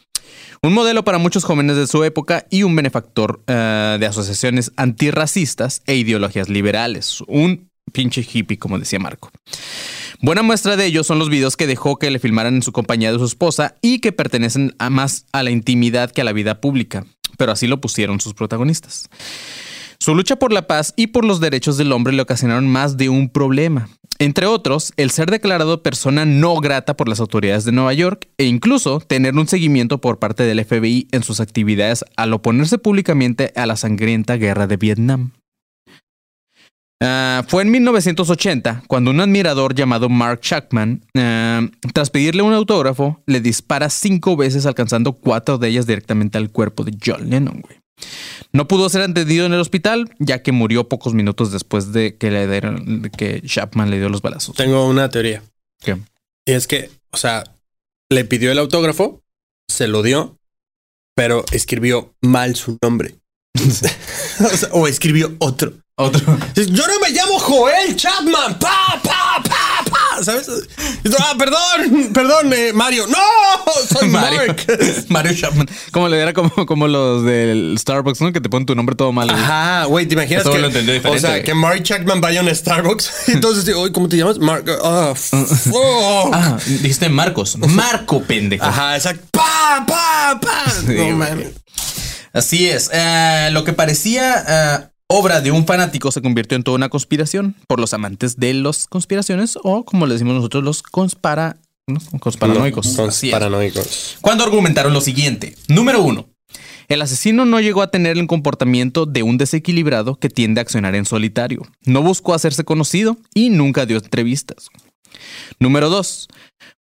Un 0.63 0.73
modelo 0.73 1.05
para 1.05 1.19
muchos 1.19 1.45
jóvenes 1.45 1.77
de 1.77 1.87
su 1.87 2.05
época 2.05 2.47
y 2.51 2.63
un 2.63 2.77
benefactor 2.77 3.41
eh, 3.47 3.97
de 3.99 4.07
asociaciones 4.07 4.73
antirracistas 4.77 5.83
e 5.87 5.97
ideologías 5.97 6.49
liberales. 6.49 7.23
Un 7.27 7.71
pinche 7.93 8.27
hippie, 8.31 8.59
como 8.59 8.79
decía 8.79 8.99
Marco. 8.99 9.31
Buena 10.21 10.43
muestra 10.43 10.77
de 10.77 10.87
ello 10.87 11.05
son 11.05 11.19
los 11.19 11.29
videos 11.29 11.57
que 11.57 11.67
dejó 11.67 11.99
que 11.99 12.11
le 12.11 12.19
filmaran 12.19 12.57
en 12.57 12.63
su 12.63 12.73
compañía 12.73 13.13
de 13.13 13.19
su 13.19 13.25
esposa 13.25 13.75
y 13.83 13.99
que 13.99 14.13
pertenecen 14.13 14.75
a 14.79 14.91
más 14.91 15.27
a 15.33 15.43
la 15.43 15.51
intimidad 15.51 16.11
que 16.11 16.23
a 16.23 16.25
la 16.25 16.33
vida 16.33 16.61
pública. 16.61 17.07
Pero 17.37 17.53
así 17.53 17.67
lo 17.67 17.81
pusieron 17.81 18.21
sus 18.21 18.35
protagonistas. 18.35 19.09
Su 19.99 20.15
lucha 20.15 20.37
por 20.37 20.53
la 20.53 20.67
paz 20.67 20.95
y 20.97 21.09
por 21.09 21.25
los 21.25 21.41
derechos 21.41 21.77
del 21.77 21.93
hombre 21.93 22.13
le 22.13 22.23
ocasionaron 22.23 22.69
más 22.69 22.97
de 22.97 23.09
un 23.09 23.29
problema. 23.29 23.89
Entre 24.19 24.47
otros, 24.47 24.93
el 24.97 25.11
ser 25.11 25.31
declarado 25.31 25.83
persona 25.83 26.25
no 26.25 26.57
grata 26.57 26.97
por 26.97 27.09
las 27.09 27.21
autoridades 27.21 27.65
de 27.65 27.73
Nueva 27.73 27.93
York 27.93 28.29
e 28.39 28.45
incluso 28.45 29.01
tener 29.01 29.35
un 29.35 29.47
seguimiento 29.47 30.01
por 30.01 30.19
parte 30.19 30.45
del 30.45 30.65
FBI 30.65 31.09
en 31.13 31.23
sus 31.23 31.41
actividades 31.41 32.05
al 32.17 32.33
oponerse 32.33 32.79
públicamente 32.79 33.53
a 33.57 33.67
la 33.67 33.77
sangrienta 33.77 34.37
guerra 34.37 34.67
de 34.67 34.79
Vietnam. 34.79 35.33
Ah, 37.03 37.45
fue 37.47 37.63
en 37.63 37.71
1980 37.71 38.85
cuando 38.87 39.11
un 39.11 39.21
admirador 39.21 39.75
llamado 39.75 40.09
Mark 40.09 40.41
Chapman, 40.41 41.05
ah, 41.15 41.63
tras 41.93 42.11
pedirle 42.11 42.43
un 42.43 42.55
autógrafo, 42.55 43.23
le 43.27 43.41
dispara 43.41 43.91
cinco 43.91 44.37
veces 44.37 44.67
alcanzando 44.67 45.13
cuatro 45.13 45.59
de 45.59 45.69
ellas 45.69 45.87
directamente 45.87 46.39
al 46.39 46.51
cuerpo 46.51 46.85
de 46.85 46.97
John 47.05 47.29
Lennon. 47.29 47.61
güey. 47.61 47.79
No 48.53 48.69
pudo 48.69 48.89
ser 48.89 49.03
atendido 49.03 49.47
en 49.47 49.53
el 49.53 49.61
hospital, 49.61 50.15
ya 50.19 50.43
que 50.43 50.53
murió 50.53 50.89
pocos 50.89 51.15
minutos 51.15 51.53
después 51.53 51.93
de 51.93 52.17
que, 52.17 52.31
le 52.31 52.47
dieron, 52.47 53.03
de 53.03 53.11
que 53.11 53.43
Chapman 53.43 53.91
le 53.91 53.99
dio 53.99 54.09
los 54.09 54.23
balazos. 54.23 54.57
Tengo 54.57 54.87
una 54.87 55.11
teoría. 55.11 55.43
¿Qué? 55.81 55.99
Y 56.47 56.53
es 56.53 56.67
que, 56.67 56.91
o 57.11 57.17
sea, 57.17 57.45
le 58.11 58.25
pidió 58.25 58.53
el 58.53 58.59
autógrafo, 58.59 59.23
se 59.69 59.89
lo 59.89 60.03
dio, 60.03 60.39
pero 61.15 61.45
escribió 61.53 62.15
mal 62.23 62.55
su 62.57 62.79
nombre. 62.83 63.17
o, 63.55 64.57
sea, 64.57 64.69
o 64.73 64.87
escribió 64.87 65.35
otro. 65.39 65.75
Otro. 65.99 66.21
Yo 66.55 66.87
no 66.87 67.01
me 67.01 67.09
llamo 67.11 67.39
Joel 67.39 67.97
Chapman. 67.97 68.59
Pa, 68.59 69.01
pa, 69.03 69.43
pa, 69.43 69.91
pa. 69.91 70.23
¿Sabes? 70.23 70.47
Ah, 71.19 71.33
perdón, 71.39 72.13
perdón, 72.13 72.53
eh, 72.53 72.71
Mario. 72.75 73.07
No, 73.07 73.17
soy 73.99 74.07
Mario, 74.11 74.41
Mark. 74.47 74.67
Mario 75.09 75.35
Chapman. 75.35 75.67
Como 75.93 76.11
le 76.11 76.21
era 76.21 76.35
como, 76.35 76.51
como 76.67 76.87
los 76.87 77.25
del 77.25 77.77
Starbucks, 77.79 78.21
¿no? 78.21 78.31
Que 78.31 78.43
te 78.43 78.51
ponen 78.51 78.67
tu 78.67 78.75
nombre 78.75 78.95
todo 78.95 79.11
mal. 79.13 79.31
Ajá, 79.31 79.85
güey, 79.87 80.05
¿te 80.05 80.13
imaginas 80.13 80.43
Eso 80.43 80.53
que, 80.53 80.59
lo 80.59 80.67
entendió 80.67 80.93
diferente, 80.93 81.27
o 81.27 81.31
sea, 81.31 81.43
que 81.43 81.55
Mark 81.55 81.83
Chapman 81.83 82.21
vaya 82.21 82.41
a 82.41 82.43
un 82.43 82.55
Starbucks? 82.55 83.11
Entonces, 83.29 83.75
"Oye, 83.75 83.91
¿cómo 83.91 84.07
te 84.11 84.19
llamas? 84.19 84.39
Mark. 84.39 84.67
Ah, 84.85 85.15
fuck. 85.17 86.31
Ah, 86.35 86.59
dijiste 86.67 87.09
Marcos. 87.09 87.57
Marco, 87.57 88.23
pendejo. 88.23 88.67
Ajá, 88.67 88.97
exacto. 88.97 89.25
Pa, 89.31 89.83
pa, 89.87 90.39
pa. 90.43 90.65
no. 90.93 91.37
Así 92.35 92.69
es. 92.69 92.91
Eh, 92.93 93.49
lo 93.53 93.65
que 93.65 93.73
parecía 93.73 94.45
eh, 94.47 94.96
obra 95.09 95.41
de 95.41 95.51
un 95.51 95.67
fanático 95.67 96.11
se 96.11 96.23
convirtió 96.23 96.57
en 96.57 96.63
toda 96.63 96.77
una 96.77 96.89
conspiración 96.89 97.55
por 97.67 97.81
los 97.81 97.95
amantes 97.95 98.37
de 98.37 98.55
las 98.55 98.87
conspiraciones 98.87 99.59
o, 99.63 99.85
como 99.85 100.07
le 100.07 100.15
decimos 100.15 100.35
nosotros, 100.35 100.65
los 100.65 100.83
conspara. 100.83 101.57
Cuando 104.21 104.45
argumentaron 104.45 104.93
lo 104.93 105.01
siguiente. 105.01 105.55
Número 105.69 106.03
uno. 106.03 106.27
El 106.89 107.03
asesino 107.03 107.45
no 107.45 107.61
llegó 107.61 107.83
a 107.83 107.91
tener 107.91 108.17
el 108.17 108.27
comportamiento 108.27 109.07
de 109.07 109.25
un 109.25 109.39
desequilibrado 109.39 110.17
que 110.17 110.29
tiende 110.29 110.61
a 110.61 110.63
accionar 110.63 110.95
en 110.95 111.05
solitario. 111.05 111.63
No 111.85 112.03
buscó 112.03 112.35
hacerse 112.35 112.65
conocido 112.65 113.17
y 113.35 113.51
nunca 113.51 113.87
dio 113.87 113.99
entrevistas. 113.99 114.69
Número 115.59 115.89
2. 115.89 116.29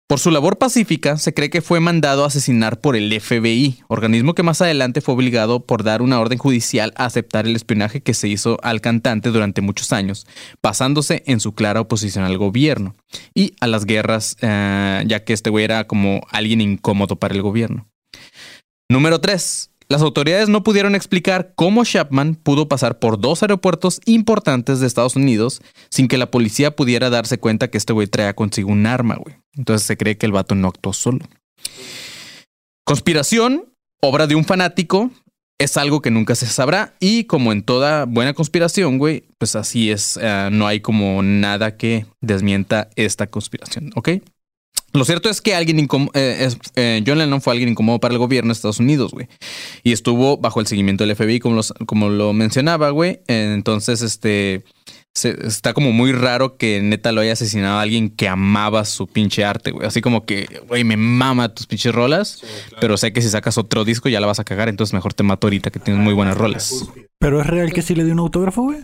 Por 0.08 0.20
su 0.20 0.30
labor 0.30 0.60
pacífica, 0.60 1.18
se 1.18 1.34
cree 1.34 1.50
que 1.50 1.64
fue 1.64 1.80
mandado 1.80 2.24
a 2.24 2.28
asesinar 2.28 2.80
por 2.80 2.96
el 2.96 3.20
FBI, 3.20 3.80
organismo 3.88 4.36
que 4.36 4.44
más 4.44 4.62
adelante 4.62 5.02
fue 5.02 5.16
obligado 5.16 5.62
por 5.62 5.84
dar 5.84 6.04
una 6.04 6.20
orden 6.20 6.38
judicial 6.38 6.94
a 6.96 7.06
aceptar 7.06 7.48
el 7.48 7.56
espionaje 7.56 8.02
que 8.02 8.14
se 8.14 8.28
hizo 8.28 8.60
al 8.62 8.82
cantante 8.82 9.32
durante 9.32 9.62
muchos 9.62 9.92
años, 9.94 10.28
basándose 10.62 11.24
en 11.26 11.40
su 11.40 11.56
clara 11.56 11.82
oposición 11.82 12.24
al 12.24 12.38
gobierno 12.38 12.94
y 13.34 13.56
a 13.60 13.66
las 13.66 13.86
guerras, 13.86 14.38
eh, 14.42 15.04
ya 15.08 15.24
que 15.24 15.34
este 15.34 15.50
güey 15.50 15.66
era 15.66 15.88
como 15.88 16.22
alguien 16.30 16.62
incómodo 16.62 17.16
para 17.16 17.34
el 17.34 17.42
gobierno. 17.42 17.88
Número 18.88 19.20
3. 19.20 19.72
Las 19.88 20.02
autoridades 20.02 20.50
no 20.50 20.64
pudieron 20.64 20.96
explicar 20.96 21.54
cómo 21.56 21.86
Chapman 21.86 22.36
pudo 22.36 22.68
pasar 22.68 22.98
por 22.98 23.20
dos 23.20 23.44
aeropuertos 23.44 24.02
importantes 24.06 24.80
de 24.80 24.88
Estados 24.88 25.16
Unidos 25.16 25.62
sin 25.90 26.08
que 26.08 26.18
la 26.18 26.32
policía 26.32 26.76
pudiera 26.76 27.10
darse 27.10 27.38
cuenta 27.38 27.70
que 27.70 27.78
este 27.78 27.94
güey 27.94 28.08
traía 28.08 28.36
consigo 28.36 28.72
un 28.72 28.88
arma, 28.88 29.16
güey. 29.16 29.36
Entonces 29.56 29.86
se 29.86 29.98
cree 29.98 30.18
que 30.18 30.26
el 30.26 30.32
vato 30.32 30.56
no 30.56 30.70
actuó 30.70 30.92
solo. 30.94 31.26
Conspiración, 32.84 33.66
obra 34.02 34.28
de 34.28 34.36
un 34.36 34.46
fanático, 34.46 35.12
es 35.58 35.78
algo 35.78 36.02
que 36.02 36.12
nunca 36.12 36.36
se 36.36 36.48
sabrá 36.48 36.96
y 37.00 37.26
como 37.26 37.52
en 37.52 37.64
toda 37.64 38.06
buena 38.06 38.34
conspiración, 38.34 38.98
güey, 38.98 39.24
pues 39.38 39.56
así 39.56 39.92
es, 39.92 40.20
eh, 40.22 40.50
no 40.52 40.68
hay 40.68 40.82
como 40.82 41.22
nada 41.24 41.78
que 41.78 42.06
desmienta 42.22 42.90
esta 42.96 43.28
conspiración, 43.28 43.92
¿ok? 43.96 44.10
Lo 44.96 45.06
cierto 45.06 45.30
es 45.30 45.42
que 45.42 45.54
alguien 45.56 45.80
incómodo, 45.80 46.12
John 46.16 47.18
Lennon 47.20 47.42
fue 47.42 47.54
alguien 47.54 47.70
incómodo 47.70 48.00
para 48.00 48.14
el 48.14 48.18
gobierno 48.20 48.50
de 48.50 48.54
Estados 48.54 48.80
Unidos, 48.80 49.12
güey. 49.12 49.28
Y 49.84 49.92
estuvo 49.92 50.38
bajo 50.38 50.60
el 50.60 50.68
seguimiento 50.68 51.04
del 51.06 51.16
FBI, 51.16 51.40
como, 51.40 51.56
los- 51.56 51.74
como 51.86 52.10
lo 52.10 52.34
mencionaba, 52.34 52.90
güey. 52.90 53.20
Entonces, 53.28 54.02
este, 54.02 54.64
se- 55.14 55.36
está 55.48 55.74
como 55.74 55.92
muy 55.92 56.12
raro 56.12 56.58
que 56.58 56.82
neta 56.82 57.12
lo 57.12 57.22
haya 57.22 57.34
asesinado 57.34 57.78
a 57.80 57.82
alguien 57.82 58.10
que 58.10 58.28
amaba 58.28 58.84
su 58.86 59.08
pinche 59.08 59.44
arte, 59.46 59.72
güey. 59.72 59.88
Así 59.88 60.02
como 60.02 60.26
que, 60.26 60.48
güey, 60.68 60.84
me 60.84 60.98
mama 60.98 61.50
tus 61.54 61.68
pinches 61.68 61.94
rolas, 61.94 62.42
pero 62.82 62.98
sé 62.98 63.14
que 63.14 63.22
si 63.22 63.30
sacas 63.30 63.58
otro 63.58 63.86
disco 63.86 64.10
ya 64.10 64.20
la 64.20 64.28
vas 64.28 64.40
a 64.40 64.44
cagar, 64.44 64.70
entonces 64.70 64.94
mejor 64.94 65.14
te 65.14 65.24
mato 65.24 65.48
ahorita 65.48 65.72
que 65.72 65.80
tienes 65.80 66.04
muy 66.04 66.14
buenas 66.14 66.38
rolas. 66.38 66.86
Pero 67.20 67.40
es 67.42 67.48
real 67.48 67.72
que 67.74 67.82
sí 67.82 67.96
le 67.96 68.04
dio 68.04 68.14
un 68.14 68.20
autógrafo, 68.20 68.64
güey. 68.64 68.80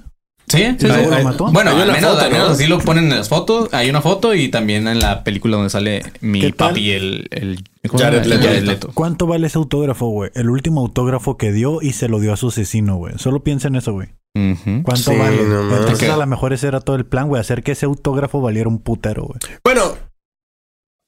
Sí, 0.51 0.57
sí, 0.57 0.63
¿Y 0.77 0.79
sí. 0.79 0.87
luego 0.87 1.09
lo 1.09 1.17
Eh, 1.17 1.23
mató? 1.23 1.45
Bueno, 1.51 1.71
al 1.71 1.77
menos, 1.91 1.99
foto, 2.11 2.19
al 2.25 2.31
menos 2.31 2.47
¿no? 2.49 2.53
así 2.53 2.67
lo 2.67 2.79
ponen 2.79 3.05
en 3.05 3.17
las 3.17 3.29
fotos. 3.29 3.69
Hay 3.73 3.89
una 3.89 4.01
foto 4.01 4.33
y 4.35 4.49
también 4.49 4.87
en 4.87 4.99
la 4.99 5.23
película 5.23 5.55
donde 5.57 5.69
sale 5.69 6.03
mi 6.21 6.51
papi, 6.51 6.91
el, 6.91 7.27
el 7.31 7.63
¿cómo 7.87 7.99
se 7.99 8.05
Jared? 8.05 8.63
Leto. 8.63 8.91
¿Cuánto 8.93 9.27
vale 9.27 9.47
ese 9.47 9.57
autógrafo, 9.57 10.07
güey? 10.09 10.31
El 10.35 10.49
último 10.49 10.81
autógrafo 10.81 11.37
que 11.37 11.51
dio 11.51 11.81
y 11.81 11.93
se 11.93 12.07
lo 12.09 12.19
dio 12.19 12.33
a 12.33 12.37
su 12.37 12.49
asesino, 12.49 12.97
güey. 12.97 13.13
Solo 13.17 13.43
piensa 13.43 13.67
en 13.69 13.75
eso, 13.75 13.93
güey. 13.93 14.09
¿Cuánto 14.33 14.95
Sí, 15.11 15.17
vale? 15.17 15.43
no. 15.43 15.75
Entonces 15.77 16.09
a 16.09 16.15
lo 16.17 16.25
mejor 16.27 16.53
ese 16.53 16.67
era 16.67 16.79
todo 16.79 16.95
el 16.95 17.05
plan, 17.05 17.27
güey. 17.27 17.39
Hacer 17.41 17.63
que 17.63 17.73
ese 17.73 17.85
autógrafo 17.85 18.39
valiera 18.41 18.69
un 18.69 18.79
putero, 18.79 19.23
güey. 19.23 19.39
Bueno, 19.63 19.95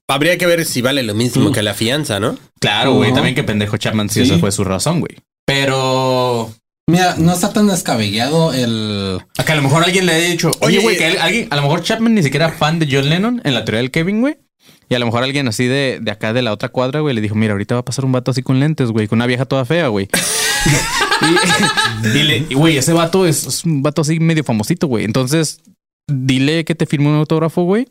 habría 0.09 0.37
que 0.37 0.45
ver 0.45 0.65
si 0.65 0.81
vale 0.81 1.03
lo 1.03 1.13
mismo 1.13 1.49
Mm. 1.49 1.53
que 1.53 1.63
la 1.63 1.73
fianza, 1.73 2.19
¿no? 2.19 2.35
Claro, 2.59 2.93
güey. 2.93 3.13
También 3.13 3.35
que 3.35 3.43
pendejo 3.43 3.77
Chapman 3.77 4.09
si 4.09 4.25
Sí. 4.25 4.31
esa 4.31 4.39
fue 4.39 4.51
su 4.51 4.63
razón, 4.63 4.99
güey. 4.99 5.17
Pero 5.45 5.82
Mira, 6.93 7.15
no 7.17 7.33
está 7.33 7.51
tan 7.51 7.65
descabellado 7.65 8.53
el. 8.53 9.19
acá 9.35 9.53
a 9.53 9.55
lo 9.55 9.63
mejor 9.63 9.83
alguien 9.83 10.05
le 10.05 10.13
ha 10.13 10.17
dicho, 10.17 10.51
oye, 10.59 10.77
güey, 10.77 10.95
que 10.95 11.05
alguien, 11.17 11.47
a 11.49 11.55
lo 11.55 11.63
mejor 11.63 11.81
Chapman 11.81 12.13
ni 12.13 12.21
siquiera 12.21 12.45
era 12.49 12.55
fan 12.55 12.77
de 12.77 12.87
John 12.89 13.09
Lennon 13.09 13.41
en 13.43 13.53
la 13.55 13.65
teoría 13.65 13.81
del 13.81 13.89
Kevin, 13.89 14.21
güey. 14.21 14.37
Y 14.89 14.93
a 14.93 14.99
lo 14.99 15.07
mejor 15.07 15.23
alguien 15.23 15.47
así 15.47 15.65
de, 15.65 15.97
de 16.03 16.11
acá 16.11 16.33
de 16.33 16.43
la 16.43 16.53
otra 16.53 16.69
cuadra, 16.69 16.99
güey, 16.99 17.15
le 17.15 17.21
dijo, 17.21 17.33
mira, 17.33 17.53
ahorita 17.53 17.73
va 17.73 17.81
a 17.81 17.85
pasar 17.85 18.05
un 18.05 18.11
vato 18.11 18.29
así 18.29 18.43
con 18.43 18.59
lentes, 18.59 18.89
güey, 18.91 19.07
con 19.07 19.17
una 19.17 19.25
vieja 19.25 19.45
toda 19.45 19.65
fea, 19.65 19.87
güey. 19.87 20.07
y, 22.03 22.07
y 22.19 22.23
le- 22.23 22.45
y, 22.49 22.53
güey, 22.53 22.77
ese 22.77 22.93
vato 22.93 23.25
es, 23.25 23.47
es 23.47 23.63
un 23.65 23.81
vato 23.81 24.03
así 24.03 24.19
medio 24.19 24.43
famosito, 24.43 24.85
güey. 24.85 25.05
Entonces, 25.05 25.61
dile 26.07 26.63
que 26.63 26.75
te 26.75 26.85
firme 26.85 27.07
un 27.09 27.15
autógrafo, 27.15 27.63
güey. 27.63 27.87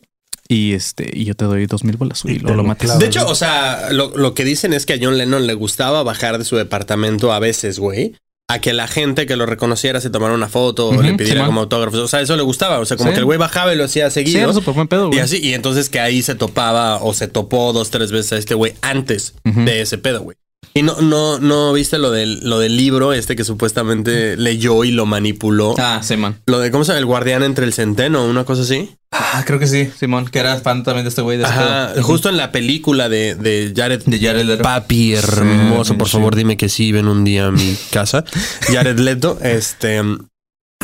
Y 0.49 0.75
este, 0.75 1.11
y 1.13 1.25
yo 1.25 1.35
te 1.35 1.45
doy 1.45 1.67
dos 1.67 1.83
mil 1.83 1.97
bolas, 1.97 2.23
güey. 2.23 2.39
Lo 2.39 2.55
lo. 2.55 2.63
De 3.01 3.07
hecho, 3.07 3.27
o 3.27 3.35
sea, 3.35 3.89
lo, 3.91 4.17
lo 4.17 4.35
que 4.35 4.45
dicen 4.45 4.73
es 4.73 4.87
que 4.87 4.93
a 4.93 4.99
John 5.01 5.19
Lennon 5.19 5.47
le 5.47 5.55
gustaba 5.55 6.03
bajar 6.05 6.39
de 6.39 6.45
su 6.45 6.57
departamento 6.57 7.33
a 7.33 7.39
veces, 7.41 7.79
güey. 7.81 8.15
A 8.49 8.61
que 8.61 8.73
la 8.75 8.87
gente 8.87 9.25
que 9.25 9.37
lo 9.37 9.47
reconociera 9.47 10.01
se 10.01 10.11
tomara 10.11 10.35
una 10.35 10.49
foto 10.49 10.89
o 10.89 11.01
le 11.03 11.15
pidiera 11.15 11.47
como 11.47 11.61
autógrafos. 11.61 12.01
O 12.01 12.09
sea, 12.09 12.21
eso 12.21 12.37
le 12.37 12.43
gustaba. 12.43 12.81
O 12.81 12.85
sea, 12.85 12.97
como 12.99 13.11
Sí. 13.11 13.15
que 13.15 13.21
el 13.21 13.25
güey 13.25 13.39
bajaba 13.39 13.73
y 13.73 13.77
lo 13.79 13.85
hacía 13.85 14.11
Sí, 14.11 14.15
seguido. 14.15 14.41
era 14.45 14.53
súper 14.53 14.75
buen 14.75 14.89
pedo, 14.89 15.11
y 15.13 15.19
así, 15.21 15.39
y 15.43 15.55
entonces 15.55 15.89
que 15.89 16.01
ahí 16.01 16.21
se 16.23 16.35
topaba 16.35 16.97
o 17.03 17.15
se 17.15 17.29
topó 17.29 17.73
dos, 17.73 17.91
tres 17.91 18.13
veces 18.13 18.33
a 18.33 18.37
este 18.37 18.55
güey 18.55 18.75
antes 18.83 19.35
de 19.45 19.81
ese 19.81 19.97
pedo, 19.97 20.21
güey. 20.23 20.37
Y 20.75 20.83
no, 20.83 21.01
no, 21.03 21.39
no 21.39 21.73
viste 21.75 21.99
lo 21.99 22.11
del, 22.11 22.41
lo 22.49 22.59
del 22.59 22.77
libro 22.77 23.13
este 23.13 23.37
que 23.37 23.45
supuestamente 23.45 24.37
leyó 24.39 24.85
y 24.85 24.91
lo 24.91 25.05
manipuló. 25.05 25.75
Ah, 25.79 26.01
sí, 26.03 26.17
man. 26.17 26.39
Lo 26.47 26.61
de 26.61 26.71
cómo 26.71 26.85
se 26.85 26.93
llama 26.93 27.01
el 27.01 27.07
guardián 27.07 27.43
entre 27.43 27.67
el 27.67 27.75
centeno, 27.75 28.25
una 28.25 28.45
cosa 28.45 28.63
así. 28.63 28.91
Ah, 29.11 29.43
creo 29.47 29.59
que 29.59 29.67
sí, 29.67 29.91
Simón, 29.99 30.27
que 30.29 30.39
era 30.39 30.57
fan 30.61 30.83
también 30.85 31.05
de 31.05 31.11
este 31.11 31.21
güey 31.21 31.37
de 31.37 31.45
ese 31.45 31.53
Ajá, 31.53 31.91
pedo. 31.93 32.03
justo 32.03 32.31
en 32.31 32.39
la 32.39 32.51
película 32.53 33.11
de, 33.11 33.35
de 33.35 33.75
Jared. 33.77 34.03
De 34.07 34.19
Jared 34.19 34.47
Leto. 34.47 34.63
Papi 34.63 35.13
hermoso, 35.13 35.93
Sí, 35.93 35.99
por 35.99 36.09
sí. 36.09 36.13
favor, 36.13 36.35
dime 36.35 36.57
que 36.57 36.71
sí, 36.71 36.91
ven 36.93 37.07
un 37.09 37.23
día 37.25 37.47
a 37.47 37.51
mi 37.51 37.77
casa. 37.91 38.25
Jared 38.63 38.99
Leto, 38.99 39.39
este. 39.43 40.01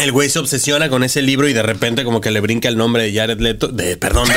El 0.01 0.13
güey 0.13 0.29
se 0.31 0.39
obsesiona 0.39 0.89
con 0.89 1.03
ese 1.03 1.23
libro 1.23 1.49
y 1.49 1.53
de 1.53 1.63
repente 1.63 2.05
como 2.05 2.21
que 2.21 2.31
le 2.31 2.41
brinca 2.41 2.69
el 2.69 2.77
nombre 2.77 3.03
de 3.03 3.13
Jared 3.19 3.41
Leto, 3.41 3.69
de, 3.69 3.97
perdón, 3.97 4.29
de- 4.29 4.35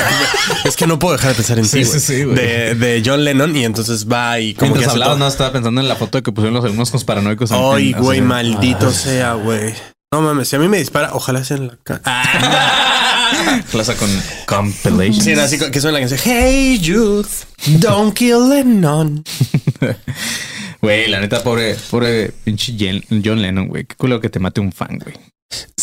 es 0.69 0.75
que 0.75 0.88
no 0.88 0.97
puedo 0.99 1.13
dejar 1.15 1.29
de 1.31 1.35
pensar 1.35 1.59
en 1.59 1.65
Sí, 1.65 1.85
sí, 1.85 1.99
sí, 1.99 2.13
de, 2.25 2.75
de 2.75 3.01
John 3.05 3.23
Lennon 3.23 3.55
y 3.55 3.63
entonces 3.65 4.07
va 4.11 4.39
y 4.39 4.53
como 4.53 4.71
Mientras 4.71 4.88
que 4.88 4.91
hablabas, 4.93 5.17
no 5.19 5.27
estaba 5.27 5.51
pensando 5.53 5.79
en 5.81 5.88
la 5.88 5.95
foto 5.95 6.21
que 6.23 6.31
pusieron 6.31 6.53
los 6.55 6.65
alumnos 6.65 6.89
con 6.91 7.01
paranoicos. 7.01 7.51
en- 7.51 7.57
Ay, 7.61 7.93
güey, 7.93 8.21
maldito 8.21 8.91
sea, 8.91 9.33
güey. 9.33 9.73
No 10.13 10.21
mames, 10.21 10.47
si 10.49 10.55
a 10.55 10.59
mí 10.59 10.67
me 10.67 10.77
dispara, 10.77 11.11
ojalá 11.13 11.43
sea 11.43 11.57
en 11.57 11.67
la 11.67 11.77
cara. 11.83 13.61
Plaza 13.71 13.95
con 13.97 14.09
compilation. 14.45 15.23
Sí, 15.23 15.31
así 15.33 15.57
que 15.57 15.79
suena 15.79 15.99
la 15.99 16.07
canción. 16.07 16.19
Hey, 16.23 16.79
youth, 16.81 17.27
don't 17.79 18.13
kill 18.13 18.49
Lennon. 18.49 19.23
Güey, 20.81 21.07
la 21.09 21.19
neta, 21.19 21.43
pobre, 21.43 21.75
pobre 21.91 22.31
pinche 22.43 22.73
John 23.23 23.39
Lennon, 23.39 23.67
güey. 23.67 23.85
Qué 23.85 23.95
culo 23.95 24.19
que 24.19 24.29
te 24.31 24.39
mate 24.39 24.61
un 24.61 24.71
fan, 24.71 24.97
güey. 24.97 25.15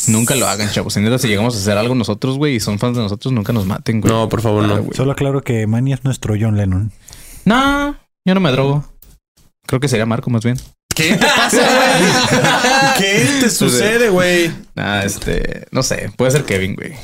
Nunca 0.08 0.34
lo 0.34 0.48
hagan, 0.48 0.70
chavos. 0.70 0.94
Si 0.94 1.00
llegamos 1.28 1.54
a 1.54 1.58
hacer 1.58 1.76
algo 1.76 1.94
nosotros, 1.94 2.38
güey, 2.38 2.56
y 2.56 2.60
son 2.60 2.78
fans 2.78 2.96
de 2.96 3.02
nosotros, 3.02 3.32
nunca 3.32 3.52
nos 3.52 3.66
maten, 3.66 4.00
güey. 4.00 4.12
No, 4.12 4.28
por 4.28 4.40
favor, 4.40 4.64
no. 4.64 4.74
Ah, 4.74 4.78
güey. 4.78 4.96
Solo 4.96 5.12
aclaro 5.12 5.42
que 5.42 5.66
Manny 5.66 5.92
es 5.92 6.04
nuestro 6.04 6.34
John 6.40 6.56
Lennon. 6.56 6.92
No, 7.44 7.96
yo 8.24 8.34
no 8.34 8.40
me 8.40 8.50
drogo. 8.50 8.84
Creo 9.66 9.80
que 9.80 9.88
sería 9.88 10.06
Marco 10.06 10.30
más 10.30 10.42
bien. 10.44 10.58
¿Qué 10.94 11.14
te 11.14 11.26
pasa, 11.26 11.58
güey? 11.58 12.92
¿Qué 12.98 13.26
te 13.40 13.50
sucede, 13.50 14.08
güey? 14.08 14.50
Ah, 14.76 15.02
este, 15.04 15.66
no 15.70 15.82
sé, 15.82 16.10
puede 16.16 16.30
ser 16.30 16.44
Kevin, 16.44 16.74
güey. 16.74 16.94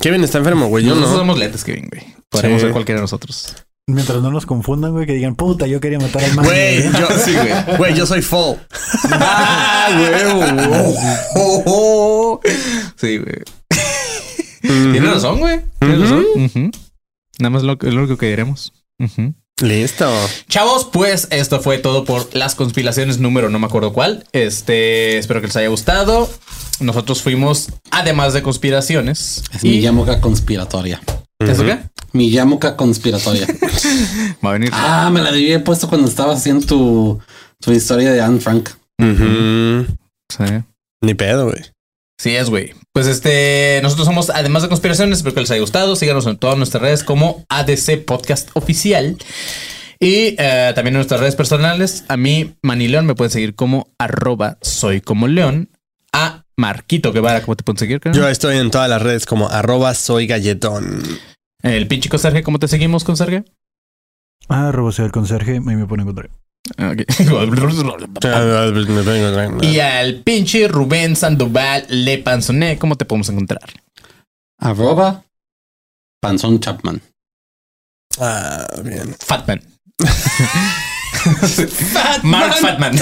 Kevin 0.00 0.24
está 0.24 0.38
enfermo, 0.38 0.68
güey. 0.68 0.84
Yo 0.84 0.90
Nosotros 0.90 1.12
no. 1.12 1.18
somos 1.18 1.38
lentes, 1.38 1.64
Kevin, 1.64 1.88
güey. 1.90 2.02
Podríamos 2.30 2.60
Sí. 2.60 2.66
ser 2.66 2.72
cualquiera 2.72 2.98
de 3.00 3.02
nosotros. 3.02 3.54
Mientras 3.88 4.22
no 4.22 4.30
nos 4.30 4.46
confundan, 4.46 4.92
güey, 4.92 5.06
que 5.06 5.14
digan, 5.14 5.34
puta, 5.34 5.66
yo 5.66 5.80
quería 5.80 5.98
matar 5.98 6.22
al 6.22 6.34
Manny. 6.34 6.48
Güey, 6.48 6.82
yo, 6.84 7.08
sí, 7.18 7.32
güey. 7.34 7.76
Güey, 7.78 7.94
yo 7.94 8.06
soy 8.06 8.22
full. 8.22 8.56
¡Ah, 9.10 9.88
güey! 9.98 10.12
Sí, 12.96 13.18
güey. 13.18 13.42
Tienes 14.60 15.14
razón, 15.14 15.40
güey. 15.40 15.60
Tienes 15.80 16.00
razón. 16.00 16.24
Nada 17.40 17.50
más 17.50 17.64
lo, 17.64 17.72
es 17.72 17.92
lo 17.92 18.00
único 18.02 18.16
que 18.16 18.26
diremos. 18.28 18.72
Listo. 19.60 20.10
Chavos, 20.48 20.88
pues 20.92 21.26
esto 21.30 21.60
fue 21.60 21.78
todo 21.78 22.04
por 22.04 22.34
las 22.36 22.54
conspiraciones 22.54 23.18
número 23.18 23.50
no 23.50 23.58
me 23.58 23.66
acuerdo 23.66 23.92
cuál. 23.92 24.24
Este, 24.32 25.18
espero 25.18 25.40
que 25.40 25.48
les 25.48 25.56
haya 25.56 25.68
gustado. 25.68 26.30
Nosotros 26.78 27.20
fuimos, 27.22 27.70
además 27.90 28.32
de 28.32 28.42
conspiraciones. 28.42 29.42
Es 29.52 29.64
mi 29.64 29.70
y 29.70 29.80
yamuca 29.80 30.20
conspiratoria. 30.20 31.00
¿Eso 31.40 31.64
qué? 31.64 31.78
Mi 32.12 32.30
yamuca 32.30 32.76
conspiratoria. 32.76 33.46
Va 34.44 34.50
a 34.50 34.52
venir. 34.52 34.70
ah, 34.72 35.10
me 35.12 35.22
la 35.22 35.30
había 35.30 35.62
puesto 35.64 35.88
cuando 35.88 36.08
estabas 36.08 36.38
haciendo 36.38 36.66
tu, 36.66 37.20
tu 37.60 37.72
historia 37.72 38.12
de 38.12 38.20
Anne 38.20 38.40
Frank. 38.40 38.70
Sí. 40.28 40.44
Ni 41.02 41.14
pedo, 41.14 41.46
güey. 41.46 41.62
Sí 42.18 42.36
es, 42.36 42.50
güey. 42.50 42.74
Pues 42.92 43.06
este, 43.06 43.80
nosotros 43.82 44.06
somos, 44.06 44.30
además 44.30 44.62
de 44.62 44.68
conspiraciones, 44.68 45.18
espero 45.18 45.34
que 45.34 45.40
les 45.40 45.50
haya 45.50 45.60
gustado. 45.60 45.96
Síganos 45.96 46.26
en 46.26 46.36
todas 46.36 46.56
nuestras 46.56 46.82
redes 46.82 47.02
como 47.02 47.44
ADC 47.48 48.04
Podcast 48.04 48.50
Oficial. 48.54 49.16
Y 49.98 50.34
eh, 50.38 50.72
también 50.74 50.94
en 50.94 50.98
nuestras 50.98 51.20
redes 51.20 51.36
personales. 51.36 52.04
A 52.08 52.16
mí, 52.16 52.54
Manileón, 52.62 53.06
me 53.06 53.14
pueden 53.14 53.30
seguir 53.30 53.54
como 53.54 53.88
arroba 53.98 54.58
soy 54.60 55.00
como 55.00 55.26
león. 55.28 55.70
A 56.12 56.44
Marquito 56.56 57.12
Guevara, 57.12 57.40
¿cómo 57.40 57.56
te 57.56 57.64
pueden 57.64 57.78
seguir? 57.78 58.00
Yo 58.12 58.28
estoy 58.28 58.58
en 58.58 58.70
todas 58.70 58.88
las 58.88 59.00
redes 59.02 59.26
como 59.26 59.48
arroba 59.48 59.94
soy 59.94 60.26
galletón. 60.26 61.02
El 61.62 61.86
pinche 61.86 62.08
conserje, 62.08 62.42
¿cómo 62.42 62.58
te 62.58 62.68
seguimos, 62.68 63.04
conserje? 63.04 63.44
Ah, 64.48 64.72
robocé 64.72 65.02
al 65.02 65.12
conserje, 65.12 65.52
ahí 65.52 65.60
me 65.60 65.86
pone 65.86 66.02
en 66.02 66.08
contra. 66.08 66.28
Ah, 66.76 66.92
ok. 66.92 67.02
y 69.62 69.80
al 69.80 70.16
pinche 70.22 70.68
Rubén 70.68 71.16
Sandoval 71.16 71.86
Le 71.88 72.18
Panzoné, 72.18 72.78
¿cómo 72.78 72.96
te 72.96 73.04
podemos 73.04 73.28
encontrar? 73.28 73.70
Arroba 74.58 75.24
Panzón 76.20 76.60
Chapman. 76.60 77.00
Ah, 78.18 78.66
bien. 78.84 79.14
Fatman. 79.18 79.62
Mark 82.22 82.54
Fatman. 82.60 82.94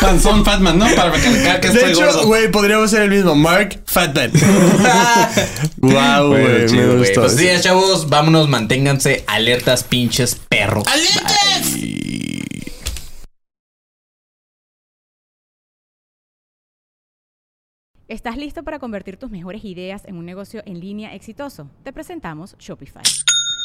Panzón 0.00 0.44
Fatman, 0.44 0.78
¿no? 0.78 0.86
Para 0.94 1.10
recalcar 1.10 1.60
que 1.60 1.68
De 1.70 1.74
estoy 1.74 1.92
hecho, 1.92 2.06
gordo. 2.06 2.26
güey, 2.26 2.50
podríamos 2.50 2.90
ser 2.90 3.02
el 3.02 3.10
mismo. 3.10 3.34
Mark 3.34 3.82
Fatman. 3.86 4.30
wow, 5.78 6.28
güey. 6.28 6.66
chido, 6.66 6.92
Me 6.94 6.98
gustó. 6.98 7.20
Pues 7.22 7.36
sí, 7.36 7.48
chavos, 7.60 8.08
vámonos, 8.08 8.48
manténganse 8.48 9.24
alertas, 9.26 9.84
pinches 9.84 10.34
perros. 10.48 10.84
¡Alertas! 10.86 11.74
¿Estás 18.08 18.36
listo 18.36 18.62
para 18.62 18.78
convertir 18.78 19.16
tus 19.16 19.30
mejores 19.30 19.64
ideas 19.64 20.04
en 20.06 20.16
un 20.16 20.26
negocio 20.26 20.62
en 20.66 20.78
línea 20.80 21.14
exitoso? 21.14 21.70
Te 21.82 21.92
presentamos 21.92 22.54
Shopify. 22.58 23.02